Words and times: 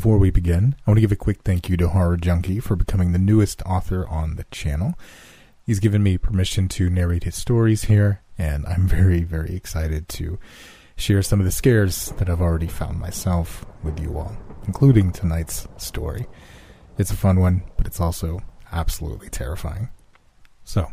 Before 0.00 0.16
we 0.16 0.30
begin, 0.30 0.76
I 0.86 0.90
want 0.90 0.96
to 0.96 1.02
give 1.02 1.12
a 1.12 1.14
quick 1.14 1.42
thank 1.42 1.68
you 1.68 1.76
to 1.76 1.88
Horror 1.88 2.16
Junkie 2.16 2.58
for 2.58 2.74
becoming 2.74 3.12
the 3.12 3.18
newest 3.18 3.60
author 3.66 4.08
on 4.08 4.36
the 4.36 4.44
channel. 4.44 4.94
He's 5.66 5.78
given 5.78 6.02
me 6.02 6.16
permission 6.16 6.68
to 6.68 6.88
narrate 6.88 7.24
his 7.24 7.34
stories 7.34 7.84
here, 7.84 8.22
and 8.38 8.64
I'm 8.64 8.88
very, 8.88 9.24
very 9.24 9.54
excited 9.54 10.08
to 10.08 10.38
share 10.96 11.20
some 11.20 11.38
of 11.38 11.44
the 11.44 11.52
scares 11.52 12.14
that 12.16 12.30
I've 12.30 12.40
already 12.40 12.66
found 12.66 12.98
myself 12.98 13.66
with 13.82 14.00
you 14.00 14.16
all, 14.16 14.34
including 14.66 15.12
tonight's 15.12 15.68
story. 15.76 16.26
It's 16.96 17.10
a 17.10 17.14
fun 17.14 17.38
one, 17.38 17.64
but 17.76 17.86
it's 17.86 18.00
also 18.00 18.40
absolutely 18.72 19.28
terrifying. 19.28 19.90
So, 20.64 20.86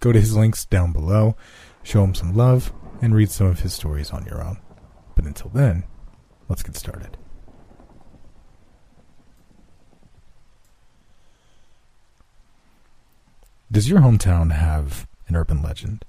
go 0.00 0.10
to 0.10 0.20
his 0.20 0.34
links 0.34 0.64
down 0.64 0.94
below, 0.94 1.36
show 1.82 2.02
him 2.02 2.14
some 2.14 2.34
love, 2.34 2.72
and 3.02 3.14
read 3.14 3.30
some 3.30 3.48
of 3.48 3.60
his 3.60 3.74
stories 3.74 4.10
on 4.10 4.24
your 4.24 4.42
own. 4.42 4.56
But 5.14 5.26
until 5.26 5.50
then, 5.50 5.84
let's 6.48 6.62
get 6.62 6.78
started. 6.78 7.17
Does 13.70 13.88
your 13.88 14.00
hometown 14.00 14.52
have 14.52 15.06
an 15.28 15.36
urban 15.36 15.62
legend? 15.62 16.04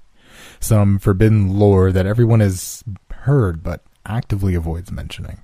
Some 0.60 0.98
forbidden 0.98 1.58
lore 1.58 1.92
that 1.92 2.06
everyone 2.06 2.40
has 2.40 2.82
heard 3.10 3.62
but 3.62 3.82
actively 4.06 4.54
avoids 4.54 4.90
mentioning. 4.90 5.40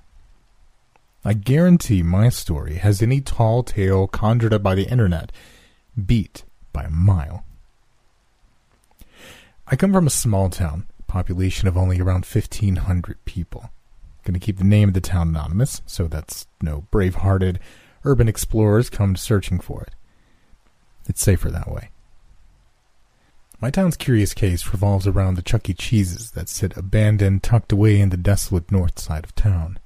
I 1.23 1.33
guarantee 1.33 2.03
my 2.03 2.29
story 2.29 2.75
has 2.75 3.01
any 3.01 3.21
tall 3.21 3.61
tale 3.61 4.07
conjured 4.07 4.53
up 4.53 4.63
by 4.63 4.75
the 4.75 4.89
internet 4.89 5.31
beat 6.05 6.43
by 6.73 6.83
a 6.83 6.89
mile. 6.89 7.43
I 9.67 9.75
come 9.75 9.93
from 9.93 10.07
a 10.07 10.11
small 10.11 10.49
town, 10.49 10.87
population 11.07 11.67
of 11.67 11.77
only 11.77 11.99
around 11.99 12.25
1,500 12.25 13.25
people. 13.25 13.69
Going 14.23 14.33
to 14.33 14.45
keep 14.45 14.57
the 14.57 14.63
name 14.63 14.89
of 14.89 14.93
the 14.93 15.01
town 15.01 15.29
anonymous, 15.29 15.81
so 15.85 16.07
that's 16.07 16.47
no 16.61 16.85
brave 16.91 17.15
hearted 17.15 17.59
urban 18.03 18.27
explorers 18.27 18.89
come 18.89 19.15
searching 19.15 19.59
for 19.59 19.83
it. 19.83 19.93
It's 21.07 21.21
safer 21.21 21.51
that 21.51 21.69
way. 21.69 21.89
My 23.59 23.71
town's 23.71 23.97
curious 23.97 24.35
case 24.35 24.71
revolves 24.71 25.07
around 25.07 25.33
the 25.33 25.41
Chuck 25.41 25.67
E. 25.67 25.73
Cheeses 25.73 26.31
that 26.31 26.47
sit 26.47 26.77
abandoned, 26.77 27.41
tucked 27.41 27.71
away 27.71 27.99
in 27.99 28.09
the 28.09 28.17
desolate 28.17 28.71
north 28.71 28.99
side 28.99 29.23
of 29.23 29.33
town. 29.33 29.79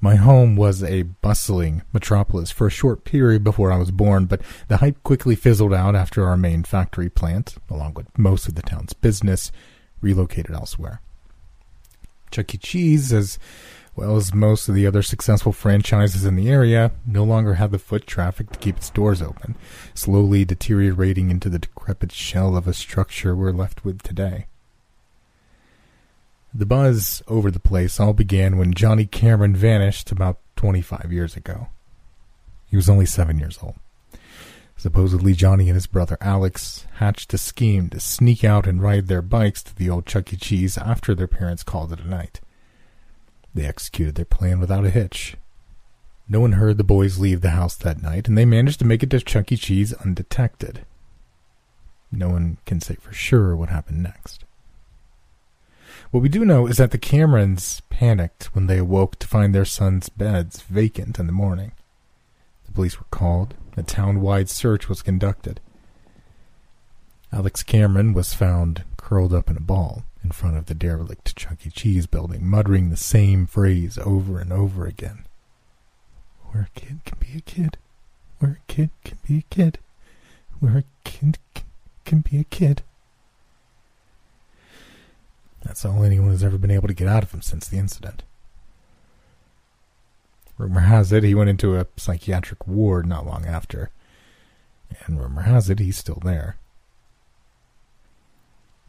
My 0.00 0.14
home 0.14 0.54
was 0.54 0.80
a 0.84 1.02
bustling 1.02 1.82
metropolis 1.92 2.52
for 2.52 2.68
a 2.68 2.70
short 2.70 3.04
period 3.04 3.42
before 3.42 3.72
I 3.72 3.76
was 3.76 3.90
born, 3.90 4.26
but 4.26 4.40
the 4.68 4.76
hype 4.76 5.02
quickly 5.02 5.34
fizzled 5.34 5.74
out 5.74 5.96
after 5.96 6.28
our 6.28 6.36
main 6.36 6.62
factory 6.62 7.08
plant, 7.08 7.56
along 7.68 7.94
with 7.94 8.16
most 8.16 8.46
of 8.46 8.54
the 8.54 8.62
town's 8.62 8.92
business, 8.92 9.50
relocated 10.00 10.54
elsewhere. 10.54 11.00
Chuck 12.30 12.54
E. 12.54 12.58
Cheese, 12.58 13.12
as 13.12 13.36
well 13.96 14.16
as 14.16 14.34
most 14.34 14.68
of 14.68 14.74
the 14.74 14.86
other 14.86 15.02
successful 15.02 15.52
franchises 15.52 16.24
in 16.24 16.36
the 16.36 16.50
area, 16.50 16.92
no 17.06 17.24
longer 17.24 17.54
had 17.54 17.70
the 17.70 17.78
foot 17.78 18.06
traffic 18.06 18.50
to 18.50 18.58
keep 18.58 18.76
its 18.76 18.90
doors 18.90 19.22
open, 19.22 19.56
slowly 19.94 20.44
deteriorating 20.44 21.30
into 21.30 21.48
the 21.48 21.60
decrepit 21.84 22.12
shell 22.12 22.56
of 22.56 22.66
a 22.66 22.72
structure 22.72 23.36
we're 23.36 23.52
left 23.52 23.84
with 23.84 24.02
today. 24.02 24.46
The 26.54 26.64
buzz 26.64 27.22
over 27.28 27.50
the 27.50 27.60
place 27.60 28.00
all 28.00 28.14
began 28.14 28.56
when 28.56 28.72
Johnny 28.72 29.04
Cameron 29.04 29.54
vanished 29.54 30.10
about 30.10 30.38
25 30.56 31.12
years 31.12 31.36
ago. 31.36 31.68
He 32.70 32.76
was 32.76 32.88
only 32.88 33.04
seven 33.04 33.38
years 33.38 33.58
old. 33.62 33.74
Supposedly, 34.78 35.34
Johnny 35.34 35.68
and 35.68 35.74
his 35.74 35.86
brother 35.86 36.16
Alex 36.22 36.86
hatched 36.94 37.34
a 37.34 37.38
scheme 37.38 37.90
to 37.90 38.00
sneak 38.00 38.44
out 38.44 38.66
and 38.66 38.82
ride 38.82 39.08
their 39.08 39.20
bikes 39.20 39.62
to 39.64 39.76
the 39.76 39.90
old 39.90 40.06
Chuck 40.06 40.32
E. 40.32 40.38
Cheese 40.38 40.78
after 40.78 41.14
their 41.14 41.28
parents 41.28 41.62
called 41.62 41.92
it 41.92 42.00
a 42.00 42.08
night. 42.08 42.40
They 43.54 43.66
executed 43.66 44.14
their 44.14 44.24
plan 44.24 44.58
without 44.58 44.86
a 44.86 44.90
hitch. 44.90 45.36
No 46.30 46.40
one 46.40 46.52
heard 46.52 46.78
the 46.78 46.82
boys 46.82 47.18
leave 47.18 47.42
the 47.42 47.50
house 47.50 47.76
that 47.76 48.00
night, 48.00 48.26
and 48.26 48.38
they 48.38 48.46
managed 48.46 48.78
to 48.78 48.86
make 48.86 49.02
it 49.02 49.10
to 49.10 49.20
Chuck 49.20 49.52
E. 49.52 49.58
Cheese 49.58 49.92
undetected. 49.92 50.86
No 52.14 52.28
one 52.30 52.58
can 52.64 52.80
say 52.80 52.94
for 52.94 53.12
sure 53.12 53.56
what 53.56 53.68
happened 53.68 54.02
next. 54.02 54.44
What 56.10 56.22
we 56.22 56.28
do 56.28 56.44
know 56.44 56.66
is 56.66 56.76
that 56.76 56.92
the 56.92 56.98
Camerons 56.98 57.82
panicked 57.90 58.54
when 58.54 58.66
they 58.66 58.78
awoke 58.78 59.18
to 59.18 59.26
find 59.26 59.54
their 59.54 59.64
son's 59.64 60.08
beds 60.08 60.60
vacant 60.62 61.18
in 61.18 61.26
the 61.26 61.32
morning. 61.32 61.72
The 62.66 62.72
police 62.72 62.98
were 62.98 63.06
called, 63.10 63.54
a 63.76 63.82
town 63.82 64.20
wide 64.20 64.48
search 64.48 64.88
was 64.88 65.02
conducted. 65.02 65.60
Alex 67.32 67.64
Cameron 67.64 68.12
was 68.12 68.32
found 68.32 68.84
curled 68.96 69.34
up 69.34 69.50
in 69.50 69.56
a 69.56 69.60
ball 69.60 70.04
in 70.22 70.30
front 70.30 70.56
of 70.56 70.66
the 70.66 70.74
derelict 70.74 71.34
Chuck 71.34 71.66
E. 71.66 71.70
Cheese 71.70 72.06
building, 72.06 72.46
muttering 72.46 72.90
the 72.90 72.96
same 72.96 73.46
phrase 73.46 73.98
over 73.98 74.38
and 74.38 74.52
over 74.52 74.86
again. 74.86 75.26
Where 76.52 76.68
a 76.74 76.78
kid 76.78 77.04
can 77.04 77.18
be 77.18 77.36
a 77.36 77.40
kid. 77.40 77.76
Where 78.38 78.52
a 78.52 78.72
kid 78.72 78.90
can 79.04 79.18
be 79.26 79.38
a 79.38 79.54
kid. 79.54 79.78
Where 80.60 80.78
a 80.78 80.84
kid 81.02 81.38
can 82.04 82.20
be 82.20 82.38
a 82.38 82.44
kid. 82.44 82.82
That's 85.64 85.84
all 85.84 86.04
anyone 86.04 86.30
has 86.30 86.44
ever 86.44 86.58
been 86.58 86.70
able 86.70 86.88
to 86.88 86.94
get 86.94 87.08
out 87.08 87.22
of 87.22 87.32
him 87.32 87.42
since 87.42 87.66
the 87.66 87.78
incident. 87.78 88.22
Rumor 90.58 90.80
has 90.80 91.12
it 91.12 91.24
he 91.24 91.34
went 91.34 91.50
into 91.50 91.76
a 91.76 91.86
psychiatric 91.96 92.66
ward 92.66 93.06
not 93.06 93.26
long 93.26 93.46
after. 93.46 93.90
And 95.06 95.18
rumor 95.18 95.42
has 95.42 95.70
it 95.70 95.80
he's 95.80 95.96
still 95.96 96.20
there. 96.24 96.56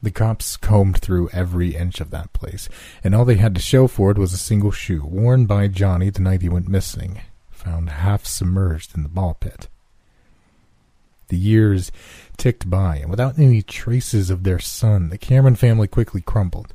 The 0.03 0.11
cops 0.11 0.55
combed 0.57 0.97
through 0.99 1.29
every 1.29 1.75
inch 1.75 1.99
of 1.99 2.11
that 2.11 2.31
place, 2.33 2.69
and 3.03 3.15
all 3.15 3.25
they 3.25 3.37
had 3.37 3.55
to 3.55 3.61
show 3.61 3.87
for 3.87 4.11
it 4.11 4.19
was 4.19 4.33
a 4.33 4.37
single 4.37 4.69
shoe, 4.69 5.03
worn 5.03 5.47
by 5.47 5.67
Johnny 5.67 6.11
the 6.11 6.21
night 6.21 6.43
he 6.43 6.49
went 6.49 6.67
missing, 6.67 7.21
found 7.49 7.89
half 7.89 8.25
submerged 8.25 8.95
in 8.95 9.01
the 9.01 9.09
ball 9.09 9.35
pit. 9.39 9.67
The 11.27 11.37
years 11.37 11.91
ticked 12.37 12.69
by, 12.69 12.97
and 12.97 13.09
without 13.09 13.39
any 13.39 13.61
traces 13.61 14.29
of 14.29 14.43
their 14.43 14.59
son, 14.59 15.09
the 15.09 15.17
Cameron 15.17 15.55
family 15.55 15.87
quickly 15.87 16.21
crumbled. 16.21 16.73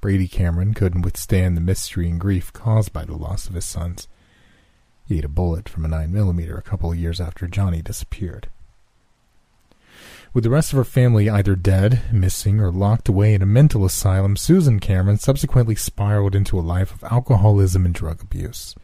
Brady 0.00 0.28
Cameron 0.28 0.74
couldn't 0.74 1.02
withstand 1.02 1.56
the 1.56 1.60
mystery 1.60 2.08
and 2.08 2.20
grief 2.20 2.52
caused 2.52 2.92
by 2.92 3.04
the 3.04 3.16
loss 3.16 3.48
of 3.48 3.54
his 3.54 3.64
sons. 3.64 4.08
He 5.06 5.18
ate 5.18 5.24
a 5.24 5.28
bullet 5.28 5.68
from 5.68 5.84
a 5.84 5.88
9mm 5.88 6.58
a 6.58 6.62
couple 6.62 6.92
of 6.92 6.98
years 6.98 7.20
after 7.20 7.46
Johnny 7.46 7.80
disappeared. 7.82 8.48
With 10.32 10.44
the 10.44 10.50
rest 10.50 10.72
of 10.72 10.76
her 10.76 10.84
family 10.84 11.30
either 11.30 11.56
dead, 11.56 12.02
missing, 12.12 12.60
or 12.60 12.70
locked 12.70 13.08
away 13.08 13.32
in 13.34 13.40
a 13.40 13.46
mental 13.46 13.84
asylum, 13.84 14.36
Susan 14.36 14.80
Cameron 14.80 15.18
subsequently 15.18 15.74
spiraled 15.74 16.34
into 16.34 16.58
a 16.58 16.60
life 16.60 16.92
of 16.92 17.04
alcoholism 17.04 17.86
and 17.86 17.94
drug 17.94 18.20
abuse. 18.22 18.74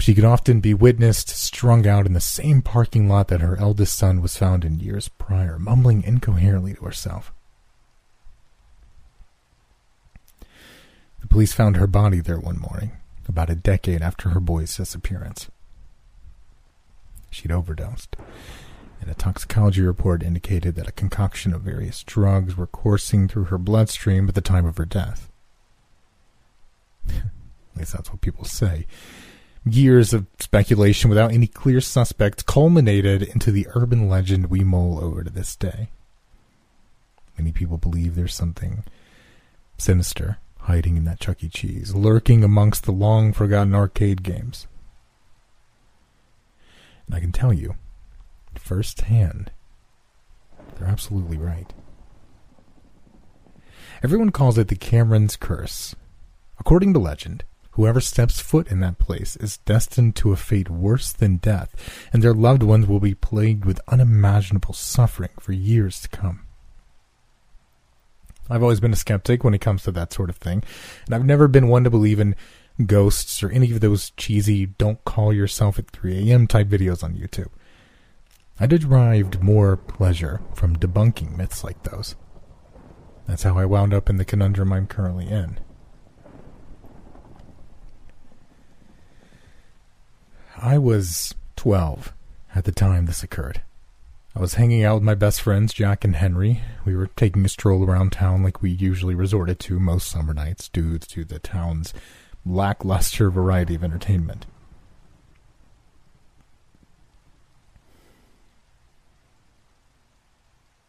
She 0.00 0.14
could 0.14 0.24
often 0.24 0.60
be 0.60 0.74
witnessed 0.74 1.28
strung 1.28 1.86
out 1.86 2.06
in 2.06 2.12
the 2.12 2.20
same 2.20 2.62
parking 2.62 3.08
lot 3.08 3.28
that 3.28 3.40
her 3.40 3.56
eldest 3.56 3.98
son 3.98 4.22
was 4.22 4.36
found 4.36 4.64
in 4.64 4.80
years 4.80 5.08
prior, 5.08 5.58
mumbling 5.58 6.02
incoherently 6.02 6.74
to 6.74 6.84
herself. 6.84 7.32
The 11.20 11.26
police 11.26 11.52
found 11.52 11.76
her 11.76 11.86
body 11.86 12.20
there 12.20 12.38
one 12.38 12.58
morning, 12.58 12.92
about 13.28 13.50
a 13.50 13.54
decade 13.56 14.00
after 14.00 14.30
her 14.30 14.40
boy's 14.40 14.76
disappearance. 14.76 15.50
She'd 17.30 17.52
overdosed, 17.52 18.16
and 19.00 19.10
a 19.10 19.14
toxicology 19.14 19.82
report 19.82 20.22
indicated 20.22 20.76
that 20.76 20.88
a 20.88 20.92
concoction 20.92 21.52
of 21.52 21.62
various 21.62 22.02
drugs 22.02 22.56
were 22.56 22.66
coursing 22.66 23.28
through 23.28 23.44
her 23.44 23.58
bloodstream 23.58 24.28
at 24.28 24.34
the 24.34 24.40
time 24.40 24.64
of 24.64 24.76
her 24.78 24.86
death. 24.86 25.28
at 27.08 27.22
least 27.76 27.92
that's 27.92 28.10
what 28.10 28.20
people 28.20 28.44
say. 28.44 28.86
Years 29.64 30.12
of 30.14 30.26
speculation 30.38 31.10
without 31.10 31.32
any 31.32 31.46
clear 31.46 31.80
suspects 31.80 32.42
culminated 32.42 33.22
into 33.22 33.50
the 33.50 33.66
urban 33.74 34.08
legend 34.08 34.46
we 34.46 34.64
mull 34.64 35.02
over 35.02 35.22
to 35.24 35.30
this 35.30 35.56
day. 35.56 35.90
Many 37.36 37.52
people 37.52 37.76
believe 37.76 38.14
there's 38.14 38.34
something 38.34 38.84
sinister 39.76 40.38
hiding 40.62 40.96
in 40.96 41.04
that 41.04 41.20
Chuck 41.20 41.42
E. 41.42 41.48
Cheese, 41.48 41.94
lurking 41.94 42.44
amongst 42.44 42.84
the 42.84 42.92
long 42.92 43.32
forgotten 43.32 43.74
arcade 43.74 44.22
games. 44.22 44.66
And 47.06 47.14
I 47.14 47.20
can 47.20 47.32
tell 47.32 47.54
you, 47.54 47.76
firsthand, 48.54 49.50
they're 50.76 50.88
absolutely 50.88 51.38
right. 51.38 51.72
Everyone 54.02 54.30
calls 54.30 54.58
it 54.58 54.68
the 54.68 54.76
Cameron's 54.76 55.36
Curse. 55.36 55.96
According 56.60 56.92
to 56.92 56.98
legend, 56.98 57.44
Whoever 57.78 58.00
steps 58.00 58.40
foot 58.40 58.72
in 58.72 58.80
that 58.80 58.98
place 58.98 59.36
is 59.36 59.58
destined 59.58 60.16
to 60.16 60.32
a 60.32 60.36
fate 60.36 60.68
worse 60.68 61.12
than 61.12 61.36
death, 61.36 61.72
and 62.12 62.20
their 62.20 62.34
loved 62.34 62.64
ones 62.64 62.88
will 62.88 62.98
be 62.98 63.14
plagued 63.14 63.64
with 63.64 63.80
unimaginable 63.86 64.74
suffering 64.74 65.30
for 65.38 65.52
years 65.52 66.00
to 66.00 66.08
come. 66.08 66.40
I've 68.50 68.64
always 68.64 68.80
been 68.80 68.92
a 68.92 68.96
skeptic 68.96 69.44
when 69.44 69.54
it 69.54 69.60
comes 69.60 69.84
to 69.84 69.92
that 69.92 70.12
sort 70.12 70.28
of 70.28 70.38
thing, 70.38 70.64
and 71.06 71.14
I've 71.14 71.24
never 71.24 71.46
been 71.46 71.68
one 71.68 71.84
to 71.84 71.90
believe 71.90 72.18
in 72.18 72.34
ghosts 72.84 73.44
or 73.44 73.50
any 73.50 73.70
of 73.70 73.78
those 73.78 74.10
cheesy 74.16 74.66
don't 74.66 75.04
call 75.04 75.32
yourself 75.32 75.78
at 75.78 75.88
3 75.90 76.30
a.m. 76.30 76.48
type 76.48 76.66
videos 76.66 77.04
on 77.04 77.14
YouTube. 77.14 77.52
I 78.58 78.66
derived 78.66 79.40
more 79.40 79.76
pleasure 79.76 80.40
from 80.52 80.74
debunking 80.74 81.36
myths 81.36 81.62
like 81.62 81.84
those. 81.84 82.16
That's 83.28 83.44
how 83.44 83.56
I 83.56 83.66
wound 83.66 83.94
up 83.94 84.10
in 84.10 84.16
the 84.16 84.24
conundrum 84.24 84.72
I'm 84.72 84.88
currently 84.88 85.28
in. 85.28 85.60
I 90.60 90.76
was 90.76 91.34
12 91.56 92.12
at 92.54 92.64
the 92.64 92.72
time 92.72 93.06
this 93.06 93.22
occurred. 93.22 93.60
I 94.34 94.40
was 94.40 94.54
hanging 94.54 94.82
out 94.84 94.94
with 94.94 95.02
my 95.04 95.14
best 95.14 95.40
friends, 95.40 95.72
Jack 95.72 96.04
and 96.04 96.16
Henry. 96.16 96.62
We 96.84 96.96
were 96.96 97.06
taking 97.06 97.44
a 97.44 97.48
stroll 97.48 97.84
around 97.84 98.12
town 98.12 98.42
like 98.42 98.60
we 98.60 98.70
usually 98.70 99.14
resorted 99.14 99.60
to 99.60 99.78
most 99.78 100.08
summer 100.08 100.34
nights 100.34 100.68
due 100.68 100.98
to 100.98 101.24
the 101.24 101.38
town's 101.38 101.94
lackluster 102.44 103.30
variety 103.30 103.74
of 103.76 103.84
entertainment. 103.84 104.46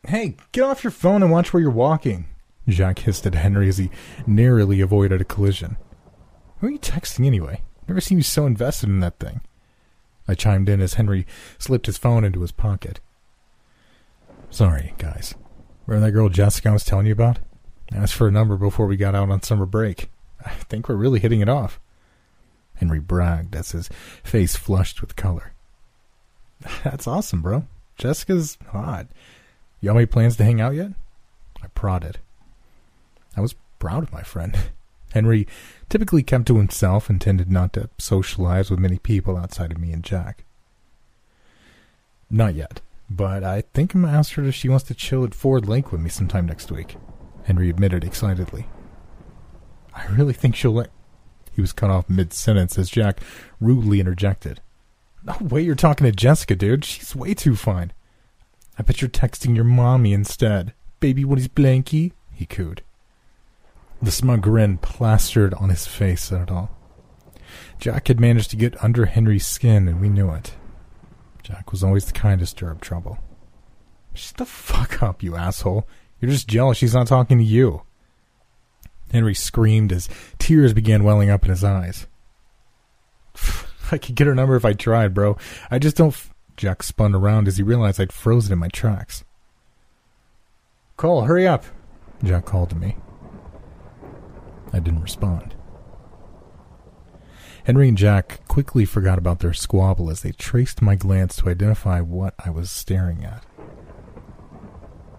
Hey, 0.08 0.36
get 0.52 0.64
off 0.64 0.84
your 0.84 0.92
phone 0.92 1.22
and 1.22 1.32
watch 1.32 1.54
where 1.54 1.62
you're 1.62 1.70
walking, 1.70 2.26
Jack 2.68 3.00
hissed 3.00 3.28
at 3.28 3.36
Henry 3.36 3.70
as 3.70 3.78
he 3.78 3.92
narrowly 4.26 4.82
avoided 4.82 5.22
a 5.22 5.26
collision. 5.26 5.78
Who 6.60 6.68
are 6.68 6.72
you 6.72 6.80
texting 6.80 7.28
anyway? 7.28 7.62
Never 7.88 8.02
seen 8.02 8.18
you 8.18 8.24
so 8.24 8.48
invested 8.48 8.90
in 8.90 9.00
that 9.02 9.20
thing. 9.20 9.42
I 10.30 10.36
chimed 10.36 10.70
in 10.70 10.80
as 10.80 10.94
Henry 10.94 11.26
slipped 11.58 11.88
his 11.88 11.98
phone 11.98 12.24
into 12.24 12.42
his 12.42 12.52
pocket. 12.52 13.00
Sorry, 14.52 14.94
guys. 15.00 15.34
Remember 15.88 16.06
that 16.06 16.12
girl 16.12 16.30
Jessica 16.30 16.70
I 16.70 16.74
was 16.74 16.84
telling 16.84 17.08
you 17.08 17.14
about? 17.14 17.40
Asked 17.92 18.14
for 18.14 18.28
a 18.28 18.32
number 18.32 18.56
before 18.56 18.86
we 18.86 18.96
got 18.96 19.16
out 19.16 19.32
on 19.32 19.42
summer 19.42 19.66
break. 19.66 20.12
I 20.46 20.52
think 20.52 20.88
we're 20.88 20.98
really 20.98 21.20
hitting 21.20 21.42
it 21.42 21.50
off. 21.50 21.80
Henry 22.76 23.00
bragged 23.00 23.56
as 23.56 23.72
his 23.72 23.90
face 24.24 24.56
flushed 24.56 25.02
with 25.02 25.16
color. 25.16 25.54
That's 26.84 27.08
awesome, 27.08 27.42
bro. 27.42 27.66
Jessica's 27.98 28.60
hot. 28.68 29.08
Y'all 29.82 29.96
made 29.96 30.12
plans 30.12 30.38
to 30.38 30.44
hang 30.44 30.62
out 30.62 30.76
yet? 30.76 30.92
I 31.64 31.68
prodded. 31.70 32.20
I 33.36 33.42
was 33.42 33.56
proud 33.80 34.04
of 34.04 34.14
my 34.14 34.22
friend. 34.22 34.56
Henry 35.14 35.48
typically 35.90 36.24
kept 36.24 36.48
to 36.48 36.58
himself 36.58 37.10
and 37.10 37.20
tended 37.20 37.52
not 37.52 37.74
to 37.74 37.90
socialize 37.98 38.70
with 38.70 38.80
many 38.80 38.98
people 39.00 39.38
outside 39.38 39.72
of 39.72 39.80
me 39.80 39.92
and 39.92 40.04
Jack. 40.04 40.46
Not 42.30 42.54
yet, 42.54 42.82
but 43.10 43.44
I 43.44 43.62
think 43.74 43.94
I'm 43.94 44.06
asked 44.06 44.34
her 44.34 44.44
if 44.44 44.54
she 44.54 44.70
wants 44.70 44.86
to 44.86 44.94
chill 44.94 45.24
at 45.24 45.34
Ford 45.34 45.68
Lake 45.68 45.92
with 45.92 46.02
me 46.02 46.10
sometime 46.10 46.46
next 46.46 46.72
week, 46.72 46.96
Henry 47.46 47.70
admitted 47.70 48.04
excitedly. 48.04 48.68
I 49.96 50.06
really 50.08 50.34
think 50.34 50.56
she'll 50.56 50.74
let. 50.74 50.92
He 51.52 51.62
was 51.62 51.74
cut 51.74 51.90
off 51.90 52.10
mid 52.10 52.32
sentence 52.32 52.78
as 52.78 52.90
Jack 52.90 53.20
rudely 53.60 54.00
interjected. 54.00 54.62
No 55.26 55.36
way 55.42 55.62
you're 55.62 55.76
talking 55.76 56.06
to 56.06 56.12
Jessica, 56.12 56.56
dude. 56.56 56.86
She's 56.86 57.16
way 57.16 57.34
too 57.34 57.56
fine. 57.56 57.92
I 58.78 58.84
bet 58.84 59.02
you're 59.02 59.10
texting 59.10 59.56
your 59.56 59.66
mommy 59.66 60.14
instead. 60.14 60.74
Baby, 61.00 61.26
what 61.26 61.40
is 61.40 61.48
blanky? 61.48 62.14
He 62.32 62.46
cooed. 62.46 62.82
The 64.02 64.12
smug 64.12 64.42
grin 64.42 64.78
plastered 64.78 65.54
on 65.56 65.70
his 65.70 65.86
face 65.86 66.32
at 66.32 66.42
it 66.42 66.52
all. 66.52 66.72
Jack 67.80 68.08
had 68.08 68.20
managed 68.20 68.50
to 68.52 68.56
get 68.56 68.82
under 68.84 69.06
Henry's 69.06 69.46
skin, 69.46 69.88
and 69.88 70.00
we 70.00 70.10
knew 70.10 70.32
it. 70.32 70.54
Jack 71.44 71.72
was 71.72 71.84
always 71.84 72.06
the 72.06 72.14
kind 72.14 72.40
to 72.40 72.46
stir 72.46 72.72
up 72.72 72.82
trouble. 72.82 73.20
Shut 74.14 74.38
the 74.38 74.46
fuck 74.46 75.02
up, 75.02 75.24
you 75.24 75.36
asshole. 75.36 75.88
You're 76.20 76.32
just 76.32 76.48
jealous 76.48 76.78
she's 76.78 76.94
not 76.94 77.08
talking 77.08 77.38
to 77.38 77.44
you. 77.44 77.84
Henry 79.12 79.34
screamed 79.34 79.92
as 79.92 80.10
tears 80.38 80.74
began 80.74 81.04
welling 81.04 81.30
up 81.30 81.44
in 81.44 81.50
his 81.50 81.64
eyes. 81.64 82.08
I 83.92 83.98
could 83.98 84.16
get 84.16 84.28
her 84.28 84.36
number 84.36 84.56
if 84.56 84.66
I 84.66 84.74
tried, 84.74 85.14
bro. 85.14 85.38
I 85.72 85.80
just 85.80 85.98
don't. 85.98 86.10
F- 86.10 86.34
Jack 86.58 86.84
spun 86.84 87.16
around 87.16 87.48
as 87.48 87.56
he 87.56 87.64
realized 87.64 88.02
I'd 88.02 88.12
frozen 88.12 88.52
in 88.52 88.60
my 88.60 88.68
tracks. 88.68 89.24
Cole, 90.98 91.24
hurry 91.24 91.48
up, 91.48 91.64
Jack 92.22 92.46
called 92.46 92.70
to 92.72 92.76
me. 92.76 92.98
I 94.72 94.80
didn't 94.80 95.02
respond. 95.02 95.56
Henry 97.66 97.88
and 97.88 97.98
Jack 97.98 98.48
quickly 98.48 98.86
forgot 98.86 99.18
about 99.18 99.40
their 99.40 99.54
squabble 99.54 100.10
as 100.10 100.22
they 100.22 100.32
traced 100.32 100.82
my 100.82 100.96
glance 100.96 101.36
to 101.38 101.50
identify 101.50 102.02
what 102.02 102.34
I 102.44 102.50
was 102.50 102.72
staring 102.72 103.24
at. 103.24 103.46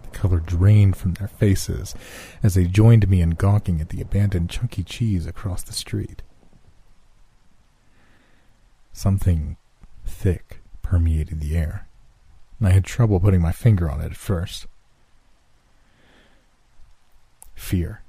The 0.02 0.08
color 0.08 0.41
drained 0.41 0.97
from 0.97 1.14
their 1.14 1.29
faces 1.29 1.94
as 2.43 2.55
they 2.55 2.64
joined 2.64 3.08
me 3.08 3.20
in 3.20 3.31
gawking 3.31 3.81
at 3.81 3.91
the 3.91 4.00
abandoned 4.00 4.50
Chuck 4.50 4.79
E. 4.79 4.82
Cheese 4.82 5.26
across 5.26 5.62
the 5.62 5.73
street. 5.73 6.23
Something 8.93 9.56
thick 10.05 10.61
permeated 10.82 11.41
the 11.41 11.56
air, 11.56 11.87
and 12.58 12.69
I 12.69 12.73
had 12.73 12.85
trouble 12.85 13.20
putting 13.20 13.41
my 13.41 13.52
finger 13.52 13.88
on 13.88 14.00
it 14.00 14.06
at 14.06 14.17
first. 14.17 14.67
Fear. 17.55 18.02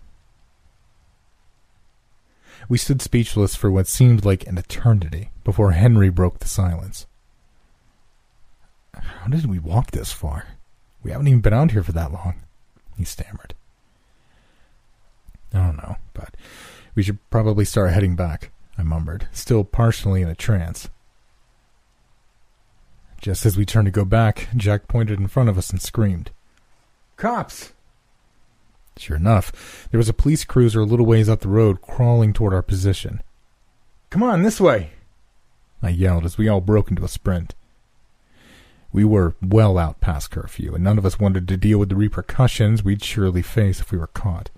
We 2.71 2.77
stood 2.77 3.01
speechless 3.01 3.53
for 3.53 3.69
what 3.69 3.85
seemed 3.85 4.23
like 4.23 4.47
an 4.47 4.57
eternity 4.57 5.29
before 5.43 5.73
Henry 5.73 6.09
broke 6.09 6.39
the 6.39 6.47
silence. 6.47 7.05
How 8.93 9.27
did 9.27 9.45
we 9.45 9.59
walk 9.59 9.91
this 9.91 10.13
far? 10.13 10.45
We 11.03 11.11
haven't 11.11 11.27
even 11.27 11.41
been 11.41 11.51
out 11.51 11.71
here 11.71 11.83
for 11.83 11.91
that 11.91 12.13
long, 12.13 12.43
he 12.97 13.03
stammered. 13.03 13.55
I 15.53 15.57
don't 15.57 15.75
know, 15.75 15.97
but 16.13 16.37
we 16.95 17.03
should 17.03 17.19
probably 17.29 17.65
start 17.65 17.91
heading 17.91 18.15
back, 18.15 18.53
I 18.77 18.83
murmured, 18.83 19.27
still 19.33 19.65
partially 19.65 20.21
in 20.21 20.29
a 20.29 20.33
trance. 20.33 20.87
Just 23.19 23.45
as 23.45 23.57
we 23.57 23.65
turned 23.65 23.87
to 23.87 23.91
go 23.91 24.05
back, 24.05 24.47
Jack 24.55 24.87
pointed 24.87 25.19
in 25.19 25.27
front 25.27 25.49
of 25.49 25.57
us 25.57 25.71
and 25.71 25.81
screamed. 25.81 26.31
Cops! 27.17 27.73
Sure 28.97 29.17
enough, 29.17 29.87
there 29.91 29.97
was 29.97 30.09
a 30.09 30.13
police 30.13 30.43
cruiser 30.43 30.81
a 30.81 30.85
little 30.85 31.05
ways 31.05 31.29
up 31.29 31.39
the 31.41 31.47
road 31.47 31.81
crawling 31.81 32.33
toward 32.33 32.53
our 32.53 32.61
position. 32.61 33.21
Come 34.09 34.23
on, 34.23 34.43
this 34.43 34.59
way! 34.59 34.91
I 35.81 35.89
yelled 35.89 36.25
as 36.25 36.37
we 36.37 36.47
all 36.47 36.61
broke 36.61 36.89
into 36.89 37.03
a 37.03 37.07
sprint. 37.07 37.55
We 38.93 39.05
were 39.05 39.35
well 39.41 39.77
out 39.77 40.01
past 40.01 40.31
curfew, 40.31 40.75
and 40.75 40.83
none 40.83 40.97
of 40.97 41.05
us 41.05 41.19
wanted 41.19 41.47
to 41.47 41.57
deal 41.57 41.77
with 41.79 41.89
the 41.89 41.95
repercussions 41.95 42.83
we'd 42.83 43.03
surely 43.03 43.41
face 43.41 43.79
if 43.79 43.91
we 43.91 43.97
were 43.97 44.07
caught. 44.07 44.49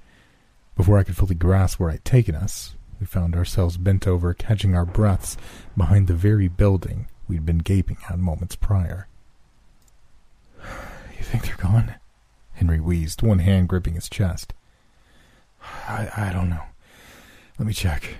Before 0.76 0.98
I 0.98 1.04
could 1.04 1.16
fully 1.16 1.36
grasp 1.36 1.80
where 1.80 1.92
I'd 1.92 2.04
taken 2.04 2.34
us, 2.34 2.76
we 3.00 3.06
found 3.06 3.36
ourselves 3.36 3.78
bent 3.78 4.08
over, 4.08 4.34
catching 4.34 4.76
our 4.76 4.86
breaths 4.86 5.38
behind 5.78 6.08
the 6.08 6.14
very 6.16 6.48
building 6.48 7.08
we'd 7.28 7.46
been 7.46 7.60
gaping 7.60 7.98
at 8.10 8.20
moments 8.20 8.56
prior. 8.56 9.08
You 11.18 11.24
think 11.24 11.46
they're 11.46 11.56
gone? 11.56 11.96
Henry 12.54 12.80
wheezed, 12.80 13.22
one 13.22 13.40
hand 13.40 13.70
gripping 13.70 13.96
his 13.96 14.10
chest. 14.10 14.54
I, 15.88 16.10
I 16.16 16.34
don't 16.34 16.50
know. 16.50 16.64
Let 17.58 17.68
me 17.68 17.74
check. 17.74 18.18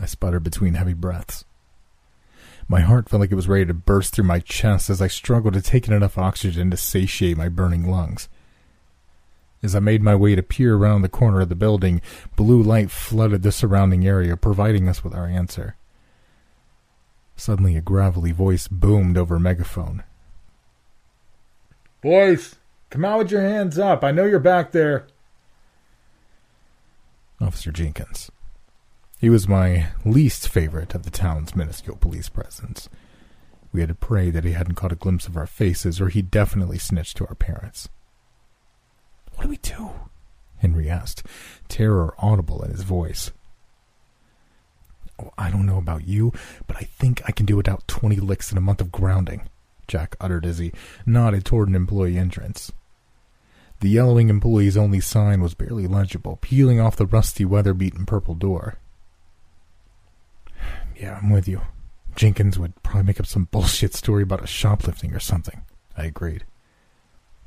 I 0.00 0.06
sputtered 0.06 0.44
between 0.44 0.74
heavy 0.74 0.94
breaths. 0.94 1.44
My 2.68 2.80
heart 2.80 3.08
felt 3.08 3.20
like 3.20 3.32
it 3.32 3.36
was 3.36 3.48
ready 3.48 3.64
to 3.66 3.74
burst 3.74 4.14
through 4.14 4.24
my 4.24 4.40
chest 4.40 4.90
as 4.90 5.00
I 5.00 5.06
struggled 5.06 5.54
to 5.54 5.62
take 5.62 5.88
in 5.88 5.94
enough 5.94 6.18
oxygen 6.18 6.70
to 6.70 6.76
satiate 6.76 7.38
my 7.38 7.48
burning 7.48 7.90
lungs. 7.90 8.28
As 9.62 9.74
I 9.74 9.80
made 9.80 10.02
my 10.02 10.14
way 10.14 10.34
to 10.34 10.42
peer 10.42 10.76
around 10.76 11.02
the 11.02 11.08
corner 11.08 11.40
of 11.40 11.48
the 11.48 11.54
building, 11.54 12.00
blue 12.36 12.62
light 12.62 12.90
flooded 12.90 13.42
the 13.42 13.50
surrounding 13.50 14.06
area, 14.06 14.36
providing 14.36 14.88
us 14.88 15.02
with 15.02 15.14
our 15.14 15.26
answer. 15.26 15.76
Suddenly, 17.36 17.76
a 17.76 17.80
gravelly 17.80 18.32
voice 18.32 18.68
boomed 18.68 19.16
over 19.16 19.36
a 19.36 19.40
megaphone. 19.40 20.04
Boys, 22.02 22.56
come 22.90 23.04
out 23.04 23.18
with 23.18 23.30
your 23.30 23.42
hands 23.42 23.78
up. 23.78 24.02
I 24.02 24.10
know 24.10 24.24
you're 24.24 24.38
back 24.38 24.72
there. 24.72 25.06
Officer 27.40 27.70
Jenkins. 27.70 28.30
He 29.20 29.30
was 29.30 29.48
my 29.48 29.88
least 30.04 30.48
favorite 30.48 30.94
of 30.94 31.02
the 31.02 31.10
town's 31.10 31.56
minuscule 31.56 31.96
police 31.96 32.28
presence. 32.28 32.88
We 33.72 33.80
had 33.80 33.88
to 33.88 33.94
pray 33.94 34.30
that 34.30 34.44
he 34.44 34.52
hadn't 34.52 34.76
caught 34.76 34.92
a 34.92 34.96
glimpse 34.96 35.26
of 35.26 35.36
our 35.36 35.46
faces, 35.46 36.00
or 36.00 36.08
he'd 36.08 36.30
definitely 36.30 36.78
snitched 36.78 37.16
to 37.18 37.26
our 37.26 37.34
parents. 37.34 37.88
What 39.34 39.44
do 39.44 39.50
we 39.50 39.58
do? 39.58 39.90
Henry 40.58 40.88
asked, 40.88 41.24
terror 41.68 42.14
audible 42.18 42.62
in 42.62 42.70
his 42.70 42.82
voice. 42.82 43.30
Oh, 45.20 45.32
I 45.36 45.50
don't 45.50 45.66
know 45.66 45.78
about 45.78 46.06
you, 46.08 46.32
but 46.66 46.76
I 46.76 46.82
think 46.82 47.22
I 47.26 47.32
can 47.32 47.46
do 47.46 47.56
without 47.56 47.86
twenty 47.86 48.16
licks 48.16 48.50
in 48.50 48.58
a 48.58 48.62
month 48.62 48.80
of 48.80 48.90
grounding, 48.90 49.42
Jack 49.86 50.16
uttered 50.20 50.46
as 50.46 50.58
he 50.58 50.72
nodded 51.06 51.44
toward 51.44 51.68
an 51.68 51.74
employee 51.74 52.18
entrance. 52.18 52.72
The 53.80 53.88
yellowing 53.88 54.28
employee's 54.28 54.76
only 54.76 55.00
sign 55.00 55.40
was 55.40 55.54
barely 55.54 55.86
legible, 55.86 56.38
peeling 56.40 56.80
off 56.80 56.96
the 56.96 57.06
rusty, 57.06 57.44
weather-beaten 57.44 58.06
purple 58.06 58.34
door. 58.34 58.78
Yeah, 60.96 61.20
I'm 61.22 61.30
with 61.30 61.46
you. 61.46 61.62
Jenkins 62.16 62.58
would 62.58 62.82
probably 62.82 63.04
make 63.04 63.20
up 63.20 63.26
some 63.26 63.46
bullshit 63.52 63.94
story 63.94 64.24
about 64.24 64.42
a 64.42 64.48
shoplifting 64.48 65.14
or 65.14 65.20
something. 65.20 65.62
I 65.96 66.06
agreed. 66.06 66.44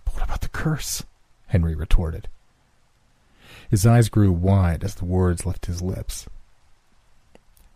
But 0.05 0.13
what 0.13 0.23
about 0.23 0.41
the 0.41 0.49
curse? 0.49 1.03
Henry 1.47 1.75
retorted. 1.75 2.29
His 3.69 3.85
eyes 3.85 4.07
grew 4.07 4.31
wide 4.31 4.85
as 4.85 4.95
the 4.95 5.05
words 5.05 5.45
left 5.45 5.65
his 5.65 5.81
lips. 5.81 6.29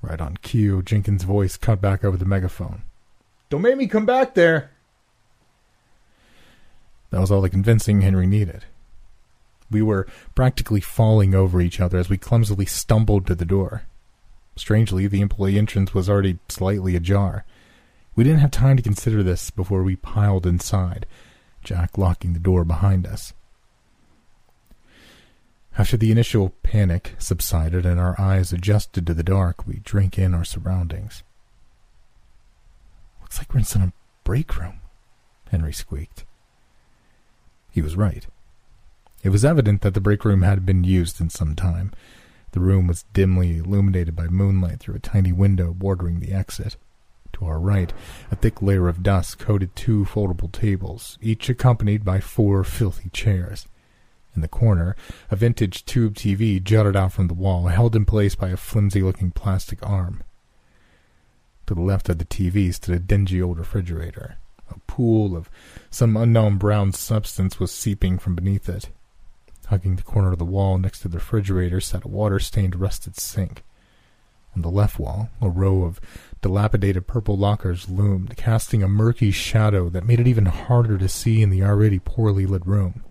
Right 0.02 0.22
on 0.22 0.38
cue, 0.38 0.82
Jenkins' 0.82 1.24
voice 1.24 1.58
cut 1.58 1.82
back 1.82 2.06
over 2.06 2.16
the 2.16 2.24
megaphone. 2.24 2.84
Don't 3.50 3.62
make 3.62 3.76
me 3.76 3.88
come 3.88 4.06
back 4.06 4.34
there! 4.34 4.72
That 7.10 7.22
was 7.22 7.32
all 7.32 7.42
the 7.42 7.50
convincing 7.50 8.02
Henry 8.02 8.28
needed. 8.28 8.66
We 9.72 9.82
were 9.82 10.08
practically 10.36 10.82
falling 10.82 11.34
over 11.34 11.62
each 11.62 11.80
other 11.80 11.98
as 11.98 12.10
we 12.10 12.18
clumsily 12.18 12.66
stumbled 12.66 13.26
to 13.28 13.36
the 13.36 13.46
door. 13.46 13.84
Strangely, 14.56 15.08
the 15.08 15.22
employee 15.22 15.58
entrance 15.58 15.94
was 15.94 16.10
already 16.10 16.40
slightly 16.50 16.96
ajar. 16.96 17.46
We 18.16 18.24
didn't 18.24 18.40
have 18.40 18.52
time 18.52 18.78
to 18.78 18.84
consider 18.84 19.24
this 19.24 19.50
before 19.50 19.84
we 19.84 19.96
piled 19.96 20.46
inside, 20.46 21.06
Jack 21.64 21.98
locking 21.98 22.34
the 22.34 22.40
door 22.40 22.64
behind 22.64 23.06
us. 23.06 23.34
After 25.78 25.98
the 25.98 26.12
initial 26.12 26.54
panic 26.64 27.16
subsided 27.18 27.86
and 27.86 28.00
our 28.00 28.20
eyes 28.20 28.54
adjusted 28.54 29.06
to 29.08 29.14
the 29.14 29.24
dark, 29.24 29.68
we 29.68 29.82
drank 29.84 30.18
in 30.18 30.34
our 30.34 30.46
surroundings. 30.46 31.24
Looks 33.22 33.40
like 33.40 33.54
we're 33.54 33.60
in 33.60 33.66
some 33.66 33.92
break 34.24 34.58
room, 34.58 34.80
Henry 35.52 35.74
squeaked. 35.74 36.24
He 37.76 37.82
was 37.82 37.98
right. 37.98 38.26
It 39.22 39.32
was 39.32 39.44
evident 39.44 39.82
that 39.82 39.94
the 39.94 40.00
break 40.00 40.24
room 40.24 40.44
had 40.44 40.66
been 40.66 40.86
used 40.86 41.20
in 41.20 41.30
some 41.30 41.56
time. 41.56 41.92
The 42.54 42.62
room 42.62 42.88
was 42.88 43.04
dimly 43.12 43.58
illuminated 43.58 44.16
by 44.16 44.28
moonlight 44.28 44.80
through 44.80 44.96
a 44.96 45.00
tiny 45.00 45.34
window 45.34 45.74
bordering 45.74 46.22
the 46.22 46.32
exit. 46.32 46.78
To 47.34 47.46
our 47.46 47.60
right, 47.60 47.92
a 48.32 48.38
thick 48.38 48.62
layer 48.62 48.88
of 48.88 49.04
dust 49.04 49.40
coated 49.40 49.76
two 49.76 50.06
foldable 50.06 50.50
tables, 50.50 51.18
each 51.22 51.50
accompanied 51.50 52.06
by 52.06 52.22
four 52.22 52.64
filthy 52.64 53.10
chairs. 53.10 53.68
In 54.38 54.42
the 54.42 54.48
corner, 54.48 54.96
a 55.30 55.36
vintage 55.36 55.84
tube 55.84 56.16
TV 56.16 56.64
jutted 56.64 56.96
out 56.96 57.12
from 57.12 57.28
the 57.28 57.34
wall, 57.34 57.68
held 57.68 57.94
in 57.94 58.06
place 58.06 58.36
by 58.36 58.52
a 58.52 58.58
flimsy-looking 58.58 59.32
plastic 59.32 59.86
arm. 59.86 60.24
To 61.68 61.76
the 61.76 61.82
left 61.82 62.08
of 62.08 62.20
the 62.20 62.26
TV 62.26 62.74
stood 62.74 62.96
a 62.96 63.00
dingy 63.00 63.42
old 63.42 63.60
refrigerator. 63.60 64.38
A 64.70 64.80
pool 64.88 65.36
of 65.36 65.50
some 65.90 66.18
unknown 66.18 66.58
brown 66.58 66.92
substance 66.92 67.60
was 67.60 67.72
seeping 67.72 68.18
from 68.18 68.36
beneath 68.36 68.68
it. 68.70 68.90
Hugging 69.68 69.96
the 69.96 70.04
corner 70.04 70.32
of 70.32 70.40
the 70.40 70.46
wall 70.46 70.78
next 70.78 71.00
to 71.02 71.08
the 71.08 71.18
refrigerator 71.18 71.82
sat 71.82 72.06
a 72.06 72.08
water-stained 72.08 72.76
rusted 72.76 73.18
sink. 73.18 73.64
On 74.56 74.62
the 74.62 74.70
left 74.70 75.00
wall, 75.00 75.30
a 75.42 75.50
row 75.50 75.84
of 75.84 76.00
dilapidated 76.42 77.08
purple 77.08 77.36
lockers 77.36 77.90
loomed, 77.90 78.38
casting 78.38 78.82
a 78.82 78.88
murky 78.88 79.32
shadow 79.32 79.90
that 79.90 80.06
made 80.06 80.20
it 80.20 80.28
even 80.28 80.46
harder 80.46 80.98
to 80.98 81.10
see 81.10 81.42
in 81.42 81.50
the 81.50 81.64
already 81.64 82.00
poorly 82.00 82.46
lit 82.46 82.66
room. 82.66 83.04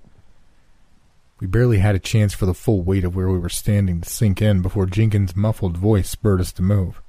We 1.41 1.47
barely 1.47 1.79
had 1.79 1.95
a 1.95 1.99
chance 1.99 2.33
for 2.33 2.47
the 2.47 2.55
full 2.55 2.83
weight 2.83 3.05
of 3.05 3.15
where 3.15 3.29
we 3.29 3.39
were 3.39 3.51
standing 3.51 4.01
to 4.01 4.09
sink 4.09 4.41
in 4.41 4.63
before 4.63 4.87
Jenkins' 4.87 5.37
muffled 5.37 5.77
voice 5.77 6.09
spurred 6.09 6.41
us 6.41 6.53
to 6.53 6.63
move. 6.63 7.03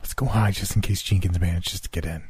Let's 0.00 0.14
go 0.14 0.26
high 0.26 0.50
just 0.50 0.74
in 0.74 0.82
case 0.82 1.02
Jenkins 1.02 1.38
manages 1.38 1.80
to 1.80 1.88
get 1.90 2.06
in, 2.06 2.24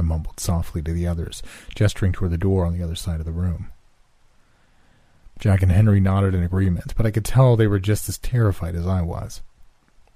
I 0.00 0.02
mumbled 0.02 0.40
softly 0.40 0.80
to 0.80 0.94
the 0.94 1.06
others, 1.06 1.42
gesturing 1.74 2.12
toward 2.12 2.30
the 2.30 2.38
door 2.38 2.64
on 2.64 2.72
the 2.72 2.82
other 2.82 2.94
side 2.94 3.20
of 3.20 3.26
the 3.26 3.32
room. 3.32 3.68
Jack 5.38 5.62
and 5.62 5.70
Henry 5.70 6.00
nodded 6.00 6.34
in 6.34 6.42
agreement, 6.42 6.94
but 6.96 7.04
I 7.04 7.10
could 7.10 7.24
tell 7.24 7.54
they 7.54 7.66
were 7.66 7.78
just 7.78 8.08
as 8.08 8.16
terrified 8.16 8.74
as 8.74 8.86
I 8.86 9.02
was. 9.02 9.42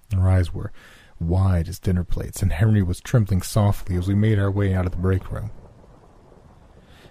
Their 0.08 0.26
eyes 0.26 0.54
were 0.54 0.72
wide 1.20 1.68
as 1.68 1.78
dinner 1.78 2.02
plates, 2.02 2.40
and 2.40 2.50
Henry 2.50 2.82
was 2.82 2.98
trembling 2.98 3.42
softly 3.42 3.96
as 3.96 4.08
we 4.08 4.14
made 4.14 4.38
our 4.38 4.50
way 4.50 4.72
out 4.72 4.86
of 4.86 4.92
the 4.92 4.98
break 4.98 5.30
room. 5.30 5.50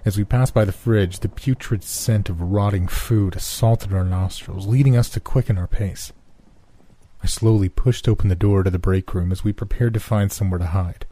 As 0.03 0.17
we 0.17 0.23
passed 0.23 0.55
by 0.55 0.65
the 0.65 0.71
fridge, 0.71 1.19
the 1.19 1.29
putrid 1.29 1.83
scent 1.83 2.27
of 2.27 2.41
rotting 2.41 2.87
food 2.87 3.35
assaulted 3.35 3.93
our 3.93 4.03
nostrils, 4.03 4.65
leading 4.65 4.97
us 4.97 5.09
to 5.09 5.19
quicken 5.19 5.59
our 5.59 5.67
pace. 5.67 6.11
I 7.21 7.27
slowly 7.27 7.69
pushed 7.69 8.09
open 8.09 8.29
the 8.29 8.35
door 8.35 8.63
to 8.63 8.71
the 8.71 8.79
break 8.79 9.13
room 9.13 9.31
as 9.31 9.43
we 9.43 9.53
prepared 9.53 9.93
to 9.93 9.99
find 9.99 10.31
somewhere 10.31 10.57
to 10.57 10.65
hide. 10.65 11.05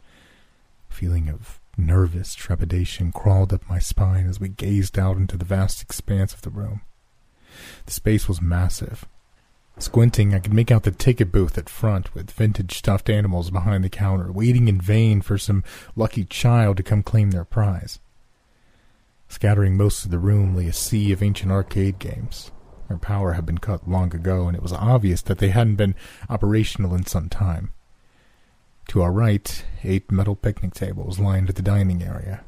A 0.92 0.94
feeling 0.94 1.30
of 1.30 1.58
nervous 1.78 2.34
trepidation 2.34 3.12
crawled 3.12 3.52
up 3.52 3.66
my 3.66 3.78
spine 3.78 4.28
as 4.28 4.38
we 4.38 4.48
gazed 4.48 4.98
out 4.98 5.16
into 5.16 5.38
the 5.38 5.44
vast 5.44 5.80
expanse 5.80 6.34
of 6.34 6.42
the 6.42 6.50
room. 6.50 6.82
The 7.86 7.92
space 7.92 8.28
was 8.28 8.42
massive, 8.42 9.06
Squinting, 9.78 10.34
I 10.34 10.38
could 10.38 10.52
make 10.52 10.70
out 10.70 10.82
the 10.82 10.90
ticket 10.90 11.32
booth 11.32 11.56
at 11.56 11.70
front 11.70 12.14
with 12.14 12.30
vintage 12.30 12.76
stuffed 12.76 13.08
animals 13.08 13.50
behind 13.50 13.84
the 13.84 13.88
counter, 13.88 14.30
waiting 14.30 14.68
in 14.68 14.80
vain 14.80 15.22
for 15.22 15.38
some 15.38 15.64
lucky 15.96 16.24
child 16.24 16.76
to 16.76 16.82
come 16.82 17.02
claim 17.02 17.30
their 17.30 17.44
prize. 17.44 17.98
Scattering 19.28 19.76
most 19.76 20.04
of 20.04 20.10
the 20.10 20.18
room 20.18 20.54
lay 20.54 20.66
a 20.66 20.72
sea 20.74 21.10
of 21.10 21.22
ancient 21.22 21.50
arcade 21.50 21.98
games. 21.98 22.50
Their 22.88 22.98
power 22.98 23.32
had 23.32 23.46
been 23.46 23.58
cut 23.58 23.88
long 23.88 24.14
ago, 24.14 24.46
and 24.46 24.54
it 24.54 24.62
was 24.62 24.74
obvious 24.74 25.22
that 25.22 25.38
they 25.38 25.48
hadn't 25.48 25.76
been 25.76 25.94
operational 26.28 26.94
in 26.94 27.06
some 27.06 27.30
time. 27.30 27.72
To 28.88 29.02
our 29.02 29.12
right, 29.12 29.64
eight 29.84 30.10
metal 30.10 30.36
picnic 30.36 30.74
tables 30.74 31.18
lined 31.18 31.48
the 31.48 31.62
dining 31.62 32.02
area. 32.02 32.42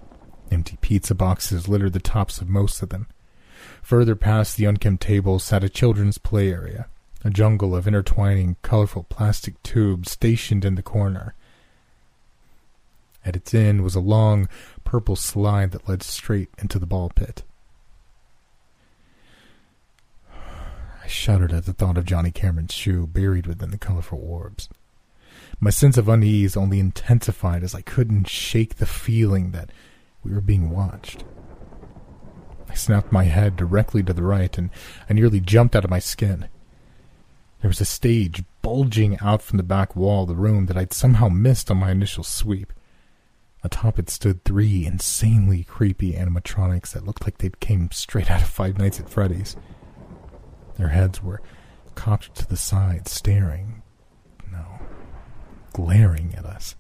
Empty 0.51 0.79
pizza 0.81 1.15
boxes 1.15 1.69
littered 1.69 1.95
the 1.95 2.01
tops 2.01 2.41
of 2.41 2.49
most 2.49 2.83
of 2.83 2.91
them. 2.91 3.09
Further 3.83 4.15
past 4.15 4.57
the 4.57 4.67
unkempt 4.67 5.03
tables 5.03 5.45
sat 5.45 5.65
a 5.65 5.69
children's 5.69 6.19
play 6.19 6.53
area 6.53 6.87
a 7.25 7.31
jungle 7.31 7.75
of 7.75 7.89
intertwining 7.89 8.57
colorful 8.61 9.05
plastic 9.05 9.61
tubes 9.63 10.11
stationed 10.11 10.65
in 10.65 10.75
the 10.75 10.83
corner. 10.83 11.35
At 13.25 13.35
its 13.35 13.55
end 13.55 13.83
was 13.83 13.95
a 13.95 14.01
long 14.01 14.49
purple 14.85 15.17
slide 15.17 15.71
that 15.73 15.89
led 15.89 16.03
straight 16.03 16.51
into 16.59 16.79
the 16.79 16.87
ball 16.87 17.11
pit. 17.15 17.43
I 20.31 21.07
shuddered 21.07 21.53
at 21.53 21.65
the 21.65 21.73
thought 21.73 21.97
of 21.97 22.05
Johnny 22.05 22.31
Cameron's 22.31 22.75
shoe 22.75 23.07
buried 23.07 23.47
within 23.47 23.71
the 23.71 23.79
colorful 23.79 24.21
orbs. 24.23 24.69
My 25.65 25.71
sense 25.71 25.97
of 25.97 26.11
unease 26.11 26.59
only 26.59 26.79
intensified 26.79 27.63
as 27.63 27.75
I 27.75 27.81
couldn't 27.81 28.29
shake 28.29 28.75
the 28.75 28.85
feeling 28.85 29.53
that 29.53 29.71
we 30.23 30.31
were 30.31 30.43
being 30.43 30.69
watched. 30.69 31.25
I 32.69 32.75
snapped 32.75 33.11
my 33.11 33.25
head 33.25 33.57
directly 33.57 34.03
to 34.03 34.13
the 34.13 34.25
right, 34.25 34.59
and 34.59 34.69
I 35.09 35.15
nearly 35.15 35.41
jumped 35.41 35.75
out 35.75 35.83
of 35.83 35.91
my 35.91 36.01
skin. 36.01 36.49
There 37.63 37.71
was 37.71 37.81
a 37.81 37.87
stage 37.87 38.45
bulging 38.61 39.19
out 39.21 39.41
from 39.41 39.57
the 39.57 39.63
back 39.63 39.97
wall 39.97 40.25
of 40.25 40.29
the 40.29 40.35
room 40.35 40.67
that 40.67 40.77
I'd 40.77 40.93
somehow 40.93 41.31
missed 41.31 41.71
on 41.71 41.79
my 41.79 41.93
initial 41.93 42.25
sweep. 42.25 42.71
Atop 43.63 43.99
it 43.99 44.11
stood 44.11 44.45
three 44.45 44.85
insanely 44.85 45.65
creepy 45.65 46.13
animatronics 46.13 46.93
that 46.93 47.07
looked 47.07 47.25
like 47.25 47.39
they'd 47.39 47.61
came 47.61 47.91
straight 47.91 48.31
out 48.31 48.43
of 48.43 48.49
Five 48.49 48.77
Nights 48.77 49.01
at 49.01 49.09
Freddy's. 49.09 49.57
Their 50.77 50.89
heads 50.89 51.23
were 51.23 51.41
cocked 51.95 52.35
to 52.35 52.47
the 52.47 52.59
side, 52.59 53.09
staring, 53.09 53.81
glaring 55.75 56.35
at 56.35 56.47
us. 56.47 56.75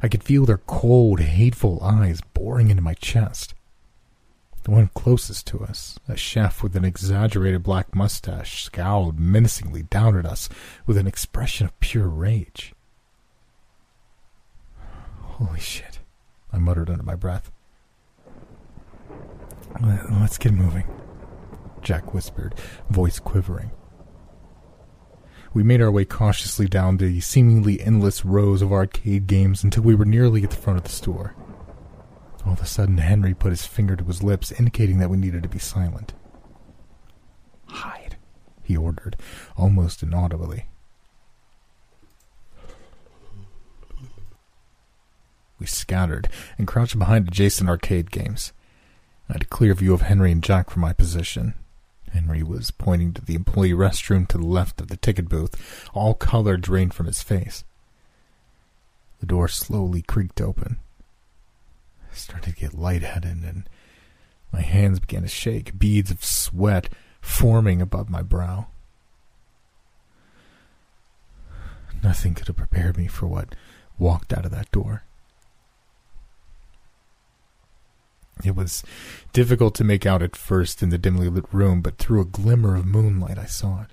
I 0.00 0.08
could 0.08 0.22
feel 0.22 0.46
their 0.46 0.58
cold, 0.58 1.18
hateful 1.18 1.82
eyes 1.82 2.20
boring 2.34 2.70
into 2.70 2.82
my 2.82 2.94
chest. 2.94 3.54
The 4.62 4.70
one 4.70 4.90
closest 4.94 5.48
to 5.48 5.64
us, 5.64 5.98
a 6.06 6.16
chef 6.16 6.62
with 6.62 6.76
an 6.76 6.84
exaggerated 6.84 7.64
black 7.64 7.96
mustache, 7.96 8.62
scowled 8.62 9.18
menacingly 9.18 9.82
down 9.82 10.16
at 10.16 10.24
us 10.24 10.48
with 10.86 10.96
an 10.96 11.08
expression 11.08 11.66
of 11.66 11.80
pure 11.80 12.06
rage. 12.06 12.72
Holy 15.20 15.58
shit, 15.58 15.98
I 16.52 16.58
muttered 16.58 16.90
under 16.90 17.02
my 17.02 17.16
breath. 17.16 17.50
Let's 19.80 20.38
get 20.38 20.52
moving, 20.52 20.86
Jack 21.80 22.14
whispered, 22.14 22.54
voice 22.88 23.18
quivering. 23.18 23.72
We 25.54 25.62
made 25.62 25.82
our 25.82 25.90
way 25.90 26.06
cautiously 26.06 26.66
down 26.66 26.96
the 26.96 27.20
seemingly 27.20 27.80
endless 27.80 28.24
rows 28.24 28.62
of 28.62 28.72
arcade 28.72 29.26
games 29.26 29.62
until 29.62 29.82
we 29.82 29.94
were 29.94 30.06
nearly 30.06 30.42
at 30.44 30.50
the 30.50 30.56
front 30.56 30.78
of 30.78 30.84
the 30.84 30.90
store. 30.90 31.34
All 32.46 32.54
of 32.54 32.60
a 32.62 32.66
sudden, 32.66 32.98
Henry 32.98 33.34
put 33.34 33.50
his 33.50 33.66
finger 33.66 33.94
to 33.94 34.04
his 34.04 34.22
lips, 34.22 34.50
indicating 34.50 34.98
that 34.98 35.10
we 35.10 35.18
needed 35.18 35.42
to 35.42 35.48
be 35.48 35.58
silent. 35.58 36.14
Hide, 37.66 38.16
he 38.62 38.76
ordered, 38.76 39.16
almost 39.56 40.02
inaudibly. 40.02 40.66
We 45.58 45.66
scattered 45.66 46.28
and 46.58 46.66
crouched 46.66 46.98
behind 46.98 47.28
adjacent 47.28 47.68
arcade 47.68 48.10
games. 48.10 48.52
I 49.28 49.34
had 49.34 49.42
a 49.42 49.46
clear 49.46 49.74
view 49.74 49.94
of 49.94 50.02
Henry 50.02 50.32
and 50.32 50.42
Jack 50.42 50.70
from 50.70 50.82
my 50.82 50.92
position. 50.92 51.54
Henry 52.12 52.42
was 52.42 52.70
pointing 52.70 53.12
to 53.14 53.24
the 53.24 53.34
employee 53.34 53.72
restroom 53.72 54.28
to 54.28 54.38
the 54.38 54.46
left 54.46 54.80
of 54.80 54.88
the 54.88 54.96
ticket 54.96 55.28
booth. 55.28 55.88
All 55.94 56.14
color 56.14 56.56
drained 56.56 56.94
from 56.94 57.06
his 57.06 57.22
face. 57.22 57.64
The 59.20 59.26
door 59.26 59.48
slowly 59.48 60.02
creaked 60.02 60.40
open. 60.40 60.78
I 62.10 62.14
started 62.14 62.54
to 62.54 62.60
get 62.60 62.74
lightheaded 62.74 63.44
and 63.44 63.68
my 64.52 64.60
hands 64.60 65.00
began 65.00 65.22
to 65.22 65.28
shake, 65.28 65.78
beads 65.78 66.10
of 66.10 66.24
sweat 66.24 66.90
forming 67.22 67.80
above 67.80 68.10
my 68.10 68.22
brow. 68.22 68.66
Nothing 72.02 72.34
could 72.34 72.48
have 72.48 72.56
prepared 72.56 72.98
me 72.98 73.06
for 73.06 73.26
what 73.26 73.54
walked 73.98 74.32
out 74.32 74.44
of 74.44 74.50
that 74.50 74.70
door. 74.72 75.04
It 78.44 78.56
was 78.56 78.82
difficult 79.32 79.74
to 79.76 79.84
make 79.84 80.04
out 80.06 80.22
at 80.22 80.36
first 80.36 80.82
in 80.82 80.88
the 80.88 80.98
dimly 80.98 81.28
lit 81.28 81.44
room, 81.52 81.80
but 81.80 81.98
through 81.98 82.20
a 82.20 82.26
glimmer 82.26 82.76
of 82.76 82.86
moonlight 82.86 83.38
I 83.38 83.46
saw 83.46 83.82
it. 83.82 83.90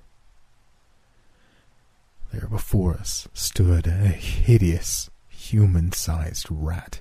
There 2.31 2.47
before 2.47 2.93
us 2.93 3.27
stood 3.33 3.87
a 3.87 4.07
hideous, 4.07 5.09
human 5.27 5.91
sized 5.91 6.47
rat. 6.49 6.99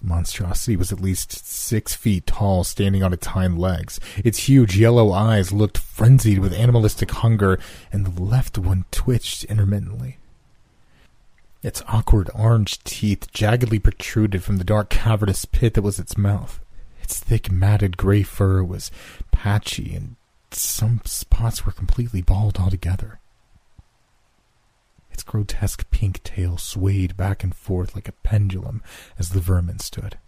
The 0.00 0.08
monstrosity 0.08 0.76
was 0.76 0.92
at 0.92 1.00
least 1.00 1.46
six 1.46 1.94
feet 1.94 2.26
tall, 2.26 2.64
standing 2.64 3.02
on 3.02 3.12
its 3.12 3.28
hind 3.28 3.58
legs. 3.58 4.00
Its 4.24 4.48
huge 4.48 4.76
yellow 4.76 5.12
eyes 5.12 5.52
looked 5.52 5.78
frenzied 5.78 6.38
with 6.40 6.52
animalistic 6.52 7.10
hunger, 7.10 7.58
and 7.92 8.04
the 8.04 8.22
left 8.22 8.58
one 8.58 8.84
twitched 8.90 9.44
intermittently. 9.44 10.18
Its 11.62 11.82
awkward 11.86 12.28
orange 12.34 12.82
teeth 12.82 13.32
jaggedly 13.32 13.80
protruded 13.80 14.42
from 14.42 14.56
the 14.56 14.64
dark 14.64 14.90
cavernous 14.90 15.44
pit 15.44 15.74
that 15.74 15.82
was 15.82 16.00
its 16.00 16.18
mouth. 16.18 16.60
Its 17.00 17.20
thick, 17.20 17.52
matted 17.52 17.96
gray 17.96 18.22
fur 18.22 18.64
was 18.64 18.90
patchy, 19.30 19.94
and 19.94 20.16
some 20.50 21.00
spots 21.04 21.64
were 21.64 21.72
completely 21.72 22.20
bald 22.20 22.58
altogether. 22.58 23.20
Its 25.12 25.22
grotesque 25.22 25.88
pink 25.90 26.22
tail 26.24 26.56
swayed 26.58 27.16
back 27.16 27.44
and 27.44 27.54
forth 27.54 27.94
like 27.94 28.08
a 28.08 28.12
pendulum 28.12 28.82
as 29.18 29.30
the 29.30 29.40
vermin 29.40 29.78
stood. 29.78 30.18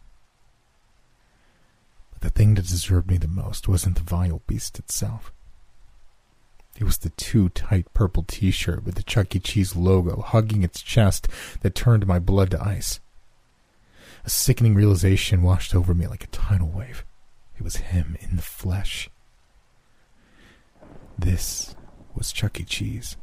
But 2.12 2.21
the 2.21 2.31
thing 2.31 2.55
that 2.55 2.69
disturbed 2.69 3.11
me 3.11 3.17
the 3.17 3.26
most 3.26 3.67
wasn't 3.67 3.97
the 3.97 4.03
vile 4.03 4.43
beast 4.47 4.79
itself. 4.79 5.33
It 6.76 6.85
was 6.85 6.99
the 6.99 7.11
too 7.11 7.50
tight 7.50 7.93
purple 7.95 8.25
t 8.25 8.50
shirt 8.50 8.85
with 8.85 8.97
the 8.97 9.02
Chuck 9.02 9.35
E. 9.37 9.38
Cheese 9.38 9.76
logo 9.76 10.21
hugging 10.23 10.62
its 10.62 10.83
chest 10.83 11.28
that 11.61 11.75
turned 11.75 12.07
my 12.07 12.19
blood 12.19 12.50
to 12.50 12.62
ice. 12.62 13.00
A 14.25 14.31
sickening 14.31 14.75
realization 14.75 15.43
washed 15.43 15.75
over 15.75 15.95
me 15.95 16.07
like 16.07 16.25
a 16.25 16.28
tidal 16.28 16.69
wave. 16.69 17.04
It 17.57 17.62
was 17.62 17.76
him 17.76 18.16
in 18.21 18.37
the 18.37 18.43
flesh. 18.43 19.09
This 21.16 21.76
was 22.14 22.33
Chuck 22.33 22.59
E. 22.59 22.64
Cheese. 22.64 23.16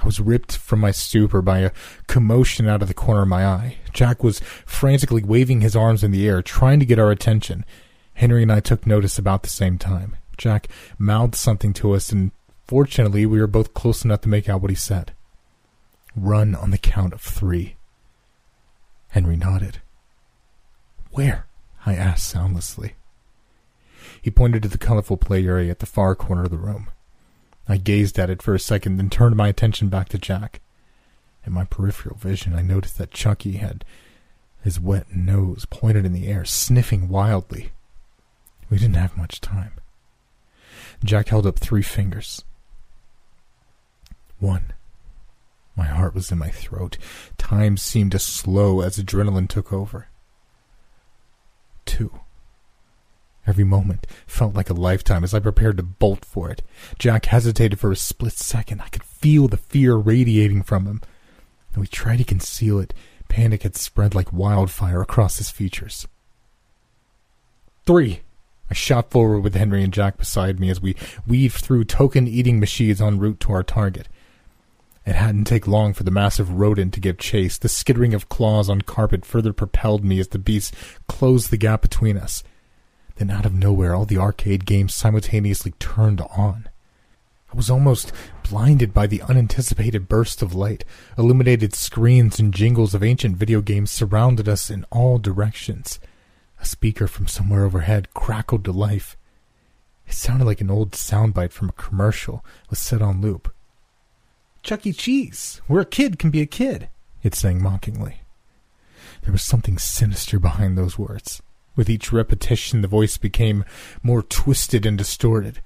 I 0.00 0.06
was 0.06 0.20
ripped 0.20 0.56
from 0.56 0.78
my 0.78 0.92
stupor 0.92 1.42
by 1.42 1.58
a 1.58 1.72
commotion 2.06 2.68
out 2.68 2.82
of 2.82 2.88
the 2.88 2.94
corner 2.94 3.22
of 3.22 3.28
my 3.28 3.44
eye. 3.44 3.78
Jack 3.92 4.22
was 4.22 4.38
frantically 4.64 5.24
waving 5.24 5.60
his 5.60 5.74
arms 5.74 6.04
in 6.04 6.12
the 6.12 6.28
air, 6.28 6.40
trying 6.40 6.78
to 6.78 6.86
get 6.86 7.00
our 7.00 7.10
attention. 7.10 7.64
Henry 8.14 8.42
and 8.42 8.52
I 8.52 8.60
took 8.60 8.86
notice 8.86 9.18
about 9.18 9.42
the 9.42 9.48
same 9.48 9.76
time. 9.76 10.16
Jack 10.38 10.68
mouthed 10.98 11.34
something 11.34 11.72
to 11.74 11.92
us, 11.92 12.10
and 12.10 12.30
fortunately, 12.66 13.26
we 13.26 13.40
were 13.40 13.46
both 13.46 13.74
close 13.74 14.04
enough 14.04 14.22
to 14.22 14.28
make 14.28 14.48
out 14.48 14.62
what 14.62 14.70
he 14.70 14.76
said. 14.76 15.12
Run 16.16 16.54
on 16.54 16.70
the 16.70 16.78
count 16.78 17.12
of 17.12 17.20
three. 17.20 17.76
Henry 19.10 19.36
nodded. 19.36 19.80
Where? 21.10 21.46
I 21.84 21.94
asked 21.94 22.28
soundlessly. 22.28 22.94
He 24.20 24.30
pointed 24.30 24.62
to 24.62 24.68
the 24.68 24.78
colorful 24.78 25.16
play 25.16 25.44
area 25.44 25.70
at 25.70 25.78
the 25.78 25.86
far 25.86 26.14
corner 26.14 26.44
of 26.44 26.50
the 26.50 26.56
room. 26.56 26.88
I 27.68 27.76
gazed 27.76 28.18
at 28.18 28.30
it 28.30 28.42
for 28.42 28.54
a 28.54 28.60
second, 28.60 28.96
then 28.96 29.10
turned 29.10 29.36
my 29.36 29.48
attention 29.48 29.88
back 29.88 30.08
to 30.10 30.18
Jack. 30.18 30.60
In 31.44 31.52
my 31.52 31.64
peripheral 31.64 32.16
vision, 32.16 32.54
I 32.54 32.62
noticed 32.62 32.98
that 32.98 33.10
Chucky 33.10 33.52
had 33.52 33.84
his 34.62 34.80
wet 34.80 35.14
nose 35.14 35.66
pointed 35.70 36.04
in 36.04 36.12
the 36.12 36.26
air, 36.26 36.44
sniffing 36.44 37.08
wildly. 37.08 37.70
We 38.68 38.78
didn't 38.78 38.96
have 38.96 39.16
much 39.16 39.40
time. 39.40 39.72
Jack 41.04 41.28
held 41.28 41.46
up 41.46 41.58
three 41.58 41.82
fingers. 41.82 42.44
One. 44.38 44.72
My 45.76 45.84
heart 45.84 46.14
was 46.14 46.32
in 46.32 46.38
my 46.38 46.50
throat. 46.50 46.98
Time 47.38 47.76
seemed 47.76 48.12
to 48.12 48.18
slow 48.18 48.80
as 48.80 48.98
adrenaline 48.98 49.48
took 49.48 49.72
over. 49.72 50.08
Two. 51.84 52.20
Every 53.46 53.64
moment 53.64 54.06
felt 54.26 54.54
like 54.54 54.68
a 54.68 54.74
lifetime 54.74 55.24
as 55.24 55.32
I 55.32 55.40
prepared 55.40 55.78
to 55.78 55.82
bolt 55.82 56.24
for 56.24 56.50
it. 56.50 56.62
Jack 56.98 57.26
hesitated 57.26 57.78
for 57.78 57.90
a 57.92 57.96
split 57.96 58.34
second. 58.34 58.82
I 58.82 58.88
could 58.88 59.04
feel 59.04 59.48
the 59.48 59.56
fear 59.56 59.94
radiating 59.94 60.62
from 60.62 60.86
him. 60.86 61.00
Though 61.72 61.82
he 61.82 61.88
tried 61.88 62.18
to 62.18 62.24
conceal 62.24 62.78
it, 62.78 62.92
panic 63.28 63.62
had 63.62 63.76
spread 63.76 64.14
like 64.14 64.32
wildfire 64.32 65.00
across 65.00 65.38
his 65.38 65.50
features. 65.50 66.06
Three. 67.86 68.20
I 68.70 68.74
shot 68.74 69.10
forward 69.10 69.40
with 69.40 69.54
Henry 69.54 69.82
and 69.82 69.92
Jack 69.92 70.18
beside 70.18 70.60
me 70.60 70.70
as 70.70 70.80
we 70.80 70.96
weaved 71.26 71.56
through 71.56 71.84
token 71.84 72.28
eating 72.28 72.60
machines 72.60 73.00
en 73.00 73.18
route 73.18 73.40
to 73.40 73.52
our 73.52 73.62
target. 73.62 74.08
It 75.06 75.14
hadn't 75.14 75.44
taken 75.44 75.72
long 75.72 75.94
for 75.94 76.02
the 76.02 76.10
massive 76.10 76.50
rodent 76.50 76.92
to 76.94 77.00
give 77.00 77.16
chase. 77.16 77.56
The 77.56 77.70
skittering 77.70 78.12
of 78.12 78.28
claws 78.28 78.68
on 78.68 78.82
carpet 78.82 79.24
further 79.24 79.54
propelled 79.54 80.04
me 80.04 80.20
as 80.20 80.28
the 80.28 80.38
beast 80.38 80.74
closed 81.06 81.50
the 81.50 81.56
gap 81.56 81.80
between 81.80 82.18
us. 82.18 82.44
Then 83.16 83.30
out 83.30 83.46
of 83.46 83.54
nowhere, 83.54 83.94
all 83.94 84.04
the 84.04 84.18
arcade 84.18 84.66
games 84.66 84.94
simultaneously 84.94 85.72
turned 85.78 86.20
on. 86.20 86.68
I 87.50 87.56
was 87.56 87.70
almost 87.70 88.12
blinded 88.48 88.92
by 88.92 89.06
the 89.06 89.22
unanticipated 89.22 90.08
burst 90.08 90.42
of 90.42 90.54
light. 90.54 90.84
Illuminated 91.16 91.74
screens 91.74 92.38
and 92.38 92.52
jingles 92.52 92.94
of 92.94 93.02
ancient 93.02 93.36
video 93.36 93.62
games 93.62 93.90
surrounded 93.90 94.46
us 94.46 94.68
in 94.68 94.84
all 94.90 95.18
directions. 95.18 95.98
A 96.60 96.66
speaker 96.66 97.06
from 97.06 97.26
somewhere 97.26 97.64
overhead 97.64 98.12
crackled 98.14 98.64
to 98.64 98.72
life. 98.72 99.16
It 100.06 100.14
sounded 100.14 100.46
like 100.46 100.60
an 100.60 100.70
old 100.70 100.92
soundbite 100.92 101.52
from 101.52 101.68
a 101.68 101.72
commercial 101.72 102.44
was 102.70 102.78
set 102.78 103.02
on 103.02 103.20
loop. 103.20 103.54
Chuck 104.62 104.86
E. 104.86 104.92
Cheese, 104.92 105.60
where 105.66 105.80
a 105.80 105.86
kid 105.86 106.18
can 106.18 106.30
be 106.30 106.40
a 106.40 106.46
kid, 106.46 106.88
it 107.22 107.34
sang 107.34 107.62
mockingly. 107.62 108.22
There 109.22 109.32
was 109.32 109.42
something 109.42 109.78
sinister 109.78 110.38
behind 110.38 110.76
those 110.76 110.98
words. 110.98 111.42
With 111.76 111.88
each 111.88 112.12
repetition, 112.12 112.82
the 112.82 112.88
voice 112.88 113.16
became 113.18 113.64
more 114.02 114.22
twisted 114.22 114.84
and 114.84 114.98
distorted. 114.98 115.60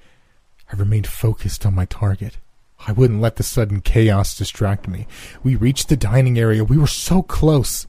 I 0.72 0.76
remained 0.76 1.06
focused 1.06 1.64
on 1.64 1.74
my 1.74 1.84
target. 1.86 2.38
I 2.86 2.92
wouldn't 2.92 3.20
let 3.20 3.36
the 3.36 3.42
sudden 3.42 3.80
chaos 3.80 4.36
distract 4.36 4.88
me. 4.88 5.06
We 5.42 5.54
reached 5.54 5.88
the 5.88 5.96
dining 5.96 6.38
area. 6.38 6.64
We 6.64 6.78
were 6.78 6.86
so 6.86 7.22
close. 7.22 7.86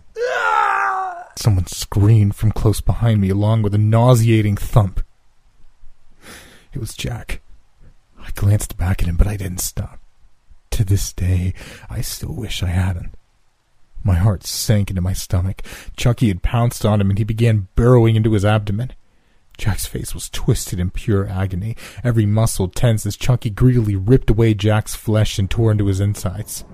Someone 1.36 1.67
screamed 1.67 2.36
from 2.36 2.52
close 2.52 2.82
behind 2.82 3.22
me, 3.22 3.30
along 3.30 3.63
with 3.63 3.74
a 3.74 3.80
nauseating 3.80 4.56
thump. 4.56 5.04
It 6.74 6.80
was 6.80 6.93
Jack. 6.93 7.41
I 8.19 8.30
glanced 8.36 8.78
back 8.78 9.02
at 9.02 9.08
him, 9.08 9.17
but 9.17 9.28
I 9.28 9.38
didn't 9.38 9.60
stop. 9.60 10.00
To 10.72 10.84
this 10.84 11.13
day, 11.13 11.54
I 11.89 12.02
still 12.02 12.34
wish 12.34 12.63
I 12.63 12.67
hadn't. 12.67 13.15
My 14.04 14.15
heart 14.15 14.43
sank 14.43 14.89
into 14.89 15.02
my 15.02 15.13
stomach. 15.13 15.62
Chucky 15.96 16.28
had 16.28 16.43
pounced 16.43 16.86
on 16.86 17.00
him 17.00 17.10
and 17.10 17.17
he 17.17 17.24
began 17.24 17.67
burrowing 17.76 18.15
into 18.15 18.34
his 18.34 18.43
abdomen. 18.43 18.91
Jack's 19.58 19.86
face 19.86 20.13
was 20.13 20.30
twisted 20.30 20.80
in 20.80 20.89
pure 20.89 21.28
agony, 21.28 21.78
every 22.04 22.26
muscle 22.26 22.67
tense 22.67 23.06
as 23.06 23.15
Chucky 23.15 23.50
greedily 23.50 23.96
ripped 23.96 24.30
away 24.30 24.54
Jack's 24.54 24.96
flesh 24.96 25.38
and 25.38 25.50
tore 25.50 25.72
into 25.72 25.86
his 25.86 26.00
insides. 26.00 26.65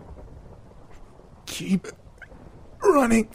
Keep 1.45 1.87
running, 2.81 3.27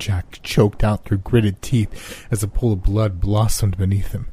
Jack 0.00 0.40
choked 0.42 0.82
out 0.82 1.04
through 1.04 1.18
gritted 1.18 1.62
teeth 1.62 2.26
as 2.30 2.42
a 2.42 2.48
pool 2.48 2.72
of 2.72 2.82
blood 2.82 3.20
blossomed 3.20 3.76
beneath 3.76 4.12
him. 4.12 4.28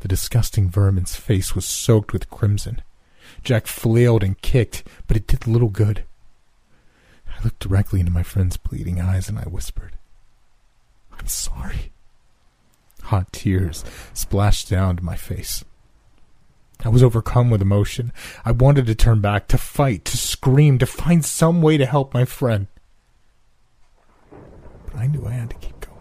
The 0.00 0.08
disgusting 0.08 0.68
vermin's 0.68 1.14
face 1.14 1.54
was 1.54 1.64
soaked 1.64 2.12
with 2.12 2.30
crimson. 2.30 2.82
Jack 3.44 3.66
flailed 3.66 4.24
and 4.24 4.40
kicked, 4.40 4.82
but 5.06 5.16
it 5.16 5.26
did 5.26 5.46
little 5.46 5.68
good. 5.68 6.04
I 7.28 7.44
looked 7.44 7.60
directly 7.60 8.00
into 8.00 8.10
my 8.10 8.22
friend's 8.22 8.56
bleeding 8.56 9.00
eyes 9.00 9.28
and 9.28 9.38
I 9.38 9.42
whispered, 9.42 9.96
I'm 11.12 11.26
sorry. 11.26 11.92
Hot 13.04 13.32
tears 13.32 13.84
splashed 14.12 14.68
down 14.68 14.96
to 14.96 15.04
my 15.04 15.16
face. 15.16 15.64
I 16.84 16.88
was 16.90 17.02
overcome 17.02 17.50
with 17.50 17.60
emotion. 17.60 18.12
I 18.44 18.52
wanted 18.52 18.86
to 18.86 18.94
turn 18.94 19.20
back, 19.20 19.48
to 19.48 19.58
fight, 19.58 20.04
to 20.06 20.16
scream, 20.16 20.78
to 20.78 20.86
find 20.86 21.24
some 21.24 21.60
way 21.60 21.76
to 21.76 21.86
help 21.86 22.14
my 22.14 22.24
friend. 22.24 22.68
But 24.86 24.96
I 24.96 25.06
knew 25.06 25.26
I 25.26 25.32
had 25.32 25.50
to 25.50 25.56
keep 25.56 25.80
going. 25.80 25.98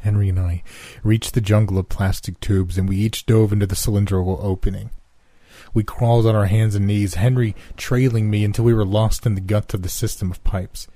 Henry 0.00 0.19
and 0.30 0.40
I 0.40 0.62
reached 1.02 1.34
the 1.34 1.42
jungle 1.42 1.78
of 1.78 1.90
plastic 1.90 2.40
tubes 2.40 2.78
and 2.78 2.88
we 2.88 2.96
each 2.96 3.26
dove 3.26 3.52
into 3.52 3.66
the 3.66 3.76
cylindrical 3.76 4.40
opening. 4.42 4.90
We 5.74 5.84
crawled 5.84 6.26
on 6.26 6.34
our 6.34 6.46
hands 6.46 6.74
and 6.74 6.86
knees, 6.86 7.14
Henry 7.14 7.54
trailing 7.76 8.30
me 8.30 8.44
until 8.44 8.64
we 8.64 8.74
were 8.74 8.86
lost 8.86 9.26
in 9.26 9.34
the 9.34 9.40
guts 9.40 9.74
of 9.74 9.82
the 9.82 9.88
system 9.88 10.30
of 10.30 10.42
pipes. 10.42 10.88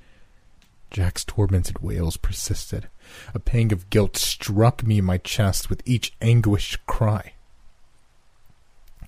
Jack's 0.91 1.25
tormented 1.25 1.81
wails 1.81 2.17
persisted. 2.17 2.89
A 3.35 3.39
pang 3.39 3.73
of 3.73 3.91
guilt 3.91 4.17
struck 4.17 4.85
me 4.87 4.99
in 4.99 5.05
my 5.05 5.19
chest 5.19 5.69
with 5.69 5.83
each 5.85 6.15
anguished 6.21 6.87
cry. 6.87 7.33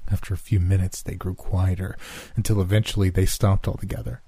After 0.08 0.34
a 0.34 0.38
few 0.38 0.60
minutes, 0.60 1.02
they 1.02 1.14
grew 1.14 1.34
quieter, 1.34 1.96
until 2.36 2.60
eventually 2.60 3.10
they 3.10 3.26
stopped 3.26 3.66
altogether. 3.66 4.20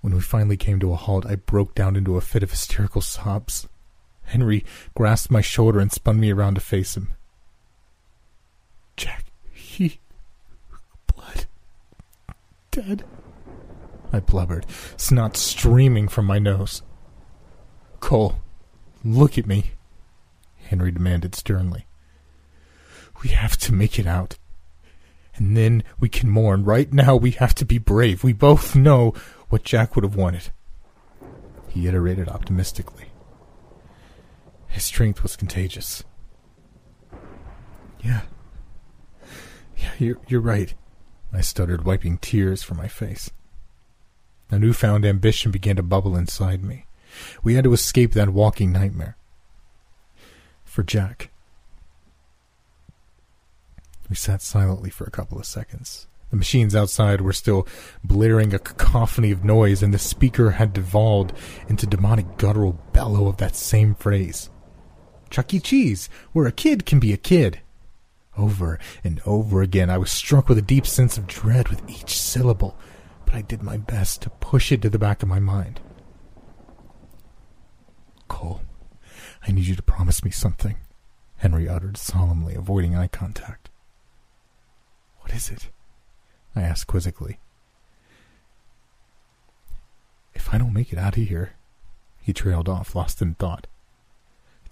When 0.00 0.14
we 0.14 0.20
finally 0.20 0.56
came 0.56 0.80
to 0.80 0.92
a 0.92 0.96
halt, 0.96 1.24
I 1.26 1.36
broke 1.36 1.74
down 1.74 1.96
into 1.96 2.16
a 2.16 2.20
fit 2.20 2.42
of 2.42 2.50
hysterical 2.50 3.00
sobs. 3.00 3.66
Henry 4.24 4.64
grasped 4.94 5.30
my 5.30 5.40
shoulder 5.40 5.80
and 5.80 5.92
spun 5.92 6.20
me 6.20 6.32
around 6.32 6.54
to 6.54 6.60
face 6.60 6.96
him. 6.96 7.14
Jack, 8.96 9.26
he. 9.52 10.00
blood. 11.14 11.46
dead. 12.70 13.04
I 14.12 14.20
blubbered, 14.20 14.64
snot 14.96 15.36
streaming 15.36 16.06
from 16.08 16.24
my 16.26 16.38
nose. 16.38 16.82
Cole, 18.00 18.36
look 19.04 19.36
at 19.38 19.46
me, 19.46 19.72
Henry 20.68 20.92
demanded 20.92 21.34
sternly. 21.34 21.86
We 23.22 23.30
have 23.30 23.56
to 23.58 23.72
make 23.72 23.98
it 23.98 24.06
out. 24.06 24.36
And 25.36 25.56
then 25.56 25.82
we 25.98 26.08
can 26.08 26.30
mourn. 26.30 26.64
Right 26.64 26.92
now, 26.92 27.16
we 27.16 27.32
have 27.32 27.54
to 27.56 27.64
be 27.64 27.78
brave. 27.78 28.22
We 28.22 28.32
both 28.32 28.76
know 28.76 29.14
what 29.48 29.64
Jack 29.64 29.96
would 29.96 30.04
have 30.04 30.14
wanted. 30.14 30.50
he 31.68 31.88
iterated 31.88 32.28
optimistically. 32.28 33.06
His 34.74 34.82
strength 34.82 35.22
was 35.22 35.36
contagious. 35.36 36.02
Yeah. 38.02 38.22
Yeah, 39.76 39.92
you're, 40.00 40.18
you're 40.26 40.40
right. 40.40 40.74
I 41.32 41.42
stuttered, 41.42 41.84
wiping 41.84 42.18
tears 42.18 42.64
from 42.64 42.78
my 42.78 42.88
face. 42.88 43.30
A 44.50 44.58
newfound 44.58 45.06
ambition 45.06 45.52
began 45.52 45.76
to 45.76 45.84
bubble 45.84 46.16
inside 46.16 46.64
me. 46.64 46.86
We 47.44 47.54
had 47.54 47.62
to 47.62 47.72
escape 47.72 48.14
that 48.14 48.30
walking 48.30 48.72
nightmare. 48.72 49.16
For 50.64 50.82
Jack. 50.82 51.30
We 54.10 54.16
sat 54.16 54.42
silently 54.42 54.90
for 54.90 55.04
a 55.04 55.12
couple 55.12 55.38
of 55.38 55.46
seconds. 55.46 56.08
The 56.30 56.36
machines 56.36 56.74
outside 56.74 57.20
were 57.20 57.32
still 57.32 57.68
blaring 58.02 58.52
a 58.52 58.58
cacophony 58.58 59.30
of 59.30 59.44
noise, 59.44 59.84
and 59.84 59.94
the 59.94 60.00
speaker 60.00 60.50
had 60.50 60.72
devolved 60.72 61.32
into 61.68 61.86
demonic 61.86 62.38
guttural 62.38 62.72
bellow 62.92 63.28
of 63.28 63.36
that 63.36 63.54
same 63.54 63.94
phrase. 63.94 64.50
Chuck 65.34 65.52
E. 65.52 65.58
Cheese, 65.58 66.08
where 66.32 66.46
a 66.46 66.52
kid 66.52 66.86
can 66.86 67.00
be 67.00 67.12
a 67.12 67.16
kid. 67.16 67.58
Over 68.38 68.78
and 69.02 69.20
over 69.26 69.62
again, 69.62 69.90
I 69.90 69.98
was 69.98 70.12
struck 70.12 70.48
with 70.48 70.58
a 70.58 70.62
deep 70.62 70.86
sense 70.86 71.18
of 71.18 71.26
dread 71.26 71.70
with 71.70 71.82
each 71.90 72.16
syllable, 72.16 72.78
but 73.26 73.34
I 73.34 73.42
did 73.42 73.60
my 73.60 73.76
best 73.76 74.22
to 74.22 74.30
push 74.30 74.70
it 74.70 74.80
to 74.82 74.90
the 74.90 74.96
back 74.96 75.24
of 75.24 75.28
my 75.28 75.40
mind. 75.40 75.80
Cole, 78.28 78.60
I 79.44 79.50
need 79.50 79.66
you 79.66 79.74
to 79.74 79.82
promise 79.82 80.24
me 80.24 80.30
something, 80.30 80.76
Henry 81.38 81.68
uttered 81.68 81.96
solemnly, 81.96 82.54
avoiding 82.54 82.94
eye 82.94 83.08
contact. 83.08 83.70
What 85.18 85.34
is 85.34 85.50
it? 85.50 85.68
I 86.54 86.62
asked 86.62 86.86
quizzically. 86.86 87.40
If 90.32 90.54
I 90.54 90.58
don't 90.58 90.72
make 90.72 90.92
it 90.92 90.98
out 91.00 91.16
of 91.16 91.24
here, 91.24 91.54
he 92.20 92.32
trailed 92.32 92.68
off, 92.68 92.94
lost 92.94 93.20
in 93.20 93.34
thought. 93.34 93.66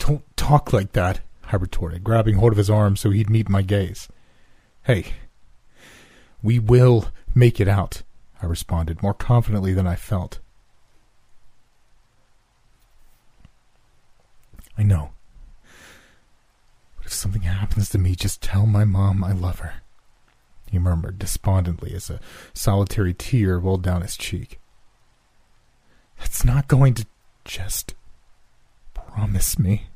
Don't 0.02 0.24
talk 0.36 0.72
like 0.72 0.92
that, 0.92 1.20
I 1.52 1.56
retorted, 1.56 2.02
grabbing 2.02 2.36
hold 2.36 2.52
of 2.52 2.58
his 2.58 2.70
arm 2.70 2.96
so 2.96 3.10
he'd 3.10 3.30
meet 3.30 3.48
my 3.48 3.62
gaze. 3.62 4.08
Hey, 4.82 5.12
we 6.42 6.58
will 6.58 7.06
make 7.34 7.60
it 7.60 7.68
out, 7.68 8.02
I 8.42 8.46
responded, 8.46 9.02
more 9.02 9.14
confidently 9.14 9.72
than 9.72 9.86
I 9.86 9.94
felt. 9.94 10.40
I 14.76 14.82
know. 14.82 15.10
But 16.96 17.06
if 17.06 17.12
something 17.12 17.42
happens 17.42 17.88
to 17.90 17.98
me, 17.98 18.16
just 18.16 18.42
tell 18.42 18.66
my 18.66 18.84
mom 18.84 19.22
I 19.22 19.32
love 19.32 19.60
her 19.60 19.82
he 20.72 20.78
murmured 20.78 21.18
despondently 21.18 21.92
as 21.94 22.08
a 22.08 22.18
solitary 22.54 23.12
tear 23.12 23.58
rolled 23.58 23.82
down 23.82 24.00
his 24.00 24.16
cheek. 24.16 24.58
That's 26.18 26.46
not 26.46 26.66
going 26.66 26.94
to 26.94 27.06
just 27.44 27.94
promise 28.94 29.58
me. 29.58 29.88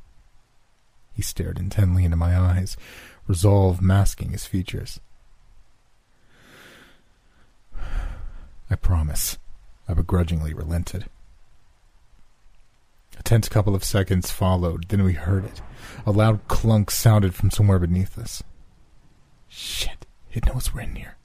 He 1.17 1.23
stared 1.23 1.57
intently 1.57 2.05
into 2.05 2.15
my 2.15 2.37
eyes, 2.37 2.77
resolve 3.25 3.81
masking 3.81 4.33
his 4.33 4.45
features. 4.45 4.99
I 8.69 8.75
promise, 8.79 9.39
I 9.89 9.95
begrudgingly 9.95 10.53
relented. 10.53 11.07
A 13.17 13.23
tense 13.23 13.49
couple 13.49 13.73
of 13.73 13.83
seconds 13.83 14.29
followed, 14.29 14.89
then 14.89 15.03
we 15.03 15.13
heard 15.13 15.43
it. 15.43 15.59
A 16.05 16.11
loud 16.11 16.47
clunk 16.47 16.91
sounded 16.91 17.33
from 17.33 17.49
somewhere 17.49 17.79
beneath 17.79 18.15
us. 18.19 18.43
Shit. 19.47 20.05
It 20.31 20.45
knows 20.45 20.71
we're 20.71 20.81
in 20.81 20.97
here. 20.97 21.17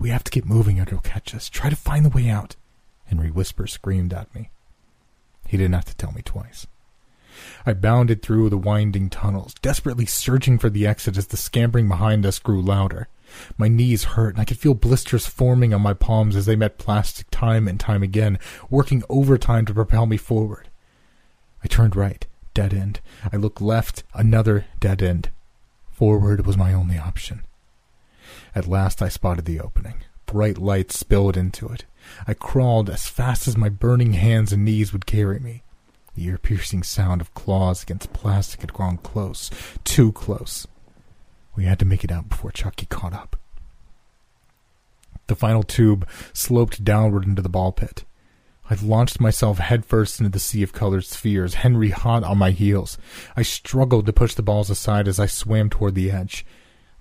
We 0.00 0.10
have 0.10 0.24
to 0.24 0.32
get 0.32 0.46
moving 0.46 0.80
or 0.80 0.82
it'll 0.82 0.98
catch 0.98 1.32
us. 1.32 1.48
Try 1.48 1.70
to 1.70 1.76
find 1.76 2.04
the 2.04 2.10
way 2.10 2.28
out. 2.28 2.56
Henry 3.04 3.30
Whisper 3.30 3.68
screamed 3.68 4.12
at 4.12 4.34
me. 4.34 4.50
He 5.46 5.56
didn't 5.56 5.74
have 5.74 5.84
to 5.84 5.96
tell 5.96 6.10
me 6.10 6.22
twice. 6.22 6.66
I 7.64 7.72
bounded 7.72 8.22
through 8.22 8.50
the 8.50 8.58
winding 8.58 9.10
tunnels, 9.10 9.54
desperately 9.62 10.06
searching 10.06 10.58
for 10.58 10.70
the 10.70 10.86
exit 10.86 11.16
as 11.16 11.28
the 11.28 11.36
scampering 11.36 11.88
behind 11.88 12.26
us 12.26 12.38
grew 12.38 12.60
louder. 12.60 13.08
My 13.56 13.68
knees 13.68 14.04
hurt, 14.04 14.34
and 14.34 14.40
I 14.40 14.44
could 14.44 14.58
feel 14.58 14.74
blisters 14.74 15.26
forming 15.26 15.72
on 15.72 15.80
my 15.80 15.94
palms 15.94 16.36
as 16.36 16.46
they 16.46 16.56
met 16.56 16.78
plastic 16.78 17.30
time 17.30 17.66
and 17.66 17.80
time 17.80 18.02
again, 18.02 18.38
working 18.68 19.02
overtime 19.08 19.64
to 19.66 19.74
propel 19.74 20.06
me 20.06 20.16
forward. 20.16 20.68
I 21.64 21.68
turned 21.68 21.96
right, 21.96 22.26
dead 22.54 22.74
end. 22.74 23.00
I 23.32 23.36
looked 23.36 23.60
left, 23.60 24.02
another 24.14 24.66
dead 24.80 25.02
end. 25.02 25.30
Forward 25.90 26.44
was 26.46 26.56
my 26.56 26.72
only 26.72 26.98
option. 26.98 27.42
At 28.54 28.66
last 28.68 29.00
I 29.00 29.08
spotted 29.08 29.44
the 29.44 29.60
opening. 29.60 30.02
Bright 30.26 30.58
light 30.58 30.92
spilled 30.92 31.36
into 31.36 31.68
it. 31.68 31.84
I 32.26 32.34
crawled 32.34 32.90
as 32.90 33.08
fast 33.08 33.46
as 33.46 33.56
my 33.56 33.68
burning 33.68 34.14
hands 34.14 34.52
and 34.52 34.64
knees 34.64 34.92
would 34.92 35.06
carry 35.06 35.38
me. 35.38 35.62
The 36.14 36.24
ear 36.26 36.38
piercing 36.38 36.82
sound 36.82 37.20
of 37.20 37.32
claws 37.34 37.82
against 37.82 38.12
plastic 38.12 38.60
had 38.60 38.72
grown 38.72 38.98
close, 38.98 39.50
too 39.84 40.12
close. 40.12 40.66
We 41.56 41.64
had 41.64 41.78
to 41.78 41.84
make 41.84 42.04
it 42.04 42.12
out 42.12 42.28
before 42.28 42.50
Chucky 42.50 42.86
caught 42.86 43.14
up. 43.14 43.36
The 45.26 45.34
final 45.34 45.62
tube 45.62 46.06
sloped 46.32 46.84
downward 46.84 47.24
into 47.24 47.42
the 47.42 47.48
ball 47.48 47.72
pit. 47.72 48.04
I 48.68 48.76
launched 48.82 49.20
myself 49.20 49.58
headfirst 49.58 50.20
into 50.20 50.30
the 50.30 50.38
sea 50.38 50.62
of 50.62 50.72
colored 50.72 51.04
spheres, 51.04 51.54
Henry 51.54 51.90
hot 51.90 52.24
on 52.24 52.38
my 52.38 52.50
heels. 52.50 52.96
I 53.36 53.42
struggled 53.42 54.06
to 54.06 54.12
push 54.12 54.34
the 54.34 54.42
balls 54.42 54.70
aside 54.70 55.08
as 55.08 55.18
I 55.18 55.26
swam 55.26 55.68
toward 55.68 55.94
the 55.94 56.10
edge. 56.10 56.46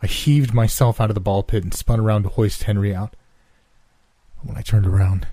I 0.02 0.08
heaved 0.08 0.54
myself 0.54 1.00
out 1.00 1.10
of 1.10 1.16
the 1.16 1.22
ball 1.22 1.44
pit 1.44 1.64
and 1.64 1.74
spun 1.74 2.00
around 2.00 2.24
to 2.24 2.30
hoist 2.30 2.64
Henry 2.64 2.96
out. 2.96 3.16
But 4.38 4.48
when 4.48 4.58
I 4.58 4.62
turned 4.62 4.88
around, 4.88 5.28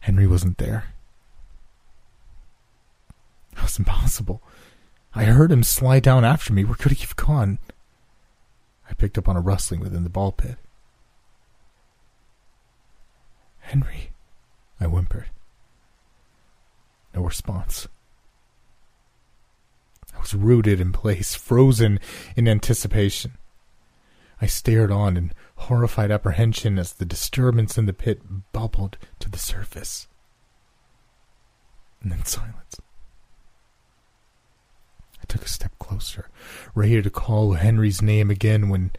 Henry 0.00 0.26
wasn't 0.26 0.58
there. 0.58 0.84
That 3.60 3.62
was 3.62 3.78
impossible. 3.78 4.42
I 5.14 5.24
heard 5.24 5.50
him 5.50 5.62
slide 5.62 6.02
down 6.02 6.24
after 6.24 6.52
me. 6.52 6.62
Where 6.62 6.76
could 6.76 6.92
he 6.92 7.00
have 7.00 7.16
gone? 7.16 7.58
I 8.88 8.92
picked 8.92 9.16
up 9.16 9.28
on 9.28 9.36
a 9.36 9.40
rustling 9.40 9.80
within 9.80 10.04
the 10.04 10.10
ball 10.10 10.30
pit. 10.30 10.56
Henry, 13.60 14.10
I 14.78 14.84
whimpered. 14.84 15.30
No 17.14 17.22
response. 17.22 17.88
I 20.14 20.20
was 20.20 20.34
rooted 20.34 20.80
in 20.80 20.92
place, 20.92 21.34
frozen 21.34 21.98
in 22.36 22.46
anticipation. 22.46 23.32
I 24.40 24.46
stared 24.46 24.92
on 24.92 25.16
in 25.16 25.32
horrified 25.56 26.10
apprehension 26.10 26.78
as 26.78 26.92
the 26.92 27.06
disturbance 27.06 27.78
in 27.78 27.86
the 27.86 27.94
pit 27.94 28.20
bubbled 28.52 28.98
to 29.20 29.30
the 29.30 29.38
surface. 29.38 30.08
And 32.02 32.12
then 32.12 32.24
silence. 32.26 32.76
Took 35.28 35.44
a 35.44 35.48
step 35.48 35.72
closer, 35.78 36.28
ready 36.74 37.02
to 37.02 37.10
call 37.10 37.54
Henry's 37.54 38.00
name 38.00 38.30
again 38.30 38.68
when. 38.68 38.92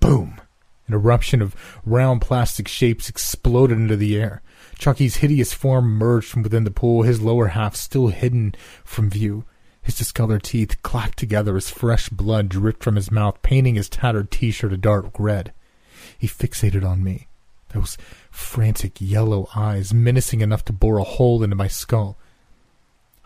Boom! 0.00 0.40
An 0.88 0.94
eruption 0.94 1.40
of 1.40 1.54
round 1.84 2.20
plastic 2.20 2.66
shapes 2.66 3.08
exploded 3.08 3.78
into 3.78 3.96
the 3.96 4.16
air. 4.16 4.42
Chucky's 4.78 5.16
hideous 5.16 5.52
form 5.52 5.84
emerged 5.84 6.28
from 6.28 6.42
within 6.42 6.64
the 6.64 6.70
pool, 6.70 7.02
his 7.02 7.20
lower 7.20 7.48
half 7.48 7.76
still 7.76 8.08
hidden 8.08 8.54
from 8.84 9.10
view. 9.10 9.44
His 9.82 9.96
discolored 9.96 10.44
teeth 10.44 10.80
clacked 10.82 11.18
together 11.18 11.56
as 11.56 11.70
fresh 11.70 12.08
blood 12.08 12.48
dripped 12.48 12.82
from 12.82 12.96
his 12.96 13.10
mouth, 13.10 13.42
painting 13.42 13.74
his 13.74 13.88
tattered 13.88 14.30
t-shirt 14.30 14.72
a 14.72 14.76
dark 14.76 15.10
red. 15.18 15.52
He 16.18 16.26
fixated 16.26 16.84
on 16.84 17.02
me, 17.02 17.26
those 17.70 17.98
frantic 18.30 19.00
yellow 19.00 19.48
eyes 19.54 19.92
menacing 19.92 20.40
enough 20.40 20.64
to 20.66 20.72
bore 20.72 20.98
a 20.98 21.04
hole 21.04 21.42
into 21.42 21.56
my 21.56 21.68
skull. 21.68 22.16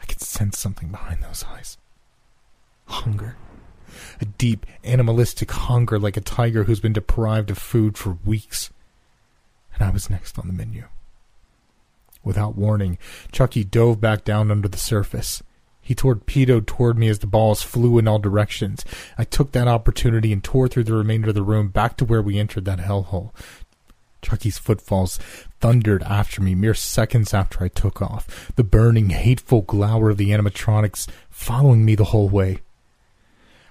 I 0.06 0.12
could 0.12 0.20
sense 0.20 0.56
something 0.56 0.90
behind 0.90 1.22
those 1.22 1.44
eyes. 1.48 1.78
Hunger. 2.86 3.36
A 4.20 4.24
deep, 4.24 4.64
animalistic 4.84 5.50
hunger 5.50 5.98
like 5.98 6.16
a 6.16 6.20
tiger 6.20 6.64
who's 6.64 6.78
been 6.78 6.92
deprived 6.92 7.50
of 7.50 7.58
food 7.58 7.98
for 7.98 8.18
weeks. 8.24 8.70
And 9.74 9.82
I 9.82 9.90
was 9.90 10.08
next 10.08 10.38
on 10.38 10.46
the 10.46 10.52
menu. 10.52 10.84
Without 12.22 12.54
warning, 12.54 12.98
Chucky 13.32 13.64
dove 13.64 14.00
back 14.00 14.22
down 14.22 14.52
under 14.52 14.68
the 14.68 14.78
surface. 14.78 15.42
He 15.80 15.94
torpedoed 15.94 16.68
toward 16.68 16.96
me 16.96 17.08
as 17.08 17.18
the 17.18 17.26
balls 17.26 17.62
flew 17.62 17.98
in 17.98 18.06
all 18.06 18.20
directions. 18.20 18.84
I 19.18 19.24
took 19.24 19.50
that 19.52 19.68
opportunity 19.68 20.32
and 20.32 20.42
tore 20.42 20.68
through 20.68 20.84
the 20.84 20.94
remainder 20.94 21.30
of 21.30 21.34
the 21.34 21.42
room 21.42 21.68
back 21.68 21.96
to 21.96 22.04
where 22.04 22.22
we 22.22 22.38
entered 22.38 22.64
that 22.66 22.78
hellhole. 22.78 23.32
Chucky's 24.22 24.58
footfalls 24.58 25.18
thundered 25.60 26.02
after 26.02 26.42
me 26.42 26.54
mere 26.54 26.74
seconds 26.74 27.32
after 27.32 27.62
I 27.62 27.68
took 27.68 28.02
off, 28.02 28.52
the 28.56 28.64
burning, 28.64 29.10
hateful 29.10 29.62
glower 29.62 30.10
of 30.10 30.16
the 30.16 30.30
animatronics 30.30 31.08
following 31.30 31.84
me 31.84 31.94
the 31.94 32.04
whole 32.04 32.28
way. 32.28 32.60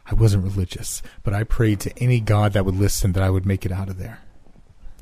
I 0.06 0.14
wasn't 0.14 0.44
religious, 0.44 1.02
but 1.24 1.34
I 1.34 1.44
prayed 1.44 1.80
to 1.82 1.98
any 2.00 2.20
god 2.20 2.54
that 2.54 2.66
would 2.66 2.76
listen 2.76 3.14
that 3.14 3.24
I 3.24 3.30
would 3.30 3.46
make 3.46 3.66
it 3.66 3.72
out 3.72 3.90
of 3.90 3.98
there. 3.98 4.20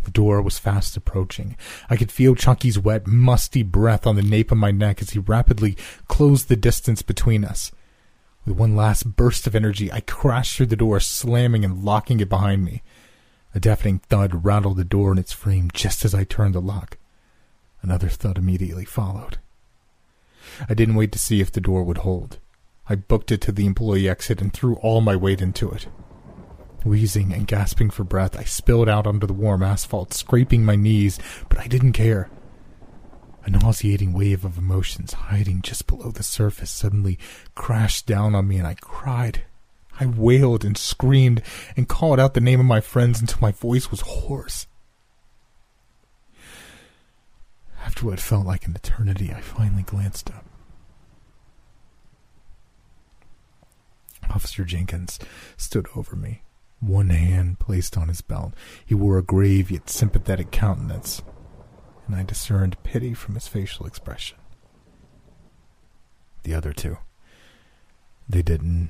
The 0.04 0.12
door 0.12 0.42
was 0.42 0.60
fast 0.60 0.98
approaching. 0.98 1.56
I 1.90 1.96
could 1.96 2.12
feel 2.12 2.36
Chucky's 2.36 2.80
wet, 2.80 3.08
musty 3.08 3.64
breath 3.64 4.06
on 4.06 4.16
the 4.16 4.22
nape 4.22 4.52
of 4.52 4.58
my 4.58 4.72
neck 4.72 5.02
as 5.02 5.12
he 5.12 5.20
rapidly 5.20 5.78
closed 6.08 6.50
the 6.50 6.56
distance 6.56 7.02
between 7.02 7.46
us. 7.46 7.72
With 8.46 8.58
one 8.58 8.76
last 8.76 9.16
burst 9.16 9.48
of 9.48 9.56
energy, 9.56 9.92
I 9.92 10.02
crashed 10.02 10.58
through 10.58 10.66
the 10.68 10.76
door, 10.76 11.00
slamming 11.00 11.64
and 11.64 11.84
locking 11.84 12.20
it 12.20 12.28
behind 12.28 12.66
me. 12.66 12.84
A 13.56 13.60
deafening 13.60 14.00
thud 14.00 14.44
rattled 14.46 14.78
the 14.78 14.84
door 14.84 15.12
in 15.12 15.18
its 15.18 15.32
frame 15.32 15.70
just 15.74 16.04
as 16.06 16.16
I 16.16 16.24
turned 16.24 16.56
the 16.56 16.62
lock. 16.62 16.98
Another 17.82 18.10
thud 18.10 18.38
immediately 18.38 18.86
followed. 18.86 19.38
I 20.68 20.74
didn't 20.74 20.96
wait 20.96 21.12
to 21.12 21.20
see 21.20 21.42
if 21.42 21.52
the 21.52 21.62
door 21.62 21.84
would 21.84 22.00
hold. 22.00 22.40
I 22.90 22.96
booked 22.96 23.32
it 23.32 23.42
to 23.42 23.52
the 23.52 23.66
employee 23.66 24.10
exit 24.10 24.42
and 24.42 24.52
threw 24.52 24.76
all 24.76 25.02
my 25.02 25.16
weight 25.16 25.42
into 25.42 25.70
it. 25.72 25.88
Wheezing 26.84 27.32
and 27.32 27.48
gasping 27.48 27.90
for 27.90 28.04
breath, 28.04 28.38
I 28.38 28.44
spilled 28.44 28.90
out 28.90 29.08
onto 29.08 29.26
the 29.26 29.34
warm 29.34 29.64
asphalt, 29.64 30.14
scraping 30.14 30.66
my 30.66 30.76
knees, 30.76 31.18
but 31.48 31.60
I 31.60 31.68
didn't 31.68 31.94
care. 31.94 32.30
A 33.46 33.50
nauseating 33.50 34.14
wave 34.14 34.44
of 34.44 34.58
emotions 34.58 35.14
hiding 35.14 35.62
just 35.62 35.88
below 35.88 36.12
the 36.12 36.24
surface 36.24 36.72
suddenly 36.72 37.20
crashed 37.56 38.06
down 38.06 38.36
on 38.36 38.48
me 38.48 38.58
and 38.58 38.68
I 38.68 38.76
cried. 38.76 39.44
I 40.00 40.06
wailed 40.06 40.66
and 40.66 40.78
screamed 40.78 41.42
and 41.78 41.88
called 41.88 42.20
out 42.20 42.34
the 42.34 42.42
name 42.42 42.60
of 42.60 42.66
my 42.66 42.82
friends 42.82 43.22
until 43.22 43.40
my 43.42 43.52
voice 43.52 43.92
was 43.92 44.02
hoarse. 44.02 44.68
After 47.86 48.06
what 48.06 48.20
felt 48.20 48.46
like 48.46 48.66
an 48.66 48.76
eternity, 48.76 49.32
I 49.34 49.42
finally 49.42 49.84
glanced 49.84 50.30
up. 50.30 50.46
Officer 54.30 54.64
Jenkins 54.64 55.20
stood 55.58 55.88
over 55.96 56.16
me, 56.16 56.44
one 56.80 57.10
hand 57.10 57.60
placed 57.60 57.98
on 57.98 58.08
his 58.08 58.22
belt. 58.22 58.54
He 58.86 58.96
wore 58.96 59.18
a 59.18 59.24
grave 59.24 59.70
yet 59.70 59.90
sympathetic 59.90 60.50
countenance, 60.50 61.22
and 62.08 62.16
I 62.16 62.24
discerned 62.24 62.82
pity 62.84 63.14
from 63.14 63.36
his 63.36 63.48
facial 63.48 63.86
expression. 63.86 64.38
The 66.44 66.54
other 66.56 66.74
two, 66.74 66.98
they 68.28 68.42
didn't. 68.42 68.90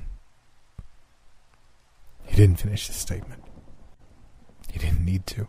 He 2.24 2.36
didn't 2.36 2.60
finish 2.60 2.86
his 2.86 2.96
statement. 2.96 3.42
He 4.70 4.78
didn't 4.78 5.04
need 5.04 5.26
to. 5.28 5.48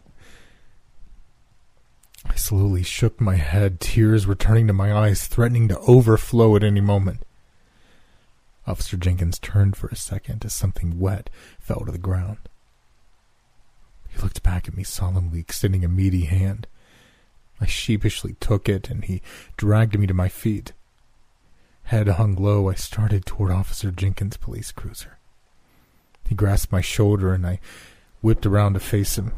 I 2.26 2.36
slowly 2.36 2.84
shook 2.84 3.22
my 3.22 3.36
head, 3.36 3.80
tears 3.80 4.26
returning 4.26 4.68
to 4.68 4.74
my 4.74 4.94
eyes, 4.94 5.28
threatening 5.28 5.68
to 5.70 5.80
overflow 5.80 6.56
at 6.56 6.64
any 6.64 6.82
moment. 6.82 7.22
Officer 8.68 8.98
Jenkins 8.98 9.38
turned 9.40 9.78
for 9.78 9.88
a 9.88 9.96
second 9.96 10.44
as 10.44 10.54
something 10.54 11.00
wet 11.00 11.30
fell 11.60 11.86
to 11.86 11.92
the 11.92 11.98
ground. 11.98 12.50
He 14.10 14.20
looked 14.20 14.44
back 14.44 14.68
at 14.68 14.76
me 14.76 14.84
solemnly, 14.84 15.40
extending 15.40 15.86
a 15.86 15.90
meaty 15.90 16.26
hand. 16.26 16.68
I 17.62 17.68
sheepishly 17.68 18.36
took 18.40 18.68
it, 18.68 18.90
and 18.90 19.06
he 19.06 19.22
dragged 19.56 19.98
me 19.98 20.08
to 20.08 20.14
my 20.14 20.30
feet. 20.30 20.74
Head 21.84 22.08
hung 22.08 22.36
low, 22.36 22.70
I 22.70 22.74
started 22.74 23.26
toward 23.26 23.52
Officer 23.52 23.92
Jenkins' 23.92 24.38
police 24.38 24.72
cruiser. 24.72 25.20
He 26.28 26.36
grasped 26.36 26.72
my 26.72 26.82
shoulder, 26.82 27.34
and 27.34 27.46
I 27.46 27.60
whipped 28.22 28.46
around 28.46 28.74
to 28.74 28.80
face 28.80 29.18
him. 29.18 29.32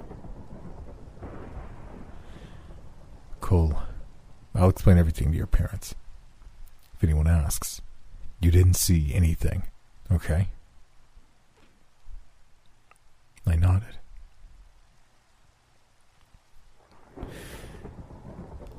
Cole, 3.42 3.78
I'll 4.56 4.70
explain 4.70 4.98
everything 4.98 5.32
to 5.32 5.38
your 5.38 5.48
parents. 5.48 5.96
If 6.96 7.04
anyone 7.04 7.28
asks, 7.28 7.82
you 8.40 8.52
didn't 8.52 8.76
see 8.76 9.14
anything, 9.14 9.64
okay? 10.12 10.48
I 13.46 13.56
nodded. 13.56 13.98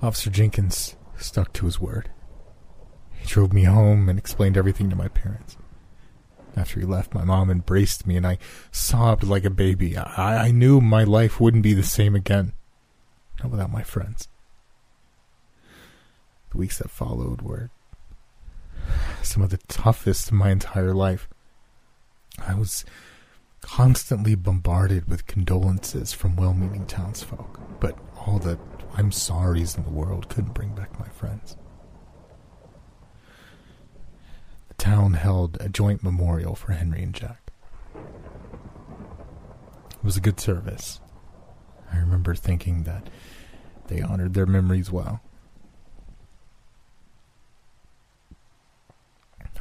Officer 0.03 0.31
Jenkins 0.31 0.97
stuck 1.17 1.53
to 1.55 1.67
his 1.67 1.81
word. 1.81 2.11
He 3.15 3.27
drove 3.27 3.53
me 3.53 3.65
home 3.65 4.09
and 4.09 4.19
explained 4.19 4.57
everything 4.57 4.91
to 4.91 4.97
my 4.97 5.09
parents. 5.09 5.57
After 6.59 6.81
he 6.81 6.87
left, 6.87 7.15
my 7.15 7.25
mom 7.25 7.51
embraced 7.51 8.07
me 8.07 8.17
and 8.17 8.27
I 8.27 8.39
sobbed 8.73 9.23
like 9.23 9.45
a 9.45 9.51
baby. 9.51 9.97
I, 9.97 10.49
I 10.49 10.51
knew 10.51 10.81
my 10.81 11.05
life 11.05 11.41
wouldn't 11.41 11.63
be 11.63 11.73
the 11.73 11.85
same 11.85 12.17
again, 12.17 12.53
not 13.41 13.53
without 13.53 13.71
my 13.71 13.85
friends. 13.85 14.29
The 16.51 16.59
weeks 16.59 16.79
that 16.79 16.91
followed 16.91 17.43
were 17.43 17.71
some 19.23 19.43
of 19.43 19.51
the 19.51 19.59
toughest 19.69 20.33
in 20.33 20.37
my 20.37 20.51
entire 20.51 20.95
life. 20.95 21.29
I 22.39 22.55
was 22.55 22.85
constantly 23.61 24.35
bombarded 24.35 25.09
with 25.09 25.27
condolences 25.27 26.13
from 26.13 26.37
well 26.37 26.55
meaning 26.55 26.87
townsfolk, 26.87 27.61
but 27.81 27.97
all 28.17 28.39
the 28.39 28.59
I'm 28.95 29.13
sorry's 29.13 29.77
in 29.77 29.85
the 29.85 29.91
world 29.91 30.29
couldn't 30.29 30.55
bring 30.55 30.75
back 30.75 30.99
my 30.99 31.09
friends. 31.09 31.57
The 34.69 34.75
town 34.89 35.13
held 35.13 35.59
a 35.61 35.69
joint 35.69 36.03
memorial 36.03 36.55
for 36.55 36.73
Henry 36.73 37.03
and 37.03 37.13
Jack. 37.13 37.53
It 37.95 38.03
was 40.03 40.17
a 40.17 40.21
good 40.21 40.41
service. 40.41 40.99
I 41.93 41.99
remember 41.99 42.35
thinking 42.35 42.85
that 42.85 43.11
they 43.89 44.01
honored 44.01 44.33
their 44.33 44.47
memories 44.47 44.91
well. 44.91 45.21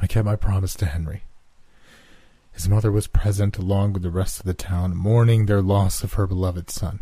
I 0.00 0.06
kept 0.06 0.24
my 0.24 0.36
promise 0.36 0.74
to 0.76 0.86
Henry. 0.86 1.24
His 2.52 2.66
mother 2.66 2.90
was 2.90 3.06
present 3.06 3.58
along 3.58 3.92
with 3.92 4.04
the 4.04 4.10
rest 4.10 4.40
of 4.40 4.46
the 4.46 4.54
town, 4.54 4.96
mourning 4.96 5.44
their 5.44 5.60
loss 5.60 6.02
of 6.02 6.14
her 6.14 6.26
beloved 6.26 6.70
son. 6.70 7.00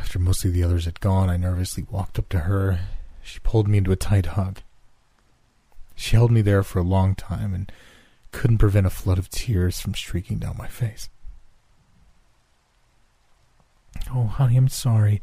After 0.00 0.18
most 0.18 0.44
of 0.44 0.52
the 0.52 0.64
others 0.64 0.86
had 0.86 0.98
gone, 0.98 1.30
I 1.30 1.36
nervously 1.36 1.86
walked 1.88 2.18
up 2.18 2.28
to 2.30 2.40
her. 2.40 2.80
She 3.22 3.38
pulled 3.38 3.68
me 3.68 3.78
into 3.78 3.92
a 3.92 3.96
tight 3.96 4.26
hug. 4.26 4.58
She 5.94 6.16
held 6.16 6.30
me 6.30 6.42
there 6.42 6.62
for 6.62 6.78
a 6.78 6.82
long 6.82 7.14
time 7.14 7.54
and 7.54 7.70
couldn't 8.32 8.58
prevent 8.58 8.86
a 8.86 8.90
flood 8.90 9.18
of 9.18 9.30
tears 9.30 9.80
from 9.80 9.94
streaking 9.94 10.38
down 10.38 10.56
my 10.58 10.68
face. 10.68 11.08
Oh, 14.12 14.24
honey, 14.24 14.56
I'm 14.56 14.68
sorry. 14.68 15.22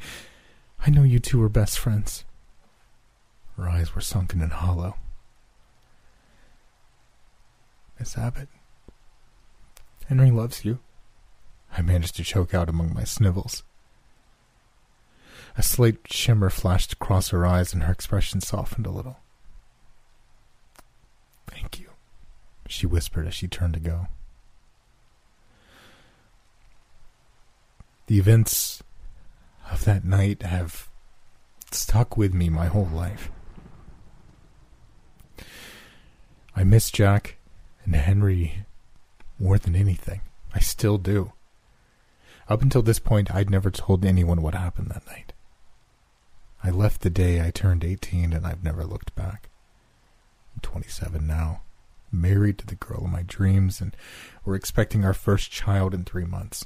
I 0.86 0.90
know 0.90 1.04
you 1.04 1.20
two 1.20 1.40
were 1.40 1.50
best 1.50 1.78
friends. 1.78 2.24
Her 3.58 3.70
eyes 3.70 3.94
were 3.94 4.02
sunken 4.02 4.42
and 4.42 4.54
hollow. 4.54 4.96
Miss 8.00 8.18
Abbott, 8.18 8.50
Henry 10.08 10.32
loves 10.32 10.66
you. 10.66 10.80
I 11.72 11.82
managed 11.82 12.16
to 12.16 12.24
choke 12.24 12.54
out 12.54 12.68
among 12.68 12.94
my 12.94 13.04
snivels. 13.04 13.64
A 15.58 15.64
slight 15.64 16.00
shimmer 16.10 16.50
flashed 16.50 16.94
across 16.94 17.30
her 17.30 17.46
eyes, 17.46 17.74
and 17.74 17.84
her 17.84 17.92
expression 17.92 18.42
softened 18.42 18.88
a 18.88 18.92
little. 18.92 19.18
Thank 21.48 21.80
you, 21.80 21.90
she 22.68 22.86
whispered 22.86 23.28
as 23.28 23.34
she 23.34 23.48
turned 23.48 23.74
to 23.74 23.80
go. 23.80 24.08
The 28.08 28.20
events 28.20 28.84
of 29.72 29.86
that 29.86 30.04
night 30.04 30.42
have 30.42 30.90
stuck 31.72 32.18
with 32.18 32.34
me 32.34 32.50
my 32.50 32.66
whole 32.66 32.90
life. 32.92 33.32
I 36.56 36.64
miss 36.64 36.92
Jack 36.92 37.38
and 37.86 37.96
Henry 37.96 38.66
more 39.40 39.58
than 39.58 39.76
anything. 39.76 40.22
I 40.54 40.60
still 40.60 40.98
do. 40.98 41.32
Up 42.50 42.62
until 42.62 42.82
this 42.82 43.00
point, 43.00 43.34
I'd 43.34 43.50
never 43.50 43.72
told 43.72 44.04
anyone 44.04 44.42
what 44.42 44.54
happened 44.54 44.90
that 44.90 45.08
night. 45.08 45.32
I 46.64 46.70
left 46.70 47.02
the 47.02 47.10
day 47.10 47.42
I 47.42 47.50
turned 47.50 47.84
18 47.84 48.34
and 48.34 48.46
I've 48.46 48.64
never 48.64 48.84
looked 48.84 49.16
back. 49.16 49.50
I'm 50.54 50.62
27 50.62 51.26
now, 51.26 51.62
married 52.12 52.58
to 52.60 52.66
the 52.66 52.76
girl 52.76 53.06
of 53.06 53.12
my 53.12 53.24
dreams, 53.24 53.82
and 53.82 53.96
we're 54.44 54.56
expecting 54.56 55.06
our 55.06 55.14
first 55.14 55.52
child 55.52 55.94
in 55.94 56.04
three 56.04 56.26
months. 56.26 56.66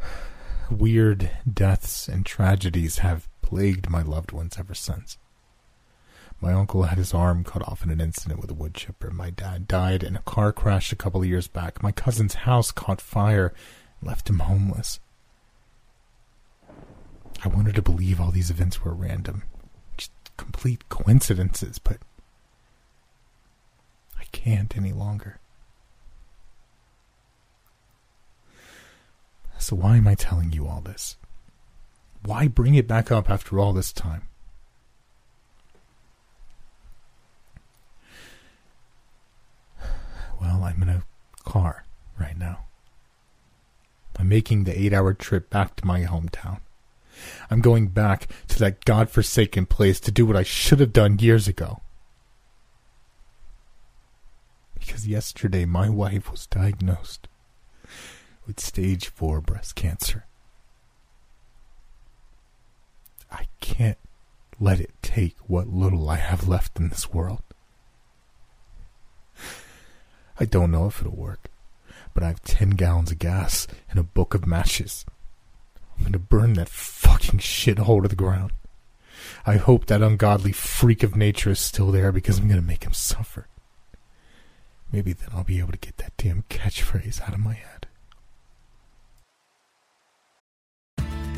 Weird 0.70 1.30
deaths 1.50 2.08
and 2.08 2.26
tragedies 2.26 2.98
have 2.98 3.28
plagued 3.42 3.88
my 3.88 4.02
loved 4.02 4.32
ones 4.32 4.56
ever 4.58 4.74
since. 4.74 5.18
My 6.40 6.52
uncle 6.52 6.82
had 6.84 6.98
his 6.98 7.14
arm 7.14 7.44
cut 7.44 7.66
off 7.66 7.82
in 7.82 7.90
an 7.90 8.00
incident 8.00 8.40
with 8.40 8.50
a 8.50 8.54
wood 8.54 8.74
chipper. 8.74 9.10
My 9.10 9.30
dad 9.30 9.66
died 9.66 10.02
in 10.02 10.16
a 10.16 10.22
car 10.22 10.52
crash 10.52 10.92
a 10.92 10.96
couple 10.96 11.22
of 11.22 11.26
years 11.26 11.48
back. 11.48 11.82
My 11.82 11.92
cousin's 11.92 12.34
house 12.34 12.70
caught 12.70 13.00
fire 13.00 13.54
and 14.00 14.08
left 14.08 14.28
him 14.28 14.40
homeless. 14.40 15.00
I 17.44 17.48
wanted 17.48 17.74
to 17.76 17.82
believe 17.82 18.20
all 18.20 18.30
these 18.30 18.50
events 18.50 18.84
were 18.84 18.94
random, 18.94 19.44
complete 20.36 20.88
coincidences, 20.88 21.78
but 21.78 21.98
I 24.18 24.24
can't 24.32 24.76
any 24.76 24.92
longer. 24.92 25.40
So, 29.58 29.74
why 29.74 29.96
am 29.96 30.06
I 30.06 30.14
telling 30.14 30.52
you 30.52 30.66
all 30.66 30.80
this? 30.80 31.16
Why 32.24 32.46
bring 32.48 32.74
it 32.74 32.86
back 32.86 33.10
up 33.10 33.30
after 33.30 33.58
all 33.58 33.72
this 33.72 33.92
time? 33.92 34.22
Well, 40.40 40.62
I'm 40.64 40.82
in 40.82 40.88
a 40.88 41.04
car 41.44 41.84
right 42.18 42.36
now. 42.36 42.66
I'm 44.18 44.28
making 44.28 44.64
the 44.64 44.78
eight 44.78 44.92
hour 44.92 45.14
trip 45.14 45.50
back 45.50 45.76
to 45.76 45.86
my 45.86 46.02
hometown. 46.02 46.60
I'm 47.50 47.60
going 47.60 47.88
back 47.88 48.28
to 48.48 48.58
that 48.58 48.84
god-forsaken 48.84 49.66
place 49.66 50.00
to 50.00 50.10
do 50.10 50.26
what 50.26 50.36
I 50.36 50.42
should 50.42 50.80
have 50.80 50.92
done 50.92 51.18
years 51.18 51.48
ago. 51.48 51.80
Because 54.78 55.06
yesterday 55.06 55.64
my 55.64 55.88
wife 55.88 56.30
was 56.30 56.46
diagnosed 56.46 57.28
with 58.46 58.60
stage 58.60 59.08
4 59.08 59.40
breast 59.40 59.74
cancer. 59.74 60.26
I 63.30 63.46
can't 63.60 63.98
let 64.60 64.80
it 64.80 64.92
take 65.02 65.36
what 65.46 65.68
little 65.68 66.08
I 66.08 66.16
have 66.16 66.46
left 66.48 66.78
in 66.78 66.88
this 66.88 67.12
world. 67.12 67.42
I 70.38 70.44
don't 70.44 70.70
know 70.70 70.86
if 70.86 71.00
it'll 71.00 71.16
work, 71.16 71.50
but 72.14 72.22
I 72.22 72.28
have 72.28 72.42
10 72.42 72.70
gallons 72.70 73.10
of 73.10 73.18
gas 73.18 73.66
and 73.90 73.98
a 73.98 74.04
book 74.04 74.34
of 74.34 74.46
matches. 74.46 75.04
I'm 75.96 76.04
gonna 76.04 76.18
burn 76.18 76.54
that 76.54 76.68
fucking 76.68 77.40
shithole 77.40 78.02
to 78.02 78.08
the 78.08 78.16
ground. 78.16 78.52
I 79.46 79.56
hope 79.56 79.86
that 79.86 80.02
ungodly 80.02 80.52
freak 80.52 81.02
of 81.02 81.16
nature 81.16 81.50
is 81.50 81.60
still 81.60 81.90
there 81.90 82.12
because 82.12 82.38
I'm 82.38 82.48
gonna 82.48 82.62
make 82.62 82.84
him 82.84 82.92
suffer. 82.92 83.46
Maybe 84.92 85.12
then 85.12 85.28
I'll 85.32 85.44
be 85.44 85.58
able 85.58 85.72
to 85.72 85.78
get 85.78 85.96
that 85.98 86.16
damn 86.16 86.42
catchphrase 86.44 87.20
out 87.22 87.34
of 87.34 87.40
my 87.40 87.54
head. 87.54 87.86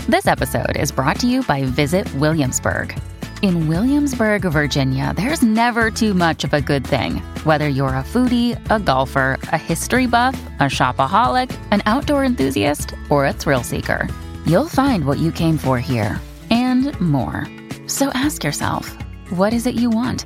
This 0.09 0.27
episode 0.27 0.77
is 0.77 0.91
brought 0.91 1.21
to 1.21 1.29
you 1.29 1.43
by 1.43 1.65
Visit 1.65 2.13
Williamsburg. 2.15 2.99
In 3.43 3.69
Williamsburg, 3.69 4.43
Virginia, 4.43 5.13
there's 5.15 5.43
never 5.43 5.91
too 5.91 6.13
much 6.13 6.45
of 6.45 6.55
a 6.55 6.61
good 6.61 6.87
thing. 6.87 7.17
Whether 7.45 7.69
you're 7.69 7.89
a 7.89 8.03
foodie, 8.03 8.59
a 8.71 8.81
golfer, 8.81 9.39
a 9.53 9.59
history 9.59 10.07
buff, 10.07 10.35
a 10.61 10.65
shopaholic, 10.65 11.55
an 11.71 11.83
outdoor 11.87 12.25
enthusiast, 12.25 12.95
or 13.11 13.27
a 13.27 13.33
thrill 13.33 13.63
seeker, 13.63 14.09
you'll 14.49 14.69
find 14.69 15.05
what 15.07 15.19
you 15.19 15.31
came 15.31 15.59
for 15.59 15.79
here 15.79 16.21
and 16.51 16.99
more. 17.01 17.47
So 17.87 18.11
ask 18.11 18.43
yourself, 18.43 18.97
what 19.31 19.53
is 19.53 19.67
it 19.67 19.75
you 19.75 19.91
want? 19.91 20.25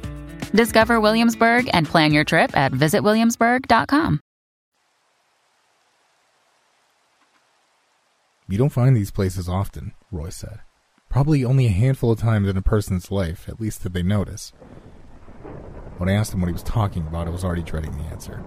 Discover 0.55 1.01
Williamsburg 1.01 1.69
and 1.73 1.87
plan 1.87 2.13
your 2.13 2.25
trip 2.25 2.57
at 2.57 2.73
visitwilliamsburg.com. 2.73 4.21
You 8.49 8.59
don't 8.59 8.69
find 8.69 8.95
these 8.95 9.11
places 9.11 9.49
often, 9.49 9.93
Roy 10.11 10.29
said. 10.29 10.61
Probably 11.09 11.45
only 11.45 11.67
a 11.67 11.71
handful 11.71 12.11
of 12.11 12.19
times 12.19 12.49
in 12.49 12.57
a 12.57 12.63
person's 12.63 13.11
life, 13.11 13.49
at 13.49 13.61
least 13.61 13.83
that 13.83 13.93
they 13.93 14.03
notice. 14.03 14.53
When 15.97 16.09
I 16.09 16.13
asked 16.13 16.35
him 16.35 16.41
what 16.41 16.49
he 16.49 16.53
was 16.53 16.63
talking 16.63 17.07
about, 17.07 17.27
I 17.27 17.31
was 17.31 17.45
already 17.45 17.63
dreading 17.63 17.93
the 17.93 18.05
answer. 18.05 18.45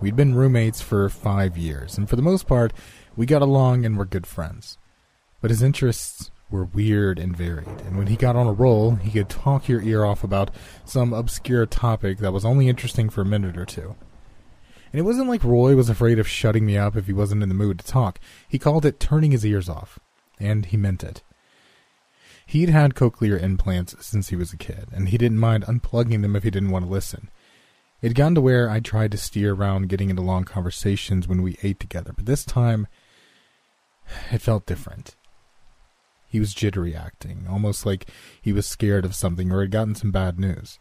We'd 0.00 0.16
been 0.16 0.34
roommates 0.34 0.80
for 0.80 1.08
five 1.08 1.56
years, 1.56 1.96
and 1.96 2.08
for 2.08 2.16
the 2.16 2.22
most 2.22 2.46
part, 2.46 2.72
we 3.16 3.26
got 3.26 3.42
along 3.42 3.84
and 3.84 3.96
were 3.96 4.04
good 4.04 4.26
friends. 4.26 4.78
But 5.40 5.50
his 5.50 5.62
interests 5.62 6.30
were 6.50 6.64
weird 6.64 7.18
and 7.18 7.36
varied, 7.36 7.80
and 7.86 7.96
when 7.96 8.08
he 8.08 8.16
got 8.16 8.36
on 8.36 8.46
a 8.46 8.52
roll, 8.52 8.96
he 8.96 9.10
could 9.10 9.28
talk 9.28 9.68
your 9.68 9.80
ear 9.82 10.04
off 10.04 10.24
about 10.24 10.50
some 10.84 11.12
obscure 11.12 11.64
topic 11.66 12.18
that 12.18 12.32
was 12.32 12.44
only 12.44 12.68
interesting 12.68 13.08
for 13.08 13.20
a 13.20 13.26
minute 13.26 13.56
or 13.56 13.64
two. 13.64 13.94
And 14.92 14.98
it 14.98 15.04
wasn't 15.04 15.28
like 15.28 15.44
Roy 15.44 15.76
was 15.76 15.88
afraid 15.88 16.18
of 16.18 16.28
shutting 16.28 16.66
me 16.66 16.76
up 16.76 16.96
if 16.96 17.06
he 17.06 17.12
wasn't 17.12 17.42
in 17.42 17.48
the 17.48 17.54
mood 17.54 17.78
to 17.78 17.86
talk. 17.86 18.18
He 18.48 18.58
called 18.58 18.84
it 18.84 18.98
turning 18.98 19.30
his 19.30 19.46
ears 19.46 19.68
off, 19.68 20.00
and 20.40 20.66
he 20.66 20.76
meant 20.76 21.04
it. 21.04 21.22
He'd 22.44 22.70
had 22.70 22.94
cochlear 22.94 23.40
implants 23.40 23.94
since 24.04 24.30
he 24.30 24.36
was 24.36 24.52
a 24.52 24.56
kid, 24.56 24.88
and 24.92 25.08
he 25.08 25.18
didn't 25.18 25.38
mind 25.38 25.64
unplugging 25.66 26.22
them 26.22 26.34
if 26.34 26.42
he 26.42 26.50
didn't 26.50 26.70
want 26.70 26.84
to 26.84 26.90
listen. 26.90 27.30
It'd 28.02 28.16
gotten 28.16 28.34
to 28.34 28.40
where 28.40 28.68
I 28.68 28.80
tried 28.80 29.12
to 29.12 29.18
steer 29.18 29.54
around 29.54 29.88
getting 29.88 30.10
into 30.10 30.22
long 30.22 30.42
conversations 30.44 31.28
when 31.28 31.42
we 31.42 31.58
ate 31.62 31.78
together, 31.78 32.12
but 32.12 32.26
this 32.26 32.44
time 32.44 32.88
it 34.32 34.42
felt 34.42 34.66
different. 34.66 35.14
He 36.30 36.38
was 36.38 36.54
jittery 36.54 36.94
acting, 36.94 37.46
almost 37.50 37.84
like 37.84 38.08
he 38.40 38.52
was 38.52 38.64
scared 38.64 39.04
of 39.04 39.16
something 39.16 39.50
or 39.50 39.62
had 39.62 39.72
gotten 39.72 39.96
some 39.96 40.12
bad 40.12 40.38
news. 40.38 40.78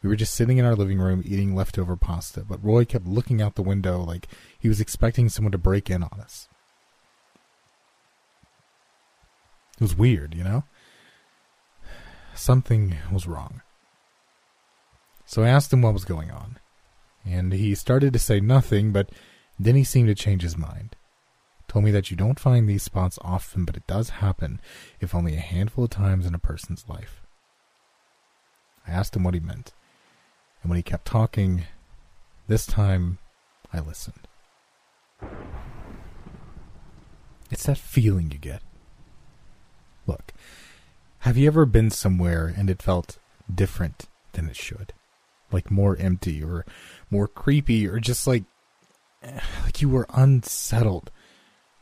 We 0.00 0.08
were 0.08 0.14
just 0.14 0.32
sitting 0.32 0.58
in 0.58 0.64
our 0.64 0.76
living 0.76 1.00
room 1.00 1.24
eating 1.26 1.56
leftover 1.56 1.96
pasta, 1.96 2.44
but 2.48 2.64
Roy 2.64 2.84
kept 2.84 3.04
looking 3.04 3.42
out 3.42 3.56
the 3.56 3.62
window 3.62 4.00
like 4.00 4.28
he 4.60 4.68
was 4.68 4.80
expecting 4.80 5.28
someone 5.28 5.50
to 5.50 5.58
break 5.58 5.90
in 5.90 6.04
on 6.04 6.20
us. 6.20 6.48
It 9.74 9.82
was 9.82 9.96
weird, 9.96 10.34
you 10.36 10.44
know? 10.44 10.62
Something 12.36 12.96
was 13.10 13.26
wrong. 13.26 13.62
So 15.26 15.42
I 15.42 15.48
asked 15.48 15.72
him 15.72 15.82
what 15.82 15.94
was 15.94 16.04
going 16.04 16.30
on, 16.30 16.60
and 17.26 17.52
he 17.52 17.74
started 17.74 18.12
to 18.12 18.20
say 18.20 18.38
nothing, 18.38 18.92
but 18.92 19.10
then 19.58 19.74
he 19.74 19.82
seemed 19.82 20.08
to 20.08 20.14
change 20.14 20.42
his 20.42 20.56
mind 20.56 20.94
told 21.70 21.84
me 21.84 21.92
that 21.92 22.10
you 22.10 22.16
don't 22.16 22.40
find 22.40 22.68
these 22.68 22.82
spots 22.82 23.16
often, 23.22 23.64
but 23.64 23.76
it 23.76 23.86
does 23.86 24.10
happen, 24.10 24.60
if 24.98 25.14
only 25.14 25.36
a 25.36 25.40
handful 25.40 25.84
of 25.84 25.90
times 25.90 26.26
in 26.26 26.34
a 26.34 26.38
person's 26.38 26.84
life. 26.88 27.22
I 28.88 28.90
asked 28.90 29.14
him 29.14 29.22
what 29.22 29.34
he 29.34 29.40
meant, 29.40 29.72
and 30.62 30.68
when 30.68 30.78
he 30.78 30.82
kept 30.82 31.04
talking, 31.04 31.66
this 32.48 32.66
time 32.66 33.18
I 33.72 33.78
listened. 33.78 34.26
It's 37.52 37.66
that 37.66 37.78
feeling 37.78 38.32
you 38.32 38.38
get. 38.38 38.62
Look, 40.08 40.32
have 41.20 41.36
you 41.36 41.46
ever 41.46 41.66
been 41.66 41.90
somewhere 41.90 42.52
and 42.56 42.68
it 42.68 42.82
felt 42.82 43.18
different 43.52 44.08
than 44.32 44.48
it 44.48 44.56
should? 44.56 44.92
Like 45.52 45.70
more 45.70 45.96
empty 45.98 46.42
or 46.42 46.66
more 47.12 47.28
creepy 47.28 47.86
or 47.86 48.00
just 48.00 48.26
like 48.26 48.42
eh, 49.22 49.38
like 49.64 49.80
you 49.80 49.88
were 49.88 50.08
unsettled 50.12 51.12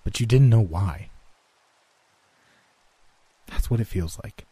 but 0.08 0.20
you 0.20 0.24
didn't 0.24 0.48
know 0.48 0.62
why. 0.62 1.10
That's 3.48 3.70
what 3.70 3.78
it 3.78 3.86
feels 3.86 4.18
like. 4.24 4.46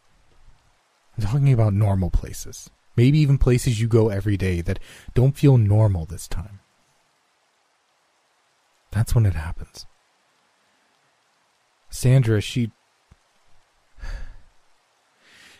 I'm 1.17 1.23
talking 1.23 1.51
about 1.51 1.73
normal 1.73 2.11
places. 2.11 2.69
Maybe 2.95 3.17
even 3.17 3.39
places 3.39 3.81
you 3.81 3.87
go 3.87 4.09
every 4.09 4.37
day 4.37 4.61
that 4.61 4.77
don't 5.15 5.35
feel 5.35 5.57
normal 5.57 6.05
this 6.05 6.27
time. 6.27 6.59
That's 8.91 9.15
when 9.15 9.25
it 9.25 9.33
happens. 9.33 9.87
Sandra, 11.89 12.39
she. 12.39 12.69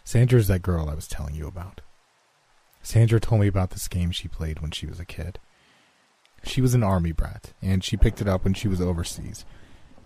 Sandra's 0.04 0.48
that 0.48 0.62
girl 0.62 0.92
I 0.92 0.94
was 0.94 1.08
telling 1.08 1.34
you 1.34 1.48
about. 1.48 1.82
Sandra 2.84 3.20
told 3.20 3.42
me 3.42 3.48
about 3.48 3.72
this 3.72 3.88
game 3.88 4.12
she 4.12 4.28
played 4.28 4.60
when 4.60 4.70
she 4.70 4.86
was 4.86 5.00
a 5.00 5.06
kid. 5.06 5.40
She 6.44 6.62
was 6.62 6.76
an 6.76 6.84
army 6.84 7.14
brat, 7.14 7.54
and 7.64 7.84
she 7.84 7.98
picked 7.98 8.22
it 8.22 8.28
up 8.28 8.44
when 8.44 8.54
she 8.54 8.68
was 8.68 8.80
overseas. 8.80 9.44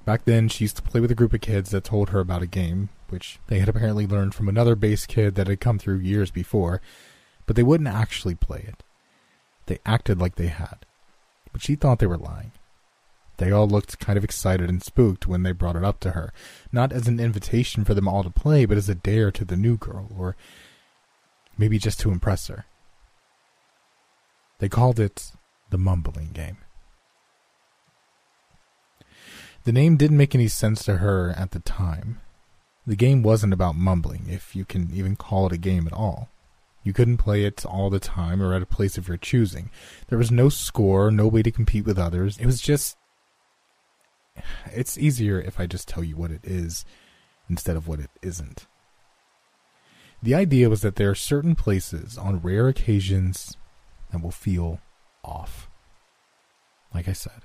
Back 0.03 0.25
then, 0.25 0.49
she 0.49 0.63
used 0.63 0.77
to 0.77 0.81
play 0.81 0.99
with 0.99 1.11
a 1.11 1.15
group 1.15 1.33
of 1.33 1.41
kids 1.41 1.69
that 1.71 1.83
told 1.83 2.09
her 2.09 2.19
about 2.19 2.41
a 2.41 2.47
game, 2.47 2.89
which 3.09 3.39
they 3.47 3.59
had 3.59 3.69
apparently 3.69 4.07
learned 4.07 4.33
from 4.33 4.49
another 4.49 4.75
base 4.75 5.05
kid 5.05 5.35
that 5.35 5.47
had 5.47 5.59
come 5.59 5.77
through 5.77 5.99
years 5.99 6.31
before, 6.31 6.81
but 7.45 7.55
they 7.55 7.63
wouldn't 7.63 7.89
actually 7.89 8.35
play 8.35 8.65
it. 8.67 8.83
They 9.67 9.79
acted 9.85 10.19
like 10.19 10.35
they 10.35 10.47
had, 10.47 10.85
but 11.51 11.61
she 11.61 11.75
thought 11.75 11.99
they 11.99 12.07
were 12.07 12.17
lying. 12.17 12.51
They 13.37 13.51
all 13.51 13.67
looked 13.67 13.99
kind 13.99 14.17
of 14.17 14.23
excited 14.23 14.69
and 14.69 14.83
spooked 14.83 15.27
when 15.27 15.43
they 15.43 15.51
brought 15.51 15.75
it 15.75 15.83
up 15.83 15.99
to 16.01 16.11
her, 16.11 16.33
not 16.71 16.91
as 16.91 17.07
an 17.07 17.19
invitation 17.19 17.83
for 17.83 17.93
them 17.93 18.07
all 18.07 18.23
to 18.23 18.29
play, 18.29 18.65
but 18.65 18.77
as 18.77 18.89
a 18.89 18.95
dare 18.95 19.31
to 19.31 19.45
the 19.45 19.55
new 19.55 19.77
girl, 19.77 20.09
or 20.17 20.35
maybe 21.57 21.77
just 21.77 21.99
to 22.01 22.11
impress 22.11 22.47
her. 22.47 22.65
They 24.59 24.69
called 24.69 24.99
it 24.99 25.31
the 25.69 25.77
mumbling 25.77 26.31
game. 26.33 26.57
The 29.63 29.71
name 29.71 29.95
didn't 29.95 30.17
make 30.17 30.33
any 30.33 30.47
sense 30.47 30.83
to 30.85 30.97
her 30.97 31.31
at 31.37 31.51
the 31.51 31.59
time. 31.59 32.19
The 32.87 32.95
game 32.95 33.21
wasn't 33.21 33.53
about 33.53 33.75
mumbling, 33.75 34.25
if 34.27 34.55
you 34.55 34.65
can 34.65 34.89
even 34.93 35.15
call 35.15 35.45
it 35.45 35.53
a 35.53 35.57
game 35.57 35.85
at 35.85 35.93
all. 35.93 36.29
You 36.83 36.93
couldn't 36.93 37.17
play 37.17 37.43
it 37.43 37.63
all 37.63 37.91
the 37.91 37.99
time 37.99 38.41
or 38.41 38.55
at 38.55 38.63
a 38.63 38.65
place 38.65 38.97
of 38.97 39.07
your 39.07 39.17
choosing. 39.17 39.69
There 40.07 40.17
was 40.17 40.31
no 40.31 40.49
score, 40.49 41.11
no 41.11 41.27
way 41.27 41.43
to 41.43 41.51
compete 41.51 41.85
with 41.85 41.99
others. 41.99 42.37
It 42.39 42.47
was 42.47 42.59
just. 42.59 42.97
It's 44.73 44.97
easier 44.97 45.39
if 45.39 45.59
I 45.59 45.67
just 45.67 45.87
tell 45.87 46.03
you 46.03 46.15
what 46.15 46.31
it 46.31 46.43
is 46.43 46.85
instead 47.47 47.75
of 47.75 47.87
what 47.87 47.99
it 47.99 48.09
isn't. 48.23 48.65
The 50.23 50.33
idea 50.33 50.69
was 50.69 50.81
that 50.81 50.95
there 50.95 51.09
are 51.09 51.15
certain 51.15 51.53
places 51.53 52.17
on 52.17 52.41
rare 52.41 52.67
occasions 52.67 53.57
that 54.11 54.21
will 54.21 54.31
feel 54.31 54.79
off. 55.23 55.69
Like 56.93 57.07
I 57.07 57.13
said, 57.13 57.41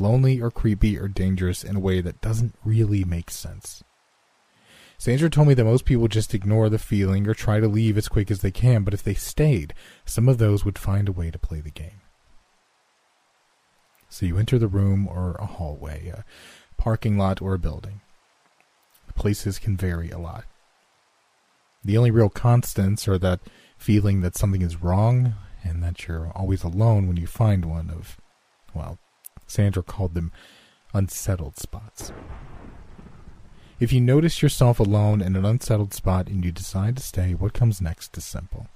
lonely 0.00 0.40
or 0.40 0.50
creepy 0.50 0.98
or 0.98 1.08
dangerous 1.08 1.64
in 1.64 1.76
a 1.76 1.80
way 1.80 2.00
that 2.00 2.20
doesn't 2.20 2.54
really 2.64 3.04
make 3.04 3.30
sense. 3.30 3.82
Sandra 4.98 5.28
told 5.28 5.48
me 5.48 5.54
that 5.54 5.64
most 5.64 5.84
people 5.84 6.08
just 6.08 6.34
ignore 6.34 6.68
the 6.68 6.78
feeling 6.78 7.26
or 7.26 7.34
try 7.34 7.60
to 7.60 7.68
leave 7.68 7.98
as 7.98 8.08
quick 8.08 8.30
as 8.30 8.40
they 8.40 8.50
can, 8.50 8.84
but 8.84 8.94
if 8.94 9.02
they 9.02 9.14
stayed, 9.14 9.74
some 10.04 10.28
of 10.28 10.38
those 10.38 10.64
would 10.64 10.78
find 10.78 11.08
a 11.08 11.12
way 11.12 11.30
to 11.30 11.38
play 11.38 11.60
the 11.60 11.70
game. 11.70 12.00
So 14.08 14.26
you 14.26 14.38
enter 14.38 14.58
the 14.58 14.68
room 14.68 15.08
or 15.08 15.34
a 15.40 15.46
hallway, 15.46 16.08
a 16.08 16.24
parking 16.76 17.18
lot, 17.18 17.42
or 17.42 17.54
a 17.54 17.58
building. 17.58 18.00
The 19.08 19.12
places 19.12 19.58
can 19.58 19.76
vary 19.76 20.10
a 20.10 20.18
lot. 20.18 20.44
The 21.84 21.98
only 21.98 22.10
real 22.10 22.30
constants 22.30 23.06
are 23.08 23.18
that 23.18 23.40
feeling 23.76 24.20
that 24.22 24.36
something 24.36 24.62
is 24.62 24.80
wrong 24.80 25.34
and 25.62 25.82
that 25.82 26.06
you're 26.06 26.30
always 26.34 26.62
alone 26.62 27.08
when 27.08 27.16
you 27.16 27.26
find 27.26 27.64
one 27.64 27.90
of, 27.90 28.16
well, 28.72 28.98
Sandra 29.54 29.84
called 29.84 30.14
them 30.14 30.32
unsettled 30.92 31.56
spots. 31.56 32.12
If 33.78 33.92
you 33.92 34.00
notice 34.00 34.42
yourself 34.42 34.80
alone 34.80 35.20
in 35.20 35.36
an 35.36 35.44
unsettled 35.44 35.94
spot 35.94 36.26
and 36.28 36.44
you 36.44 36.50
decide 36.50 36.96
to 36.96 37.02
stay, 37.02 37.34
what 37.34 37.54
comes 37.54 37.80
next 37.80 38.16
is 38.16 38.24
simple. 38.24 38.66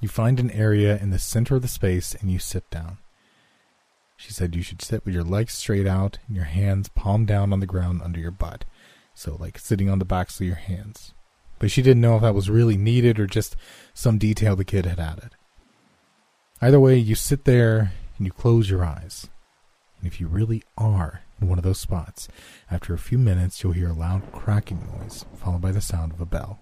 You 0.00 0.08
find 0.08 0.40
an 0.40 0.50
area 0.50 0.96
in 0.96 1.10
the 1.10 1.18
center 1.18 1.56
of 1.56 1.62
the 1.62 1.68
space 1.68 2.14
and 2.14 2.30
you 2.30 2.38
sit 2.38 2.68
down. 2.70 2.98
She 4.16 4.32
said 4.32 4.54
you 4.54 4.62
should 4.62 4.80
sit 4.80 5.04
with 5.04 5.14
your 5.14 5.24
legs 5.24 5.52
straight 5.52 5.86
out 5.86 6.18
and 6.26 6.34
your 6.34 6.46
hands 6.46 6.88
palm 6.88 7.24
down 7.26 7.52
on 7.52 7.60
the 7.60 7.66
ground 7.66 8.00
under 8.02 8.20
your 8.20 8.30
butt. 8.30 8.64
So, 9.14 9.36
like 9.38 9.58
sitting 9.58 9.90
on 9.90 9.98
the 9.98 10.04
backs 10.04 10.40
of 10.40 10.46
your 10.46 10.56
hands. 10.56 11.12
But 11.58 11.70
she 11.70 11.82
didn't 11.82 12.02
know 12.02 12.16
if 12.16 12.22
that 12.22 12.34
was 12.34 12.48
really 12.48 12.76
needed 12.76 13.18
or 13.18 13.26
just 13.26 13.56
some 13.92 14.16
detail 14.16 14.56
the 14.56 14.64
kid 14.64 14.86
had 14.86 15.00
added. 15.00 15.30
Either 16.62 16.80
way, 16.80 16.96
you 16.96 17.14
sit 17.14 17.44
there 17.44 17.92
and 18.18 18.26
you 18.26 18.32
close 18.32 18.68
your 18.68 18.84
eyes. 18.84 19.28
And 19.98 20.06
if 20.06 20.20
you 20.20 20.28
really 20.28 20.62
are 20.76 21.22
in 21.40 21.48
one 21.48 21.58
of 21.58 21.64
those 21.64 21.80
spots, 21.80 22.28
after 22.70 22.92
a 22.94 22.98
few 22.98 23.18
minutes, 23.18 23.62
you'll 23.62 23.72
hear 23.72 23.90
a 23.90 23.94
loud 23.94 24.30
cracking 24.32 24.86
noise, 24.98 25.24
followed 25.36 25.60
by 25.62 25.72
the 25.72 25.80
sound 25.80 26.12
of 26.12 26.20
a 26.20 26.26
bell. 26.26 26.58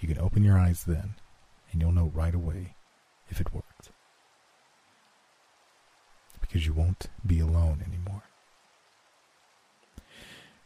You 0.00 0.08
can 0.08 0.18
open 0.18 0.44
your 0.44 0.58
eyes 0.58 0.84
then, 0.84 1.14
and 1.72 1.80
you'll 1.80 1.92
know 1.92 2.12
right 2.14 2.34
away 2.34 2.74
if 3.28 3.40
it 3.40 3.54
worked. 3.54 3.90
Because 6.40 6.66
you 6.66 6.72
won't 6.72 7.06
be 7.26 7.40
alone 7.40 7.82
anymore. 7.86 8.22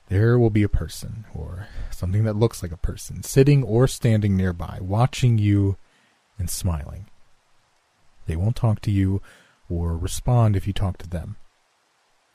There 0.08 0.38
will 0.38 0.50
be 0.50 0.62
a 0.62 0.68
person, 0.68 1.26
or 1.34 1.68
something 1.90 2.24
that 2.24 2.36
looks 2.36 2.62
like 2.62 2.72
a 2.72 2.78
person, 2.78 3.22
sitting 3.22 3.62
or 3.62 3.86
standing 3.86 4.36
nearby, 4.36 4.78
watching 4.80 5.36
you 5.38 5.76
and 6.38 6.48
smiling. 6.48 7.06
They 8.26 8.36
won't 8.36 8.56
talk 8.56 8.80
to 8.82 8.90
you 8.90 9.20
or 9.68 9.96
respond 9.96 10.56
if 10.56 10.66
you 10.66 10.72
talk 10.72 10.98
to 10.98 11.08
them. 11.08 11.36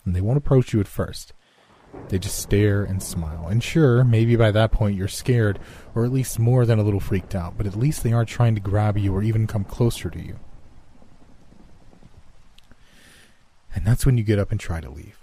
And 0.05 0.15
they 0.15 0.21
won't 0.21 0.37
approach 0.37 0.73
you 0.73 0.79
at 0.79 0.87
first. 0.87 1.33
They 2.09 2.19
just 2.19 2.39
stare 2.39 2.83
and 2.83 3.01
smile. 3.01 3.47
And 3.47 3.63
sure, 3.63 4.03
maybe 4.03 4.35
by 4.35 4.51
that 4.51 4.71
point 4.71 4.97
you're 4.97 5.07
scared, 5.07 5.59
or 5.95 6.03
at 6.05 6.11
least 6.11 6.39
more 6.39 6.65
than 6.65 6.79
a 6.79 6.83
little 6.83 6.99
freaked 6.99 7.35
out, 7.35 7.57
but 7.57 7.67
at 7.67 7.75
least 7.75 8.03
they 8.03 8.13
aren't 8.13 8.29
trying 8.29 8.55
to 8.55 8.61
grab 8.61 8.97
you 8.97 9.13
or 9.13 9.23
even 9.23 9.47
come 9.47 9.63
closer 9.63 10.09
to 10.09 10.19
you. 10.19 10.39
And 13.75 13.85
that's 13.85 14.05
when 14.05 14.17
you 14.17 14.23
get 14.23 14.39
up 14.39 14.51
and 14.51 14.59
try 14.59 14.81
to 14.81 14.89
leave. 14.89 15.19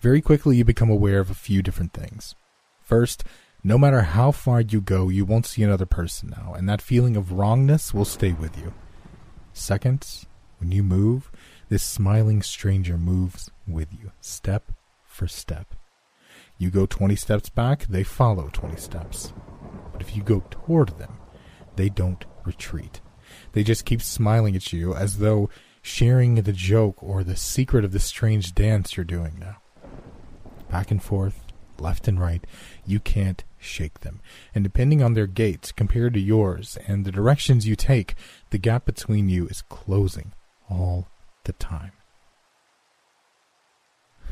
Very 0.00 0.20
quickly, 0.20 0.56
you 0.56 0.64
become 0.64 0.90
aware 0.90 1.18
of 1.18 1.30
a 1.30 1.34
few 1.34 1.60
different 1.60 1.92
things. 1.92 2.34
First, 2.80 3.24
no 3.64 3.76
matter 3.76 4.02
how 4.02 4.30
far 4.30 4.60
you 4.60 4.80
go, 4.80 5.08
you 5.08 5.24
won't 5.24 5.44
see 5.44 5.62
another 5.62 5.86
person 5.86 6.30
now, 6.30 6.54
and 6.54 6.68
that 6.68 6.80
feeling 6.80 7.16
of 7.16 7.32
wrongness 7.32 7.92
will 7.92 8.04
stay 8.04 8.32
with 8.32 8.56
you. 8.56 8.72
Second, 9.58 10.06
when 10.60 10.70
you 10.70 10.82
move, 10.82 11.32
this 11.68 11.82
smiling 11.82 12.42
stranger 12.42 12.96
moves 12.96 13.50
with 13.66 13.88
you, 13.92 14.12
step 14.20 14.70
for 15.04 15.26
step. 15.26 15.74
You 16.58 16.70
go 16.70 16.86
20 16.86 17.16
steps 17.16 17.48
back, 17.48 17.86
they 17.86 18.04
follow 18.04 18.50
20 18.52 18.76
steps. 18.76 19.32
But 19.92 20.00
if 20.00 20.16
you 20.16 20.22
go 20.22 20.44
toward 20.50 20.98
them, 20.98 21.18
they 21.74 21.88
don't 21.88 22.24
retreat. 22.44 23.00
They 23.52 23.64
just 23.64 23.84
keep 23.84 24.00
smiling 24.00 24.54
at 24.54 24.72
you 24.72 24.94
as 24.94 25.18
though 25.18 25.50
sharing 25.82 26.36
the 26.36 26.52
joke 26.52 27.02
or 27.02 27.24
the 27.24 27.36
secret 27.36 27.84
of 27.84 27.92
the 27.92 28.00
strange 28.00 28.54
dance 28.54 28.96
you're 28.96 29.04
doing 29.04 29.38
now. 29.40 29.56
Back 30.70 30.90
and 30.92 31.02
forth, 31.02 31.44
left 31.80 32.08
and 32.08 32.20
right, 32.20 32.44
you 32.86 33.00
can't 33.00 33.44
shake 33.58 34.00
them. 34.00 34.20
And 34.54 34.64
depending 34.64 35.02
on 35.02 35.14
their 35.14 35.26
gait 35.26 35.72
compared 35.76 36.14
to 36.14 36.20
yours 36.20 36.78
and 36.86 37.04
the 37.04 37.12
directions 37.12 37.66
you 37.66 37.76
take, 37.76 38.14
the 38.50 38.58
gap 38.58 38.84
between 38.84 39.28
you 39.28 39.46
is 39.46 39.62
closing 39.62 40.32
all 40.68 41.08
the 41.44 41.52
time. 41.54 41.92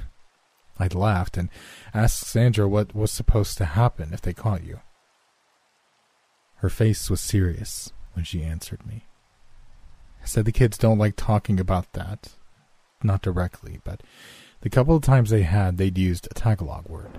I'd 0.79 0.95
laughed 0.95 1.37
and 1.37 1.49
asked 1.95 2.27
Sandra 2.27 2.69
what 2.69 2.95
was 2.95 3.11
supposed 3.11 3.59
to 3.59 3.65
happen 3.65 4.13
if 4.13 4.21
they 4.21 4.33
caught 4.33 4.65
you. 4.65 4.81
Her 6.57 6.71
face 6.71 7.11
was 7.11 7.21
serious 7.21 7.93
when 8.15 8.25
she 8.25 8.43
answered 8.43 8.87
me. 8.87 9.05
I 10.23 10.27
said 10.27 10.45
the 10.45 10.53
kids 10.53 10.79
don't 10.79 10.99
like 10.99 11.15
talking 11.15 11.61
about 11.61 11.93
that. 11.93 12.31
Not 13.03 13.23
directly, 13.23 13.81
but 13.85 14.03
the 14.63 14.71
couple 14.71 14.97
of 14.97 15.03
times 15.03 15.31
they 15.31 15.43
had, 15.43 15.77
they'd 15.77 15.97
used 15.97 16.27
a 16.27 16.35
Tagalog 16.35 16.89
word. 16.89 17.19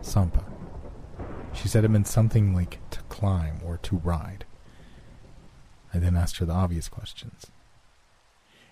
Sampa. 0.00 0.44
She 1.52 1.68
said 1.68 1.84
it 1.84 1.88
meant 1.88 2.06
something 2.06 2.54
like 2.54 2.78
to 2.90 3.02
climb 3.10 3.60
or 3.62 3.76
to 3.78 3.96
ride. 3.96 4.45
I 5.96 5.98
then 5.98 6.14
asked 6.14 6.36
her 6.36 6.44
the 6.44 6.52
obvious 6.52 6.90
questions. 6.90 7.46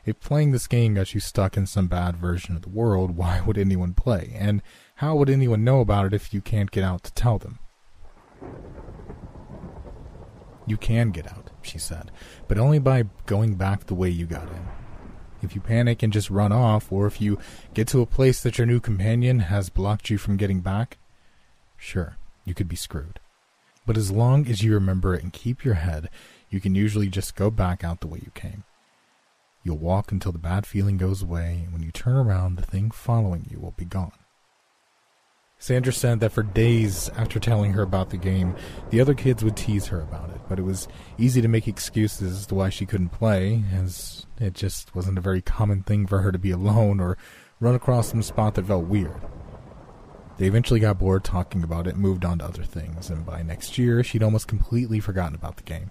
If 0.05 0.21
playing 0.21 0.53
this 0.53 0.67
game 0.67 0.93
got 0.93 1.15
you 1.15 1.21
stuck 1.21 1.57
in 1.57 1.67
some 1.67 1.87
bad 1.87 2.19
version 2.19 2.55
of 2.55 2.61
the 2.61 2.69
world, 2.69 3.17
why 3.17 3.41
would 3.41 3.57
anyone 3.57 3.95
play? 3.95 4.35
And 4.35 4.61
how 4.97 5.17
would 5.17 5.31
anyone 5.31 5.65
know 5.65 5.81
about 5.81 6.05
it 6.05 6.13
if 6.13 6.35
you 6.35 6.43
can't 6.43 6.71
get 6.71 6.85
out 6.85 7.03
to 7.05 7.15
tell 7.15 7.39
them? 7.39 7.61
You 10.67 10.77
can 10.77 11.13
get 11.13 11.27
out, 11.27 11.51
she 11.63 11.79
said, 11.79 12.11
but 12.47 12.59
only 12.59 12.79
by 12.79 13.05
going 13.25 13.55
back 13.55 13.87
the 13.87 13.95
way 13.95 14.11
you 14.11 14.27
got 14.27 14.49
in. 14.49 14.69
If 15.41 15.55
you 15.55 15.63
panic 15.63 16.03
and 16.03 16.13
just 16.13 16.29
run 16.29 16.53
off, 16.53 16.93
or 16.93 17.07
if 17.07 17.23
you 17.23 17.39
get 17.73 17.89
to 17.89 18.03
a 18.03 18.07
place 18.07 18.43
that 18.43 18.59
your 18.59 18.67
new 18.67 18.81
companion 18.81 19.41
has 19.41 19.71
blocked 19.71 20.11
you 20.11 20.19
from 20.19 20.37
getting 20.37 20.61
back, 20.61 20.99
sure, 21.79 22.19
you 22.45 22.53
could 22.53 22.69
be 22.69 22.77
screwed. 22.77 23.19
But 23.87 23.97
as 23.97 24.11
long 24.11 24.47
as 24.47 24.63
you 24.63 24.75
remember 24.75 25.15
it 25.15 25.23
and 25.23 25.33
keep 25.33 25.65
your 25.65 25.75
head, 25.75 26.11
you 26.55 26.61
can 26.61 26.77
usually 26.77 27.09
just 27.09 27.35
go 27.35 27.51
back 27.51 27.83
out 27.83 28.01
the 28.01 28.07
way 28.07 28.21
you 28.25 28.31
came. 28.33 28.63
You'll 29.65 29.77
walk 29.77 30.13
until 30.13 30.31
the 30.31 30.39
bad 30.39 30.67
feeling 30.67 30.97
goes 30.97 31.21
away, 31.21 31.63
and 31.65 31.73
when 31.73 31.83
you 31.83 31.91
turn 31.91 32.15
around, 32.15 32.55
the 32.55 32.63
thing 32.63 32.93
following 32.93 33.49
you 33.51 33.59
will 33.59 33.73
be 33.73 33.85
gone. 33.85 34.13
Sandra 35.59 35.93
said 35.93 36.21
that 36.21 36.31
for 36.31 36.45
days 36.45 37.09
after 37.17 37.41
telling 37.41 37.73
her 37.73 37.83
about 37.83 38.11
the 38.11 38.17
game, 38.17 38.55
the 38.91 39.01
other 39.01 39.15
kids 39.15 39.43
would 39.43 39.57
tease 39.57 39.87
her 39.87 40.01
about 40.01 40.31
it, 40.31 40.43
but 40.49 40.61
it 40.61 40.63
was 40.63 40.87
easy 41.19 41.43
to 41.43 41.49
make 41.49 41.67
excuses 41.67 42.39
as 42.39 42.47
to 42.47 42.55
why 42.55 42.69
she 42.69 42.87
couldn't 42.87 43.09
play, 43.09 43.65
as 43.73 44.27
it 44.39 44.55
just 44.55 44.95
wasn't 44.95 45.19
a 45.19 45.23
very 45.23 45.43
common 45.43 45.83
thing 45.83 46.07
for 46.07 46.21
her 46.21 46.31
to 46.31 46.39
be 46.39 46.53
alone 46.53 47.01
or 47.01 47.19
run 47.59 47.75
across 47.75 48.11
some 48.11 48.23
spot 48.23 48.55
that 48.55 48.67
felt 48.67 48.85
weird. 48.85 49.21
They 50.39 50.47
eventually 50.47 50.79
got 50.79 51.01
bored 51.01 51.25
talking 51.25 51.65
about 51.65 51.89
it 51.89 51.97
moved 51.97 52.25
on 52.25 52.39
to 52.39 52.45
other 52.45 52.63
things, 52.63 53.11
and 53.11 53.27
by 53.27 53.43
next 53.43 53.77
year, 53.77 54.05
she'd 54.05 54.23
almost 54.23 54.47
completely 54.47 55.01
forgotten 55.01 55.35
about 55.35 55.57
the 55.57 55.65
game. 55.65 55.91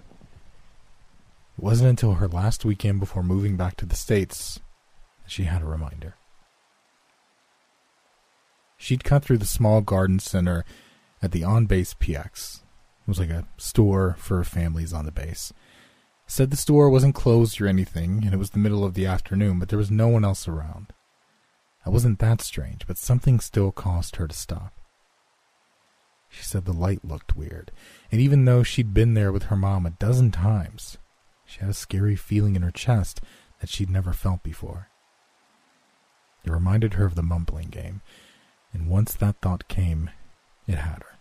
It 1.58 1.64
wasn't 1.64 1.90
until 1.90 2.16
her 2.16 2.28
last 2.28 2.66
weekend 2.66 3.00
before 3.00 3.24
moving 3.24 3.58
back 3.58 3.78
to 3.78 3.86
the 3.86 3.96
States 3.96 4.60
that 5.24 5.32
she 5.32 5.44
had 5.44 5.62
a 5.62 5.66
reminder. 5.66 6.16
She'd 8.78 9.04
cut 9.04 9.24
through 9.24 9.38
the 9.38 9.46
small 9.46 9.82
garden 9.82 10.20
center 10.20 10.66
at 11.22 11.32
the 11.32 11.44
on 11.44 11.68
base 11.68 11.94
PX. 11.94 12.58
It 12.58 13.08
was 13.08 13.20
like 13.20 13.30
a 13.30 13.48
store 13.58 14.16
for 14.20 14.44
families 14.44 14.94
on 14.94 15.06
the 15.06 15.12
base. 15.12 15.54
Said 16.26 16.52
the 16.52 16.58
store 16.58 16.90
wasn't 16.90 17.16
closed 17.16 17.62
or 17.62 17.68
anything, 17.68 18.24
and 18.26 18.34
it 18.34 18.38
was 18.38 18.52
the 18.52 18.60
middle 18.60 18.84
of 18.84 18.94
the 18.94 19.06
afternoon, 19.06 19.60
but 19.60 19.70
there 19.70 19.78
was 19.78 19.92
no 19.92 20.08
one 20.08 20.26
else 20.26 20.48
around. 20.48 20.94
That 21.86 21.92
wasn't 21.92 22.20
that 22.20 22.42
strange, 22.42 22.88
but 22.88 22.98
something 22.98 23.40
still 23.40 23.72
caused 23.72 24.16
her 24.16 24.28
to 24.28 24.36
stop. 24.36 24.74
She 26.30 26.44
said 26.44 26.66
the 26.66 26.74
light 26.74 27.06
looked 27.06 27.36
weird, 27.36 27.72
and 28.12 28.20
even 28.20 28.46
though 28.46 28.64
she'd 28.64 28.94
been 28.94 29.14
there 29.14 29.32
with 29.32 29.44
her 29.44 29.56
mom 29.56 29.86
a 29.86 29.92
dozen 29.92 30.32
times, 30.32 30.98
she 31.54 31.60
had 31.60 31.70
a 31.70 31.74
scary 31.74 32.16
feeling 32.16 32.56
in 32.56 32.64
her 32.64 32.72
chest 32.72 33.22
that 33.60 33.70
she'd 33.70 33.90
never 33.90 34.12
felt 34.12 34.42
before. 34.42 34.90
It 36.44 36.52
reminded 36.52 36.96
her 36.96 37.06
of 37.06 37.14
the 37.14 37.22
mumbling 37.22 37.70
game, 37.70 38.02
and 38.74 38.90
once 38.90 39.14
that 39.14 39.40
thought 39.40 39.68
came, 39.68 40.10
it 40.66 40.80
had 40.80 41.04
her. 41.04 41.20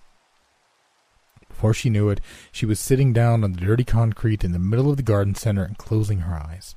Before 1.51 1.75
she 1.75 1.91
knew 1.91 2.09
it, 2.09 2.23
she 2.51 2.65
was 2.65 2.81
sitting 2.81 3.13
down 3.13 3.45
on 3.45 3.53
the 3.53 3.61
dirty 3.61 3.85
concrete 3.85 4.43
in 4.43 4.53
the 4.53 4.59
middle 4.59 4.91
of 4.91 4.97
the 4.97 5.03
garden 5.03 5.35
center 5.35 5.65
and 5.65 5.77
closing 5.77 6.21
her 6.21 6.35
eyes. 6.35 6.77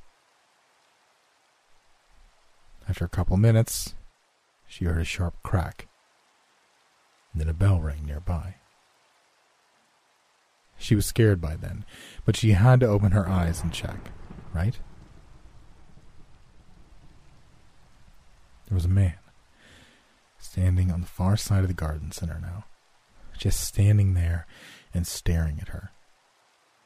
After 2.86 3.06
a 3.06 3.08
couple 3.08 3.38
minutes, 3.38 3.94
she 4.66 4.84
heard 4.84 5.00
a 5.00 5.04
sharp 5.04 5.34
crack, 5.42 5.88
and 7.32 7.40
then 7.40 7.48
a 7.48 7.54
bell 7.54 7.80
rang 7.80 8.04
nearby. 8.04 8.56
She 10.78 10.94
was 10.94 11.06
scared 11.06 11.40
by 11.40 11.56
then, 11.56 11.84
but 12.24 12.36
she 12.36 12.52
had 12.52 12.80
to 12.80 12.86
open 12.86 13.12
her 13.12 13.28
eyes 13.28 13.62
and 13.62 13.72
check, 13.72 14.10
right? 14.52 14.78
There 18.68 18.74
was 18.74 18.84
a 18.84 18.88
man 18.88 19.14
standing 20.38 20.90
on 20.90 21.00
the 21.00 21.06
far 21.06 21.36
side 21.36 21.62
of 21.62 21.68
the 21.68 21.74
garden 21.74 22.12
center 22.12 22.38
now, 22.40 22.64
just 23.38 23.60
standing 23.60 24.14
there 24.14 24.46
and 24.92 25.06
staring 25.06 25.58
at 25.60 25.68
her. 25.68 25.92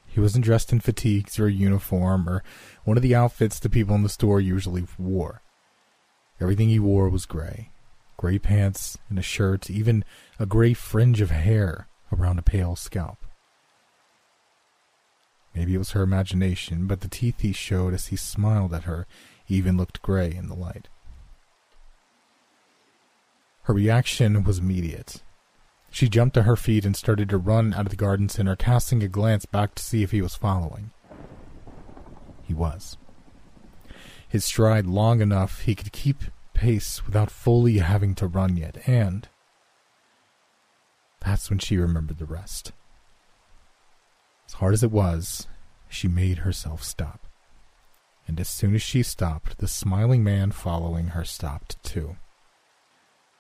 He 0.06 0.20
wasn't 0.20 0.44
dressed 0.44 0.72
in 0.72 0.80
fatigues 0.80 1.38
or 1.38 1.46
a 1.46 1.52
uniform 1.52 2.28
or 2.28 2.42
one 2.84 2.96
of 2.96 3.02
the 3.02 3.14
outfits 3.14 3.58
the 3.58 3.70
people 3.70 3.94
in 3.94 4.02
the 4.02 4.08
store 4.08 4.40
usually 4.40 4.84
wore. 4.98 5.40
Everything 6.40 6.68
he 6.68 6.78
wore 6.78 7.08
was 7.08 7.26
gray 7.26 7.70
gray 8.20 8.38
pants 8.38 8.98
and 9.08 9.18
a 9.18 9.22
shirt, 9.22 9.70
even 9.70 10.04
a 10.38 10.44
gray 10.44 10.74
fringe 10.74 11.22
of 11.22 11.30
hair 11.30 11.88
around 12.12 12.38
a 12.38 12.42
pale 12.42 12.76
scalp. 12.76 13.24
Maybe 15.54 15.74
it 15.74 15.78
was 15.78 15.90
her 15.92 16.02
imagination, 16.02 16.86
but 16.86 17.00
the 17.00 17.08
teeth 17.08 17.40
he 17.40 17.52
showed 17.52 17.92
as 17.92 18.08
he 18.08 18.16
smiled 18.16 18.72
at 18.72 18.84
her 18.84 19.06
even 19.48 19.76
looked 19.76 20.00
gray 20.02 20.32
in 20.32 20.48
the 20.48 20.54
light. 20.54 20.88
Her 23.62 23.74
reaction 23.74 24.44
was 24.44 24.58
immediate. 24.58 25.22
She 25.90 26.08
jumped 26.08 26.34
to 26.34 26.44
her 26.44 26.56
feet 26.56 26.84
and 26.84 26.96
started 26.96 27.28
to 27.30 27.38
run 27.38 27.74
out 27.74 27.86
of 27.86 27.90
the 27.90 27.96
garden 27.96 28.28
center, 28.28 28.54
casting 28.54 29.02
a 29.02 29.08
glance 29.08 29.44
back 29.44 29.74
to 29.74 29.82
see 29.82 30.02
if 30.04 30.12
he 30.12 30.22
was 30.22 30.36
following. 30.36 30.92
He 32.42 32.54
was. 32.54 32.96
his 34.28 34.44
stride 34.44 34.86
long 34.86 35.20
enough 35.20 35.62
he 35.62 35.74
could 35.74 35.90
keep 35.92 36.22
pace 36.54 37.04
without 37.04 37.30
fully 37.30 37.78
having 37.78 38.14
to 38.14 38.26
run 38.28 38.56
yet, 38.56 38.76
and 38.86 39.28
that's 41.20 41.50
when 41.50 41.58
she 41.58 41.76
remembered 41.76 42.18
the 42.18 42.24
rest. 42.26 42.72
As 44.50 44.54
hard 44.54 44.74
as 44.74 44.82
it 44.82 44.90
was, 44.90 45.46
she 45.88 46.08
made 46.08 46.38
herself 46.38 46.82
stop. 46.82 47.28
And 48.26 48.40
as 48.40 48.48
soon 48.48 48.74
as 48.74 48.82
she 48.82 49.04
stopped, 49.04 49.58
the 49.58 49.68
smiling 49.68 50.24
man 50.24 50.50
following 50.50 51.08
her 51.08 51.24
stopped 51.24 51.80
too. 51.84 52.16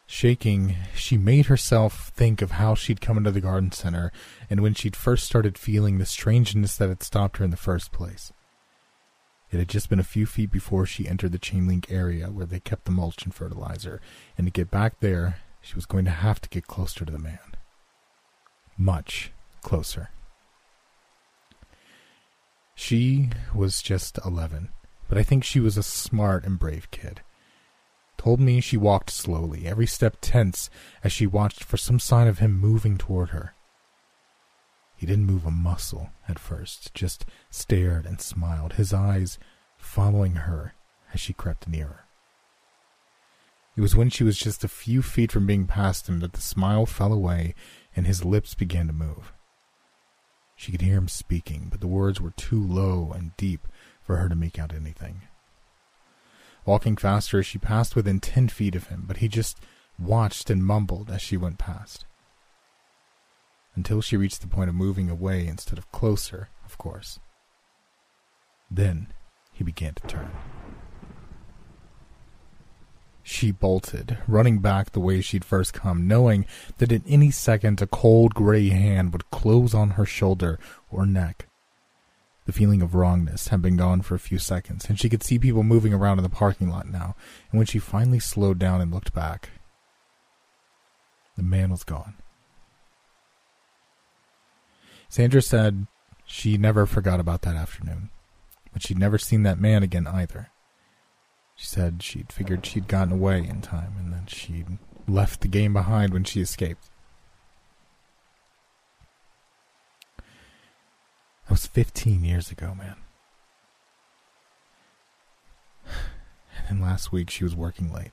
Shaking, 0.06 0.76
she 0.94 1.18
made 1.18 1.46
herself 1.46 2.12
think 2.14 2.42
of 2.42 2.52
how 2.52 2.76
she'd 2.76 3.00
come 3.00 3.18
into 3.18 3.32
the 3.32 3.40
garden 3.40 3.72
center 3.72 4.12
and 4.48 4.60
when 4.60 4.72
she'd 4.72 4.94
first 4.94 5.24
started 5.24 5.58
feeling 5.58 5.98
the 5.98 6.06
strangeness 6.06 6.76
that 6.76 6.90
had 6.90 7.02
stopped 7.02 7.38
her 7.38 7.44
in 7.44 7.50
the 7.50 7.56
first 7.56 7.90
place. 7.90 8.32
It 9.50 9.58
had 9.58 9.68
just 9.68 9.90
been 9.90 9.98
a 9.98 10.04
few 10.04 10.26
feet 10.26 10.52
before 10.52 10.86
she 10.86 11.08
entered 11.08 11.32
the 11.32 11.40
chain 11.40 11.66
link 11.66 11.90
area 11.90 12.28
where 12.30 12.46
they 12.46 12.60
kept 12.60 12.84
the 12.84 12.92
mulch 12.92 13.24
and 13.24 13.34
fertilizer, 13.34 14.00
and 14.38 14.46
to 14.46 14.52
get 14.52 14.70
back 14.70 15.00
there, 15.00 15.40
she 15.60 15.74
was 15.74 15.86
going 15.86 16.04
to 16.04 16.12
have 16.12 16.40
to 16.42 16.48
get 16.48 16.68
closer 16.68 17.04
to 17.04 17.10
the 17.10 17.18
man. 17.18 17.56
Much 18.78 19.32
closer. 19.60 20.10
She 22.80 23.28
was 23.54 23.82
just 23.82 24.18
11, 24.24 24.70
but 25.06 25.18
I 25.18 25.22
think 25.22 25.44
she 25.44 25.60
was 25.60 25.76
a 25.76 25.82
smart 25.82 26.46
and 26.46 26.58
brave 26.58 26.90
kid. 26.90 27.20
Told 28.16 28.40
me 28.40 28.62
she 28.62 28.78
walked 28.78 29.10
slowly, 29.10 29.66
every 29.66 29.86
step 29.86 30.16
tense 30.22 30.70
as 31.04 31.12
she 31.12 31.26
watched 31.26 31.62
for 31.62 31.76
some 31.76 31.98
sign 31.98 32.26
of 32.26 32.38
him 32.38 32.58
moving 32.58 32.96
toward 32.96 33.28
her. 33.28 33.54
He 34.96 35.04
didn't 35.04 35.26
move 35.26 35.44
a 35.44 35.50
muscle 35.50 36.08
at 36.26 36.38
first, 36.38 36.94
just 36.94 37.26
stared 37.50 38.06
and 38.06 38.18
smiled, 38.18 38.72
his 38.72 38.94
eyes 38.94 39.38
following 39.76 40.36
her 40.36 40.72
as 41.12 41.20
she 41.20 41.34
crept 41.34 41.68
nearer. 41.68 42.06
It 43.76 43.82
was 43.82 43.94
when 43.94 44.08
she 44.08 44.24
was 44.24 44.38
just 44.38 44.64
a 44.64 44.68
few 44.68 45.02
feet 45.02 45.30
from 45.30 45.46
being 45.46 45.66
past 45.66 46.08
him 46.08 46.20
that 46.20 46.32
the 46.32 46.40
smile 46.40 46.86
fell 46.86 47.12
away 47.12 47.54
and 47.94 48.06
his 48.06 48.24
lips 48.24 48.54
began 48.54 48.86
to 48.86 48.94
move. 48.94 49.34
She 50.60 50.72
could 50.72 50.82
hear 50.82 50.98
him 50.98 51.08
speaking, 51.08 51.68
but 51.70 51.80
the 51.80 51.86
words 51.86 52.20
were 52.20 52.32
too 52.32 52.62
low 52.62 53.12
and 53.12 53.34
deep 53.38 53.66
for 54.02 54.18
her 54.18 54.28
to 54.28 54.34
make 54.34 54.58
out 54.58 54.74
anything. 54.74 55.22
Walking 56.66 56.98
faster, 56.98 57.42
she 57.42 57.56
passed 57.56 57.96
within 57.96 58.20
ten 58.20 58.50
feet 58.50 58.74
of 58.74 58.88
him, 58.88 59.04
but 59.06 59.16
he 59.16 59.26
just 59.26 59.58
watched 59.98 60.50
and 60.50 60.62
mumbled 60.62 61.08
as 61.08 61.22
she 61.22 61.38
went 61.38 61.56
past. 61.56 62.04
Until 63.74 64.02
she 64.02 64.18
reached 64.18 64.42
the 64.42 64.48
point 64.48 64.68
of 64.68 64.74
moving 64.74 65.08
away 65.08 65.46
instead 65.46 65.78
of 65.78 65.90
closer, 65.92 66.50
of 66.66 66.76
course. 66.76 67.18
Then 68.70 69.14
he 69.54 69.64
began 69.64 69.94
to 69.94 70.06
turn. 70.06 70.30
She 73.22 73.50
bolted, 73.50 74.18
running 74.26 74.58
back 74.58 74.90
the 74.90 75.00
way 75.00 75.20
she'd 75.20 75.44
first 75.44 75.74
come, 75.74 76.08
knowing 76.08 76.46
that 76.78 76.92
at 76.92 77.02
any 77.06 77.30
second 77.30 77.80
a 77.82 77.86
cold 77.86 78.34
gray 78.34 78.68
hand 78.70 79.12
would 79.12 79.30
close 79.30 79.74
on 79.74 79.90
her 79.90 80.06
shoulder 80.06 80.58
or 80.90 81.06
neck. 81.06 81.46
The 82.46 82.52
feeling 82.52 82.82
of 82.82 82.94
wrongness 82.94 83.48
had 83.48 83.62
been 83.62 83.76
gone 83.76 84.02
for 84.02 84.14
a 84.14 84.18
few 84.18 84.38
seconds, 84.38 84.86
and 84.88 84.98
she 84.98 85.08
could 85.08 85.22
see 85.22 85.38
people 85.38 85.62
moving 85.62 85.94
around 85.94 86.18
in 86.18 86.24
the 86.24 86.28
parking 86.30 86.70
lot 86.70 86.88
now, 86.88 87.14
and 87.50 87.58
when 87.58 87.66
she 87.66 87.78
finally 87.78 88.18
slowed 88.18 88.58
down 88.58 88.80
and 88.80 88.92
looked 88.92 89.12
back, 89.12 89.50
the 91.36 91.42
man 91.42 91.70
was 91.70 91.84
gone. 91.84 92.14
Sandra 95.08 95.42
said 95.42 95.86
she 96.24 96.56
never 96.56 96.86
forgot 96.86 97.20
about 97.20 97.42
that 97.42 97.56
afternoon, 97.56 98.10
but 98.72 98.82
she'd 98.82 98.98
never 98.98 99.18
seen 99.18 99.42
that 99.42 99.60
man 99.60 99.82
again 99.82 100.06
either. 100.06 100.50
She 101.60 101.66
said 101.66 102.02
she'd 102.02 102.32
figured 102.32 102.64
she'd 102.64 102.88
gotten 102.88 103.12
away 103.12 103.46
in 103.46 103.60
time 103.60 103.92
and 103.98 104.10
that 104.14 104.30
she'd 104.30 104.78
left 105.06 105.42
the 105.42 105.48
game 105.48 105.74
behind 105.74 106.10
when 106.10 106.24
she 106.24 106.40
escaped. 106.40 106.88
That 110.16 111.50
was 111.50 111.66
15 111.66 112.24
years 112.24 112.50
ago, 112.50 112.74
man. 112.74 112.96
And 116.66 116.78
then 116.78 116.80
last 116.80 117.12
week 117.12 117.28
she 117.28 117.44
was 117.44 117.54
working 117.54 117.92
late. 117.92 118.12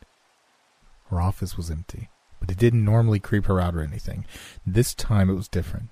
Her 1.10 1.22
office 1.22 1.56
was 1.56 1.72
empty, 1.72 2.10
but 2.42 2.52
it 2.52 2.58
didn't 2.58 2.84
normally 2.84 3.22
creep 3.22 3.46
her 3.46 3.62
out 3.62 3.76
or 3.76 3.82
anything. 3.82 4.26
This 4.66 4.94
time 4.94 5.30
it 5.30 5.36
was 5.36 5.48
different. 5.48 5.88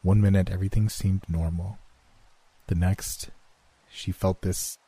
One 0.00 0.22
minute 0.22 0.48
everything 0.48 0.88
seemed 0.88 1.28
normal. 1.28 1.76
The 2.68 2.76
next, 2.76 3.28
she 3.90 4.10
felt 4.10 4.40
this 4.40 4.78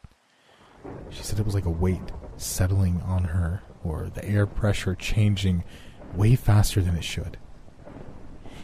she 1.10 1.22
said 1.22 1.38
it 1.38 1.46
was 1.46 1.54
like 1.54 1.64
a 1.64 1.70
weight 1.70 2.12
settling 2.36 3.00
on 3.02 3.24
her, 3.24 3.62
or 3.82 4.10
the 4.12 4.24
air 4.24 4.46
pressure 4.46 4.94
changing 4.94 5.64
way 6.14 6.34
faster 6.34 6.80
than 6.80 6.96
it 6.96 7.04
should. 7.04 7.38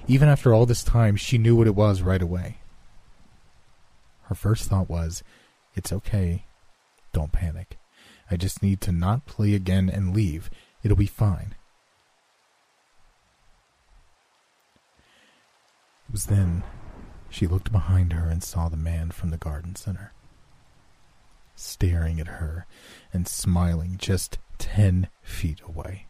Even 0.06 0.28
after 0.28 0.52
all 0.52 0.66
this 0.66 0.82
time, 0.82 1.16
she 1.16 1.38
knew 1.38 1.56
what 1.56 1.66
it 1.66 1.74
was 1.74 2.02
right 2.02 2.22
away. 2.22 2.58
Her 4.24 4.34
first 4.34 4.68
thought 4.68 4.90
was, 4.90 5.22
It's 5.74 5.92
okay. 5.92 6.44
Don't 7.12 7.32
panic. 7.32 7.78
I 8.30 8.36
just 8.36 8.62
need 8.62 8.80
to 8.82 8.92
not 8.92 9.26
play 9.26 9.54
again 9.54 9.88
and 9.88 10.14
leave. 10.14 10.50
It'll 10.82 10.96
be 10.96 11.06
fine. 11.06 11.54
It 16.08 16.12
was 16.12 16.26
then 16.26 16.62
she 17.30 17.46
looked 17.46 17.72
behind 17.72 18.12
her 18.12 18.28
and 18.28 18.42
saw 18.42 18.68
the 18.68 18.76
man 18.76 19.10
from 19.10 19.30
the 19.30 19.36
garden 19.36 19.76
center 19.76 20.12
staring 21.55 22.20
at 22.20 22.26
her 22.26 22.66
and 23.12 23.28
smiling 23.28 23.96
just 23.98 24.38
ten 24.59 25.09
feet 25.22 25.61
away. 25.66 26.07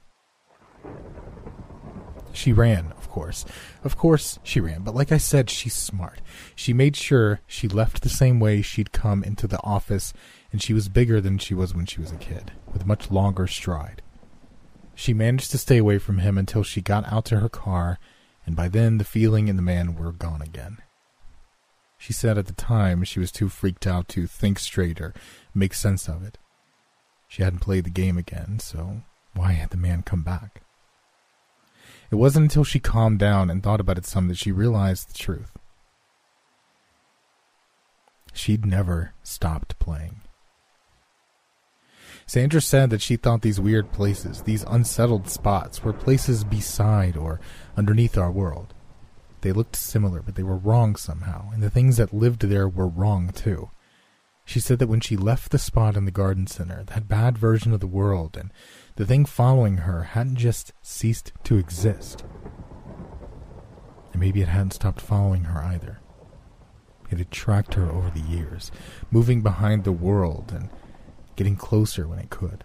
She 2.33 2.53
ran, 2.53 2.93
of 2.93 3.11
course. 3.11 3.45
Of 3.85 3.97
course 3.97 4.39
she 4.43 4.61
ran, 4.61 4.83
but 4.83 4.95
like 4.95 5.13
I 5.13 5.19
said, 5.19 5.51
she's 5.51 5.75
smart. 5.75 6.21
She 6.55 6.73
made 6.73 6.97
sure 6.97 7.41
she 7.47 7.69
left 7.69 8.03
the 8.03 8.09
same 8.09 8.41
way 8.41 8.63
she'd 8.63 8.93
come 8.93 9.23
into 9.23 9.47
the 9.47 9.63
office, 9.63 10.15
and 10.51 10.63
she 10.63 10.73
was 10.73 10.89
bigger 10.89 11.21
than 11.21 11.39
she 11.39 11.55
was 11.55 11.75
when 11.75 11.87
she 11.87 12.01
was 12.01 12.11
a 12.11 12.17
kid, 12.17 12.53
with 12.73 12.87
much 12.87 13.11
longer 13.11 13.47
stride. 13.47 14.03
She 14.95 15.15
managed 15.15 15.51
to 15.51 15.59
stay 15.59 15.79
away 15.79 15.99
from 15.99 16.19
him 16.19 16.39
until 16.39 16.63
she 16.63 16.81
got 16.81 17.11
out 17.13 17.25
to 17.27 17.41
her 17.41 17.49
car, 17.49 17.99
and 18.47 18.57
by 18.57 18.69
then 18.69 18.99
the 18.99 19.05
feeling 19.05 19.49
and 19.49 19.59
the 19.59 19.63
man 19.63 19.95
were 19.95 20.13
gone 20.13 20.43
again. 20.43 20.79
She 22.03 22.13
said 22.13 22.37
at 22.37 22.47
the 22.47 22.53
time 22.53 23.05
she 23.05 23.21
was 23.21 23.31
too 23.31 23.49
freaked 23.49 23.87
out 23.87 24.09
to 24.09 24.27
think 24.27 24.59
straight 24.59 25.01
or 25.01 25.15
make 25.55 25.73
sense 25.73 26.09
of 26.09 26.25
it. 26.25 26.37
She 27.29 27.45
hadn't 27.45 27.61
played 27.61 27.85
the 27.85 27.91
game 27.91 28.19
again, 28.19 28.59
so 28.59 29.03
why 29.35 29.53
had 29.53 29.71
the 29.71 29.77
man 29.77 30.03
come 30.03 30.25
back? 30.25 30.63
It 32.11 32.17
wasn't 32.17 32.43
until 32.43 32.65
she 32.65 32.81
calmed 32.81 33.21
down 33.21 33.51
and 33.51 33.63
thought 33.63 33.79
about 33.79 33.99
it 33.99 34.05
some 34.05 34.27
that 34.27 34.37
she 34.37 34.51
realized 34.51 35.11
the 35.11 35.19
truth. 35.19 35.57
She'd 38.33 38.67
never 38.67 39.15
stopped 39.23 39.79
playing. 39.79 40.23
Sandra 42.27 42.61
said 42.61 42.91
that 42.91 43.01
she 43.01 43.15
thought 43.15 43.43
these 43.43 43.61
weird 43.61 43.93
places, 43.93 44.43
these 44.43 44.65
unsettled 44.65 45.29
spots, 45.29 45.85
were 45.85 45.93
places 45.93 46.43
beside 46.43 47.17
or 47.17 47.39
underneath 47.77 48.19
our 48.19 48.33
world. 48.33 48.75
They 49.43 49.53
looked 49.53 49.77
similar, 49.77 50.23
but 50.23 50.37
they 50.37 50.43
were 50.43 50.57
wrong 50.57 50.97
somehow, 50.97 51.51
and 51.51 51.63
the 51.63 51.71
things 51.71 51.97
that 51.97 52.15
lived 52.15 52.43
there 52.43 52.69
were 52.69 52.89
wrong 52.89 53.31
too. 53.31 53.71
She 54.45 54.61
said 54.61 54.79
that 54.79 54.89
when 54.89 55.01
she 55.01 55.17
left 55.17 55.51
the 55.51 55.59
spot 55.59 55.97
in 55.97 56.05
the 56.05 56.11
garden 56.11 56.47
center, 56.47 56.85
that 56.85 57.09
bad 57.09 57.39
version 57.39 57.73
of 57.73 57.81
the 57.81 57.87
world 57.87 58.37
and 58.37 58.53
the 58.97 59.07
thing 59.07 59.25
following 59.25 59.79
her 59.79 60.03
hadn't 60.03 60.37
just 60.37 60.73
ceased 60.81 61.33
to 61.45 61.59
exist. 61.59 62.25
And 64.13 64.21
maybe 64.21 64.43
it 64.43 64.49
hadn't 64.49 64.75
stopped 64.75 65.01
following 65.01 65.45
her 65.45 65.63
either. 65.63 66.01
It 67.11 67.19
had 67.19 67.31
tracked 67.31 67.75
her 67.75 67.91
over 67.91 68.11
the 68.11 68.21
years, 68.21 68.71
moving 69.11 69.43
behind 69.43 69.85
the 69.85 69.93
world 69.93 70.53
and 70.55 70.71
getting 71.37 71.57
closer 71.57 72.07
when 72.07 72.19
it 72.19 72.31
could. 72.31 72.65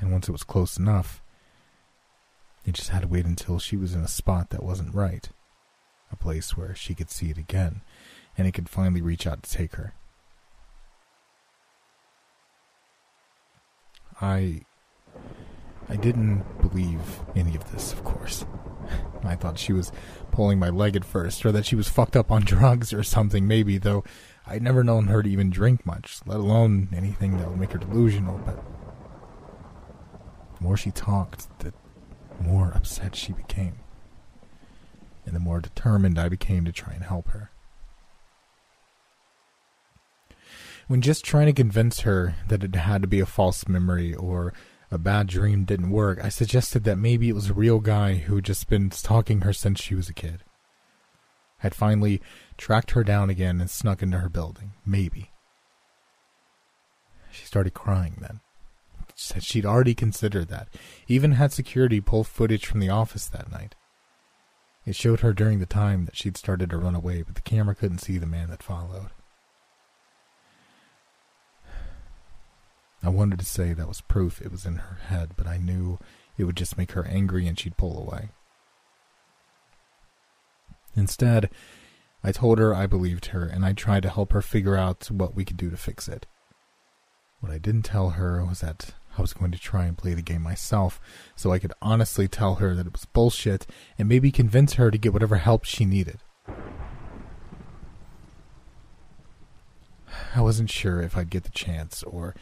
And 0.00 0.12
once 0.12 0.28
it 0.28 0.32
was 0.32 0.42
close 0.42 0.78
enough, 0.78 1.19
they 2.64 2.72
just 2.72 2.90
had 2.90 3.02
to 3.02 3.08
wait 3.08 3.24
until 3.24 3.58
she 3.58 3.76
was 3.76 3.94
in 3.94 4.02
a 4.02 4.08
spot 4.08 4.50
that 4.50 4.62
wasn't 4.62 4.94
right. 4.94 5.28
A 6.12 6.16
place 6.16 6.56
where 6.56 6.74
she 6.74 6.94
could 6.94 7.10
see 7.10 7.30
it 7.30 7.38
again, 7.38 7.82
and 8.36 8.46
it 8.46 8.52
could 8.52 8.68
finally 8.68 9.00
reach 9.00 9.26
out 9.26 9.42
to 9.42 9.50
take 9.50 9.74
her. 9.76 9.94
I. 14.20 14.62
I 15.88 15.96
didn't 15.96 16.44
believe 16.60 17.00
any 17.34 17.56
of 17.56 17.72
this, 17.72 17.92
of 17.92 18.04
course. 18.04 18.44
I 19.24 19.34
thought 19.34 19.58
she 19.58 19.72
was 19.72 19.90
pulling 20.30 20.58
my 20.58 20.68
leg 20.68 20.94
at 20.94 21.04
first, 21.04 21.44
or 21.44 21.50
that 21.52 21.66
she 21.66 21.74
was 21.74 21.88
fucked 21.88 22.16
up 22.16 22.30
on 22.30 22.42
drugs 22.44 22.92
or 22.92 23.02
something, 23.02 23.48
maybe, 23.48 23.78
though 23.78 24.04
I'd 24.46 24.62
never 24.62 24.84
known 24.84 25.06
her 25.06 25.22
to 25.22 25.28
even 25.28 25.50
drink 25.50 25.84
much, 25.84 26.20
let 26.26 26.38
alone 26.38 26.88
anything 26.94 27.38
that 27.38 27.48
would 27.48 27.58
make 27.58 27.72
her 27.72 27.78
delusional, 27.78 28.38
but. 28.44 28.62
The 30.56 30.64
more 30.64 30.76
she 30.76 30.90
talked, 30.90 31.58
the 31.60 31.72
more 32.40 32.72
upset 32.74 33.14
she 33.14 33.32
became, 33.32 33.76
and 35.24 35.34
the 35.34 35.40
more 35.40 35.60
determined 35.60 36.18
I 36.18 36.28
became 36.28 36.64
to 36.64 36.72
try 36.72 36.94
and 36.94 37.04
help 37.04 37.28
her. 37.28 37.50
When 40.88 41.02
just 41.02 41.24
trying 41.24 41.46
to 41.46 41.52
convince 41.52 42.00
her 42.00 42.34
that 42.48 42.64
it 42.64 42.74
had 42.74 43.02
to 43.02 43.08
be 43.08 43.20
a 43.20 43.26
false 43.26 43.68
memory 43.68 44.12
or 44.12 44.52
a 44.90 44.98
bad 44.98 45.28
dream 45.28 45.64
didn't 45.64 45.90
work, 45.90 46.18
I 46.22 46.28
suggested 46.30 46.82
that 46.84 46.98
maybe 46.98 47.28
it 47.28 47.34
was 47.34 47.48
a 47.48 47.54
real 47.54 47.78
guy 47.78 48.14
who 48.14 48.34
had 48.34 48.44
just 48.44 48.68
been 48.68 48.90
stalking 48.90 49.42
her 49.42 49.52
since 49.52 49.80
she 49.80 49.94
was 49.94 50.08
a 50.08 50.14
kid. 50.14 50.42
Had 51.58 51.76
finally 51.76 52.20
tracked 52.56 52.90
her 52.92 53.04
down 53.04 53.30
again 53.30 53.60
and 53.60 53.70
snuck 53.70 54.02
into 54.02 54.18
her 54.18 54.28
building. 54.28 54.72
Maybe. 54.84 55.30
She 57.30 57.44
started 57.46 57.72
crying 57.72 58.16
then. 58.20 58.40
Said 59.22 59.44
she'd 59.44 59.66
already 59.66 59.94
considered 59.94 60.48
that, 60.48 60.68
even 61.06 61.32
had 61.32 61.52
security 61.52 62.00
pull 62.00 62.24
footage 62.24 62.64
from 62.64 62.80
the 62.80 62.88
office 62.88 63.26
that 63.26 63.52
night. 63.52 63.74
It 64.86 64.96
showed 64.96 65.20
her 65.20 65.34
during 65.34 65.58
the 65.58 65.66
time 65.66 66.06
that 66.06 66.16
she'd 66.16 66.38
started 66.38 66.70
to 66.70 66.78
run 66.78 66.94
away, 66.94 67.20
but 67.20 67.34
the 67.34 67.42
camera 67.42 67.74
couldn't 67.74 67.98
see 67.98 68.16
the 68.16 68.24
man 68.24 68.48
that 68.48 68.62
followed. 68.62 69.10
I 73.02 73.10
wanted 73.10 73.38
to 73.40 73.44
say 73.44 73.74
that 73.74 73.86
was 73.86 74.00
proof 74.00 74.40
it 74.40 74.50
was 74.50 74.64
in 74.64 74.76
her 74.76 74.96
head, 75.08 75.32
but 75.36 75.46
I 75.46 75.58
knew 75.58 75.98
it 76.38 76.44
would 76.44 76.56
just 76.56 76.78
make 76.78 76.92
her 76.92 77.04
angry 77.04 77.46
and 77.46 77.58
she'd 77.58 77.76
pull 77.76 77.98
away. 77.98 78.30
Instead, 80.96 81.50
I 82.24 82.32
told 82.32 82.58
her 82.58 82.74
I 82.74 82.86
believed 82.86 83.26
her 83.26 83.44
and 83.44 83.66
I 83.66 83.74
tried 83.74 84.02
to 84.04 84.10
help 84.10 84.32
her 84.32 84.40
figure 84.40 84.78
out 84.78 85.10
what 85.10 85.34
we 85.34 85.44
could 85.44 85.58
do 85.58 85.68
to 85.68 85.76
fix 85.76 86.08
it. 86.08 86.26
What 87.40 87.52
I 87.52 87.58
didn't 87.58 87.82
tell 87.82 88.10
her 88.10 88.42
was 88.42 88.60
that 88.60 88.94
I 89.20 89.22
was 89.22 89.34
going 89.34 89.50
to 89.50 89.58
try 89.58 89.84
and 89.84 89.98
play 89.98 90.14
the 90.14 90.22
game 90.22 90.40
myself 90.40 90.98
so 91.36 91.52
I 91.52 91.58
could 91.58 91.74
honestly 91.82 92.26
tell 92.26 92.54
her 92.54 92.74
that 92.74 92.86
it 92.86 92.92
was 92.92 93.04
bullshit 93.04 93.66
and 93.98 94.08
maybe 94.08 94.32
convince 94.32 94.74
her 94.74 94.90
to 94.90 94.96
get 94.96 95.12
whatever 95.12 95.36
help 95.36 95.64
she 95.64 95.84
needed. 95.84 96.20
I 100.34 100.40
wasn't 100.40 100.70
sure 100.70 101.02
if 101.02 101.18
I'd 101.18 101.28
get 101.28 101.44
the 101.44 101.50
chance 101.50 102.02
or 102.02 102.34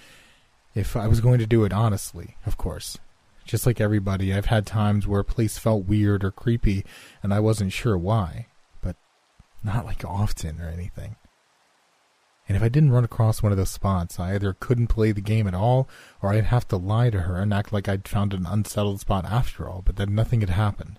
if 0.72 0.96
I 0.96 1.08
was 1.08 1.20
going 1.20 1.40
to 1.40 1.48
do 1.48 1.64
it 1.64 1.72
honestly, 1.72 2.36
of 2.46 2.56
course. 2.56 2.96
Just 3.44 3.66
like 3.66 3.80
everybody, 3.80 4.32
I've 4.32 4.46
had 4.46 4.64
times 4.64 5.04
where 5.04 5.22
a 5.22 5.24
place 5.24 5.58
felt 5.58 5.86
weird 5.86 6.22
or 6.22 6.30
creepy 6.30 6.84
and 7.24 7.34
I 7.34 7.40
wasn't 7.40 7.72
sure 7.72 7.98
why, 7.98 8.46
but 8.80 8.94
not 9.64 9.84
like 9.84 10.04
often 10.04 10.60
or 10.60 10.68
anything. 10.68 11.16
And 12.48 12.56
if 12.56 12.62
I 12.62 12.70
didn't 12.70 12.92
run 12.92 13.04
across 13.04 13.42
one 13.42 13.52
of 13.52 13.58
those 13.58 13.70
spots, 13.70 14.18
I 14.18 14.34
either 14.34 14.56
couldn't 14.58 14.86
play 14.86 15.12
the 15.12 15.20
game 15.20 15.46
at 15.46 15.54
all, 15.54 15.86
or 16.22 16.30
I'd 16.30 16.44
have 16.44 16.66
to 16.68 16.78
lie 16.78 17.10
to 17.10 17.20
her 17.20 17.36
and 17.36 17.52
act 17.52 17.74
like 17.74 17.88
I'd 17.88 18.08
found 18.08 18.32
an 18.32 18.46
unsettled 18.46 19.00
spot 19.00 19.26
after 19.26 19.68
all, 19.68 19.82
but 19.84 19.96
that 19.96 20.08
nothing 20.08 20.40
had 20.40 20.50
happened. 20.50 20.98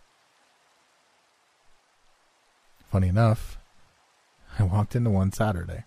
Funny 2.92 3.08
enough, 3.08 3.58
I 4.60 4.64
walked 4.64 4.96
into 4.96 5.10
one 5.10 5.32
Saturday. 5.32 5.86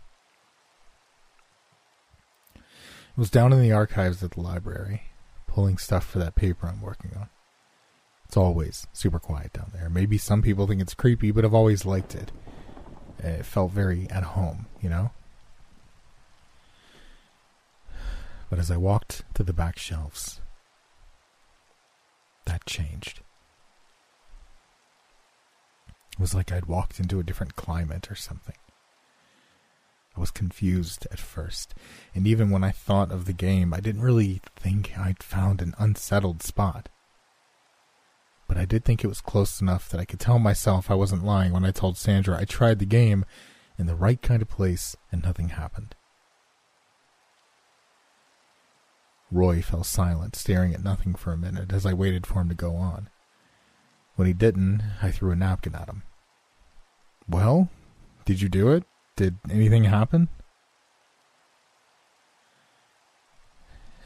It 2.56 3.18
was 3.18 3.30
down 3.30 3.52
in 3.52 3.60
the 3.60 3.72
archives 3.72 4.22
at 4.24 4.32
the 4.32 4.40
library, 4.40 5.02
pulling 5.46 5.78
stuff 5.78 6.04
for 6.04 6.18
that 6.18 6.34
paper 6.34 6.66
I'm 6.66 6.80
working 6.80 7.12
on. 7.16 7.28
It's 8.26 8.36
always 8.36 8.86
super 8.92 9.20
quiet 9.20 9.52
down 9.52 9.70
there. 9.74 9.88
Maybe 9.88 10.18
some 10.18 10.42
people 10.42 10.66
think 10.66 10.80
it's 10.80 10.94
creepy, 10.94 11.30
but 11.30 11.44
I've 11.44 11.54
always 11.54 11.86
liked 11.86 12.16
it. 12.16 12.32
It 13.18 13.44
felt 13.44 13.70
very 13.70 14.08
at 14.10 14.22
home, 14.24 14.66
you 14.80 14.88
know? 14.88 15.12
But 18.53 18.59
as 18.59 18.70
I 18.70 18.76
walked 18.76 19.24
to 19.32 19.42
the 19.42 19.55
back 19.55 19.78
shelves, 19.78 20.42
that 22.44 22.66
changed. 22.66 23.22
It 25.88 26.20
was 26.20 26.34
like 26.34 26.53
I'd 26.53 26.66
walked 26.66 27.00
into 27.00 27.18
a 27.18 27.22
different 27.22 27.57
climate 27.57 28.11
or 28.11 28.14
something. 28.14 28.57
I 30.14 30.20
was 30.20 30.30
confused 30.30 31.07
at 31.11 31.18
first, 31.18 31.74
and 32.14 32.26
even 32.26 32.50
when 32.50 32.62
I 32.62 32.72
thought 32.72 33.11
of 33.11 33.24
the 33.24 33.32
game, 33.32 33.72
I 33.72 33.80
didn't 33.80 34.03
really 34.03 34.42
think 34.55 34.98
I'd 34.98 35.22
found 35.22 35.62
an 35.62 35.74
unsettled 35.78 36.42
spot. 36.42 36.90
But 38.46 38.59
I 38.59 38.66
did 38.66 38.84
think 38.84 39.03
it 39.03 39.09
was 39.09 39.22
close 39.22 39.62
enough 39.62 39.88
that 39.88 39.98
I 39.98 40.05
could 40.05 40.20
tell 40.20 40.38
myself 40.38 40.90
I 40.90 40.94
wasn't 40.94 41.24
lying 41.24 41.55
when 41.55 41.64
I 41.64 41.70
told 41.70 41.96
Sandra 41.96 42.38
I 42.38 42.44
tried 42.44 42.80
the 42.80 42.84
game 42.84 43.24
in 43.78 43.86
the 43.86 43.96
right 43.96 44.20
kind 44.20 44.42
of 44.42 44.50
place 44.50 44.94
and 45.11 45.22
nothing 45.22 45.48
happened. 45.48 45.94
Roy 49.32 49.62
fell 49.62 49.82
silent, 49.82 50.36
staring 50.36 50.74
at 50.74 50.84
nothing 50.84 51.14
for 51.14 51.32
a 51.32 51.38
minute 51.38 51.72
as 51.72 51.86
I 51.86 51.94
waited 51.94 52.26
for 52.26 52.42
him 52.42 52.50
to 52.50 52.54
go 52.54 52.76
on. 52.76 53.08
When 54.14 54.26
he 54.26 54.34
didn't, 54.34 54.82
I 55.00 55.10
threw 55.10 55.30
a 55.30 55.36
napkin 55.36 55.74
at 55.74 55.88
him. 55.88 56.02
Well, 57.26 57.70
did 58.26 58.42
you 58.42 58.50
do 58.50 58.70
it? 58.70 58.84
Did 59.16 59.38
anything 59.50 59.84
happen? 59.84 60.28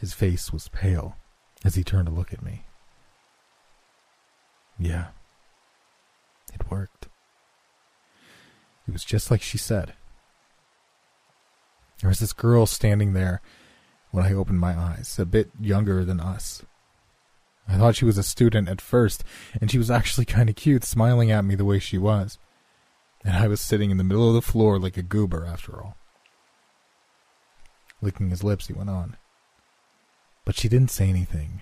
His 0.00 0.14
face 0.14 0.52
was 0.52 0.68
pale 0.68 1.16
as 1.64 1.74
he 1.74 1.82
turned 1.82 2.06
to 2.06 2.14
look 2.14 2.32
at 2.32 2.44
me. 2.44 2.64
Yeah, 4.78 5.06
it 6.54 6.70
worked. 6.70 7.08
It 8.86 8.92
was 8.92 9.04
just 9.04 9.30
like 9.30 9.42
she 9.42 9.58
said. 9.58 9.94
There 12.00 12.08
was 12.08 12.20
this 12.20 12.34
girl 12.34 12.66
standing 12.66 13.14
there 13.14 13.40
when 14.16 14.24
I 14.24 14.32
opened 14.32 14.60
my 14.60 14.74
eyes, 14.74 15.18
a 15.18 15.26
bit 15.26 15.50
younger 15.60 16.02
than 16.02 16.20
us. 16.20 16.62
I 17.68 17.76
thought 17.76 17.96
she 17.96 18.06
was 18.06 18.16
a 18.16 18.22
student 18.22 18.66
at 18.66 18.80
first, 18.80 19.22
and 19.60 19.70
she 19.70 19.76
was 19.76 19.90
actually 19.90 20.24
kind 20.36 20.48
of 20.48 20.56
cute, 20.56 20.84
smiling 20.84 21.30
at 21.30 21.44
me 21.44 21.54
the 21.54 21.66
way 21.66 21.78
she 21.78 21.98
was. 21.98 22.38
And 23.22 23.36
I 23.36 23.46
was 23.46 23.60
sitting 23.60 23.90
in 23.90 23.98
the 23.98 24.04
middle 24.04 24.26
of 24.26 24.34
the 24.34 24.40
floor 24.40 24.78
like 24.78 24.96
a 24.96 25.02
goober, 25.02 25.44
after 25.44 25.82
all. 25.82 25.98
Licking 28.00 28.30
his 28.30 28.42
lips, 28.42 28.68
he 28.68 28.72
went 28.72 28.88
on. 28.88 29.18
But 30.46 30.56
she 30.56 30.70
didn't 30.70 30.90
say 30.90 31.10
anything 31.10 31.60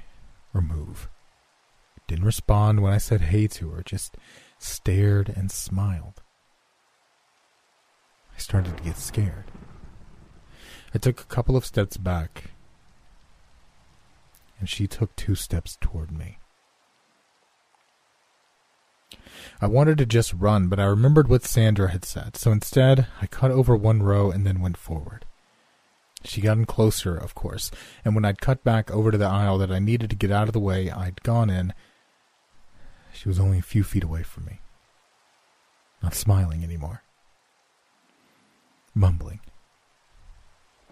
or 0.55 0.63
move. 0.63 1.09
Didn't 2.07 2.25
respond 2.25 2.83
when 2.83 2.93
I 2.93 2.99
said 2.99 3.23
hey 3.23 3.49
to 3.49 3.71
her, 3.71 3.83
just 3.83 4.17
stared 4.61 5.29
and 5.29 5.51
smiled. 5.51 6.23
I 8.33 8.39
started 8.39 8.77
to 8.77 8.85
get 8.85 8.97
scared. 8.97 9.51
I 10.95 10.99
took 10.99 11.21
a 11.21 11.25
couple 11.25 11.57
of 11.57 11.67
steps 11.67 11.97
back, 11.97 12.53
and 14.61 14.69
she 14.69 14.87
took 14.87 15.15
two 15.17 15.35
steps 15.35 15.77
toward 15.81 16.13
me. 16.13 16.39
I 19.61 19.67
wanted 19.67 19.99
to 19.99 20.07
just 20.07 20.33
run, 20.33 20.69
but 20.69 20.79
I 20.79 20.85
remembered 20.85 21.29
what 21.29 21.45
Sandra 21.45 21.91
had 21.91 22.05
said, 22.05 22.37
so 22.37 22.53
instead 22.53 23.09
I 23.21 23.27
cut 23.27 23.51
over 23.51 23.77
one 23.77 24.03
row 24.03 24.31
and 24.31 24.47
then 24.47 24.61
went 24.61 24.77
forward. 24.77 25.25
She 26.25 26.41
got 26.41 26.57
in 26.57 26.65
closer, 26.65 27.17
of 27.17 27.35
course, 27.35 27.71
and 28.05 28.15
when 28.15 28.25
I'd 28.25 28.41
cut 28.41 28.63
back 28.63 28.91
over 28.91 29.11
to 29.11 29.19
the 29.19 29.27
aisle 29.27 29.59
that 29.59 29.73
I 29.73 29.81
needed 29.81 30.11
to 30.11 30.17
get 30.17 30.31
out 30.31 30.49
of 30.49 30.53
the 30.53 30.61
way 30.61 30.91
I'd 30.91 31.23
gone 31.23 31.51
in, 31.51 31.75
she 33.13 33.29
was 33.29 33.41
only 33.41 33.59
a 33.59 33.63
few 33.63 33.83
feet 33.83 34.05
away 34.05 34.23
from 34.23 34.47
me. 34.47 34.61
Not 36.03 36.15
smiling 36.15 36.63
anymore. 36.63 37.03
Mumbling. 38.95 39.41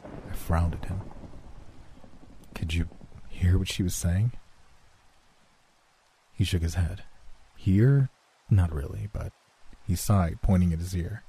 I 0.04 0.34
frowned 0.34 0.74
at 0.74 0.86
him. 0.86 1.00
Could 2.54 2.74
you 2.74 2.88
hear 3.28 3.58
what 3.58 3.68
she 3.68 3.82
was 3.82 3.94
saying? 3.94 4.32
He 6.32 6.44
shook 6.44 6.62
his 6.62 6.74
head. 6.74 7.02
Hear? 7.56 8.10
Not 8.50 8.72
really, 8.72 9.08
but 9.12 9.32
he 9.86 9.94
sighed, 9.96 10.42
pointing 10.42 10.72
at 10.72 10.78
his 10.78 10.96
ear. 10.96 11.22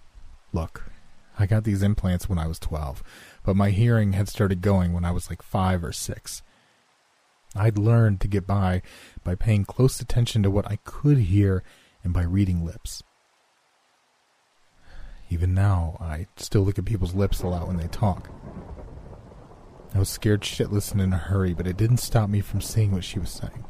Look, 0.52 0.92
I 1.38 1.46
got 1.46 1.64
these 1.64 1.84
implants 1.84 2.30
when 2.30 2.38
I 2.38 2.48
was 2.48 2.60
12, 2.60 3.04
but 3.44 3.56
my 3.56 3.72
hearing 3.72 4.14
had 4.14 4.30
started 4.30 4.62
going 4.62 4.94
when 4.94 5.06
I 5.06 5.12
was 5.12 5.30
like 5.30 5.42
5 5.42 5.84
or 5.84 5.92
6. 5.92 6.44
I'd 7.56 7.78
learned 7.78 8.22
to 8.22 8.28
get 8.28 8.48
by 8.48 8.82
by 9.24 9.36
paying 9.36 9.66
close 9.66 10.00
attention 10.00 10.44
to 10.44 10.52
what 10.52 10.70
I 10.70 10.78
could 10.84 11.18
hear 11.18 11.64
and 12.04 12.14
by 12.14 12.24
reading 12.24 12.66
lips. 12.66 13.04
Even 15.34 15.56
now, 15.56 15.98
I 16.00 16.28
still 16.38 16.62
look 16.62 16.78
at 16.78 16.86
people's 16.86 17.16
lips 17.16 17.42
a 17.42 17.48
lot 17.48 17.66
when 17.66 17.78
they 17.78 17.88
talk. 17.88 18.30
I 19.96 19.98
was 19.98 20.08
scared 20.08 20.42
shitless 20.42 20.92
and 20.92 21.02
in 21.02 21.12
a 21.12 21.18
hurry, 21.18 21.56
but 21.56 21.66
it 21.66 21.76
didn't 21.76 21.98
stop 21.98 22.30
me 22.30 22.40
from 22.40 22.62
seeing 22.62 22.92
what 22.92 23.04
she 23.04 23.18
was 23.18 23.32
saying. 23.32 23.66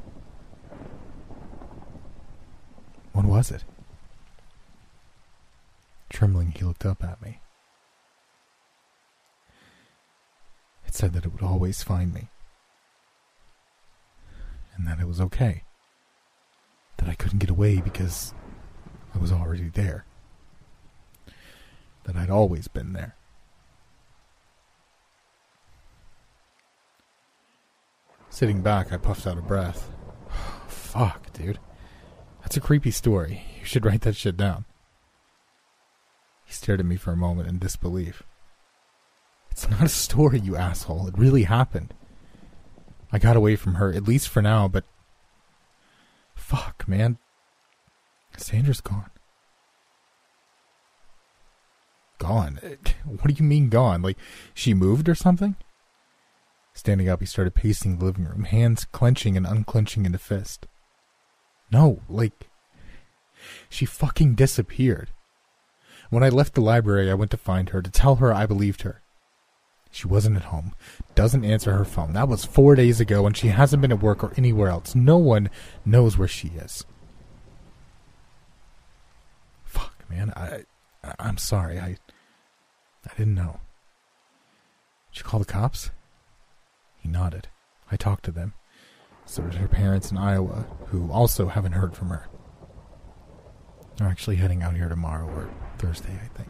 What 3.13 3.23
was 3.23 3.49
it? 3.49 3.63
Trembling, 6.09 6.51
he 6.51 6.65
looked 6.65 6.85
up 6.85 7.01
at 7.01 7.21
me. 7.21 7.39
It 10.85 10.93
said 10.93 11.13
that 11.13 11.23
it 11.23 11.31
would 11.31 11.43
always 11.43 11.81
find 11.81 12.13
me. 12.13 12.27
And 14.75 14.85
that 14.85 14.99
it 14.99 15.07
was 15.07 15.21
okay. 15.21 15.63
That 16.97 17.07
I 17.07 17.15
couldn't 17.15 17.39
get 17.39 17.49
away 17.49 17.79
because 17.79 18.33
I 19.15 19.17
was 19.17 19.31
already 19.31 19.69
there. 19.69 20.03
That 22.03 22.15
I'd 22.15 22.29
always 22.29 22.67
been 22.67 22.93
there. 22.93 23.15
Sitting 28.29 28.61
back, 28.61 28.91
I 28.91 28.97
puffed 28.97 29.27
out 29.27 29.37
a 29.37 29.41
breath. 29.41 29.91
Fuck, 30.67 31.31
dude. 31.33 31.59
That's 32.41 32.57
a 32.57 32.61
creepy 32.61 32.91
story. 32.91 33.43
You 33.59 33.65
should 33.65 33.85
write 33.85 34.01
that 34.01 34.15
shit 34.15 34.35
down. 34.35 34.65
He 36.45 36.51
stared 36.53 36.79
at 36.79 36.85
me 36.85 36.97
for 36.97 37.11
a 37.11 37.17
moment 37.17 37.47
in 37.47 37.59
disbelief. 37.59 38.23
It's 39.51 39.69
not 39.69 39.83
a 39.83 39.87
story, 39.87 40.39
you 40.39 40.55
asshole. 40.55 41.07
It 41.07 41.17
really 41.17 41.43
happened. 41.43 41.93
I 43.11 43.19
got 43.19 43.37
away 43.37 43.55
from 43.55 43.75
her, 43.75 43.93
at 43.93 44.07
least 44.07 44.27
for 44.27 44.41
now, 44.41 44.67
but. 44.67 44.83
Fuck, 46.33 46.87
man. 46.87 47.19
Sandra's 48.35 48.81
gone. 48.81 49.11
Gone? 52.23 52.59
What 53.05 53.27
do 53.27 53.33
you 53.33 53.43
mean 53.43 53.69
gone? 53.69 54.01
Like, 54.01 54.17
she 54.53 54.73
moved 54.73 55.09
or 55.09 55.15
something? 55.15 55.55
Standing 56.73 57.09
up, 57.09 57.19
he 57.19 57.25
started 57.25 57.53
pacing 57.53 57.97
the 57.97 58.05
living 58.05 58.25
room, 58.25 58.45
hands 58.45 58.85
clenching 58.85 59.35
and 59.35 59.45
unclenching 59.45 60.05
into 60.05 60.17
fist. 60.17 60.65
No, 61.69 61.99
like, 62.07 62.47
she 63.69 63.85
fucking 63.85 64.35
disappeared. 64.35 65.09
When 66.09 66.23
I 66.23 66.29
left 66.29 66.53
the 66.53 66.61
library, 66.61 67.11
I 67.11 67.15
went 67.15 67.31
to 67.31 67.37
find 67.37 67.69
her, 67.69 67.81
to 67.81 67.91
tell 67.91 68.15
her 68.15 68.33
I 68.33 68.45
believed 68.45 68.83
her. 68.83 69.01
She 69.91 70.07
wasn't 70.07 70.37
at 70.37 70.45
home, 70.45 70.73
doesn't 71.13 71.45
answer 71.45 71.73
her 71.73 71.85
phone. 71.85 72.13
That 72.13 72.27
was 72.27 72.45
four 72.45 72.75
days 72.75 72.99
ago, 72.99 73.27
and 73.27 73.35
she 73.35 73.49
hasn't 73.49 73.81
been 73.81 73.91
at 73.91 74.01
work 74.01 74.23
or 74.23 74.33
anywhere 74.37 74.69
else. 74.69 74.95
No 74.95 75.17
one 75.17 75.49
knows 75.85 76.17
where 76.17 76.27
she 76.27 76.47
is. 76.49 76.85
Fuck, 79.63 79.93
man. 80.09 80.33
I, 80.35 80.63
I'm 81.19 81.37
sorry. 81.37 81.79
I, 81.79 81.97
I 83.05 83.15
didn't 83.17 83.35
know. 83.35 83.59
Did 85.11 85.19
you 85.19 85.23
call 85.23 85.39
the 85.39 85.45
cops? 85.45 85.91
He 86.99 87.09
nodded. 87.09 87.47
I 87.91 87.97
talked 87.97 88.25
to 88.25 88.31
them. 88.31 88.53
So 89.25 89.43
did 89.43 89.55
her 89.55 89.67
parents 89.67 90.11
in 90.11 90.17
Iowa, 90.17 90.65
who 90.87 91.11
also 91.11 91.47
haven't 91.47 91.73
heard 91.73 91.95
from 91.95 92.09
her. 92.09 92.27
They're 93.97 94.07
actually 94.07 94.37
heading 94.37 94.63
out 94.63 94.75
here 94.75 94.89
tomorrow 94.89 95.27
or 95.27 95.49
Thursday, 95.77 96.19
I 96.23 96.27
think. 96.37 96.49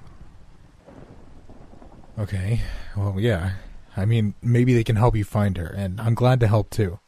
Okay, 2.18 2.62
well, 2.95 3.20
yeah. 3.20 3.54
I 3.97 4.06
mean, 4.06 4.36
maybe 4.41 4.74
they 4.74 4.84
can 4.84 4.95
help 4.95 5.16
you 5.16 5.24
find 5.24 5.58
her, 5.58 5.68
and 5.68 5.99
I'm 5.99 6.16
glad 6.16 6.39
to 6.39 6.47
help 6.47 6.70
too. 6.70 6.99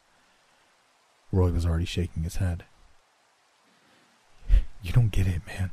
Roy 1.32 1.52
was 1.52 1.66
already 1.66 1.86
shaking 1.86 2.24
his 2.24 2.38
head. 2.38 2.64
You 4.82 4.92
don't 4.94 5.12
get 5.12 5.28
it, 5.28 5.42
man. 5.48 5.72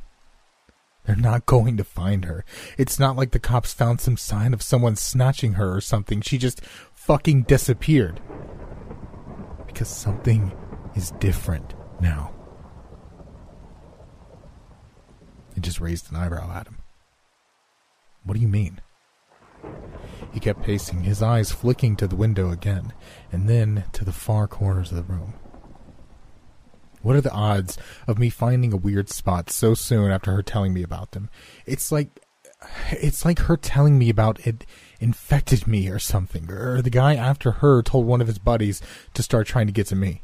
They're 1.05 1.15
not 1.15 1.45
going 1.45 1.77
to 1.77 1.83
find 1.83 2.25
her. 2.25 2.45
It's 2.77 2.97
not 2.97 3.17
like 3.17 3.31
the 3.31 3.39
cops 3.39 3.73
found 3.73 3.99
some 3.99 4.17
sign 4.17 4.53
of 4.53 4.61
someone 4.61 4.95
snatching 4.95 5.53
her 5.53 5.75
or 5.75 5.81
something. 5.81 6.21
She 6.21 6.37
just 6.37 6.63
fucking 6.93 7.43
disappeared. 7.43 8.21
Because 9.67 9.89
something 9.89 10.53
is 10.95 11.11
different 11.19 11.73
now. 11.99 12.33
He 15.55 15.61
just 15.61 15.81
raised 15.81 16.09
an 16.11 16.17
eyebrow 16.17 16.51
at 16.51 16.67
him. 16.67 16.77
What 18.23 18.35
do 18.35 18.39
you 18.39 18.47
mean? 18.47 18.79
He 20.31 20.39
kept 20.39 20.63
pacing, 20.63 21.03
his 21.03 21.21
eyes 21.21 21.51
flicking 21.51 21.95
to 21.97 22.07
the 22.07 22.15
window 22.15 22.49
again, 22.49 22.93
and 23.31 23.47
then 23.47 23.83
to 23.93 24.05
the 24.05 24.11
far 24.11 24.47
corners 24.47 24.91
of 24.91 24.97
the 24.97 25.13
room. 25.13 25.33
What 27.03 27.15
are 27.15 27.21
the 27.21 27.31
odds 27.31 27.77
of 28.07 28.17
me 28.17 28.29
finding 28.29 28.73
a 28.73 28.77
weird 28.77 29.09
spot 29.09 29.51
so 29.51 29.73
soon 29.75 30.09
after 30.09 30.31
her 30.31 30.41
telling 30.41 30.73
me 30.73 30.81
about 30.81 31.11
them? 31.11 31.29
It's 31.65 31.91
like 31.91 32.21
it's 32.91 33.25
like 33.25 33.39
her 33.39 33.57
telling 33.57 33.97
me 33.97 34.09
about 34.09 34.47
it 34.47 34.65
infected 34.99 35.67
me 35.67 35.89
or 35.89 35.99
something, 35.99 36.49
or 36.49 36.81
the 36.81 36.89
guy 36.89 37.15
after 37.15 37.51
her 37.51 37.81
told 37.81 38.07
one 38.07 38.21
of 38.21 38.27
his 38.27 38.39
buddies 38.39 38.81
to 39.13 39.21
start 39.21 39.47
trying 39.47 39.67
to 39.67 39.73
get 39.73 39.87
to 39.87 39.95
me. 39.95 40.21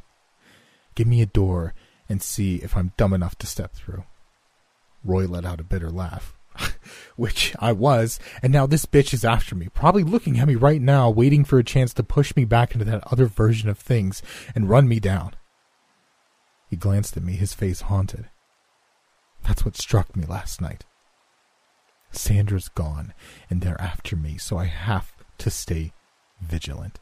Give 0.95 1.05
me 1.05 1.21
a 1.21 1.25
door 1.25 1.73
and 2.07 2.21
see 2.21 2.55
if 2.57 2.75
I'm 2.75 2.93
dumb 2.97 3.13
enough 3.13 3.37
to 3.39 3.47
step 3.47 3.73
through. 3.73 4.05
Roy 5.03 5.27
let 5.27 5.45
out 5.45 5.59
a 5.59 5.63
bitter 5.63 5.89
laugh. 5.89 6.33
Which 7.15 7.55
I 7.59 7.73
was, 7.73 8.19
and 8.41 8.51
now 8.51 8.65
this 8.65 8.85
bitch 8.85 9.13
is 9.13 9.23
after 9.23 9.53
me, 9.53 9.67
probably 9.69 10.03
looking 10.03 10.39
at 10.39 10.47
me 10.47 10.55
right 10.55 10.81
now, 10.81 11.09
waiting 11.09 11.45
for 11.45 11.59
a 11.59 11.63
chance 11.63 11.93
to 11.93 12.03
push 12.03 12.35
me 12.35 12.45
back 12.45 12.73
into 12.73 12.85
that 12.85 13.03
other 13.11 13.25
version 13.25 13.69
of 13.69 13.77
things 13.77 14.21
and 14.55 14.69
run 14.69 14.87
me 14.87 14.99
down. 14.99 15.35
He 16.69 16.75
glanced 16.75 17.17
at 17.17 17.23
me, 17.23 17.33
his 17.33 17.53
face 17.53 17.81
haunted. 17.81 18.29
That's 19.43 19.65
what 19.65 19.75
struck 19.75 20.15
me 20.15 20.25
last 20.25 20.61
night. 20.61 20.85
Sandra's 22.11 22.69
gone, 22.69 23.13
and 23.49 23.61
they're 23.61 23.81
after 23.81 24.15
me, 24.15 24.37
so 24.37 24.57
I 24.57 24.65
have 24.65 25.11
to 25.39 25.49
stay 25.49 25.93
vigilant. 26.41 26.99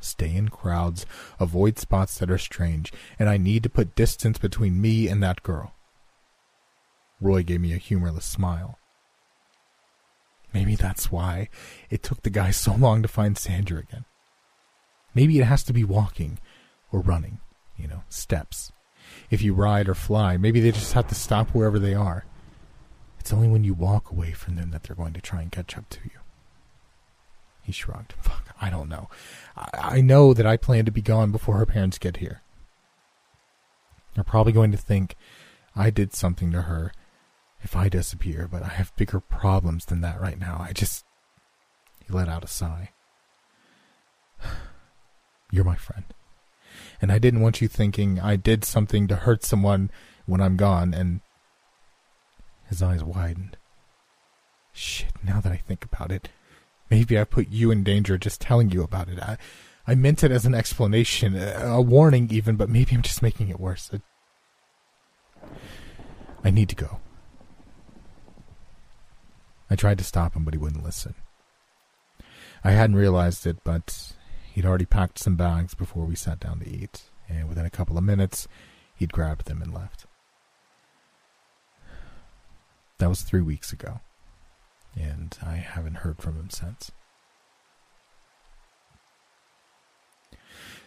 Stay 0.00 0.34
in 0.34 0.48
crowds, 0.48 1.06
avoid 1.40 1.78
spots 1.78 2.18
that 2.18 2.30
are 2.30 2.38
strange, 2.38 2.92
and 3.18 3.28
I 3.28 3.36
need 3.38 3.62
to 3.62 3.68
put 3.68 3.94
distance 3.94 4.38
between 4.38 4.80
me 4.80 5.08
and 5.08 5.22
that 5.22 5.42
girl. 5.42 5.72
Roy 7.20 7.42
gave 7.42 7.60
me 7.60 7.72
a 7.72 7.78
humorless 7.78 8.26
smile. 8.26 8.78
Maybe 10.52 10.76
that's 10.76 11.10
why 11.10 11.48
it 11.90 12.02
took 12.02 12.22
the 12.22 12.30
guy 12.30 12.50
so 12.50 12.74
long 12.74 13.02
to 13.02 13.08
find 13.08 13.36
Sandra 13.36 13.80
again. 13.80 14.04
Maybe 15.14 15.38
it 15.38 15.44
has 15.44 15.64
to 15.64 15.72
be 15.72 15.84
walking 15.84 16.38
or 16.92 17.00
running, 17.00 17.40
you 17.76 17.88
know, 17.88 18.02
steps. 18.08 18.72
If 19.30 19.42
you 19.42 19.54
ride 19.54 19.88
or 19.88 19.94
fly, 19.94 20.36
maybe 20.36 20.60
they 20.60 20.72
just 20.72 20.92
have 20.92 21.08
to 21.08 21.14
stop 21.14 21.50
wherever 21.50 21.78
they 21.78 21.94
are. 21.94 22.24
It's 23.18 23.32
only 23.32 23.48
when 23.48 23.64
you 23.64 23.74
walk 23.74 24.10
away 24.10 24.32
from 24.32 24.56
them 24.56 24.70
that 24.70 24.84
they're 24.84 24.96
going 24.96 25.12
to 25.14 25.20
try 25.20 25.42
and 25.42 25.50
catch 25.50 25.76
up 25.76 25.88
to 25.90 25.98
you. 26.04 26.20
He 27.62 27.72
shrugged. 27.72 28.12
Fuck, 28.20 28.54
I 28.60 28.70
don't 28.70 28.88
know. 28.88 29.08
I, 29.56 29.96
I 29.96 30.00
know 30.00 30.32
that 30.32 30.46
I 30.46 30.56
plan 30.56 30.84
to 30.84 30.92
be 30.92 31.02
gone 31.02 31.32
before 31.32 31.56
her 31.56 31.66
parents 31.66 31.98
get 31.98 32.18
here. 32.18 32.42
They're 34.14 34.24
probably 34.24 34.52
going 34.52 34.70
to 34.70 34.78
think 34.78 35.16
I 35.74 35.90
did 35.90 36.14
something 36.14 36.52
to 36.52 36.62
her 36.62 36.92
if 37.62 37.74
I 37.74 37.88
disappear, 37.88 38.48
but 38.50 38.62
I 38.62 38.68
have 38.68 38.94
bigger 38.96 39.18
problems 39.18 39.86
than 39.86 40.00
that 40.02 40.20
right 40.20 40.38
now. 40.38 40.58
I 40.60 40.72
just. 40.72 41.04
He 42.06 42.12
let 42.12 42.28
out 42.28 42.44
a 42.44 42.46
sigh. 42.46 42.90
You're 45.50 45.64
my 45.64 45.74
friend. 45.74 46.04
And 47.00 47.12
I 47.12 47.18
didn't 47.18 47.40
want 47.40 47.60
you 47.60 47.68
thinking 47.68 48.20
I 48.20 48.36
did 48.36 48.64
something 48.64 49.06
to 49.08 49.16
hurt 49.16 49.44
someone 49.44 49.90
when 50.26 50.40
I'm 50.40 50.56
gone, 50.56 50.94
and. 50.94 51.20
His 52.68 52.82
eyes 52.82 53.04
widened. 53.04 53.56
Shit, 54.72 55.12
now 55.22 55.40
that 55.40 55.52
I 55.52 55.56
think 55.56 55.84
about 55.84 56.10
it, 56.10 56.28
maybe 56.90 57.18
I 57.18 57.24
put 57.24 57.48
you 57.48 57.70
in 57.70 57.84
danger 57.84 58.18
just 58.18 58.40
telling 58.40 58.70
you 58.70 58.82
about 58.82 59.08
it. 59.08 59.20
I, 59.20 59.38
I 59.86 59.94
meant 59.94 60.24
it 60.24 60.32
as 60.32 60.44
an 60.44 60.54
explanation, 60.54 61.36
a, 61.36 61.80
warning 61.80 62.28
even, 62.30 62.56
but 62.56 62.68
maybe 62.68 62.94
I'm 62.94 63.02
just 63.02 63.22
making 63.22 63.48
it 63.48 63.60
worse. 63.60 63.90
I, 63.92 64.00
I 66.44 66.50
need 66.50 66.68
to 66.70 66.74
go. 66.74 66.98
I 69.70 69.76
tried 69.76 69.98
to 69.98 70.04
stop 70.04 70.34
him, 70.34 70.44
but 70.44 70.54
he 70.54 70.58
wouldn't 70.58 70.84
listen. 70.84 71.14
I 72.64 72.72
hadn't 72.72 72.96
realized 72.96 73.46
it, 73.46 73.58
but 73.62 74.12
he'd 74.56 74.64
already 74.64 74.86
packed 74.86 75.18
some 75.18 75.36
bags 75.36 75.74
before 75.74 76.06
we 76.06 76.16
sat 76.16 76.40
down 76.40 76.58
to 76.58 76.66
eat, 76.66 77.10
and 77.28 77.46
within 77.46 77.66
a 77.66 77.70
couple 77.70 77.98
of 77.98 78.02
minutes, 78.02 78.48
he'd 78.94 79.12
grabbed 79.12 79.44
them 79.44 79.60
and 79.60 79.72
left. 79.72 80.06
That 82.96 83.10
was 83.10 83.20
three 83.20 83.42
weeks 83.42 83.70
ago, 83.70 84.00
and 84.98 85.36
I 85.44 85.56
haven't 85.56 85.96
heard 85.96 86.22
from 86.22 86.36
him 86.36 86.48
since. 86.48 86.90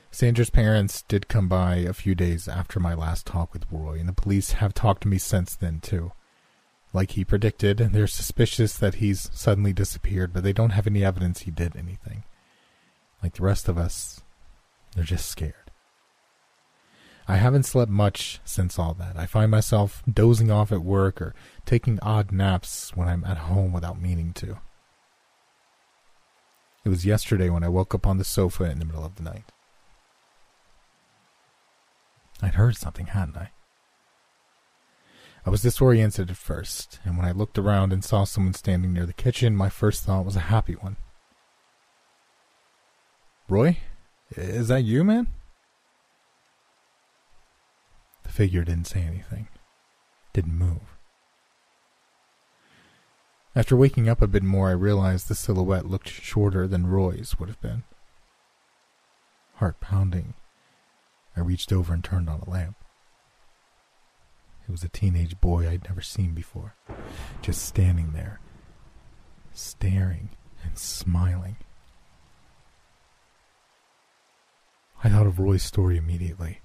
Sandra's 0.10 0.50
parents 0.50 1.04
did 1.04 1.28
come 1.28 1.48
by 1.48 1.76
a 1.76 1.94
few 1.94 2.16
days 2.16 2.48
after 2.48 2.80
my 2.80 2.96
last 2.96 3.28
talk 3.28 3.54
with 3.54 3.72
Roy, 3.72 4.00
and 4.00 4.10
the 4.10 4.14
police 4.14 4.54
have 4.54 4.74
talked 4.74 5.04
to 5.04 5.08
me 5.08 5.20
since 5.20 5.56
then, 5.56 5.80
too. 5.80 6.12
Like 6.92 7.12
he 7.12 7.24
predicted, 7.24 7.78
they're 7.78 8.08
suspicious 8.08 8.76
that 8.80 8.96
he's 8.96 9.30
suddenly 9.32 9.74
disappeared, 9.74 10.34
but 10.34 10.42
they 10.42 10.54
don't 10.54 10.72
have 10.72 10.88
any 10.88 11.06
evidence 11.06 11.42
he 11.42 11.52
did 11.52 11.76
anything. 11.76 12.24
Like 13.22 13.34
the 13.34 13.44
rest 13.44 13.68
of 13.68 13.78
us, 13.78 14.22
they're 14.96 15.04
just 15.04 15.28
scared. 15.28 15.54
I 17.28 17.36
haven't 17.36 17.64
slept 17.68 17.92
much 17.92 18.40
since 18.44 18.80
all 18.80 18.96
that. 18.96 19.16
I 19.16 19.28
find 19.28 19.52
myself 19.52 20.02
dozing 20.12 20.50
off 20.50 20.72
at 20.72 20.82
work 20.82 21.22
or 21.22 21.36
taking 21.66 22.00
odd 22.02 22.32
naps 22.32 22.96
when 22.96 23.08
I'm 23.08 23.24
at 23.24 23.38
home 23.38 23.72
without 23.72 24.02
meaning 24.02 24.34
to. 24.34 24.58
It 26.84 26.90
was 26.90 27.06
yesterday 27.06 27.50
when 27.50 27.64
I 27.64 27.70
woke 27.70 27.94
up 27.94 28.08
on 28.08 28.18
the 28.18 28.24
sofa 28.24 28.64
in 28.64 28.80
the 28.80 28.86
middle 28.86 29.06
of 29.06 29.16
the 29.16 29.24
night. 29.24 29.52
I'd 32.42 32.56
heard 32.56 32.78
something, 32.78 33.08
hadn't 33.08 33.38
I? 33.38 33.52
I 35.46 35.50
was 35.50 35.62
disoriented 35.62 36.32
at 36.32 36.38
first, 36.38 37.00
and 37.04 37.18
when 37.18 37.28
I 37.28 37.32
looked 37.32 37.58
around 37.58 37.94
and 37.94 38.04
saw 38.04 38.24
someone 38.24 38.54
standing 38.54 38.94
near 38.94 39.06
the 39.06 39.14
kitchen, 39.14 39.56
my 39.56 39.70
first 39.70 40.04
thought 40.04 40.26
was 40.26 40.36
a 40.36 40.42
happy 40.42 40.74
one. 40.74 40.96
Roy? 43.50 43.78
Is 44.36 44.68
that 44.68 44.84
you, 44.84 45.04
man? 45.04 45.28
The 48.24 48.30
figure 48.30 48.64
didn't 48.64 48.86
say 48.86 49.02
anything, 49.02 49.48
didn't 50.34 50.54
move. 50.54 50.98
After 53.56 53.76
waking 53.76 54.08
up 54.08 54.22
a 54.22 54.28
bit 54.28 54.44
more, 54.44 54.70
I 54.70 54.74
realized 54.74 55.28
the 55.28 55.36
silhouette 55.36 55.88
looked 55.88 56.10
shorter 56.10 56.68
than 56.68 56.86
Roy's 56.86 57.40
would 57.40 57.50
have 57.50 57.60
been. 57.60 57.84
Heart 59.56 59.80
pounding, 59.82 60.36
I 61.36 61.42
reached 61.42 61.74
over 61.74 61.92
and 61.92 62.04
turned 62.04 62.30
on 62.30 62.42
a 62.42 62.50
lamp. 62.50 62.76
It 64.68 64.72
was 64.72 64.84
a 64.84 64.90
teenage 64.90 65.42
boy 65.42 65.68
I'd 65.68 65.86
never 65.86 66.02
seen 66.02 66.34
before, 66.34 66.76
just 67.42 67.64
standing 67.64 68.12
there, 68.14 68.40
staring 69.54 70.30
and 70.64 70.78
smiling. 70.78 71.58
I 75.04 75.10
thought 75.10 75.28
of 75.28 75.40
Roy's 75.40 75.64
story 75.64 75.98
immediately, 75.98 76.60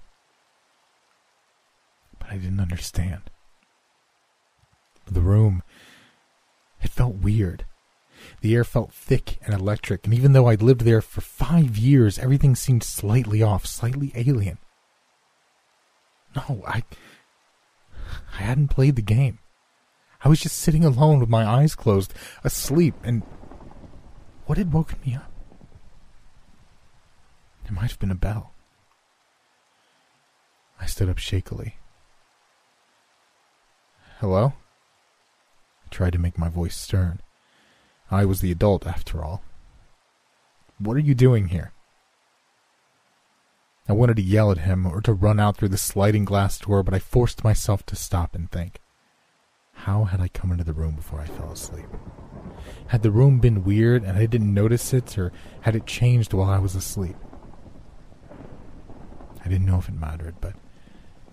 but 2.18 2.30
I 2.30 2.37
didn't 2.37 2.61
understand. 2.61 3.22
The 5.07 5.20
room, 5.20 5.62
it 6.82 6.91
felt 6.91 7.16
weird. 7.16 7.64
The 8.41 8.55
air 8.55 8.64
felt 8.64 8.93
thick 8.93 9.39
and 9.45 9.55
electric, 9.55 10.05
and 10.05 10.14
even 10.14 10.32
though 10.32 10.47
I'd 10.47 10.62
lived 10.62 10.80
there 10.82 11.01
for 11.03 11.20
five 11.20 11.76
years, 11.76 12.18
everything 12.18 12.55
seemed 12.55 12.82
slightly 12.82 13.43
off, 13.43 13.66
slightly 13.66 14.12
alien. 14.14 14.59
No, 16.35 16.62
I. 16.66 16.82
I 18.39 18.43
hadn't 18.43 18.68
played 18.68 18.97
the 18.97 19.03
game. 19.03 19.39
I 20.24 20.28
was 20.28 20.41
just 20.41 20.59
sitting 20.59 20.85
alone 20.85 21.20
with 21.20 21.28
my 21.28 21.45
eyes 21.45 21.74
closed, 21.74 22.14
asleep, 22.43 22.95
and. 23.05 23.22
What 24.47 24.59
had 24.59 24.72
woken 24.72 24.99
me 25.07 25.14
up? 25.14 25.34
It 27.65 27.73
might 27.73 27.91
have 27.91 27.99
been 27.99 28.11
a 28.11 28.17
bell. 28.17 28.53
I 30.81 30.87
stood 30.87 31.09
up 31.09 31.19
shakily. 31.19 31.77
Hello? 34.21 34.53
I 35.85 35.89
tried 35.91 36.12
to 36.12 36.19
make 36.19 36.39
my 36.39 36.49
voice 36.49 36.77
stern. 36.77 37.21
I 38.11 38.25
was 38.25 38.41
the 38.41 38.53
adult, 38.53 38.87
after 38.87 39.25
all. 39.25 39.43
What 40.79 40.97
are 40.97 41.01
you 41.01 41.15
doing 41.15 41.49
here? 41.49 41.73
I 43.89 43.93
wanted 43.93 44.17
to 44.17 44.23
yell 44.23 44.51
at 44.51 44.59
him 44.59 44.87
or 44.87 45.01
to 45.03 45.12
run 45.12 45.39
out 45.39 45.57
through 45.57 45.69
the 45.69 45.79
sliding 45.79 46.25
glass 46.25 46.59
door, 46.59 46.83
but 46.83 46.95
I 46.95 46.99
forced 46.99 47.45
myself 47.45 47.85
to 47.87 47.97
stop 47.97 48.35
and 48.35 48.51
think. 48.51 48.81
How 49.73 50.05
had 50.05 50.21
I 50.21 50.29
come 50.29 50.53
into 50.53 50.65
the 50.65 50.73
room 50.73 50.95
before 50.95 51.21
I 51.21 51.27
fell 51.27 51.53
asleep? 51.53 51.87
Had 52.89 53.03
the 53.03 53.11
room 53.11 53.41
been 53.41 53.65
weird 53.65 54.03
and 54.03 54.17
I 54.17 54.27
didn't 54.27 54.55
notice 54.55 54.93
it, 54.95 55.19
or 55.19 55.33
had 55.62 55.77
it 55.77 55.87
changed 55.87 56.33
while 56.33 56.49
I 56.49 56.59
was 56.59 56.75
asleep? 56.75 57.17
I 59.45 59.49
didn't 59.49 59.67
know 59.67 59.79
if 59.79 59.89
it 59.89 59.95
mattered, 59.95 60.37
but 60.41 60.55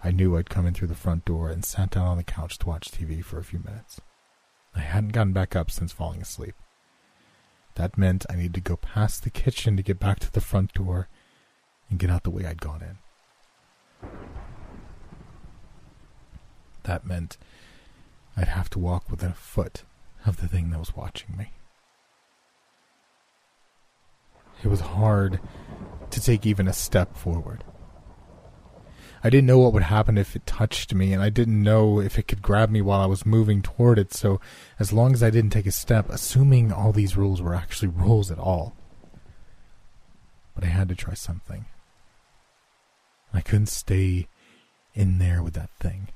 I 0.04 0.12
knew 0.12 0.36
I'd 0.36 0.50
come 0.50 0.66
in 0.66 0.74
through 0.74 0.90
the 0.90 0.96
front 0.96 1.24
door 1.26 1.50
and 1.50 1.64
sat 1.64 1.92
down 1.92 2.08
on 2.08 2.18
the 2.18 2.24
couch 2.24 2.58
to 2.60 2.68
watch 2.68 2.92
TV 2.92 3.24
for 3.24 3.40
a 3.40 3.44
few 3.44 3.60
minutes. 3.60 4.02
I 4.76 4.80
hadn't 4.80 5.14
gotten 5.14 5.34
back 5.34 5.56
up 5.56 5.72
since 5.72 5.92
falling 5.92 6.22
asleep. 6.22 6.56
That 7.76 7.98
meant 7.98 8.26
I 8.30 8.36
needed 8.36 8.56
to 8.56 8.62
go 8.62 8.76
past 8.76 9.24
the 9.24 9.30
kitchen 9.30 9.78
to 9.78 9.84
get 9.84 10.00
back 10.00 10.20
to 10.20 10.32
the 10.32 10.42
front 10.42 10.74
door 10.74 11.08
and 11.90 12.00
get 12.00 12.10
out 12.10 12.24
the 12.24 12.32
way 12.32 12.46
I'd 12.46 12.62
gone 12.62 12.82
in. 12.82 14.10
That 16.84 17.06
meant 17.06 17.38
I'd 18.36 18.48
have 18.48 18.70
to 18.72 18.80
walk 18.80 19.10
within 19.10 19.32
a 19.32 19.36
foot 19.36 19.84
of 20.26 20.38
the 20.38 20.48
thing 20.48 20.70
that 20.72 20.80
was 20.80 20.96
watching 20.96 21.38
me. 21.38 21.52
It 24.64 24.68
was 24.68 24.82
hard 24.82 25.40
to 26.10 26.22
take 26.22 26.46
even 26.46 26.68
a 26.68 26.74
step 26.74 27.16
forward. 27.16 27.64
I 29.24 29.30
didn't 29.30 29.48
know 29.48 29.60
what 29.60 29.74
would 29.74 29.84
happen 29.84 30.18
if 30.18 30.36
it 30.36 30.46
touched 30.48 30.94
me, 30.96 31.14
and 31.14 31.22
I 31.22 31.30
didn't 31.30 31.62
know 31.62 32.00
if 32.00 32.18
it 32.18 32.28
could 32.28 32.42
grab 32.42 32.72
me 32.72 32.82
while 32.82 33.02
I 33.02 33.06
was 33.06 33.26
moving 33.26 33.62
toward 33.62 34.00
it, 34.00 34.14
so 34.14 34.42
as 34.80 34.92
long 34.92 35.14
as 35.14 35.22
I 35.22 35.30
didn't 35.30 35.52
take 35.52 35.68
a 35.68 35.72
step, 35.72 36.10
assuming 36.10 36.72
all 36.72 36.92
these 36.92 37.16
rules 37.16 37.42
were 37.42 37.54
actually 37.54 37.88
rules 37.96 38.32
at 38.32 38.40
all. 38.40 38.76
But 40.56 40.64
I 40.64 40.68
had 40.68 40.90
to 40.90 40.96
try 40.96 41.14
something. 41.14 41.66
I 43.34 43.42
couldn't 43.42 43.68
stay 43.68 44.28
in 44.94 45.20
there 45.20 45.42
with 45.44 45.54
that 45.54 45.70
thing. 45.80 46.10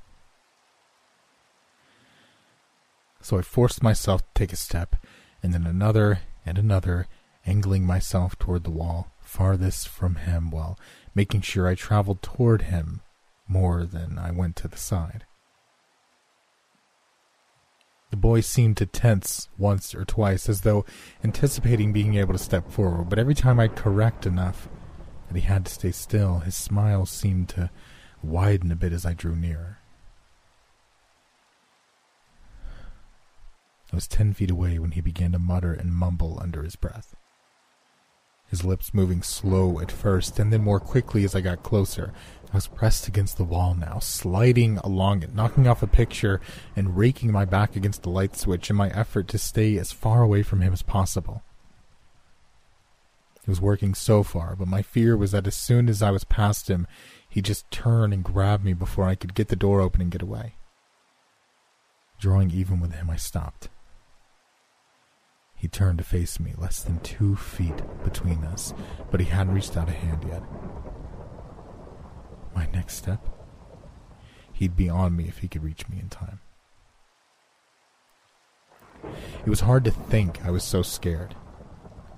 So 3.21 3.37
I 3.37 3.41
forced 3.41 3.81
myself 3.81 4.21
to 4.21 4.27
take 4.33 4.51
a 4.51 4.57
step, 4.57 4.95
and 5.41 5.53
then 5.53 5.65
another 5.65 6.19
and 6.45 6.57
another, 6.57 7.07
angling 7.45 7.85
myself 7.85 8.37
toward 8.37 8.63
the 8.63 8.71
wall, 8.71 9.11
farthest 9.19 9.87
from 9.87 10.15
him 10.15 10.51
while 10.51 10.79
making 11.13 11.41
sure 11.41 11.67
I 11.67 11.75
traveled 11.75 12.21
toward 12.21 12.63
him 12.63 13.01
more 13.47 13.85
than 13.85 14.17
I 14.17 14.31
went 14.31 14.55
to 14.57 14.67
the 14.67 14.77
side. 14.77 15.25
The 18.11 18.17
boy 18.17 18.41
seemed 18.41 18.77
to 18.77 18.85
tense 18.85 19.49
once 19.57 19.93
or 19.93 20.05
twice, 20.05 20.47
as 20.47 20.61
though 20.61 20.85
anticipating 21.23 21.91
being 21.91 22.15
able 22.15 22.33
to 22.33 22.39
step 22.39 22.71
forward, 22.71 23.09
but 23.09 23.19
every 23.19 23.35
time 23.35 23.59
I'd 23.59 23.75
correct 23.75 24.25
enough 24.25 24.69
that 25.27 25.35
he 25.35 25.41
had 25.41 25.65
to 25.65 25.73
stay 25.73 25.91
still, 25.91 26.39
his 26.39 26.55
smile 26.55 27.05
seemed 27.05 27.49
to 27.49 27.69
widen 28.23 28.71
a 28.71 28.75
bit 28.75 28.93
as 28.93 29.05
I 29.05 29.13
drew 29.13 29.35
nearer. 29.35 29.79
I 33.91 33.95
was 33.95 34.07
ten 34.07 34.33
feet 34.33 34.51
away 34.51 34.79
when 34.79 34.91
he 34.91 35.01
began 35.01 35.33
to 35.33 35.39
mutter 35.39 35.73
and 35.73 35.93
mumble 35.93 36.39
under 36.41 36.63
his 36.63 36.75
breath 36.75 37.15
his 38.47 38.63
lips 38.63 38.93
moving 38.93 39.21
slow 39.21 39.79
at 39.79 39.91
first, 39.91 40.39
and 40.39 40.51
then 40.53 40.63
more 40.63 40.79
quickly 40.79 41.23
as 41.23 41.35
I 41.35 41.41
got 41.41 41.63
closer. 41.63 42.13
I 42.51 42.55
was 42.55 42.67
pressed 42.67 43.07
against 43.07 43.37
the 43.37 43.43
wall 43.43 43.73
now, 43.73 43.99
sliding 43.99 44.77
along 44.77 45.23
it, 45.23 45.35
knocking 45.35 45.67
off 45.67 45.83
a 45.83 45.87
picture 45.87 46.39
and 46.75 46.95
raking 46.95 47.31
my 47.31 47.43
back 47.43 47.75
against 47.75 48.03
the 48.03 48.09
light 48.09 48.35
switch 48.37 48.69
in 48.69 48.75
my 48.75 48.89
effort 48.91 49.27
to 49.29 49.37
stay 49.37 49.77
as 49.77 49.91
far 49.91 50.21
away 50.21 50.41
from 50.43 50.61
him 50.61 50.71
as 50.71 50.81
possible. 50.81 51.43
It 53.41 53.49
was 53.49 53.61
working 53.61 53.93
so 53.93 54.23
far, 54.23 54.55
but 54.55 54.67
my 54.67 54.81
fear 54.81 55.17
was 55.17 55.31
that 55.31 55.47
as 55.47 55.55
soon 55.55 55.89
as 55.89 56.01
I 56.01 56.11
was 56.11 56.23
past 56.23 56.69
him, 56.69 56.87
he'd 57.27 57.45
just 57.45 57.69
turn 57.69 58.13
and 58.13 58.23
grab 58.23 58.63
me 58.63 58.73
before 58.73 59.05
I 59.05 59.15
could 59.15 59.35
get 59.35 59.49
the 59.49 59.55
door 59.55 59.81
open 59.81 60.01
and 60.01 60.11
get 60.11 60.21
away. 60.21 60.55
Drawing 62.19 62.51
even 62.51 62.79
with 62.79 62.93
him, 62.93 63.09
I 63.09 63.17
stopped. 63.17 63.69
He 65.65 65.69
turned 65.69 65.97
to 65.97 66.03
face 66.03 66.39
me, 66.39 66.53
less 66.59 66.83
than 66.83 66.99
two 66.99 67.35
feet 67.35 67.81
between 68.03 68.43
us, 68.43 68.71
but 69.09 69.19
he 69.19 69.25
hadn't 69.25 69.55
reached 69.55 69.75
out 69.75 69.89
a 69.89 69.93
hand 69.93 70.23
yet. 70.29 70.43
My 72.53 72.67
next 72.71 72.97
step? 72.97 73.27
He'd 74.53 74.75
be 74.75 74.89
on 74.89 75.15
me 75.15 75.23
if 75.27 75.39
he 75.39 75.47
could 75.47 75.63
reach 75.63 75.89
me 75.89 75.97
in 75.99 76.09
time. 76.09 76.39
It 79.03 79.49
was 79.49 79.61
hard 79.61 79.85
to 79.85 79.89
think 79.89 80.45
I 80.45 80.51
was 80.51 80.63
so 80.63 80.83
scared. 80.83 81.33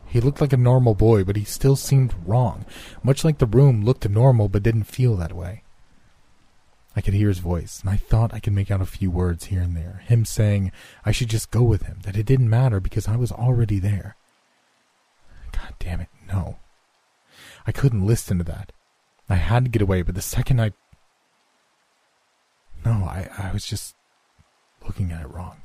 He 0.06 0.20
looked 0.20 0.41
like 0.41 0.52
a 0.52 0.58
normal 0.58 0.93
boy, 0.93 1.24
but 1.24 1.38
he 1.38 1.45
still 1.45 1.78
seemed 1.78 2.16
wrong, 2.26 2.66
much 3.02 3.24
like 3.24 3.38
the 3.38 3.45
room 3.45 3.86
looked 3.86 4.10
normal 4.10 4.50
but 4.50 4.62
didn't 4.62 4.84
feel 4.84 5.16
that 5.16 5.32
way. 5.32 5.64
I 6.98 7.02
could 7.02 7.14
hear 7.14 7.28
his 7.28 7.38
voice, 7.38 7.80
and 7.82 7.91
I 7.91 7.95
thought 7.98 8.34
I 8.34 8.39
could 8.39 8.54
make 8.54 8.72
out 8.72 8.82
a 8.82 8.86
few 8.88 9.12
words 9.12 9.45
here 9.45 9.62
and 9.62 9.78
there. 9.78 10.02
Him 10.08 10.26
saying 10.26 10.72
I 11.06 11.12
should 11.12 11.30
just 11.30 11.52
go 11.52 11.62
with 11.62 11.84
him, 11.84 12.00
that 12.02 12.18
it 12.18 12.26
didn't 12.26 12.50
matter 12.50 12.80
because 12.80 13.08
I 13.08 13.16
was 13.16 13.32
already 13.32 13.78
there. 13.78 14.16
God 15.52 15.76
damn 15.78 16.02
it, 16.02 16.08
no. 16.28 16.58
I 17.68 17.72
couldn't 17.72 18.08
listen 18.08 18.39
to 18.39 18.43
that. 18.45 18.72
I 19.30 19.36
had 19.36 19.66
to 19.66 19.70
get 19.70 19.84
away, 19.84 20.02
but 20.02 20.16
the 20.16 20.24
second 20.24 20.60
I. 20.60 20.72
No, 22.84 23.04
I, 23.04 23.30
I 23.38 23.54
was 23.54 23.64
just 23.64 23.93
looking 24.84 25.12
at 25.12 25.22
it 25.22 25.30
wrong. 25.30 25.62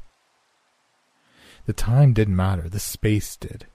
The 1.64 1.72
time 1.72 2.12
didn't 2.12 2.36
matter, 2.36 2.68
the 2.68 2.78
space 2.78 3.36
did. 3.36 3.66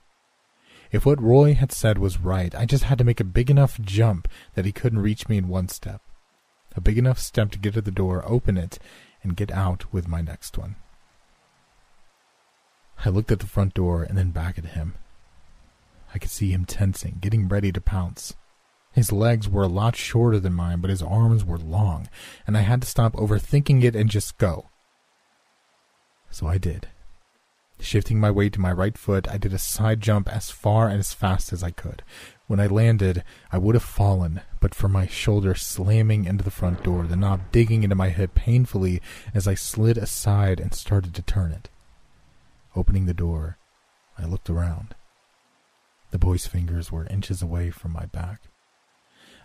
If 0.92 1.04
what 1.04 1.20
Roy 1.20 1.54
had 1.54 1.72
said 1.72 1.98
was 1.98 2.20
right, 2.20 2.54
I 2.54 2.66
just 2.66 2.84
had 2.84 2.98
to 2.98 3.04
make 3.04 3.18
a 3.18 3.24
big 3.24 3.50
enough 3.50 3.80
jump 3.80 4.28
that 4.54 4.64
he 4.64 4.70
couldn't 4.70 5.00
reach 5.00 5.28
me 5.28 5.38
in 5.38 5.48
one 5.48 5.66
step 5.66 6.02
a 6.78 6.80
big 6.80 6.96
enough 6.96 7.18
step 7.18 7.50
to 7.50 7.58
get 7.58 7.74
to 7.74 7.82
the 7.82 7.90
door, 7.90 8.22
open 8.26 8.56
it, 8.56 8.78
and 9.22 9.36
get 9.36 9.50
out 9.50 9.92
with 9.92 10.08
my 10.08 10.22
next 10.22 10.56
one. 10.56 10.76
I 13.04 13.10
looked 13.10 13.30
at 13.30 13.40
the 13.40 13.46
front 13.46 13.74
door 13.74 14.02
and 14.02 14.16
then 14.16 14.30
back 14.30 14.58
at 14.58 14.64
him. 14.66 14.94
I 16.14 16.18
could 16.18 16.30
see 16.30 16.52
him 16.52 16.64
tensing, 16.64 17.18
getting 17.20 17.48
ready 17.48 17.70
to 17.72 17.80
pounce. 17.80 18.34
His 18.92 19.12
legs 19.12 19.48
were 19.48 19.64
a 19.64 19.68
lot 19.68 19.94
shorter 19.94 20.40
than 20.40 20.54
mine, 20.54 20.80
but 20.80 20.90
his 20.90 21.02
arms 21.02 21.44
were 21.44 21.58
long, 21.58 22.08
and 22.46 22.56
I 22.56 22.62
had 22.62 22.80
to 22.80 22.88
stop 22.88 23.12
overthinking 23.14 23.82
it 23.84 23.94
and 23.94 24.08
just 24.08 24.38
go. 24.38 24.70
So 26.30 26.46
I 26.46 26.58
did. 26.58 26.88
Shifting 27.80 28.18
my 28.18 28.30
weight 28.30 28.54
to 28.54 28.60
my 28.60 28.72
right 28.72 28.96
foot, 28.96 29.28
I 29.28 29.36
did 29.36 29.52
a 29.52 29.58
side 29.58 30.00
jump 30.00 30.28
as 30.28 30.50
far 30.50 30.88
and 30.88 30.98
as 30.98 31.12
fast 31.12 31.52
as 31.52 31.62
I 31.62 31.70
could. 31.70 32.02
When 32.48 32.60
I 32.60 32.66
landed, 32.66 33.24
I 33.52 33.58
would 33.58 33.74
have 33.74 33.84
fallen, 33.84 34.40
but 34.58 34.74
for 34.74 34.88
my 34.88 35.06
shoulder 35.06 35.54
slamming 35.54 36.24
into 36.24 36.42
the 36.42 36.50
front 36.50 36.82
door, 36.82 37.06
the 37.06 37.14
knob 37.14 37.52
digging 37.52 37.82
into 37.82 37.94
my 37.94 38.08
hip 38.08 38.34
painfully 38.34 39.02
as 39.34 39.46
I 39.46 39.54
slid 39.54 39.98
aside 39.98 40.58
and 40.58 40.72
started 40.72 41.14
to 41.14 41.22
turn 41.22 41.52
it. 41.52 41.68
Opening 42.74 43.04
the 43.04 43.12
door, 43.12 43.58
I 44.16 44.24
looked 44.24 44.48
around. 44.48 44.94
The 46.10 46.18
boy's 46.18 46.46
fingers 46.46 46.90
were 46.90 47.06
inches 47.08 47.42
away 47.42 47.70
from 47.70 47.92
my 47.92 48.06
back. 48.06 48.40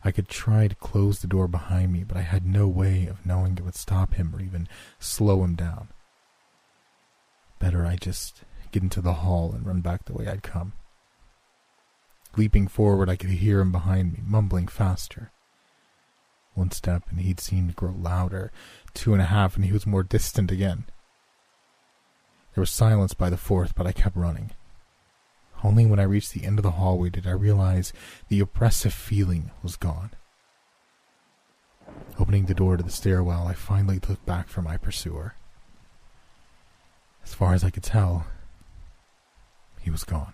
I 0.06 0.12
could 0.12 0.30
try 0.30 0.70
to 0.70 0.76
close 0.76 1.20
the 1.20 1.28
door 1.28 1.50
behind 1.50 1.92
me, 1.92 2.06
but 2.06 2.16
I 2.16 2.22
had 2.22 2.46
no 2.46 2.70
way 2.70 3.08
of 3.08 3.26
knowing 3.26 3.58
it 3.58 3.66
would 3.66 3.76
stop 3.76 4.14
him 4.14 4.34
or 4.34 4.42
even 4.42 4.70
slow 4.98 5.44
him 5.44 5.56
down. 5.56 5.90
Better 7.60 7.86
I 7.86 7.98
just 7.98 8.44
get 8.72 8.82
into 8.82 9.02
the 9.02 9.14
hall 9.16 9.52
and 9.52 9.66
run 9.66 9.82
back 9.82 10.06
the 10.06 10.14
way 10.14 10.26
I'd 10.26 10.42
come. 10.42 10.72
Leaping 12.36 12.68
forward, 12.68 13.10
I 13.10 13.16
could 13.16 13.30
hear 13.30 13.60
him 13.60 13.72
behind 13.72 14.14
me, 14.14 14.20
mumbling 14.26 14.68
faster. 14.68 15.32
One 16.56 16.72
step, 16.72 17.04
and 17.10 17.20
he'd 17.20 17.40
seemed 17.40 17.70
to 17.70 17.76
grow 17.76 17.94
louder. 17.98 18.52
Two 18.94 19.14
and 19.14 19.22
a 19.22 19.26
half, 19.26 19.56
and 19.56 19.66
he 19.66 19.72
was 19.72 19.86
more 19.86 20.04
distant 20.04 20.52
again. 20.52 20.86
There 22.54 22.62
was 22.62 22.70
silence 22.70 23.14
by 23.14 23.30
the 23.30 23.38
fourth, 23.38 23.76
but 23.76 23.88
I 23.88 23.92
kept 23.92 24.16
running. 24.16 24.52
Only 25.64 25.86
when 25.86 26.00
I 26.00 26.04
reached 26.04 26.34
the 26.34 26.46
end 26.46 26.60
of 26.60 26.64
the 26.64 26.72
hallway 26.72 27.10
did 27.10 27.26
I 27.26 27.32
realize 27.32 27.94
the 28.28 28.40
oppressive 28.40 28.94
feeling 28.94 29.52
was 29.64 29.76
gone. 29.76 30.12
Opening 32.20 32.46
the 32.46 32.54
door 32.54 32.78
to 32.78 32.84
the 32.84 32.92
stairwell, 32.92 33.48
I 33.48 33.54
finally 33.54 34.00
looked 34.08 34.26
back 34.26 34.48
for 34.48 34.62
my 34.62 34.78
pursuer. 34.78 35.36
As 37.24 37.34
far 37.34 37.54
as 37.54 37.64
I 37.64 37.70
could 37.70 37.84
tell, 37.84 38.28
he 39.80 39.90
was 39.90 40.04
gone. 40.04 40.34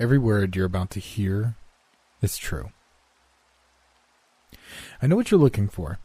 Every 0.00 0.16
word 0.16 0.56
you're 0.56 0.64
about 0.64 0.88
to 0.92 0.98
hear 0.98 1.56
is 2.22 2.38
true. 2.38 2.70
I 5.02 5.06
know 5.06 5.14
what 5.14 5.30
you're 5.30 5.38
looking 5.38 5.68
for. 5.68 5.98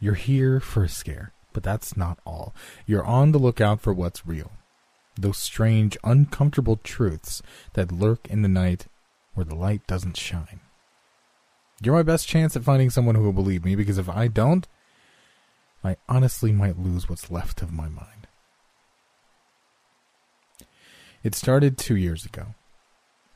You're 0.00 0.14
here 0.14 0.60
for 0.60 0.82
a 0.84 0.88
scare, 0.88 1.34
but 1.52 1.62
that's 1.62 1.94
not 1.94 2.18
all. 2.24 2.54
You're 2.86 3.04
on 3.04 3.32
the 3.32 3.38
lookout 3.38 3.82
for 3.82 3.92
what's 3.92 4.26
real. 4.26 4.52
Those 5.20 5.36
strange, 5.36 5.98
uncomfortable 6.02 6.80
truths 6.82 7.42
that 7.74 7.92
lurk 7.92 8.26
in 8.28 8.40
the 8.40 8.48
night 8.48 8.86
where 9.34 9.44
the 9.44 9.54
light 9.54 9.86
doesn't 9.86 10.16
shine. 10.16 10.60
You're 11.82 11.94
my 11.94 12.02
best 12.02 12.26
chance 12.26 12.56
at 12.56 12.64
finding 12.64 12.88
someone 12.88 13.14
who 13.14 13.24
will 13.24 13.34
believe 13.34 13.62
me 13.62 13.76
because 13.76 13.98
if 13.98 14.08
I 14.08 14.26
don't, 14.26 14.66
I 15.84 15.96
honestly 16.08 16.50
might 16.50 16.78
lose 16.78 17.10
what's 17.10 17.30
left 17.30 17.60
of 17.60 17.70
my 17.70 17.88
mind. 17.88 18.26
It 21.22 21.34
started 21.34 21.76
two 21.76 21.96
years 21.96 22.24
ago. 22.24 22.54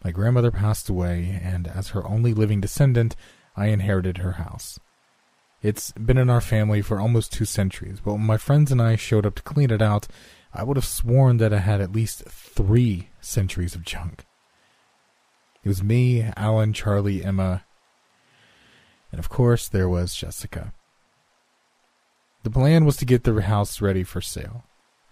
My 0.04 0.10
grandmother 0.10 0.50
passed 0.50 0.88
away, 0.88 1.40
and 1.42 1.66
as 1.66 1.88
her 1.88 2.06
only 2.06 2.32
living 2.32 2.60
descendant, 2.60 3.16
I 3.56 3.66
inherited 3.66 4.18
her 4.18 4.32
house. 4.32 4.78
It's 5.60 5.90
been 5.92 6.18
in 6.18 6.30
our 6.30 6.40
family 6.40 6.82
for 6.82 7.00
almost 7.00 7.32
two 7.32 7.44
centuries, 7.44 8.00
but 8.04 8.12
when 8.12 8.26
my 8.26 8.36
friends 8.36 8.70
and 8.70 8.80
I 8.80 8.94
showed 8.94 9.26
up 9.26 9.34
to 9.36 9.42
clean 9.42 9.70
it 9.70 9.82
out, 9.82 10.06
I 10.54 10.62
would 10.62 10.76
have 10.76 10.84
sworn 10.84 11.38
that 11.38 11.52
it 11.52 11.58
had 11.58 11.80
at 11.80 11.92
least 11.92 12.22
three 12.28 13.08
centuries 13.20 13.74
of 13.74 13.84
junk. 13.84 14.24
It 15.64 15.68
was 15.68 15.82
me, 15.82 16.30
Alan, 16.36 16.72
Charlie, 16.72 17.24
Emma, 17.24 17.64
and 19.10 19.18
of 19.18 19.28
course 19.28 19.68
there 19.68 19.88
was 19.88 20.14
Jessica. 20.14 20.72
The 22.44 22.50
plan 22.50 22.84
was 22.84 22.96
to 22.98 23.04
get 23.04 23.24
the 23.24 23.42
house 23.42 23.80
ready 23.80 24.04
for 24.04 24.20
sale. 24.20 24.64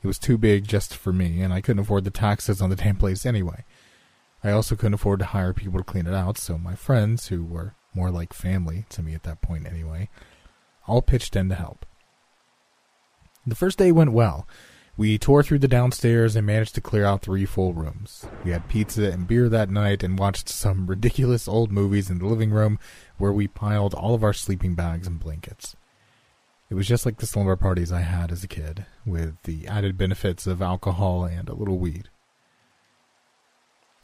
It 0.03 0.07
was 0.07 0.19
too 0.19 0.39
big 0.39 0.69
just 0.69 0.95
for 0.95 1.13
me, 1.13 1.41
and 1.41 1.53
I 1.53 1.61
couldn't 1.61 1.83
afford 1.83 2.05
the 2.05 2.11
taxes 2.11 2.63
on 2.63 2.71
the 2.71 2.77
damn 2.77 2.97
place 2.97 3.27
anyway. 3.27 3.65
I 4.49 4.53
also 4.53 4.77
couldn't 4.77 4.95
afford 4.95 5.21
to 5.21 5.27
hire 5.27 5.53
people 5.53 5.79
to 5.79 5.85
clean 5.85 6.07
it 6.07 6.15
out, 6.15 6.39
so 6.39 6.59
my 6.59 6.75
friends, 6.75 7.29
who 7.29 7.45
were 7.45 7.75
more 7.95 8.11
like 8.11 8.33
family 8.33 8.85
to 8.91 9.03
me 9.03 9.15
at 9.15 9.23
that 9.25 9.41
point 9.43 9.67
anyway, 9.67 10.09
all 10.87 11.03
pitched 11.03 11.35
in 11.35 11.49
to 11.49 11.55
help. 11.55 11.87
The 13.47 13.55
first 13.55 13.79
day 13.79 13.93
went 13.93 14.13
well. 14.13 14.47
We 14.97 15.19
tore 15.19 15.43
through 15.43 15.59
the 15.59 15.69
downstairs 15.69 16.37
and 16.37 16.47
managed 16.47 16.75
to 16.77 16.81
clear 16.81 17.05
out 17.05 17.21
three 17.21 17.45
full 17.45 17.75
rooms. 17.75 18.27
We 18.45 18.51
had 18.51 18.69
pizza 18.69 19.11
and 19.11 19.29
beer 19.29 19.49
that 19.49 19.69
night 19.69 20.03
and 20.03 20.19
watched 20.19 20.49
some 20.49 20.87
ridiculous 20.87 21.47
old 21.47 21.71
movies 21.71 22.09
in 22.09 22.19
the 22.19 22.27
living 22.27 22.51
room 22.51 22.79
where 23.19 23.33
we 23.33 23.47
piled 23.47 23.95
all 23.95 24.15
of 24.15 24.25
our 24.25 24.33
sleeping 24.33 24.75
bags 24.75 25.07
and 25.07 25.21
blankets. 25.21 25.77
It 26.71 26.75
was 26.75 26.89
just 26.89 27.05
like 27.05 27.19
the 27.19 27.27
slumber 27.27 27.57
parties 27.57 27.93
I 27.93 28.01
had 28.01 28.33
as 28.33 28.43
a 28.43 28.49
kid, 28.49 28.87
with 29.05 29.43
the 29.43 29.69
added 29.69 29.97
benefits 29.99 30.47
of 30.47 30.63
alcohol 30.63 31.25
and 31.25 31.49
a 31.49 31.55
little 31.55 31.79
weed. 31.79 32.09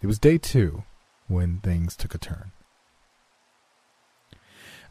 It 0.03 0.07
was 0.07 0.19
day 0.19 0.37
two 0.37 0.83
when 1.29 1.61
things 1.61 1.97
took 1.97 2.13
a 2.13 2.19
turn. 2.19 2.51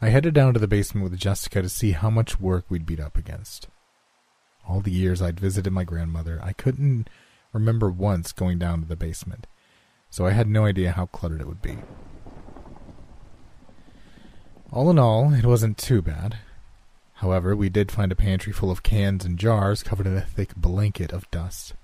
I 0.00 0.08
headed 0.08 0.32
down 0.32 0.54
to 0.54 0.58
the 0.58 0.66
basement 0.66 1.04
with 1.04 1.20
Jessica 1.20 1.60
to 1.60 1.68
see 1.68 1.92
how 1.92 2.08
much 2.08 2.40
work 2.40 2.64
we'd 2.68 2.86
beat 2.86 2.98
up 2.98 3.18
against. 3.18 3.68
All 4.66 4.80
the 4.80 4.90
years 4.90 5.20
I'd 5.20 5.38
visited 5.38 5.70
my 5.70 5.84
grandmother, 5.84 6.40
I 6.42 6.54
couldn't 6.54 7.08
remember 7.52 7.90
once 7.90 8.32
going 8.32 8.58
down 8.58 8.80
to 8.80 8.88
the 8.88 8.96
basement, 8.96 9.46
so 10.08 10.26
I 10.26 10.30
had 10.30 10.48
no 10.48 10.64
idea 10.64 10.92
how 10.92 11.06
cluttered 11.06 11.42
it 11.42 11.46
would 11.46 11.62
be. 11.62 11.76
All 14.72 14.90
in 14.90 14.98
all, 14.98 15.34
it 15.34 15.44
wasn't 15.44 15.76
too 15.76 16.00
bad. 16.00 16.38
However, 17.16 17.54
we 17.54 17.68
did 17.68 17.92
find 17.92 18.10
a 18.10 18.16
pantry 18.16 18.52
full 18.52 18.70
of 18.70 18.82
cans 18.82 19.26
and 19.26 19.38
jars 19.38 19.82
covered 19.82 20.06
in 20.06 20.16
a 20.16 20.22
thick 20.22 20.56
blanket 20.56 21.12
of 21.12 21.30
dust. 21.30 21.74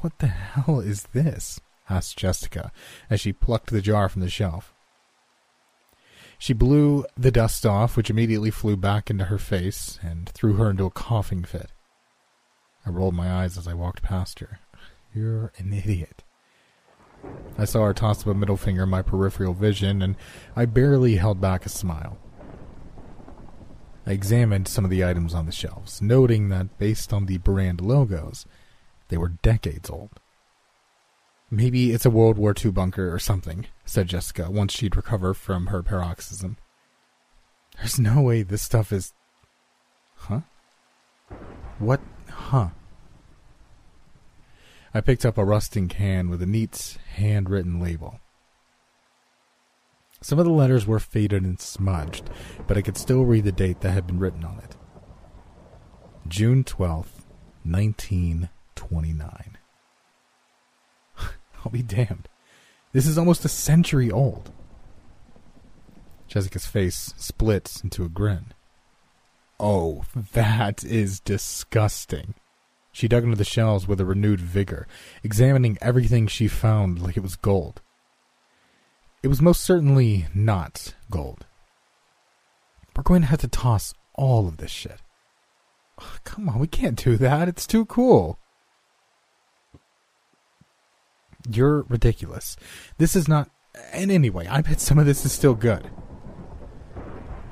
What 0.00 0.18
the 0.18 0.26
hell 0.26 0.80
is 0.80 1.04
this? 1.12 1.60
Asked 1.92 2.16
Jessica 2.16 2.72
as 3.10 3.20
she 3.20 3.32
plucked 3.32 3.70
the 3.70 3.82
jar 3.82 4.08
from 4.08 4.22
the 4.22 4.30
shelf. 4.30 4.74
She 6.38 6.52
blew 6.52 7.04
the 7.16 7.30
dust 7.30 7.64
off, 7.64 7.96
which 7.96 8.10
immediately 8.10 8.50
flew 8.50 8.76
back 8.76 9.10
into 9.10 9.26
her 9.26 9.38
face 9.38 9.98
and 10.02 10.28
threw 10.28 10.54
her 10.54 10.70
into 10.70 10.86
a 10.86 10.90
coughing 10.90 11.44
fit. 11.44 11.70
I 12.84 12.90
rolled 12.90 13.14
my 13.14 13.30
eyes 13.30 13.56
as 13.56 13.68
I 13.68 13.74
walked 13.74 14.02
past 14.02 14.40
her. 14.40 14.58
You're 15.14 15.52
an 15.58 15.72
idiot. 15.72 16.24
I 17.56 17.64
saw 17.64 17.84
her 17.84 17.94
toss 17.94 18.22
up 18.22 18.26
a 18.26 18.34
middle 18.34 18.56
finger 18.56 18.82
in 18.82 18.88
my 18.88 19.02
peripheral 19.02 19.54
vision, 19.54 20.02
and 20.02 20.16
I 20.56 20.64
barely 20.64 21.16
held 21.16 21.40
back 21.40 21.64
a 21.64 21.68
smile. 21.68 22.18
I 24.04 24.10
examined 24.10 24.66
some 24.66 24.84
of 24.84 24.90
the 24.90 25.04
items 25.04 25.32
on 25.32 25.46
the 25.46 25.52
shelves, 25.52 26.02
noting 26.02 26.48
that 26.48 26.76
based 26.78 27.12
on 27.12 27.26
the 27.26 27.38
brand 27.38 27.80
logos, 27.80 28.46
they 29.08 29.16
were 29.16 29.28
decades 29.28 29.88
old. 29.88 30.18
Maybe 31.54 31.92
it's 31.92 32.06
a 32.06 32.10
World 32.10 32.38
War 32.38 32.54
II 32.58 32.70
bunker 32.70 33.14
or 33.14 33.18
something, 33.18 33.66
said 33.84 34.08
Jessica 34.08 34.50
once 34.50 34.72
she'd 34.72 34.96
recovered 34.96 35.34
from 35.34 35.66
her 35.66 35.82
paroxysm. 35.82 36.56
There's 37.76 37.98
no 37.98 38.22
way 38.22 38.42
this 38.42 38.62
stuff 38.62 38.90
is. 38.90 39.12
Huh? 40.16 40.40
What? 41.78 42.00
Huh? 42.30 42.68
I 44.94 45.02
picked 45.02 45.26
up 45.26 45.36
a 45.36 45.44
rusting 45.44 45.88
can 45.88 46.30
with 46.30 46.40
a 46.40 46.46
neat 46.46 46.96
handwritten 47.16 47.78
label. 47.78 48.18
Some 50.22 50.38
of 50.38 50.46
the 50.46 50.52
letters 50.52 50.86
were 50.86 51.00
faded 51.00 51.42
and 51.42 51.60
smudged, 51.60 52.30
but 52.66 52.78
I 52.78 52.82
could 52.82 52.96
still 52.96 53.26
read 53.26 53.44
the 53.44 53.52
date 53.52 53.82
that 53.82 53.90
had 53.90 54.06
been 54.06 54.18
written 54.18 54.42
on 54.42 54.58
it. 54.60 54.74
June 56.26 56.64
12th, 56.64 57.26
1929. 57.64 59.51
I'll 61.64 61.72
be 61.72 61.82
damned. 61.82 62.28
This 62.92 63.06
is 63.06 63.16
almost 63.16 63.44
a 63.44 63.48
century 63.48 64.10
old. 64.10 64.50
Jessica's 66.28 66.66
face 66.66 67.14
splits 67.16 67.82
into 67.82 68.04
a 68.04 68.08
grin. 68.08 68.52
Oh, 69.60 70.04
that 70.32 70.82
is 70.82 71.20
disgusting. 71.20 72.34
She 72.90 73.08
dug 73.08 73.24
into 73.24 73.36
the 73.36 73.44
shelves 73.44 73.88
with 73.88 74.00
a 74.00 74.04
renewed 74.04 74.40
vigor, 74.40 74.86
examining 75.22 75.78
everything 75.80 76.26
she 76.26 76.48
found 76.48 77.00
like 77.00 77.16
it 77.16 77.22
was 77.22 77.36
gold. 77.36 77.80
It 79.22 79.28
was 79.28 79.40
most 79.40 79.62
certainly 79.62 80.26
not 80.34 80.94
gold. 81.10 81.46
We're 82.96 83.02
going 83.02 83.22
to 83.22 83.28
have 83.28 83.40
to 83.40 83.48
toss 83.48 83.94
all 84.14 84.46
of 84.46 84.58
this 84.58 84.70
shit. 84.70 85.00
come 86.24 86.48
on, 86.48 86.58
we 86.58 86.66
can't 86.66 87.02
do 87.02 87.16
that. 87.16 87.48
It's 87.48 87.66
too 87.66 87.86
cool. 87.86 88.38
You're 91.50 91.82
ridiculous. 91.82 92.56
This 92.98 93.16
is 93.16 93.28
not. 93.28 93.50
And 93.92 94.10
anyway, 94.10 94.46
I 94.46 94.60
bet 94.60 94.80
some 94.80 94.98
of 94.98 95.06
this 95.06 95.24
is 95.24 95.32
still 95.32 95.54
good. 95.54 95.90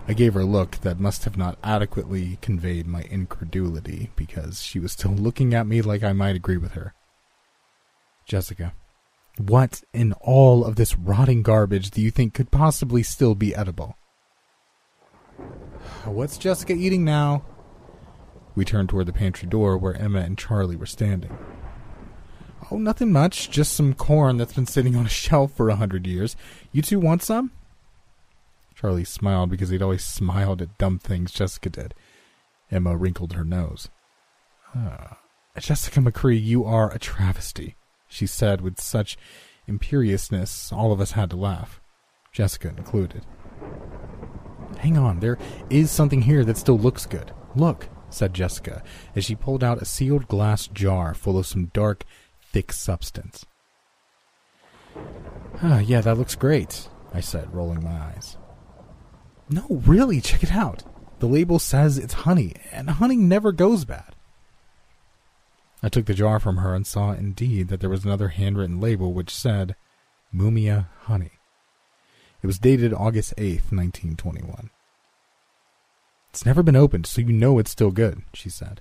I 0.07 0.13
gave 0.13 0.35
her 0.35 0.41
a 0.41 0.45
look 0.45 0.79
that 0.79 0.99
must 0.99 1.25
have 1.25 1.37
not 1.37 1.59
adequately 1.63 2.39
conveyed 2.43 2.87
my 2.87 3.03
incredulity 3.03 4.11
because 4.17 4.61
she 4.61 4.81
was 4.81 4.93
still 4.93 5.13
looking 5.13 5.55
at 5.55 5.67
me 5.67 5.83
like 5.83 6.03
I 6.03 6.13
might 6.13 6.35
agree 6.35 6.57
with 6.57 6.73
her. 6.73 6.95
Jessica, 8.27 8.75
what 9.39 9.83
in 9.93 10.13
all 10.15 10.65
of 10.65 10.77
this 10.77 10.99
rotting 10.99 11.43
garbage 11.43 11.91
do 11.91 12.01
you 12.01 12.11
think 12.11 12.35
could 12.35 12.51
possibly 12.51 13.03
still 13.03 13.35
be 13.35 13.55
edible? 13.55 13.97
What's 16.05 16.39
Jessica 16.39 16.73
eating 16.73 17.05
now? 17.05 17.45
We 18.55 18.65
turned 18.65 18.89
toward 18.89 19.07
the 19.07 19.13
pantry 19.13 19.49
door 19.49 19.79
where 19.79 19.95
Emma 19.95 20.21
and 20.21 20.37
Charlie 20.37 20.77
were 20.77 20.87
standing. 20.87 21.37
Oh, 22.71 22.79
nothing 22.79 23.13
much. 23.13 23.51
Just 23.51 23.75
some 23.75 23.95
corn 23.95 24.37
that's 24.37 24.53
been 24.53 24.67
sitting 24.67 24.97
on 24.97 25.07
a 25.07 25.09
shelf 25.11 25.53
for 25.53 25.69
a 25.69 25.77
hundred 25.77 26.07
years. 26.07 26.37
You 26.73 26.83
two 26.83 27.01
want 27.01 27.23
some? 27.23 27.51
Charlie 28.75 29.05
smiled 29.05 29.51
because 29.51 29.69
he'd 29.69 29.83
always 29.83 30.05
smiled 30.05 30.63
at 30.63 30.79
dumb 30.79 30.99
things 30.99 31.33
Jessica 31.33 31.69
did. 31.69 31.95
Emma 32.71 32.97
wrinkled 32.97 33.35
her 33.35 33.45
nose. 33.45 33.91
Uh, 34.75 35.15
Jessica 35.59 36.01
McCree, 36.01 36.43
you 36.43 36.65
are 36.65 36.91
a 36.91 36.99
travesty, 36.99 37.77
she 38.09 38.27
said 38.27 38.61
with 38.61 38.81
such 38.81 39.19
imperiousness 39.67 40.73
all 40.73 40.93
of 40.93 41.01
us 41.01 41.13
had 41.13 41.31
to 41.31 41.37
laugh, 41.37 41.81
Jessica 42.33 42.69
included. 42.69 43.27
Hang 44.79 44.97
on, 44.97 45.21
there 45.21 45.37
is 45.69 45.91
something 45.91 46.23
here 46.23 46.45
that 46.45 46.57
still 46.57 46.79
looks 46.79 47.05
good. 47.05 47.33
Look, 47.55 47.89
said 48.09 48.33
Jessica, 48.33 48.83
as 49.15 49.25
she 49.25 49.35
pulled 49.35 49.65
out 49.65 49.83
a 49.83 49.85
sealed 49.85 50.29
glass 50.29 50.67
jar 50.69 51.13
full 51.13 51.37
of 51.37 51.47
some 51.47 51.67
dark, 51.67 52.05
thick 52.53 52.73
substance. 52.73 53.47
Ah, 55.63 55.79
yeah, 55.79 56.01
that 56.01 56.19
looks 56.19 56.35
great, 56.35 56.89
I 57.13 57.21
said, 57.21 57.55
rolling 57.55 57.83
my 57.83 57.91
eyes. 57.91 58.37
No, 59.49 59.67
really, 59.69 60.21
check 60.21 60.43
it 60.43 60.53
out. 60.53 60.83
The 61.19 61.27
label 61.27 61.59
says 61.59 61.99
it's 61.99 62.15
honey, 62.15 62.55
and 62.73 62.89
honey 62.89 63.17
never 63.17 63.53
goes 63.53 63.85
bad. 63.85 64.15
I 65.83 65.89
took 65.89 66.07
the 66.07 66.15
jar 66.15 66.39
from 66.39 66.59
her 66.59 66.75
and 66.75 66.87
saw 66.87 67.13
indeed 67.13 67.69
that 67.69 67.81
there 67.81 67.91
was 67.91 68.05
another 68.05 68.29
handwritten 68.29 68.81
label 68.81 69.13
which 69.13 69.35
said, 69.35 69.77
Mumia 70.35 70.89
Honey. 71.03 71.33
It 72.43 72.47
was 72.47 72.59
dated 72.59 72.93
August 72.93 73.35
8th, 73.37 73.73
1921. 73.73 74.71
It's 76.31 76.47
never 76.47 76.63
been 76.63 76.77
opened, 76.77 77.07
so 77.07 77.21
you 77.21 77.33
know 77.33 77.59
it's 77.59 77.71
still 77.71 77.91
good, 77.91 78.23
she 78.33 78.49
said. 78.49 78.81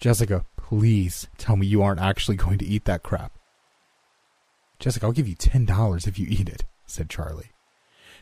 Jessica, 0.00 0.44
please 0.68 1.28
tell 1.36 1.56
me 1.56 1.66
you 1.66 1.82
aren't 1.82 2.00
actually 2.00 2.36
going 2.36 2.56
to 2.56 2.64
eat 2.64 2.86
that 2.86 3.02
crap. 3.02 3.32
Jessica, 4.78 5.04
I'll 5.04 5.12
give 5.12 5.28
you 5.28 5.34
ten 5.34 5.66
dollars 5.66 6.06
if 6.06 6.18
you 6.18 6.26
eat 6.28 6.48
it, 6.48 6.64
said 6.86 7.10
Charlie. 7.10 7.52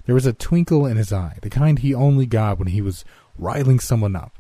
There 0.07 0.15
was 0.15 0.27
a 0.27 0.33
twinkle 0.33 0.85
in 0.85 0.97
his 0.97 1.13
eye, 1.13 1.39
the 1.41 1.49
kind 1.49 1.79
he 1.79 1.95
only 1.95 2.27
got 2.27 2.59
when 2.59 2.67
he 2.67 2.83
was 2.83 3.05
riling 3.39 3.79
someone 3.79 4.17
up, 4.17 4.39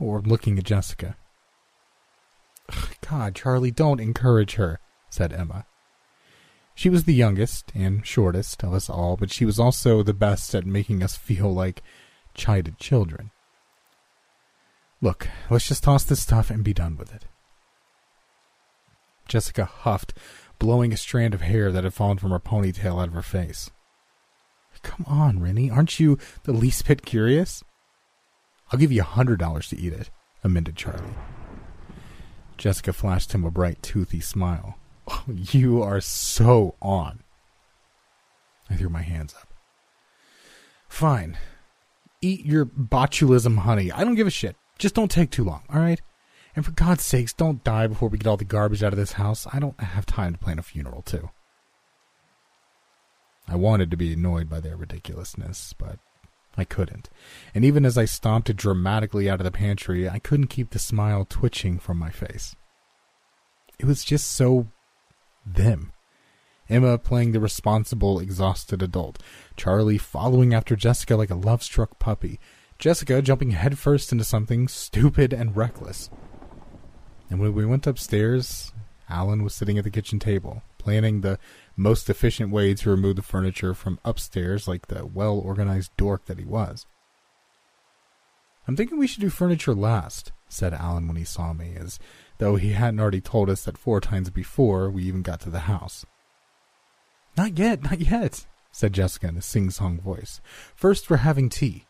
or 0.00 0.22
looking 0.22 0.58
at 0.58 0.64
Jessica. 0.64 1.16
God, 3.08 3.34
Charlie, 3.34 3.70
don't 3.70 4.00
encourage 4.00 4.54
her, 4.54 4.80
said 5.10 5.30
Emma. 5.30 5.66
She 6.74 6.88
was 6.88 7.04
the 7.04 7.12
youngest 7.12 7.70
and 7.74 8.06
shortest 8.06 8.64
of 8.64 8.72
us 8.72 8.88
all, 8.88 9.18
but 9.18 9.30
she 9.30 9.44
was 9.44 9.60
also 9.60 10.02
the 10.02 10.14
best 10.14 10.54
at 10.54 10.64
making 10.64 11.02
us 11.02 11.14
feel 11.14 11.52
like 11.52 11.82
chided 12.34 12.78
children. 12.78 13.30
Look, 15.02 15.28
let's 15.50 15.68
just 15.68 15.84
toss 15.84 16.04
this 16.04 16.22
stuff 16.22 16.50
and 16.50 16.64
be 16.64 16.72
done 16.72 16.96
with 16.96 17.14
it. 17.14 17.26
Jessica 19.28 19.64
huffed, 19.64 20.14
blowing 20.58 20.92
a 20.92 20.96
strand 20.96 21.34
of 21.34 21.40
hair 21.40 21.72
that 21.72 21.84
had 21.84 21.94
fallen 21.94 22.18
from 22.18 22.30
her 22.30 22.40
ponytail 22.40 23.00
out 23.00 23.08
of 23.08 23.14
her 23.14 23.22
face. 23.22 23.70
Come 24.82 25.04
on, 25.08 25.40
Rennie, 25.40 25.70
aren't 25.70 25.98
you 25.98 26.18
the 26.44 26.52
least 26.52 26.86
bit 26.86 27.04
curious? 27.04 27.64
I'll 28.70 28.78
give 28.78 28.92
you 28.92 29.00
a 29.00 29.04
hundred 29.04 29.38
dollars 29.38 29.68
to 29.68 29.78
eat 29.78 29.92
it, 29.92 30.10
amended 30.42 30.76
Charlie. 30.76 31.14
Jessica 32.56 32.92
flashed 32.92 33.32
him 33.32 33.44
a 33.44 33.50
bright, 33.50 33.82
toothy 33.82 34.20
smile. 34.20 34.78
Oh, 35.08 35.24
you 35.28 35.82
are 35.82 36.00
so 36.00 36.76
on. 36.80 37.22
I 38.70 38.76
threw 38.76 38.88
my 38.88 39.02
hands 39.02 39.34
up. 39.34 39.52
Fine. 40.88 41.36
Eat 42.22 42.46
your 42.46 42.64
botulism 42.64 43.58
honey. 43.58 43.92
I 43.92 44.04
don't 44.04 44.14
give 44.14 44.26
a 44.26 44.30
shit. 44.30 44.56
Just 44.78 44.94
don't 44.94 45.10
take 45.10 45.30
too 45.30 45.44
long, 45.44 45.62
alright? 45.72 46.00
And 46.56 46.64
for 46.64 46.72
God's 46.72 47.04
sakes, 47.04 47.32
don't 47.32 47.64
die 47.64 47.86
before 47.86 48.08
we 48.08 48.18
get 48.18 48.26
all 48.26 48.36
the 48.36 48.44
garbage 48.44 48.82
out 48.82 48.92
of 48.92 48.98
this 48.98 49.12
house. 49.12 49.46
I 49.52 49.58
don't 49.58 49.80
have 49.80 50.06
time 50.06 50.32
to 50.32 50.38
plan 50.38 50.58
a 50.58 50.62
funeral, 50.62 51.02
too. 51.02 51.30
I 53.48 53.56
wanted 53.56 53.90
to 53.90 53.96
be 53.96 54.12
annoyed 54.12 54.48
by 54.48 54.60
their 54.60 54.76
ridiculousness, 54.76 55.74
but 55.76 55.98
I 56.56 56.64
couldn't. 56.64 57.10
And 57.54 57.64
even 57.64 57.84
as 57.84 57.98
I 57.98 58.04
stomped 58.04 58.54
dramatically 58.56 59.28
out 59.28 59.40
of 59.40 59.44
the 59.44 59.50
pantry, 59.50 60.08
I 60.08 60.18
couldn't 60.18 60.46
keep 60.46 60.70
the 60.70 60.78
smile 60.78 61.26
twitching 61.28 61.78
from 61.78 61.98
my 61.98 62.10
face. 62.10 62.54
It 63.78 63.86
was 63.86 64.04
just 64.04 64.30
so 64.30 64.68
them. 65.44 65.92
Emma 66.70 66.96
playing 66.96 67.32
the 67.32 67.40
responsible, 67.40 68.18
exhausted 68.18 68.80
adult. 68.80 69.20
Charlie 69.56 69.98
following 69.98 70.54
after 70.54 70.76
Jessica 70.76 71.16
like 71.16 71.30
a 71.30 71.34
love 71.34 71.62
struck 71.62 71.98
puppy. 71.98 72.38
Jessica 72.78 73.20
jumping 73.20 73.50
headfirst 73.50 74.12
into 74.12 74.24
something 74.24 74.68
stupid 74.68 75.32
and 75.32 75.56
reckless. 75.56 76.08
And 77.34 77.42
when 77.42 77.52
we 77.52 77.66
went 77.66 77.88
upstairs, 77.88 78.72
Alan 79.10 79.42
was 79.42 79.56
sitting 79.56 79.76
at 79.76 79.82
the 79.82 79.90
kitchen 79.90 80.20
table, 80.20 80.62
planning 80.78 81.20
the 81.20 81.40
most 81.76 82.08
efficient 82.08 82.52
way 82.52 82.74
to 82.74 82.90
remove 82.90 83.16
the 83.16 83.22
furniture 83.22 83.74
from 83.74 83.98
upstairs 84.04 84.68
like 84.68 84.86
the 84.86 85.04
well 85.04 85.36
organized 85.40 85.90
dork 85.96 86.26
that 86.26 86.38
he 86.38 86.44
was. 86.44 86.86
I'm 88.68 88.76
thinking 88.76 88.98
we 88.98 89.08
should 89.08 89.20
do 89.20 89.30
furniture 89.30 89.74
last, 89.74 90.30
said 90.48 90.72
Alan 90.74 91.08
when 91.08 91.16
he 91.16 91.24
saw 91.24 91.52
me, 91.52 91.74
as 91.76 91.98
though 92.38 92.54
he 92.54 92.70
hadn't 92.70 93.00
already 93.00 93.20
told 93.20 93.50
us 93.50 93.64
that 93.64 93.78
four 93.78 94.00
times 94.00 94.30
before 94.30 94.88
we 94.88 95.02
even 95.02 95.22
got 95.22 95.40
to 95.40 95.50
the 95.50 95.66
house. 95.66 96.06
Not 97.36 97.58
yet, 97.58 97.82
not 97.82 97.98
yet, 97.98 98.46
said 98.70 98.92
Jessica 98.92 99.26
in 99.26 99.36
a 99.36 99.42
sing 99.42 99.70
song 99.70 99.98
voice. 99.98 100.40
First, 100.76 101.10
we're 101.10 101.16
having 101.16 101.48
tea. 101.48 101.86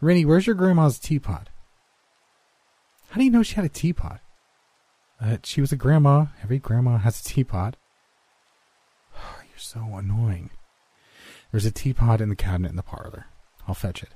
Rennie, 0.00 0.24
where's 0.24 0.46
your 0.46 0.54
grandma's 0.54 1.00
teapot? 1.00 1.48
How 3.08 3.18
do 3.18 3.24
you 3.24 3.30
know 3.32 3.42
she 3.42 3.56
had 3.56 3.64
a 3.64 3.68
teapot? 3.68 4.20
Uh, 5.20 5.38
she 5.42 5.60
was 5.60 5.72
a 5.72 5.76
grandma. 5.76 6.26
Every 6.42 6.58
grandma 6.58 6.98
has 6.98 7.20
a 7.20 7.24
teapot. 7.24 7.76
You're 9.14 9.58
so 9.58 9.80
annoying. 9.94 10.50
There's 11.50 11.66
a 11.66 11.70
teapot 11.70 12.20
in 12.20 12.28
the 12.28 12.36
cabinet 12.36 12.70
in 12.70 12.76
the 12.76 12.82
parlor. 12.82 13.26
I'll 13.66 13.74
fetch 13.74 14.02
it. 14.02 14.10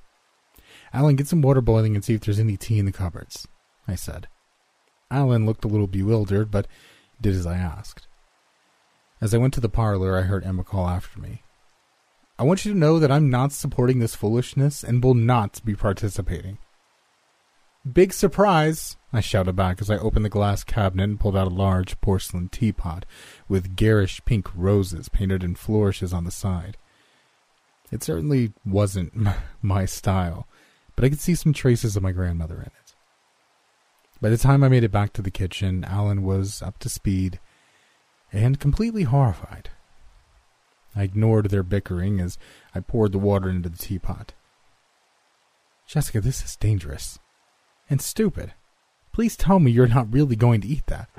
Alan, 0.93 1.17
get 1.17 1.27
some 1.27 1.43
water 1.43 1.61
boiling 1.61 1.95
and 1.95 2.05
see 2.05 2.15
if 2.15 2.21
there's 2.23 2.39
any 2.39 2.57
tea 2.57 2.79
in 2.79 2.87
the 2.87 2.93
cupboards, 2.93 3.49
I 3.89 3.95
said. 3.95 4.29
Alan 5.11 5.47
looked 5.47 5.65
a 5.65 5.69
little 5.69 5.87
bewildered, 5.87 6.51
but 6.51 6.67
did 7.21 7.35
as 7.35 7.47
I 7.47 7.57
asked. 7.57 8.07
As 9.21 9.33
I 9.33 9.39
went 9.39 9.55
to 9.55 9.61
the 9.61 9.69
parlor, 9.69 10.17
I 10.19 10.23
heard 10.23 10.45
Emma 10.45 10.65
call 10.65 10.89
after 10.89 11.21
me. 11.21 11.43
I 12.39 12.45
want 12.45 12.65
you 12.65 12.73
to 12.73 12.79
know 12.79 12.99
that 12.99 13.11
I'm 13.11 13.31
not 13.31 13.53
supporting 13.53 13.99
this 13.99 14.15
foolishness 14.15 14.83
and 14.83 15.03
will 15.03 15.15
not 15.15 15.65
be 15.65 15.75
participating. 15.75 16.59
Big 17.91 18.13
surprise! 18.13 18.97
I 19.13 19.21
shouted 19.21 19.57
back 19.57 19.81
as 19.81 19.91
I 19.91 19.99
opened 19.99 20.25
the 20.25 20.31
glass 20.31 20.63
cabinet 20.63 21.03
and 21.03 21.19
pulled 21.19 21.37
out 21.37 21.49
a 21.49 21.51
large 21.51 22.01
porcelain 22.01 22.49
teapot 22.49 23.05
with 23.49 23.75
garish 23.75 24.25
pink 24.25 24.49
roses 24.55 25.09
painted 25.09 25.43
in 25.43 25.57
flourishes 25.57 26.13
on 26.13 26.23
the 26.23 26.31
side. 26.31 26.77
It 27.91 28.05
certainly 28.05 28.53
wasn't 28.65 29.13
my 29.63 29.85
style, 29.85 30.47
but 30.95 31.05
I 31.05 31.09
could 31.09 31.19
see 31.19 31.35
some 31.35 31.53
traces 31.53 31.97
of 31.97 32.05
my 32.05 32.13
grandmother 32.13 32.55
in 32.55 32.67
it. 32.67 32.95
By 34.21 34.29
the 34.29 34.39
time 34.39 34.63
I 34.63 34.69
made 34.69 34.85
it 34.85 34.93
back 34.93 35.13
to 35.15 35.23
the 35.23 35.33
kitchen, 35.33 35.83
Alan 35.83 36.23
was 36.23 36.63
up 36.63 36.79
to 36.79 36.89
speed 36.89 37.41
and 38.33 38.61
completely 38.61 39.03
horrified. 39.03 39.71
I 40.95 41.03
ignored 41.03 41.51
their 41.51 41.65
bickering 41.65 42.21
as 42.21 42.39
I 42.77 42.81
poured 42.81 43.11
the 43.11 43.19
water 43.19 43.51
into 43.51 43.69
the 43.69 43.77
teapot. 43.77 44.35
Jessica, 45.89 46.21
this 46.21 46.45
is 46.45 46.55
dangerous 46.55 47.19
and 47.93 48.01
stupid. 48.01 48.55
Please 49.13 49.37
tell 49.37 49.61
me 49.61 49.71
you're 49.71 49.87
not 49.87 50.11
really 50.11 50.35
going 50.35 50.63
to 50.63 50.67
eat 50.67 50.87
that. 50.87 51.11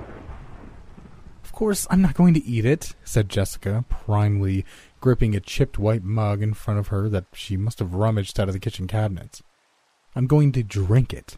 Of 1.44 1.52
course, 1.52 1.86
I'm 1.88 2.02
not 2.02 2.14
going 2.14 2.34
to 2.34 2.44
eat 2.44 2.64
it, 2.64 2.94
said 3.04 3.28
Jessica, 3.28 3.84
primely 3.88 4.64
gripping 5.00 5.36
a 5.36 5.40
chipped 5.40 5.78
white 5.78 6.02
mug 6.02 6.42
in 6.42 6.52
front 6.52 6.80
of 6.80 6.88
her 6.88 7.08
that 7.08 7.26
she 7.32 7.56
must 7.56 7.78
have 7.78 7.94
rummaged 7.94 8.40
out 8.40 8.48
of 8.48 8.54
the 8.54 8.58
kitchen 8.58 8.88
cabinets. 8.88 9.40
I'm 10.16 10.26
going 10.26 10.50
to 10.50 10.64
drink 10.64 11.14
it. 11.14 11.36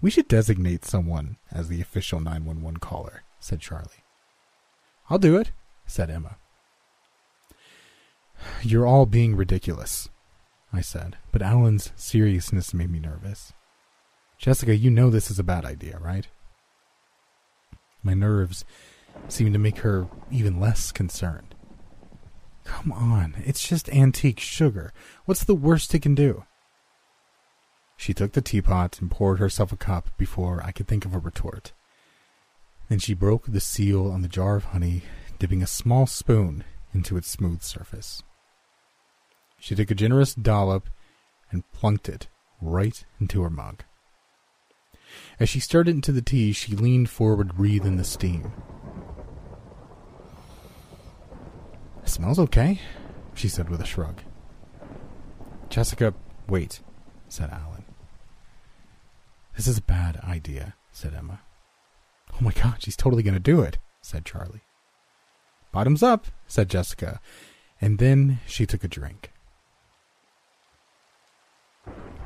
We 0.00 0.10
should 0.10 0.28
designate 0.28 0.84
someone 0.84 1.36
as 1.50 1.66
the 1.66 1.80
official 1.80 2.20
911 2.20 2.78
caller, 2.78 3.24
said 3.40 3.58
Charlie. 3.58 4.04
I'll 5.08 5.18
do 5.18 5.36
it, 5.36 5.50
said 5.86 6.08
Emma. 6.08 6.36
You're 8.62 8.86
all 8.86 9.06
being 9.06 9.34
ridiculous, 9.34 10.08
I 10.72 10.80
said, 10.80 11.16
but 11.32 11.42
Alan's 11.42 11.92
seriousness 11.96 12.72
made 12.72 12.90
me 12.90 13.00
nervous. 13.00 13.52
Jessica, 14.38 14.74
you 14.74 14.90
know 14.90 15.10
this 15.10 15.30
is 15.30 15.38
a 15.38 15.44
bad 15.44 15.64
idea, 15.64 15.98
right? 15.98 16.28
My 18.02 18.14
nerves 18.14 18.64
seemed 19.28 19.52
to 19.52 19.58
make 19.58 19.78
her 19.78 20.06
even 20.30 20.60
less 20.60 20.92
concerned. 20.92 21.54
Come 22.64 22.92
on, 22.92 23.34
it's 23.44 23.66
just 23.66 23.88
antique 23.90 24.40
sugar. 24.40 24.92
What's 25.24 25.44
the 25.44 25.54
worst 25.54 25.94
it 25.94 26.02
can 26.02 26.14
do? 26.14 26.44
She 27.96 28.14
took 28.14 28.32
the 28.32 28.40
teapot 28.40 29.00
and 29.00 29.10
poured 29.10 29.38
herself 29.38 29.72
a 29.72 29.76
cup 29.76 30.16
before 30.16 30.62
I 30.64 30.72
could 30.72 30.88
think 30.88 31.04
of 31.04 31.14
a 31.14 31.18
retort. 31.18 31.72
Then 32.88 32.98
she 32.98 33.12
broke 33.12 33.46
the 33.46 33.60
seal 33.60 34.10
on 34.10 34.22
the 34.22 34.28
jar 34.28 34.56
of 34.56 34.66
honey, 34.66 35.02
dipping 35.38 35.62
a 35.62 35.66
small 35.66 36.06
spoon 36.06 36.64
into 36.94 37.16
its 37.16 37.28
smooth 37.28 37.62
surface. 37.62 38.22
She 39.60 39.74
took 39.74 39.90
a 39.90 39.94
generous 39.94 40.34
dollop 40.34 40.88
and 41.50 41.70
plunked 41.72 42.08
it 42.08 42.28
right 42.60 43.04
into 43.20 43.42
her 43.42 43.50
mug. 43.50 43.84
As 45.38 45.48
she 45.48 45.60
stirred 45.60 45.88
it 45.88 45.92
into 45.92 46.12
the 46.12 46.22
tea, 46.22 46.52
she 46.52 46.74
leaned 46.74 47.10
forward, 47.10 47.56
breathing 47.56 47.96
the 47.96 48.04
steam. 48.04 48.52
It 52.02 52.08
smells 52.08 52.38
okay, 52.38 52.80
she 53.34 53.48
said 53.48 53.68
with 53.68 53.80
a 53.80 53.86
shrug. 53.86 54.20
Jessica, 55.68 56.14
wait, 56.48 56.80
said 57.28 57.50
Alan. 57.50 57.84
This 59.56 59.66
is 59.66 59.78
a 59.78 59.82
bad 59.82 60.16
idea, 60.24 60.74
said 60.92 61.14
Emma. 61.14 61.40
Oh 62.32 62.38
my 62.40 62.52
god, 62.52 62.76
she's 62.78 62.96
totally 62.96 63.22
going 63.22 63.34
to 63.34 63.40
do 63.40 63.60
it, 63.60 63.78
said 64.00 64.24
Charlie. 64.24 64.62
Bottoms 65.72 66.02
up, 66.02 66.26
said 66.46 66.70
Jessica, 66.70 67.20
and 67.80 67.98
then 67.98 68.40
she 68.46 68.66
took 68.66 68.82
a 68.84 68.88
drink. 68.88 69.32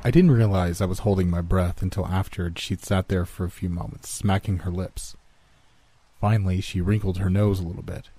I 0.05 0.11
didn't 0.11 0.29
realize 0.29 0.81
I 0.81 0.85
was 0.85 0.99
holding 0.99 1.31
my 1.31 1.41
breath 1.41 1.81
until 1.81 2.05
after 2.05 2.53
she'd 2.57 2.85
sat 2.85 3.07
there 3.07 3.25
for 3.25 3.43
a 3.43 3.49
few 3.49 3.69
moments, 3.69 4.07
smacking 4.07 4.59
her 4.59 4.69
lips. 4.69 5.17
Finally, 6.21 6.61
she 6.61 6.79
wrinkled 6.79 7.17
her 7.17 7.29
nose 7.31 7.59
a 7.59 7.65
little 7.65 7.81
bit. 7.81 8.11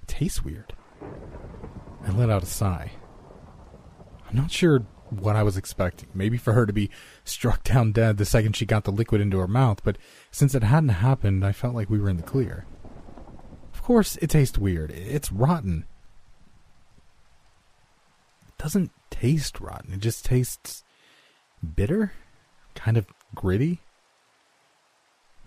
It 0.00 0.06
tastes 0.06 0.44
weird. 0.44 0.74
I 2.06 2.12
let 2.12 2.30
out 2.30 2.44
a 2.44 2.46
sigh. 2.46 2.92
I'm 4.30 4.36
not 4.36 4.52
sure 4.52 4.86
what 5.10 5.34
I 5.34 5.42
was 5.42 5.56
expecting. 5.56 6.10
Maybe 6.14 6.36
for 6.36 6.52
her 6.52 6.64
to 6.64 6.72
be 6.72 6.90
struck 7.24 7.64
down 7.64 7.90
dead 7.90 8.16
the 8.16 8.24
second 8.24 8.54
she 8.54 8.64
got 8.64 8.84
the 8.84 8.92
liquid 8.92 9.20
into 9.20 9.40
her 9.40 9.48
mouth, 9.48 9.82
but 9.82 9.98
since 10.30 10.54
it 10.54 10.62
hadn't 10.62 10.90
happened, 10.90 11.44
I 11.44 11.50
felt 11.50 11.74
like 11.74 11.90
we 11.90 11.98
were 11.98 12.08
in 12.08 12.18
the 12.18 12.22
clear. 12.22 12.66
Of 13.74 13.82
course, 13.82 14.14
it 14.22 14.30
tastes 14.30 14.56
weird. 14.56 14.92
It's 14.92 15.32
rotten. 15.32 15.86
Doesn't 18.58 18.90
taste 19.10 19.60
rotten. 19.60 19.94
It 19.94 20.00
just 20.00 20.24
tastes 20.24 20.84
bitter, 21.76 22.12
kind 22.74 22.96
of 22.96 23.06
gritty. 23.34 23.80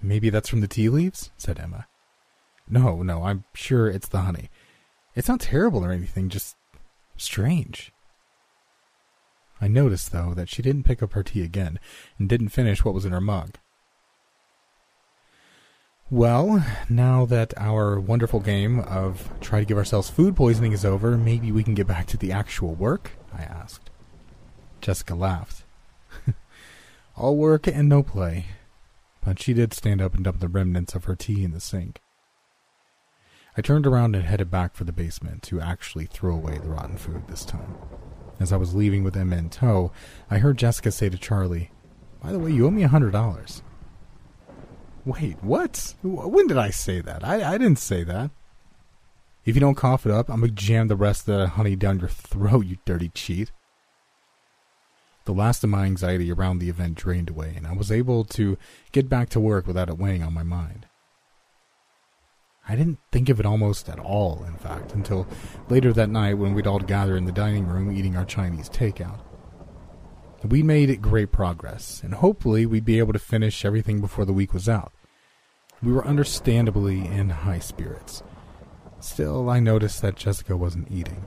Maybe 0.02 0.30
that's 0.30 0.50
from 0.50 0.62
the 0.62 0.68
tea 0.68 0.90
leaves, 0.90 1.32
said 1.38 1.60
Emma. 1.60 1.88
No, 2.70 3.04
no, 3.04 3.24
I'm 3.24 3.44
sure 3.54 3.88
it's 3.88 4.08
the 4.08 4.22
honey. 4.22 4.50
It's 5.16 5.28
not 5.28 5.42
terrible 5.42 5.84
or 5.84 5.92
anything, 5.92 6.30
just 6.30 6.56
strange. 7.18 7.92
I 9.60 9.68
noticed, 9.68 10.12
though, 10.12 10.34
that 10.34 10.50
she 10.50 10.62
didn't 10.62 10.86
pick 10.86 11.04
up 11.04 11.14
her 11.14 11.22
tea 11.22 11.44
again 11.44 11.80
and 12.18 12.28
didn't 12.28 12.50
finish 12.50 12.84
what 12.84 12.94
was 12.94 13.06
in 13.06 13.12
her 13.12 13.22
mug. 13.22 13.58
Well, 16.12 16.66
now 16.90 17.26
that 17.28 17.54
our 17.56 17.98
wonderful 17.98 18.42
game 18.42 18.82
of 18.82 19.30
try 19.40 19.62
to 19.62 19.66
give 19.66 19.78
ourselves 19.78 20.10
food 20.10 20.36
poisoning 20.36 20.74
is 20.74 20.84
over, 20.84 21.18
maybe 21.18 21.54
we 21.54 21.64
can 21.64 21.74
get 21.74 21.88
back 21.88 22.06
to 22.08 22.18
the 22.18 22.34
actual 22.34 22.76
work? 22.76 23.12
I 23.34 23.44
asked. 23.44 23.90
Jessica 24.82 25.16
laughed. 25.16 25.64
All 27.16 27.38
work 27.38 27.66
and 27.66 27.88
no 27.88 28.04
play. 28.04 28.48
But 29.24 29.42
she 29.42 29.54
did 29.54 29.74
stand 29.74 30.02
up 30.02 30.14
and 30.14 30.26
dump 30.26 30.42
the 30.42 30.50
remnants 30.50 30.96
of 30.96 31.06
her 31.06 31.16
tea 31.16 31.46
in 31.46 31.52
the 31.52 31.62
sink. 31.62 32.02
I 33.56 33.62
turned 33.62 33.88
around 33.88 34.14
and 34.14 34.26
headed 34.26 34.52
back 34.52 34.76
for 34.76 34.84
the 34.84 34.92
basement 34.92 35.44
to 35.44 35.62
actually 35.62 36.08
throw 36.08 36.36
away 36.36 36.58
the 36.58 36.72
rotten 36.72 36.98
food 36.98 37.24
this 37.30 37.46
time. 37.46 37.78
As 38.38 38.52
I 38.52 38.58
was 38.58 38.76
leaving 38.76 39.06
with 39.06 39.16
Emma 39.16 39.38
in 39.38 39.50
tow, 39.50 39.94
I 40.30 40.40
heard 40.40 40.58
Jessica 40.58 40.92
say 40.92 41.08
to 41.08 41.18
Charlie, 41.18 41.72
By 42.22 42.34
the 42.34 42.40
way, 42.40 42.52
you 42.52 42.68
owe 42.68 42.72
me 42.72 42.84
a 42.84 42.90
hundred 42.90 43.12
dollars. 43.12 43.62
Wait, 45.06 45.44
what? 45.44 45.96
When 46.04 46.48
did 46.48 46.58
I 46.58 46.70
say 46.70 47.02
that? 47.02 47.24
I, 47.24 47.54
I 47.54 47.58
didn't 47.58 47.80
say 47.80 48.04
that. 48.04 48.32
If 49.44 49.56
you 49.56 49.62
don't 49.62 49.76
cough 49.76 50.06
it 50.06 50.12
up, 50.12 50.30
I'm 50.30 50.42
gonna 50.42 50.52
jam 50.52 50.88
the 50.88 50.96
rest 50.96 51.28
of 51.28 51.38
that 51.38 51.48
honey 51.50 51.76
down 51.76 52.00
your 52.00 52.10
throat, 52.10 52.68
you 52.68 52.78
dirty 52.86 53.10
cheat. 53.10 53.52
The 55.26 55.34
last 55.34 55.64
of 55.64 55.70
my 55.70 55.86
anxiety 55.86 56.32
around 56.32 56.60
the 56.60 56.70
event 56.70 56.96
drained 56.96 57.30
away, 57.30 57.54
and 57.56 57.66
I 57.66 57.74
was 57.74 57.92
able 57.92 58.24
to 58.26 58.58
get 58.92 59.10
back 59.10 59.30
to 59.30 59.40
work 59.40 59.66
without 59.66 59.90
it 59.90 59.98
weighing 59.98 60.24
on 60.24 60.34
my 60.34 60.44
mind. 60.44 60.86
I 62.68 62.76
didn't 62.76 63.00
think 63.12 63.30
of 63.30 63.40
it 63.40 63.46
almost 63.46 63.90
at 63.90 64.00
all, 64.00 64.44
in 64.48 64.56
fact, 64.56 64.94
until 64.94 65.28
later 65.70 65.92
that 65.94 66.10
night 66.10 66.36
when 66.36 66.54
we'd 66.54 66.68
all 66.68 66.80
gather 66.80 67.18
in 67.18 67.26
the 67.26 67.32
dining 67.32 67.68
room 67.68 67.92
eating 67.92 68.16
our 68.16 68.26
Chinese 68.26 68.70
takeout. 68.70 69.20
We 70.44 70.64
made 70.64 71.02
great 71.02 71.32
progress, 71.32 72.02
and 72.04 72.16
hopefully 72.16 72.66
we'd 72.66 72.86
be 72.86 73.00
able 73.00 73.14
to 73.14 73.20
finish 73.20 73.64
everything 73.64 74.02
before 74.02 74.26
the 74.26 74.34
week 74.34 74.54
was 74.54 74.68
out. 74.68 74.92
We 75.84 75.92
were 75.92 76.06
understandably 76.06 77.06
in 77.06 77.30
high 77.30 77.60
spirits. 77.60 78.24
Still, 79.00 79.50
I 79.50 79.60
noticed 79.60 80.02
that 80.02 80.16
Jessica 80.16 80.58
wasn't 80.58 80.92
eating. 80.92 81.26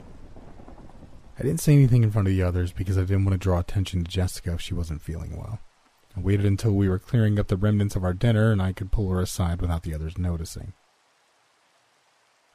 I 1.38 1.42
didn't 1.42 1.60
say 1.60 1.74
anything 1.74 2.02
in 2.02 2.10
front 2.10 2.28
of 2.28 2.34
the 2.34 2.42
others 2.42 2.72
because 2.72 2.96
I 2.96 3.02
didn't 3.02 3.24
want 3.24 3.34
to 3.34 3.38
draw 3.38 3.58
attention 3.58 4.04
to 4.04 4.10
Jessica 4.10 4.54
if 4.54 4.60
she 4.60 4.74
wasn't 4.74 5.02
feeling 5.02 5.36
well. 5.36 5.58
I 6.16 6.20
waited 6.20 6.46
until 6.46 6.72
we 6.72 6.88
were 6.88 7.00
clearing 7.00 7.40
up 7.40 7.48
the 7.48 7.56
remnants 7.56 7.96
of 7.96 8.04
our 8.04 8.12
dinner 8.12 8.52
and 8.52 8.62
I 8.62 8.72
could 8.72 8.92
pull 8.92 9.10
her 9.10 9.20
aside 9.20 9.60
without 9.60 9.82
the 9.82 9.94
others 9.94 10.16
noticing. 10.16 10.72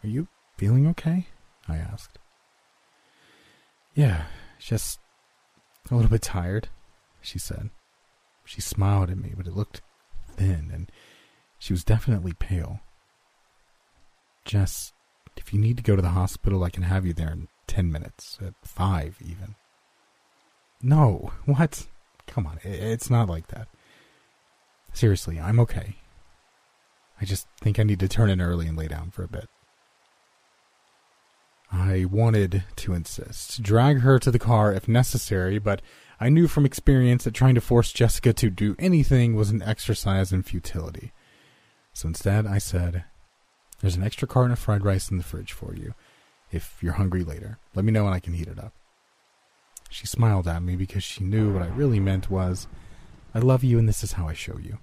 Are 0.01 0.07
you 0.07 0.29
feeling 0.55 0.87
okay? 0.87 1.27
I 1.67 1.75
asked. 1.75 2.19
Yeah, 3.93 4.23
just 4.59 4.99
a 5.91 5.95
little 5.95 6.11
bit 6.11 6.21
tired, 6.21 6.69
she 7.21 7.39
said. 7.39 7.69
She 8.45 8.61
smiled 8.61 9.09
at 9.09 9.17
me, 9.17 9.33
but 9.35 9.47
it 9.47 9.55
looked 9.55 9.81
thin, 10.35 10.71
and 10.73 10.91
she 11.57 11.73
was 11.73 11.83
definitely 11.83 12.33
pale. 12.33 12.79
Jess, 14.45 14.93
if 15.37 15.53
you 15.53 15.59
need 15.59 15.77
to 15.77 15.83
go 15.83 15.95
to 15.95 16.01
the 16.01 16.09
hospital, 16.09 16.63
I 16.63 16.69
can 16.69 16.83
have 16.83 17.05
you 17.05 17.13
there 17.13 17.31
in 17.31 17.47
ten 17.67 17.91
minutes, 17.91 18.39
at 18.45 18.53
five 18.63 19.17
even. 19.21 19.55
No, 20.81 21.31
what? 21.45 21.87
Come 22.27 22.47
on, 22.47 22.59
it's 22.63 23.09
not 23.09 23.29
like 23.29 23.47
that. 23.47 23.67
Seriously, 24.93 25.39
I'm 25.39 25.59
okay. 25.59 25.97
I 27.21 27.25
just 27.25 27.47
think 27.61 27.79
I 27.79 27.83
need 27.83 27.99
to 27.99 28.07
turn 28.07 28.29
in 28.29 28.41
early 28.41 28.67
and 28.67 28.77
lay 28.77 28.87
down 28.87 29.11
for 29.11 29.23
a 29.23 29.27
bit. 29.27 29.49
I 31.71 32.05
wanted 32.05 32.63
to 32.77 32.93
insist, 32.93 33.61
drag 33.61 33.99
her 33.99 34.17
to 34.19 34.31
the 34.31 34.39
car 34.39 34.73
if 34.73 34.87
necessary, 34.87 35.59
but 35.59 35.81
I 36.19 36.29
knew 36.29 36.47
from 36.47 36.65
experience 36.65 37.23
that 37.23 37.33
trying 37.33 37.55
to 37.55 37.61
force 37.61 37.93
Jessica 37.93 38.33
to 38.33 38.49
do 38.49 38.75
anything 38.79 39.35
was 39.35 39.51
an 39.51 39.61
exercise 39.61 40.33
in 40.33 40.43
futility. 40.43 41.13
So 41.93 42.07
instead, 42.07 42.47
I 42.47 42.57
said, 42.57 43.05
There's 43.81 43.95
an 43.95 44.03
extra 44.03 44.27
carton 44.27 44.51
of 44.51 44.59
fried 44.59 44.83
rice 44.83 45.09
in 45.09 45.17
the 45.17 45.23
fridge 45.23 45.53
for 45.53 45.75
you. 45.75 45.93
If 46.51 46.77
you're 46.81 46.93
hungry 46.93 47.23
later, 47.23 47.59
let 47.75 47.85
me 47.85 47.91
know 47.91 48.05
and 48.05 48.15
I 48.15 48.19
can 48.19 48.33
heat 48.33 48.47
it 48.47 48.59
up. 48.59 48.73
She 49.89 50.07
smiled 50.07 50.47
at 50.47 50.63
me 50.63 50.75
because 50.75 51.03
she 51.03 51.23
knew 51.23 51.53
what 51.53 51.61
I 51.61 51.67
really 51.67 51.99
meant 51.99 52.29
was, 52.29 52.67
I 53.33 53.39
love 53.39 53.63
you 53.63 53.77
and 53.77 53.87
this 53.87 54.03
is 54.03 54.13
how 54.13 54.27
I 54.27 54.33
show 54.33 54.57
you. 54.57 54.79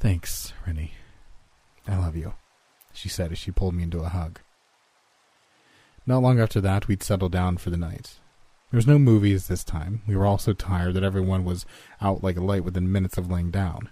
Thanks, 0.00 0.52
Rennie. 0.66 0.92
I 1.86 1.96
love 1.96 2.16
you, 2.16 2.34
she 2.92 3.08
said 3.08 3.32
as 3.32 3.38
she 3.38 3.50
pulled 3.50 3.74
me 3.74 3.82
into 3.82 4.00
a 4.00 4.08
hug. 4.08 4.40
Not 6.06 6.22
long 6.22 6.40
after 6.40 6.60
that, 6.60 6.86
we'd 6.86 7.02
settle 7.02 7.28
down 7.28 7.56
for 7.56 7.70
the 7.70 7.76
night. 7.76 8.18
There 8.70 8.78
was 8.78 8.86
no 8.86 8.98
movies 8.98 9.46
this 9.46 9.64
time. 9.64 10.02
We 10.06 10.16
were 10.16 10.26
all 10.26 10.38
so 10.38 10.52
tired 10.52 10.94
that 10.94 11.04
everyone 11.04 11.44
was 11.44 11.66
out 12.00 12.22
like 12.22 12.36
a 12.36 12.42
light 12.42 12.64
within 12.64 12.90
minutes 12.90 13.18
of 13.18 13.30
laying 13.30 13.50
down. 13.50 13.90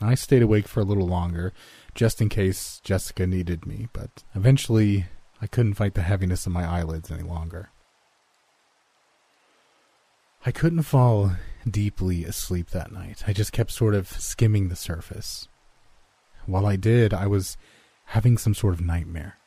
I 0.00 0.14
stayed 0.14 0.42
awake 0.42 0.68
for 0.68 0.80
a 0.80 0.84
little 0.84 1.06
longer, 1.06 1.52
just 1.94 2.20
in 2.20 2.28
case 2.28 2.80
Jessica 2.84 3.26
needed 3.26 3.66
me, 3.66 3.88
but 3.92 4.24
eventually 4.34 5.06
I 5.40 5.46
couldn't 5.46 5.74
fight 5.74 5.94
the 5.94 6.02
heaviness 6.02 6.46
of 6.46 6.52
my 6.52 6.64
eyelids 6.64 7.10
any 7.10 7.22
longer. 7.22 7.70
I 10.44 10.52
couldn't 10.52 10.82
fall 10.82 11.32
deeply 11.68 12.24
asleep 12.24 12.70
that 12.70 12.92
night. 12.92 13.24
I 13.26 13.32
just 13.32 13.52
kept 13.52 13.72
sort 13.72 13.94
of 13.94 14.08
skimming 14.08 14.68
the 14.68 14.76
surface. 14.76 15.48
While 16.44 16.66
I 16.66 16.76
did, 16.76 17.12
I 17.12 17.26
was 17.26 17.56
having 18.06 18.38
some 18.38 18.54
sort 18.54 18.74
of 18.74 18.80
nightmare. 18.80 19.38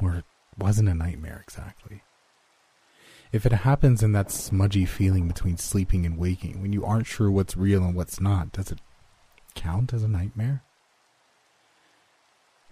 Or 0.00 0.22
wasn't 0.58 0.88
a 0.88 0.94
nightmare 0.94 1.42
exactly. 1.42 2.02
If 3.32 3.44
it 3.44 3.52
happens 3.52 4.02
in 4.02 4.12
that 4.12 4.30
smudgy 4.30 4.84
feeling 4.84 5.28
between 5.28 5.56
sleeping 5.56 6.06
and 6.06 6.16
waking, 6.16 6.62
when 6.62 6.72
you 6.72 6.84
aren't 6.84 7.06
sure 7.06 7.30
what's 7.30 7.56
real 7.56 7.84
and 7.84 7.94
what's 7.94 8.20
not, 8.20 8.52
does 8.52 8.70
it 8.70 8.80
count 9.54 9.92
as 9.92 10.02
a 10.02 10.08
nightmare? 10.08 10.62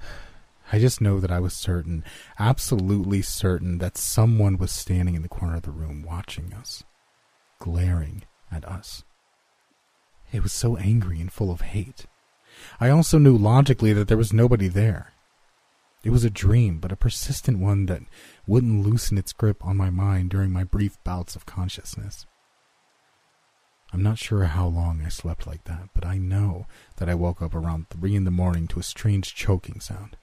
I 0.73 0.79
just 0.79 1.01
know 1.01 1.21
that 1.21 1.31
I 1.31 1.41
was 1.41 1.55
certain, 1.55 2.05
absolutely 2.39 3.21
certain, 3.21 3.79
that 3.79 3.99
someone 3.99 4.57
was 4.57 4.71
standing 4.71 5.15
in 5.15 5.23
the 5.23 5.29
corner 5.29 5.57
of 5.57 5.63
the 5.63 5.71
room 5.71 6.03
watching 6.03 6.55
us, 6.55 6.85
glaring 7.59 8.25
at 8.51 8.65
us. 8.65 9.03
It 10.33 10.43
was 10.43 10.53
so 10.53 10.77
angry 10.77 11.21
and 11.21 11.31
full 11.31 11.51
of 11.51 11.61
hate. 11.61 12.07
I 12.81 12.89
also 12.89 13.19
knew 13.19 13.37
logically 13.37 13.93
that 13.93 14.09
there 14.09 14.17
was 14.17 14.33
nobody 14.33 14.69
there. 14.69 15.14
It 16.05 16.11
was 16.11 16.23
a 16.23 16.31
dream, 16.31 16.81
but 16.81 16.93
a 16.93 16.97
persistent 16.97 17.59
one 17.59 17.87
that 17.87 18.03
wouldn't 18.47 18.85
loosen 18.85 19.17
its 19.17 19.33
grip 19.33 19.65
on 19.65 19.79
my 19.79 19.89
mind 19.89 20.29
during 20.31 20.53
my 20.53 20.63
brief 20.63 21.03
bouts 21.03 21.35
of 21.35 21.47
consciousness. 21.47 22.27
I'm 23.91 24.03
not 24.03 24.19
sure 24.19 24.45
how 24.45 24.67
long 24.67 25.03
I 25.05 25.09
slept 25.09 25.47
like 25.47 25.65
that, 25.65 25.89
but 25.95 26.05
I 26.05 26.19
know 26.19 26.67
that 26.97 27.09
I 27.09 27.15
woke 27.15 27.41
up 27.41 27.55
around 27.55 27.89
three 27.89 28.15
in 28.15 28.25
the 28.25 28.31
morning 28.31 28.69
to 28.69 28.81
a 28.81 28.83
strange 28.83 29.35
choking 29.35 29.81
sound. 29.81 30.19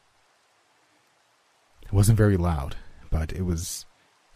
It 1.81 1.93
wasn't 1.93 2.17
very 2.17 2.37
loud, 2.37 2.75
but 3.09 3.31
it 3.31 3.41
was 3.41 3.87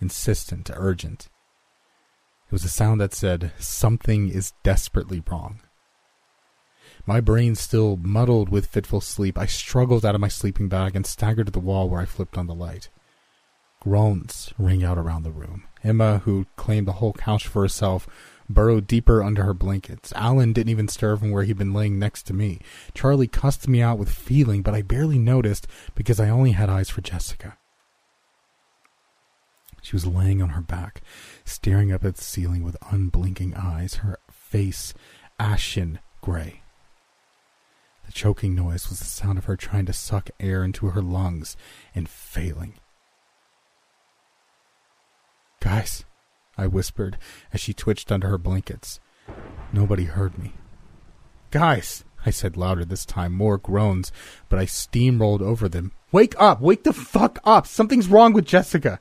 insistent, 0.01 0.71
urgent. 0.73 1.27
It 2.47 2.51
was 2.51 2.63
a 2.63 2.69
sound 2.69 3.01
that 3.01 3.13
said, 3.13 3.51
Something 3.59 4.29
is 4.29 4.53
desperately 4.63 5.21
wrong. 5.29 5.59
My 7.05 7.21
brain 7.21 7.53
still 7.55 7.97
muddled 7.97 8.49
with 8.49 8.65
fitful 8.65 9.01
sleep, 9.01 9.37
I 9.37 9.45
struggled 9.45 10.05
out 10.05 10.15
of 10.15 10.21
my 10.21 10.27
sleeping 10.27 10.67
bag 10.67 10.95
and 10.95 11.05
staggered 11.05 11.45
to 11.45 11.51
the 11.51 11.59
wall 11.59 11.87
where 11.87 12.01
I 12.01 12.05
flipped 12.05 12.37
on 12.37 12.47
the 12.47 12.55
light. 12.55 12.89
Groans 13.79 14.51
rang 14.57 14.83
out 14.83 14.97
around 14.97 15.21
the 15.21 15.31
room. 15.31 15.65
Emma, 15.83 16.19
who 16.19 16.47
claimed 16.55 16.87
the 16.87 16.93
whole 16.93 17.13
couch 17.13 17.45
for 17.45 17.61
herself, 17.61 18.07
burrowed 18.49 18.87
deeper 18.87 19.23
under 19.23 19.43
her 19.43 19.53
blankets. 19.53 20.11
Alan 20.15 20.53
didn't 20.53 20.71
even 20.71 20.87
stir 20.87 21.15
from 21.15 21.29
where 21.29 21.43
he'd 21.43 21.57
been 21.57 21.73
laying 21.73 21.99
next 21.99 22.23
to 22.23 22.33
me. 22.33 22.59
Charlie 22.95 23.27
cussed 23.27 23.67
me 23.67 23.83
out 23.83 23.99
with 23.99 24.09
feeling, 24.09 24.63
but 24.63 24.73
I 24.73 24.81
barely 24.81 25.19
noticed 25.19 25.67
because 25.93 26.19
I 26.19 26.29
only 26.29 26.51
had 26.51 26.69
eyes 26.69 26.89
for 26.89 27.01
Jessica. 27.01 27.57
She 29.83 29.95
was 29.95 30.07
laying 30.07 30.41
on 30.41 30.49
her 30.49 30.61
back, 30.61 31.01
staring 31.43 31.91
up 31.91 32.03
at 32.03 32.15
the 32.15 32.23
ceiling 32.23 32.63
with 32.63 32.77
unblinking 32.89 33.53
eyes, 33.53 33.95
her 33.95 34.17
face 34.31 34.95
ashen 35.39 35.99
gray. 36.21 36.63
The 38.05 38.11
choking 38.11 38.55
noise 38.55 38.89
was 38.89 38.99
the 38.99 39.05
sound 39.05 39.37
of 39.37 39.45
her 39.45 39.55
trying 39.55 39.85
to 39.87 39.93
suck 39.93 40.29
air 40.39 40.63
into 40.63 40.87
her 40.87 41.01
lungs 41.01 41.57
and 41.93 42.07
failing. 42.07 42.75
Guys, 45.59 46.05
I 46.57 46.67
whispered 46.67 47.17
as 47.51 47.61
she 47.61 47.73
twitched 47.73 48.11
under 48.11 48.27
her 48.27 48.37
blankets. 48.37 48.99
Nobody 49.73 50.03
heard 50.03 50.37
me. 50.37 50.53
Guys, 51.51 52.03
I 52.25 52.29
said 52.29 52.57
louder 52.57 52.85
this 52.85 53.05
time, 53.05 53.33
more 53.33 53.57
groans, 53.57 54.11
but 54.49 54.59
I 54.59 54.65
steamrolled 54.65 55.41
over 55.41 55.67
them. 55.67 55.91
Wake 56.11 56.35
up! 56.39 56.61
Wake 56.61 56.83
the 56.83 56.93
fuck 56.93 57.39
up! 57.43 57.65
Something's 57.65 58.07
wrong 58.07 58.33
with 58.33 58.45
Jessica! 58.45 58.99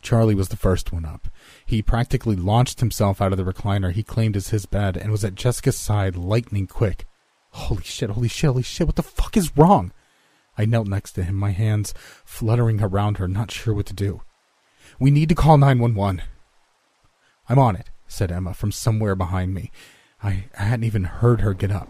Charlie 0.00 0.34
was 0.34 0.48
the 0.48 0.56
first 0.56 0.92
one 0.92 1.04
up. 1.04 1.28
He 1.64 1.80
practically 1.80 2.34
launched 2.34 2.80
himself 2.80 3.22
out 3.22 3.32
of 3.32 3.38
the 3.38 3.44
recliner 3.44 3.92
he 3.92 4.02
claimed 4.02 4.36
as 4.36 4.48
his 4.48 4.66
bed 4.66 4.96
and 4.96 5.12
was 5.12 5.24
at 5.24 5.36
Jessica's 5.36 5.78
side 5.78 6.16
lightning 6.16 6.66
quick. 6.66 7.06
Holy 7.52 7.82
shit, 7.82 8.10
holy 8.10 8.28
shit, 8.28 8.48
holy 8.48 8.62
shit, 8.62 8.86
what 8.86 8.96
the 8.96 9.02
fuck 9.02 9.36
is 9.36 9.56
wrong? 9.56 9.92
I 10.56 10.64
knelt 10.64 10.86
next 10.86 11.12
to 11.12 11.24
him, 11.24 11.34
my 11.36 11.50
hands 11.50 11.94
fluttering 12.24 12.82
around 12.82 13.18
her, 13.18 13.28
not 13.28 13.50
sure 13.50 13.74
what 13.74 13.86
to 13.86 13.94
do. 13.94 14.22
We 14.98 15.10
need 15.10 15.28
to 15.30 15.34
call 15.34 15.58
911. 15.58 16.22
I'm 17.48 17.58
on 17.58 17.76
it, 17.76 17.90
said 18.06 18.32
Emma 18.32 18.54
from 18.54 18.72
somewhere 18.72 19.14
behind 19.14 19.54
me. 19.54 19.70
I 20.22 20.44
hadn't 20.54 20.84
even 20.84 21.04
heard 21.04 21.40
her 21.40 21.54
get 21.54 21.70
up. 21.70 21.88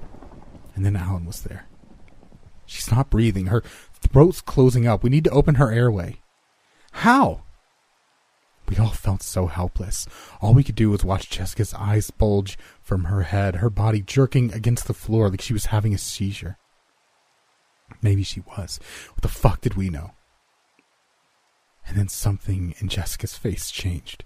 And 0.75 0.87
then 0.87 0.97
Alan 0.97 1.27
was 1.27 1.43
there. 1.43 1.67
She's 2.65 2.91
not 2.91 3.11
breathing. 3.11 3.47
Her 3.47 3.63
throat's 4.01 4.41
closing 4.41 4.87
up. 4.87 5.03
We 5.03 5.11
need 5.11 5.25
to 5.25 5.31
open 5.31 5.57
her 5.57 5.71
airway. 5.71 6.21
How? 6.93 7.43
We 8.69 8.77
all 8.79 8.91
felt 8.91 9.23
so 9.23 9.47
helpless. 9.47 10.07
All 10.41 10.55
we 10.55 10.65
could 10.65 10.75
do 10.75 10.91
was 10.91 11.05
watch 11.05 11.29
Jessica's 11.29 11.75
eyes 11.75 12.11
bulge 12.11 12.57
from 12.81 13.05
her 13.05 13.23
head, 13.23 13.57
her 13.57 13.71
body 13.71 14.01
jerking 14.01 14.53
against 14.53 14.87
the 14.87 14.95
floor 14.95 15.29
like 15.29 15.41
she 15.41 15.53
was 15.53 15.67
having 15.67 15.93
a 15.93 15.99
seizure. 15.99 16.57
Maybe 18.01 18.23
she 18.23 18.41
was. 18.41 18.81
What 19.11 19.23
the 19.23 19.29
fuck 19.29 19.61
did 19.61 19.75
we 19.75 19.91
know? 19.91 20.13
And 21.87 21.97
then 21.97 22.09
something 22.09 22.75
in 22.79 22.89
Jessica's 22.89 23.37
face 23.37 23.71
changed. 23.71 24.25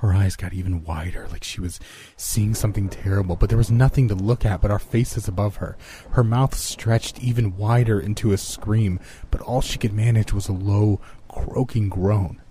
Her 0.00 0.12
eyes 0.12 0.36
got 0.36 0.52
even 0.52 0.84
wider, 0.84 1.26
like 1.32 1.42
she 1.42 1.60
was 1.60 1.80
seeing 2.16 2.54
something 2.54 2.90
terrible, 2.90 3.34
but 3.34 3.48
there 3.48 3.56
was 3.56 3.70
nothing 3.70 4.08
to 4.08 4.14
look 4.14 4.44
at 4.44 4.60
but 4.60 4.70
our 4.70 4.78
faces 4.78 5.26
above 5.26 5.56
her. 5.56 5.76
Her 6.10 6.22
mouth 6.22 6.54
stretched 6.54 7.18
even 7.18 7.56
wider 7.56 7.98
into 7.98 8.32
a 8.32 8.36
scream, 8.36 9.00
but 9.30 9.40
all 9.40 9.62
she 9.62 9.78
could 9.78 9.94
manage 9.94 10.34
was 10.34 10.48
a 10.48 10.52
low, 10.52 11.00
croaking 11.28 11.88
groan. 11.88 12.42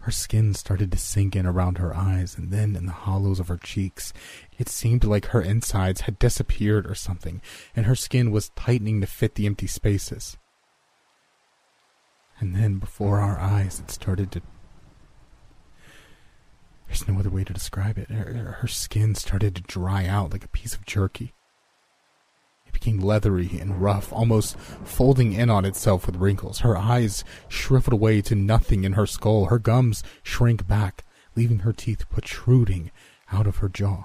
Her 0.00 0.10
skin 0.10 0.54
started 0.54 0.90
to 0.92 0.98
sink 0.98 1.36
in 1.36 1.44
around 1.44 1.78
her 1.78 1.94
eyes 1.94 2.36
and 2.38 2.50
then 2.50 2.76
in 2.76 2.86
the 2.86 2.92
hollows 2.92 3.40
of 3.40 3.48
her 3.48 3.58
cheeks. 3.58 4.12
It 4.58 4.68
seemed 4.68 5.04
like 5.04 5.26
her 5.26 5.42
insides 5.42 6.02
had 6.02 6.18
disappeared 6.18 6.86
or 6.86 6.94
something, 6.94 7.42
and 7.74 7.86
her 7.86 7.94
skin 7.94 8.30
was 8.30 8.50
tightening 8.50 9.00
to 9.00 9.06
fit 9.06 9.34
the 9.34 9.46
empty 9.46 9.66
spaces. 9.66 10.38
And 12.40 12.54
then 12.54 12.78
before 12.78 13.18
our 13.18 13.38
eyes, 13.38 13.80
it 13.80 13.90
started 13.90 14.30
to. 14.32 14.42
There's 16.86 17.06
no 17.06 17.18
other 17.18 17.30
way 17.30 17.44
to 17.44 17.52
describe 17.52 17.98
it. 17.98 18.10
Her, 18.10 18.58
her 18.60 18.68
skin 18.68 19.14
started 19.14 19.56
to 19.56 19.62
dry 19.62 20.06
out 20.06 20.32
like 20.32 20.44
a 20.44 20.48
piece 20.48 20.74
of 20.74 20.86
jerky. 20.86 21.34
It 22.68 22.72
became 22.72 23.00
leathery 23.00 23.58
and 23.60 23.82
rough, 23.82 24.12
almost 24.12 24.58
folding 24.58 25.32
in 25.32 25.50
on 25.50 25.64
itself 25.64 26.06
with 26.06 26.16
wrinkles. 26.16 26.60
Her 26.60 26.76
eyes 26.76 27.24
shriveled 27.48 27.94
away 27.94 28.20
to 28.22 28.34
nothing 28.34 28.84
in 28.84 28.92
her 28.92 29.06
skull. 29.06 29.46
Her 29.46 29.58
gums 29.58 30.02
shrank 30.22 30.66
back, 30.66 31.04
leaving 31.34 31.60
her 31.60 31.72
teeth 31.72 32.08
protruding 32.08 32.90
out 33.32 33.46
of 33.46 33.58
her 33.58 33.68
jaw. 33.68 34.04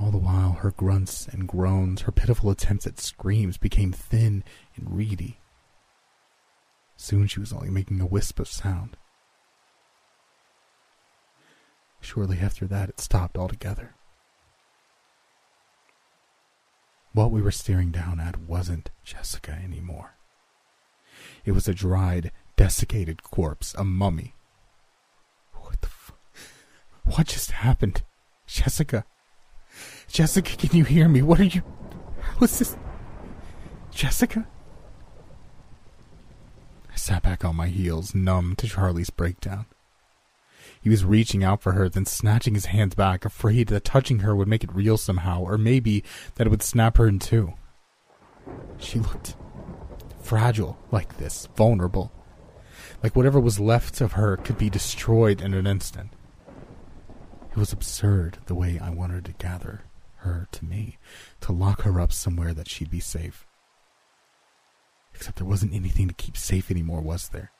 All 0.00 0.10
the 0.10 0.18
while, 0.18 0.52
her 0.52 0.72
grunts 0.72 1.28
and 1.28 1.46
groans, 1.46 2.02
her 2.02 2.12
pitiful 2.12 2.50
attempts 2.50 2.86
at 2.86 2.98
screams 2.98 3.56
became 3.56 3.92
thin 3.92 4.42
and 4.74 4.96
reedy. 4.96 5.38
Soon 6.96 7.26
she 7.26 7.40
was 7.40 7.52
only 7.52 7.70
making 7.70 8.00
a 8.00 8.06
wisp 8.06 8.38
of 8.40 8.48
sound. 8.48 8.96
Shortly 12.00 12.38
after 12.40 12.66
that, 12.66 12.88
it 12.88 13.00
stopped 13.00 13.38
altogether. 13.38 13.94
What 17.12 17.30
we 17.30 17.42
were 17.42 17.50
staring 17.50 17.90
down 17.90 18.20
at 18.20 18.38
wasn't 18.38 18.90
Jessica 19.04 19.52
anymore. 19.52 20.14
It 21.44 21.52
was 21.52 21.68
a 21.68 21.74
dried, 21.74 22.32
desiccated 22.56 23.22
corpse, 23.22 23.74
a 23.76 23.84
mummy. 23.84 24.34
What 25.54 25.80
the 25.82 25.88
f- 25.88 26.12
What 27.04 27.26
just 27.26 27.50
happened? 27.50 28.02
Jessica? 28.46 29.04
Jessica, 30.08 30.56
can 30.56 30.76
you 30.76 30.84
hear 30.84 31.08
me? 31.08 31.22
What 31.22 31.40
are 31.40 31.44
you. 31.44 31.62
How 32.20 32.44
is 32.44 32.58
this? 32.58 32.76
Jessica? 33.90 34.46
I 36.90 36.96
sat 36.96 37.22
back 37.22 37.44
on 37.44 37.56
my 37.56 37.68
heels, 37.68 38.14
numb 38.14 38.54
to 38.56 38.68
Charlie's 38.68 39.10
breakdown. 39.10 39.66
He 40.82 40.90
was 40.90 41.04
reaching 41.04 41.44
out 41.44 41.62
for 41.62 41.72
her, 41.72 41.88
then 41.88 42.04
snatching 42.04 42.54
his 42.54 42.66
hands 42.66 42.96
back, 42.96 43.24
afraid 43.24 43.68
that 43.68 43.84
touching 43.84 44.18
her 44.18 44.34
would 44.34 44.48
make 44.48 44.64
it 44.64 44.74
real 44.74 44.98
somehow, 44.98 45.40
or 45.40 45.56
maybe 45.56 46.02
that 46.34 46.46
it 46.46 46.50
would 46.50 46.62
snap 46.62 46.96
her 46.96 47.06
in 47.06 47.20
two. 47.20 47.54
She 48.78 48.98
looked 48.98 49.36
fragile 50.20 50.76
like 50.90 51.18
this, 51.18 51.48
vulnerable. 51.56 52.10
Like 53.00 53.14
whatever 53.14 53.38
was 53.38 53.60
left 53.60 54.00
of 54.00 54.12
her 54.12 54.36
could 54.36 54.58
be 54.58 54.68
destroyed 54.68 55.40
in 55.40 55.54
an 55.54 55.68
instant. 55.68 56.10
It 57.52 57.56
was 57.56 57.72
absurd 57.72 58.38
the 58.46 58.54
way 58.56 58.80
I 58.80 58.90
wanted 58.90 59.24
to 59.26 59.32
gather 59.32 59.82
her 60.16 60.48
to 60.50 60.64
me, 60.64 60.98
to 61.42 61.52
lock 61.52 61.82
her 61.82 62.00
up 62.00 62.12
somewhere 62.12 62.54
that 62.54 62.68
she'd 62.68 62.90
be 62.90 63.00
safe. 63.00 63.46
Except 65.14 65.36
there 65.36 65.46
wasn't 65.46 65.74
anything 65.74 66.08
to 66.08 66.14
keep 66.14 66.36
safe 66.36 66.72
anymore, 66.72 67.02
was 67.02 67.28
there? 67.28 67.52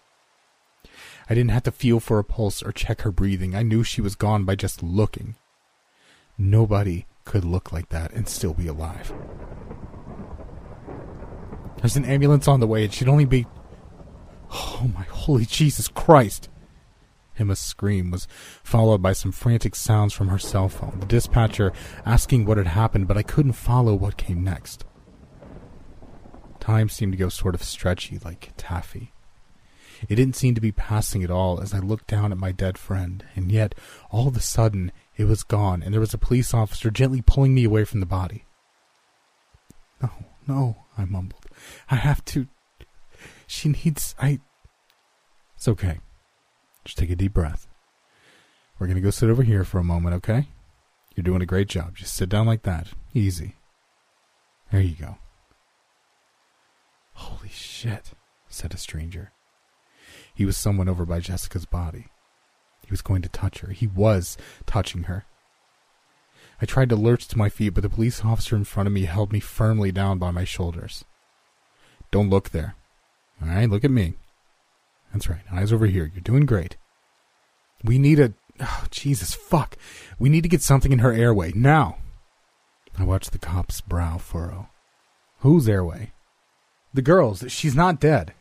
I 1.28 1.34
didn't 1.34 1.50
have 1.50 1.62
to 1.64 1.72
feel 1.72 2.00
for 2.00 2.18
a 2.18 2.24
pulse 2.24 2.62
or 2.62 2.72
check 2.72 3.02
her 3.02 3.12
breathing. 3.12 3.54
I 3.54 3.62
knew 3.62 3.82
she 3.84 4.00
was 4.00 4.16
gone 4.16 4.44
by 4.44 4.54
just 4.54 4.82
looking. 4.82 5.36
Nobody 6.38 7.06
could 7.24 7.44
look 7.44 7.72
like 7.72 7.88
that 7.90 8.12
and 8.12 8.28
still 8.28 8.54
be 8.54 8.66
alive. 8.66 9.12
There's 11.78 11.96
an 11.96 12.04
ambulance 12.04 12.48
on 12.48 12.60
the 12.60 12.66
way. 12.66 12.84
It 12.84 12.92
should 12.92 13.08
only 13.08 13.24
be. 13.24 13.46
Oh 14.50 14.90
my 14.94 15.04
holy 15.04 15.46
Jesus 15.46 15.88
Christ! 15.88 16.48
Emma's 17.38 17.58
scream 17.58 18.10
was 18.10 18.28
followed 18.62 19.02
by 19.02 19.14
some 19.14 19.32
frantic 19.32 19.74
sounds 19.74 20.12
from 20.12 20.28
her 20.28 20.38
cell 20.38 20.68
phone, 20.68 21.00
the 21.00 21.06
dispatcher 21.06 21.72
asking 22.04 22.44
what 22.44 22.58
had 22.58 22.66
happened, 22.66 23.08
but 23.08 23.16
I 23.16 23.22
couldn't 23.22 23.52
follow 23.52 23.94
what 23.94 24.16
came 24.16 24.44
next. 24.44 24.84
Time 26.60 26.88
seemed 26.88 27.12
to 27.12 27.18
go 27.18 27.28
sort 27.28 27.54
of 27.54 27.62
stretchy, 27.62 28.18
like 28.24 28.52
taffy. 28.56 29.12
It 30.08 30.16
didn't 30.16 30.36
seem 30.36 30.54
to 30.54 30.60
be 30.60 30.72
passing 30.72 31.22
at 31.22 31.30
all 31.30 31.60
as 31.60 31.72
I 31.72 31.78
looked 31.78 32.06
down 32.06 32.32
at 32.32 32.38
my 32.38 32.52
dead 32.52 32.76
friend, 32.78 33.24
and 33.34 33.50
yet, 33.50 33.74
all 34.10 34.28
of 34.28 34.36
a 34.36 34.40
sudden, 34.40 34.92
it 35.16 35.24
was 35.24 35.42
gone, 35.42 35.82
and 35.82 35.92
there 35.92 36.00
was 36.00 36.14
a 36.14 36.18
police 36.18 36.52
officer 36.52 36.90
gently 36.90 37.22
pulling 37.22 37.54
me 37.54 37.64
away 37.64 37.84
from 37.84 38.00
the 38.00 38.06
body. 38.06 38.44
No, 40.02 40.10
no, 40.46 40.76
I 40.98 41.04
mumbled. 41.04 41.46
I 41.90 41.96
have 41.96 42.24
to. 42.26 42.48
She 43.46 43.68
needs. 43.68 44.14
I. 44.20 44.40
It's 45.56 45.68
okay. 45.68 46.00
Just 46.84 46.98
take 46.98 47.10
a 47.10 47.16
deep 47.16 47.32
breath. 47.32 47.68
We're 48.78 48.86
going 48.86 48.96
to 48.96 49.02
go 49.02 49.10
sit 49.10 49.30
over 49.30 49.44
here 49.44 49.62
for 49.62 49.78
a 49.78 49.84
moment, 49.84 50.16
okay? 50.16 50.48
You're 51.14 51.22
doing 51.22 51.42
a 51.42 51.46
great 51.46 51.68
job. 51.68 51.94
Just 51.94 52.14
sit 52.14 52.28
down 52.28 52.46
like 52.46 52.62
that. 52.62 52.88
Easy. 53.14 53.54
There 54.72 54.80
you 54.80 54.96
go. 54.96 55.18
Holy 57.12 57.50
shit, 57.50 58.10
said 58.48 58.74
a 58.74 58.78
stranger. 58.78 59.31
He 60.34 60.44
was 60.44 60.56
someone 60.56 60.88
over 60.88 61.04
by 61.04 61.20
Jessica's 61.20 61.66
body. 61.66 62.06
He 62.84 62.90
was 62.90 63.02
going 63.02 63.22
to 63.22 63.28
touch 63.28 63.60
her. 63.60 63.72
He 63.72 63.86
was 63.86 64.36
touching 64.66 65.04
her. 65.04 65.24
I 66.60 66.66
tried 66.66 66.88
to 66.90 66.96
lurch 66.96 67.26
to 67.28 67.38
my 67.38 67.48
feet, 67.48 67.70
but 67.70 67.82
the 67.82 67.88
police 67.88 68.24
officer 68.24 68.54
in 68.54 68.64
front 68.64 68.86
of 68.86 68.92
me 68.92 69.02
held 69.02 69.32
me 69.32 69.40
firmly 69.40 69.90
down 69.92 70.18
by 70.18 70.30
my 70.30 70.44
shoulders. 70.44 71.04
Don't 72.10 72.30
look 72.30 72.50
there. 72.50 72.76
All 73.40 73.48
right, 73.48 73.68
look 73.68 73.84
at 73.84 73.90
me. 73.90 74.14
That's 75.12 75.28
right. 75.28 75.42
Eyes 75.50 75.72
over 75.72 75.86
here. 75.86 76.10
You're 76.12 76.22
doing 76.22 76.46
great. 76.46 76.76
We 77.82 77.98
need 77.98 78.20
a. 78.20 78.34
Oh, 78.60 78.84
Jesus, 78.90 79.34
fuck. 79.34 79.76
We 80.18 80.28
need 80.28 80.42
to 80.42 80.48
get 80.48 80.62
something 80.62 80.92
in 80.92 81.00
her 81.00 81.12
airway. 81.12 81.52
Now. 81.52 81.98
I 82.98 83.04
watched 83.04 83.32
the 83.32 83.38
cop's 83.38 83.80
brow 83.80 84.18
furrow. 84.18 84.68
Whose 85.40 85.68
airway? 85.68 86.12
The 86.94 87.02
girl's. 87.02 87.44
She's 87.48 87.74
not 87.74 88.00
dead. 88.00 88.34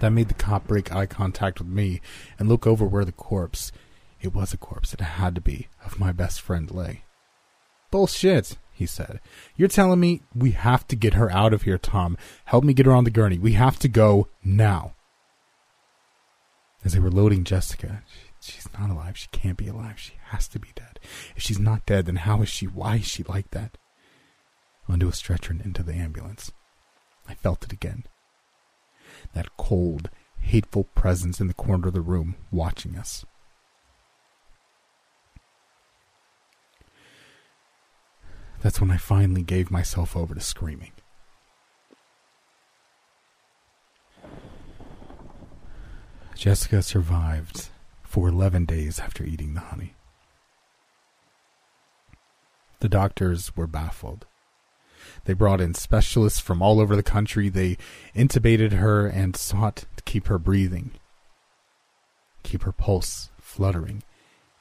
That 0.00 0.10
made 0.10 0.28
the 0.28 0.34
cop 0.34 0.66
break 0.66 0.94
eye 0.94 1.06
contact 1.06 1.58
with 1.58 1.68
me 1.68 2.00
and 2.38 2.48
look 2.48 2.66
over 2.66 2.84
where 2.84 3.04
the 3.04 3.12
corpse. 3.12 3.72
It 4.20 4.34
was 4.34 4.52
a 4.52 4.58
corpse. 4.58 4.92
It 4.92 5.00
had 5.00 5.34
to 5.34 5.40
be 5.40 5.68
of 5.84 5.98
my 5.98 6.12
best 6.12 6.40
friend 6.40 6.70
lay. 6.70 7.04
Bullshit, 7.90 8.58
he 8.72 8.86
said. 8.86 9.20
You're 9.56 9.68
telling 9.68 10.00
me 10.00 10.22
we 10.34 10.50
have 10.50 10.86
to 10.88 10.96
get 10.96 11.14
her 11.14 11.30
out 11.30 11.52
of 11.52 11.62
here, 11.62 11.78
Tom. 11.78 12.18
Help 12.46 12.64
me 12.64 12.74
get 12.74 12.86
her 12.86 12.92
on 12.92 13.04
the 13.04 13.10
gurney. 13.10 13.38
We 13.38 13.52
have 13.52 13.78
to 13.80 13.88
go 13.88 14.28
now. 14.44 14.94
As 16.84 16.92
they 16.92 17.00
were 17.00 17.10
loading 17.10 17.44
Jessica, 17.44 18.02
she, 18.40 18.52
she's 18.52 18.68
not 18.78 18.90
alive. 18.90 19.16
She 19.16 19.28
can't 19.32 19.56
be 19.56 19.68
alive. 19.68 19.98
She 19.98 20.12
has 20.26 20.46
to 20.48 20.58
be 20.58 20.68
dead. 20.74 21.00
If 21.34 21.42
she's 21.42 21.58
not 21.58 21.86
dead, 21.86 22.06
then 22.06 22.16
how 22.16 22.42
is 22.42 22.48
she? 22.48 22.66
Why 22.66 22.96
is 22.96 23.06
she 23.06 23.22
like 23.24 23.50
that? 23.52 23.78
Onto 24.88 25.08
a 25.08 25.12
stretcher 25.12 25.52
and 25.52 25.62
into 25.62 25.82
the 25.82 25.94
ambulance. 25.94 26.52
I 27.28 27.34
felt 27.34 27.64
it 27.64 27.72
again. 27.72 28.04
That 29.36 29.54
cold, 29.58 30.08
hateful 30.40 30.84
presence 30.84 31.42
in 31.42 31.46
the 31.46 31.52
corner 31.52 31.88
of 31.88 31.92
the 31.92 32.00
room, 32.00 32.36
watching 32.50 32.96
us. 32.96 33.26
That's 38.62 38.80
when 38.80 38.90
I 38.90 38.96
finally 38.96 39.42
gave 39.42 39.70
myself 39.70 40.16
over 40.16 40.34
to 40.34 40.40
screaming. 40.40 40.92
Jessica 46.34 46.80
survived 46.80 47.68
for 48.04 48.28
11 48.28 48.64
days 48.64 48.98
after 48.98 49.22
eating 49.22 49.52
the 49.52 49.60
honey. 49.60 49.92
The 52.80 52.88
doctors 52.88 53.54
were 53.54 53.66
baffled. 53.66 54.24
They 55.24 55.32
brought 55.32 55.60
in 55.60 55.74
specialists 55.74 56.40
from 56.40 56.62
all 56.62 56.80
over 56.80 56.94
the 56.94 57.02
country. 57.02 57.48
They 57.48 57.76
intubated 58.14 58.72
her 58.72 59.06
and 59.06 59.36
sought 59.36 59.84
to 59.96 60.02
keep 60.04 60.28
her 60.28 60.38
breathing, 60.38 60.92
keep 62.42 62.62
her 62.62 62.72
pulse 62.72 63.30
fluttering, 63.40 64.02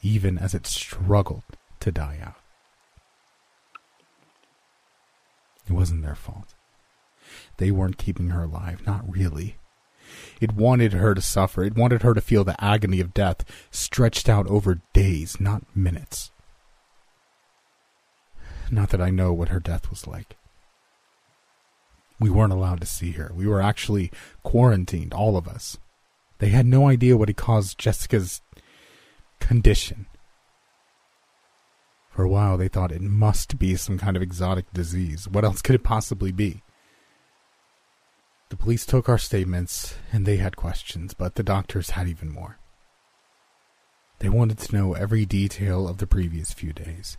even 0.01 0.37
as 0.37 0.53
it 0.53 0.65
struggled 0.65 1.43
to 1.81 1.91
die 1.91 2.19
out. 2.23 2.35
It 5.67 5.73
wasn't 5.73 6.03
their 6.03 6.15
fault. 6.15 6.53
They 7.57 7.71
weren't 7.71 7.97
keeping 7.97 8.29
her 8.29 8.43
alive, 8.43 8.85
not 8.85 9.03
really. 9.11 9.57
It 10.39 10.53
wanted 10.53 10.93
her 10.93 11.15
to 11.15 11.21
suffer. 11.21 11.63
It 11.63 11.75
wanted 11.75 12.03
her 12.03 12.13
to 12.13 12.21
feel 12.21 12.43
the 12.43 12.61
agony 12.63 12.99
of 12.99 13.13
death 13.13 13.43
stretched 13.71 14.29
out 14.29 14.47
over 14.47 14.81
days, 14.93 15.39
not 15.39 15.63
minutes. 15.75 16.31
Not 18.69 18.89
that 18.89 19.01
I 19.01 19.09
know 19.09 19.33
what 19.33 19.49
her 19.49 19.59
death 19.59 19.89
was 19.89 20.07
like. 20.07 20.37
We 22.19 22.29
weren't 22.29 22.53
allowed 22.53 22.81
to 22.81 22.87
see 22.87 23.11
her. 23.11 23.31
We 23.35 23.47
were 23.47 23.61
actually 23.61 24.11
quarantined, 24.43 25.13
all 25.13 25.37
of 25.37 25.47
us. 25.47 25.77
They 26.39 26.49
had 26.49 26.65
no 26.65 26.87
idea 26.87 27.17
what 27.17 27.29
had 27.29 27.37
caused 27.37 27.77
Jessica's 27.77 28.41
condition. 29.39 30.07
For 32.09 32.23
a 32.23 32.29
while, 32.29 32.57
they 32.57 32.69
thought 32.69 32.93
it 32.93 33.01
must 33.01 33.59
be 33.59 33.75
some 33.75 33.97
kind 33.97 34.15
of 34.15 34.23
exotic 34.23 34.71
disease. 34.71 35.27
What 35.27 35.43
else 35.43 35.61
could 35.61 35.75
it 35.75 35.83
possibly 35.83 36.31
be? 36.31 36.63
The 38.49 38.55
police 38.55 38.85
took 38.85 39.09
our 39.09 39.17
statements, 39.17 39.95
and 40.13 40.25
they 40.25 40.37
had 40.37 40.55
questions, 40.55 41.13
but 41.13 41.35
the 41.35 41.43
doctors 41.43 41.91
had 41.91 42.07
even 42.07 42.31
more. 42.31 42.57
They 44.19 44.29
wanted 44.29 44.59
to 44.59 44.75
know 44.75 44.93
every 44.93 45.25
detail 45.25 45.89
of 45.89 45.97
the 45.97 46.07
previous 46.07 46.53
few 46.53 46.71
days. 46.71 47.17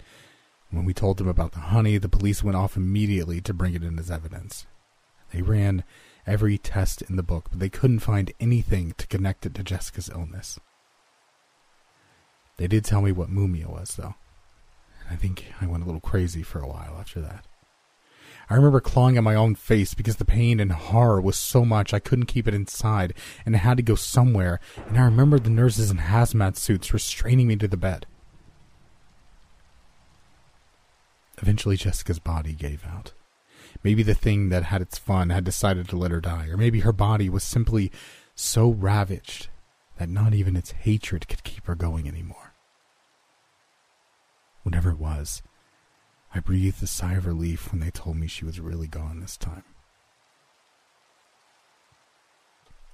When 0.71 0.87
we 0.87 0.95
told 0.95 1.19
them 1.19 1.29
about 1.29 1.53
the 1.53 1.61
honey, 1.61 1.99
the 1.99 2.09
police 2.09 2.43
went 2.43 2.57
off 2.57 2.77
immediately 2.77 3.41
to 3.43 3.53
bring 3.53 3.75
it 3.75 3.83
in 3.83 3.99
as 3.99 4.11
evidence. 4.11 4.67
They 5.37 5.43
ran 5.43 5.85
every 6.27 6.57
test 6.57 7.03
in 7.03 7.17
the 7.17 7.23
book, 7.23 7.49
but 7.51 7.59
they 7.59 7.69
couldn't 7.69 7.99
find 7.99 8.33
anything 8.41 8.95
to 8.97 9.07
connect 9.07 9.45
it 9.45 9.55
to 9.57 9.63
Jessica's 9.63 10.09
illness. 10.09 10.59
They 12.57 12.67
did 12.67 12.87
tell 12.87 13.03
me 13.03 13.13
what 13.13 13.29
mumia 13.29 13.67
was, 13.67 13.97
though. 13.97 14.15
I 15.11 15.17
think 15.17 15.53
I 15.61 15.67
went 15.67 15.83
a 15.83 15.87
little 15.87 16.01
crazy 16.01 16.43
for 16.43 16.61
a 16.61 16.67
while 16.67 16.97
after 16.99 17.21
that. 17.21 17.45
I 18.49 18.55
remember 18.55 18.81
clawing 18.81 19.19
at 19.19 19.25
my 19.25 19.35
own 19.35 19.57
face 19.57 19.93
because 19.93 20.17
the 20.17 20.25
pain 20.25 20.59
and 20.59 20.73
horror 20.73 21.21
was 21.21 21.37
so 21.37 21.67
much 21.67 21.93
I 21.93 21.99
couldn't 21.99 22.27
keep 22.27 22.49
it 22.49 22.55
inside 22.55 23.13
and 23.45 23.55
I 23.55 23.59
had 23.59 23.77
to 23.77 23.83
go 23.83 23.95
somewhere, 23.95 24.59
and 24.89 24.97
I 24.97 25.05
remember 25.05 25.39
the 25.39 25.51
nurses 25.51 25.91
in 25.91 25.99
hazmat 25.99 26.57
suits 26.57 26.95
restraining 26.95 27.47
me 27.47 27.57
to 27.57 27.69
the 27.69 27.77
bed. 27.77 28.07
Eventually, 31.43 31.77
Jessica's 31.77 32.21
body 32.21 32.55
gave 32.55 32.87
out. 32.87 33.13
Maybe 33.87 34.03
the 34.03 34.15
thing 34.15 34.49
that 34.49 34.65
had 34.65 34.83
its 34.83 34.99
fun 34.99 35.31
had 35.31 35.45
decided 35.45 35.89
to 35.89 35.97
let 35.97 36.11
her 36.11 36.21
die, 36.21 36.49
or 36.49 36.57
maybe 36.57 36.81
her 36.81 36.91
body 36.91 37.29
was 37.29 37.45
simply 37.45 37.93
so 38.35 38.69
ravaged 38.69 39.47
that 39.99 40.09
not 40.09 40.35
even 40.35 40.57
its 40.57 40.73
hatred 40.73 41.29
could 41.29 41.45
keep 41.45 41.67
her 41.67 41.77
going 41.77 42.09
anymore. 42.09 42.53
Whatever 44.65 44.91
it 44.91 44.99
was, 44.99 45.41
I 46.35 46.41
breathed 46.41 46.83
a 46.83 46.89
sigh 46.89 47.13
of 47.13 47.27
relief 47.27 47.71
when 47.71 47.79
they 47.79 47.93
told 47.93 48.17
me 48.17 48.27
she 48.27 48.45
was 48.45 48.59
really 48.59 48.89
gone 48.89 49.21
this 49.21 49.37
time. 49.37 49.63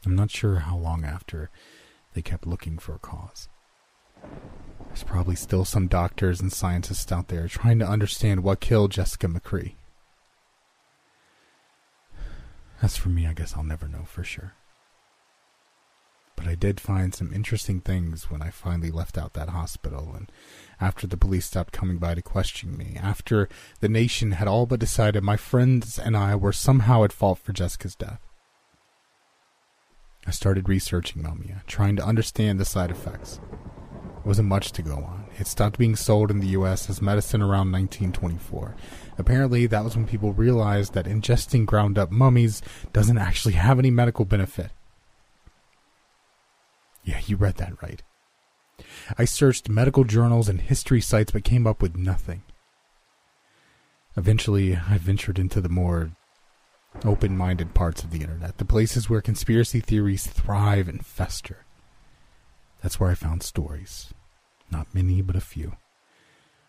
I'm 0.05 0.15
not 0.15 0.31
sure 0.31 0.57
how 0.57 0.77
long 0.77 1.07
after 1.07 1.49
they 2.13 2.21
kept 2.21 2.47
looking 2.47 2.77
for 2.77 2.95
a 2.95 2.99
cause. 2.99 3.49
There's 4.89 5.05
probably 5.05 5.37
still 5.37 5.65
some 5.65 5.87
doctors 5.87 6.43
and 6.43 6.53
scientists 6.53 7.11
out 7.11 7.29
there 7.29 7.49
trying 7.49 7.79
to 7.79 7.89
understand 7.89 8.43
what 8.43 8.61
killed 8.61 8.91
Jessica 8.91 9.27
McCree. 9.27 9.77
As 12.83 12.97
for 12.97 13.09
me, 13.09 13.27
I 13.27 13.33
guess 13.33 13.55
I'll 13.57 13.63
never 13.63 13.87
know 13.87 14.03
for 14.05 14.25
sure. 14.25 14.55
But 16.35 16.49
I 16.49 16.57
did 16.57 16.81
find 16.81 17.15
some 17.15 17.33
interesting 17.33 17.81
things 17.81 18.29
when 18.29 18.43
I 18.43 18.51
finally 18.51 18.91
left 18.91 19.17
out 19.17 19.35
that 19.35 19.51
hospital, 19.51 20.13
and 20.17 20.33
after 20.81 21.07
the 21.07 21.17
police 21.17 21.47
stopped 21.47 21.73
coming 21.73 21.99
by 21.99 22.17
to 22.17 22.23
question 22.23 22.77
me, 22.77 22.99
after 23.01 23.49
the 23.79 23.89
nation 23.89 24.33
had 24.33 24.49
all 24.49 24.67
but 24.67 24.81
decided 24.81 25.23
my 25.23 25.37
friends 25.37 25.99
and 25.99 26.17
I 26.17 26.35
were 26.35 26.53
somehow 26.53 27.05
at 27.05 27.13
fault 27.13 27.39
for 27.39 27.53
Jessica's 27.53 27.95
death. 27.95 28.21
I 30.27 30.33
started 30.33 30.69
researching 30.69 31.23
mumia, 31.23 31.65
trying 31.67 31.95
to 31.97 32.05
understand 32.05 32.59
the 32.59 32.65
side 32.65 32.91
effects. 32.91 33.41
It 34.19 34.27
wasn't 34.27 34.49
much 34.49 34.73
to 34.73 34.83
go 34.83 34.97
on. 34.97 35.27
It 35.39 35.47
stopped 35.47 35.79
being 35.79 35.97
sold 35.97 36.31
in 36.31 36.41
the 36.41 36.55
US 36.59 36.89
as 36.89 37.03
medicine 37.03 37.43
around 37.43 37.71
1924. 37.73 38.75
Apparently, 39.19 39.67
that 39.67 39.85
was 39.85 39.97
when 39.97 40.07
people 40.07 40.33
realized 40.33 40.95
that 40.95 41.07
ingesting 41.07 41.67
ground 41.67 41.99
up 41.99 42.11
mummies 42.11 42.63
doesn't 42.93 43.19
actually 43.19 43.55
have 43.55 43.79
any 43.79 43.91
medical 43.91 44.25
benefit. 44.25 44.71
Yeah, 47.05 47.21
you 47.27 47.37
read 47.37 47.57
that 47.57 47.83
right. 47.83 48.03
I 49.19 49.25
searched 49.25 49.69
medical 49.69 50.05
journals 50.05 50.49
and 50.49 50.61
history 50.61 51.01
sites 51.01 51.33
but 51.33 51.45
came 51.45 51.67
up 51.67 51.83
with 51.83 51.97
nothing. 51.97 52.43
Eventually, 54.17 54.77
I 54.77 54.99
ventured 54.99 55.39
into 55.39 55.61
the 55.61 55.69
more 55.69 56.13
open 57.05 57.37
minded 57.37 57.75
parts 57.75 58.03
of 58.03 58.11
the 58.11 58.21
internet, 58.21 58.59
the 58.59 58.65
places 58.65 59.09
where 59.09 59.21
conspiracy 59.21 59.81
theories 59.81 60.27
thrive 60.27 60.89
and 60.89 61.05
fester. 61.05 61.65
That's 62.83 63.01
where 63.01 63.11
I 63.11 63.15
found 63.15 63.43
stories. 63.43 64.13
Not 64.71 64.95
many, 64.95 65.23
but 65.23 65.37
a 65.37 65.41
few. 65.41 65.77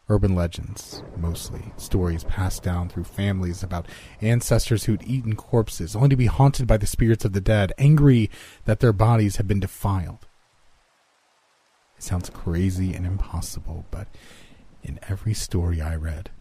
Urban 0.09 0.35
legends, 0.35 1.01
mostly. 1.15 1.73
Stories 1.77 2.25
passed 2.25 2.61
down 2.61 2.89
through 2.89 3.05
families 3.05 3.63
about 3.63 3.87
ancestors 4.21 4.83
who'd 4.83 5.03
eaten 5.03 5.35
corpses, 5.35 5.95
only 5.95 6.09
to 6.09 6.15
be 6.17 6.25
haunted 6.25 6.67
by 6.67 6.77
the 6.77 6.85
spirits 6.85 7.23
of 7.23 7.31
the 7.31 7.41
dead, 7.41 7.71
angry 7.77 8.29
that 8.65 8.81
their 8.81 8.91
bodies 8.91 9.37
had 9.37 9.47
been 9.47 9.61
defiled. 9.61 10.27
It 11.97 12.03
sounds 12.03 12.29
crazy 12.29 12.93
and 12.93 13.05
impossible, 13.05 13.85
but 13.91 14.07
in 14.83 14.99
every 15.07 15.33
story 15.33 15.81
I 15.81 15.95
read, 15.95 16.31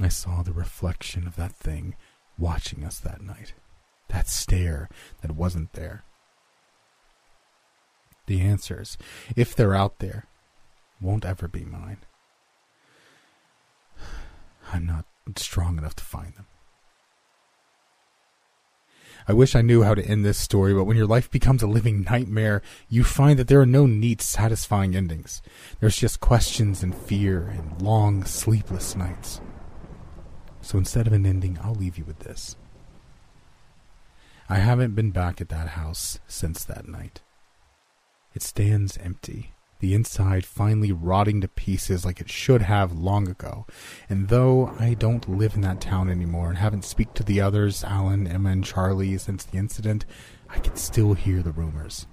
I 0.00 0.08
saw 0.08 0.42
the 0.42 0.52
reflection 0.52 1.26
of 1.28 1.36
that 1.36 1.54
thing 1.54 1.94
watching 2.36 2.82
us 2.82 2.98
that 2.98 3.22
night. 3.22 3.54
That 4.08 4.28
stare 4.28 4.88
that 5.20 5.36
wasn't 5.36 5.74
there. 5.74 6.02
The 8.26 8.40
answers, 8.40 8.98
if 9.36 9.54
they're 9.54 9.74
out 9.74 10.00
there, 10.00 10.26
won't 11.00 11.24
ever 11.24 11.46
be 11.46 11.64
mine. 11.64 11.98
I'm 14.72 14.86
not 14.86 15.04
strong 15.36 15.78
enough 15.78 15.94
to 15.96 16.04
find 16.04 16.34
them. 16.34 16.46
I 19.28 19.32
wish 19.32 19.54
I 19.54 19.62
knew 19.62 19.82
how 19.82 19.94
to 19.94 20.04
end 20.04 20.24
this 20.24 20.38
story, 20.38 20.74
but 20.74 20.84
when 20.84 20.96
your 20.96 21.06
life 21.06 21.30
becomes 21.30 21.62
a 21.62 21.68
living 21.68 22.02
nightmare, 22.02 22.60
you 22.88 23.04
find 23.04 23.38
that 23.38 23.46
there 23.46 23.60
are 23.60 23.66
no 23.66 23.86
neat, 23.86 24.20
satisfying 24.20 24.96
endings. 24.96 25.42
There's 25.78 25.96
just 25.96 26.18
questions 26.18 26.82
and 26.82 26.94
fear 26.94 27.46
and 27.46 27.80
long, 27.80 28.24
sleepless 28.24 28.96
nights. 28.96 29.40
So 30.60 30.78
instead 30.78 31.06
of 31.06 31.12
an 31.12 31.26
ending, 31.26 31.58
I'll 31.62 31.74
leave 31.74 31.98
you 31.98 32.04
with 32.04 32.20
this. 32.20 32.56
I 34.48 34.56
haven't 34.56 34.94
been 34.94 35.12
back 35.12 35.40
at 35.40 35.48
that 35.50 35.68
house 35.68 36.18
since 36.26 36.64
that 36.64 36.88
night. 36.88 37.20
It 38.34 38.42
stands 38.42 38.96
empty, 38.98 39.52
the 39.82 39.94
inside 39.94 40.46
finally 40.46 40.92
rotting 40.92 41.40
to 41.40 41.48
pieces 41.48 42.04
like 42.04 42.20
it 42.20 42.30
should 42.30 42.62
have 42.62 42.92
long 42.92 43.26
ago. 43.26 43.66
And 44.08 44.28
though 44.28 44.72
I 44.78 44.94
don't 44.94 45.28
live 45.28 45.56
in 45.56 45.60
that 45.62 45.80
town 45.80 46.08
anymore 46.08 46.48
and 46.50 46.58
haven't 46.58 46.84
speak 46.84 47.14
to 47.14 47.24
the 47.24 47.40
others, 47.40 47.82
Alan, 47.82 48.28
Emma, 48.28 48.50
and 48.50 48.64
Charlie, 48.64 49.18
since 49.18 49.42
the 49.42 49.58
incident, 49.58 50.06
I 50.48 50.60
can 50.60 50.76
still 50.76 51.14
hear 51.14 51.42
the 51.42 51.50
rumors. 51.50 52.06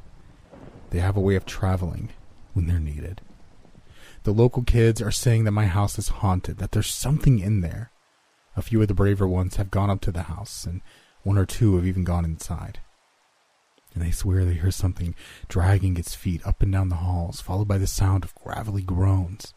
They 0.89 0.97
have 0.99 1.15
a 1.15 1.21
way 1.21 1.35
of 1.35 1.45
traveling 1.45 2.09
when 2.53 2.65
they're 2.65 2.79
needed. 2.79 3.21
The 4.23 4.33
local 4.33 4.63
kids 4.63 4.99
are 4.99 5.11
saying 5.11 5.43
that 5.43 5.51
my 5.51 5.67
house 5.67 5.99
is 5.99 6.07
haunted, 6.07 6.57
that 6.57 6.71
there's 6.71 6.91
something 6.91 7.37
in 7.37 7.61
there. 7.61 7.91
A 8.57 8.63
few 8.63 8.81
of 8.81 8.87
the 8.87 8.95
braver 8.95 9.27
ones 9.27 9.57
have 9.57 9.69
gone 9.69 9.91
up 9.91 10.01
to 10.01 10.11
the 10.11 10.23
house, 10.23 10.65
and 10.65 10.81
one 11.21 11.37
or 11.37 11.45
two 11.45 11.75
have 11.75 11.85
even 11.85 12.03
gone 12.03 12.25
inside 12.25 12.79
and 13.99 14.07
they 14.07 14.11
swear 14.11 14.45
they 14.45 14.53
hear 14.53 14.71
something 14.71 15.13
dragging 15.49 15.97
its 15.97 16.15
feet 16.15 16.45
up 16.47 16.61
and 16.61 16.71
down 16.71 16.87
the 16.87 16.95
halls, 16.95 17.41
followed 17.41 17.67
by 17.67 17.77
the 17.77 17.85
sound 17.85 18.23
of 18.23 18.33
gravelly 18.35 18.81
groans. 18.81 19.53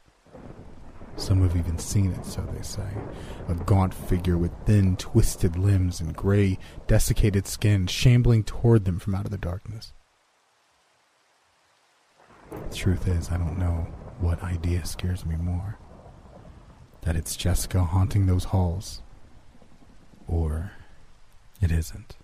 Some 1.16 1.42
have 1.42 1.56
even 1.56 1.78
seen 1.78 2.12
it, 2.12 2.24
so 2.26 2.40
they 2.52 2.62
say. 2.62 2.88
A 3.48 3.54
gaunt 3.54 3.94
figure 3.94 4.36
with 4.36 4.50
thin, 4.66 4.96
twisted 4.96 5.56
limbs 5.56 6.00
and 6.00 6.16
gray, 6.16 6.58
desiccated 6.88 7.46
skin 7.46 7.86
shambling 7.86 8.42
toward 8.42 8.84
them 8.84 8.98
from 8.98 9.14
out 9.14 9.26
of 9.26 9.30
the 9.30 9.38
darkness. 9.38 9.92
The 12.50 12.74
truth 12.74 13.06
is, 13.06 13.30
I 13.30 13.36
don't 13.36 13.58
know 13.58 13.86
what 14.18 14.42
idea 14.42 14.84
scares 14.84 15.24
me 15.24 15.36
more. 15.36 15.78
That 17.02 17.14
it's 17.14 17.36
Jessica 17.36 17.84
haunting 17.84 18.26
those 18.26 18.44
halls, 18.44 19.02
or 20.26 20.72
it 21.60 21.70
isn't. 21.70 22.16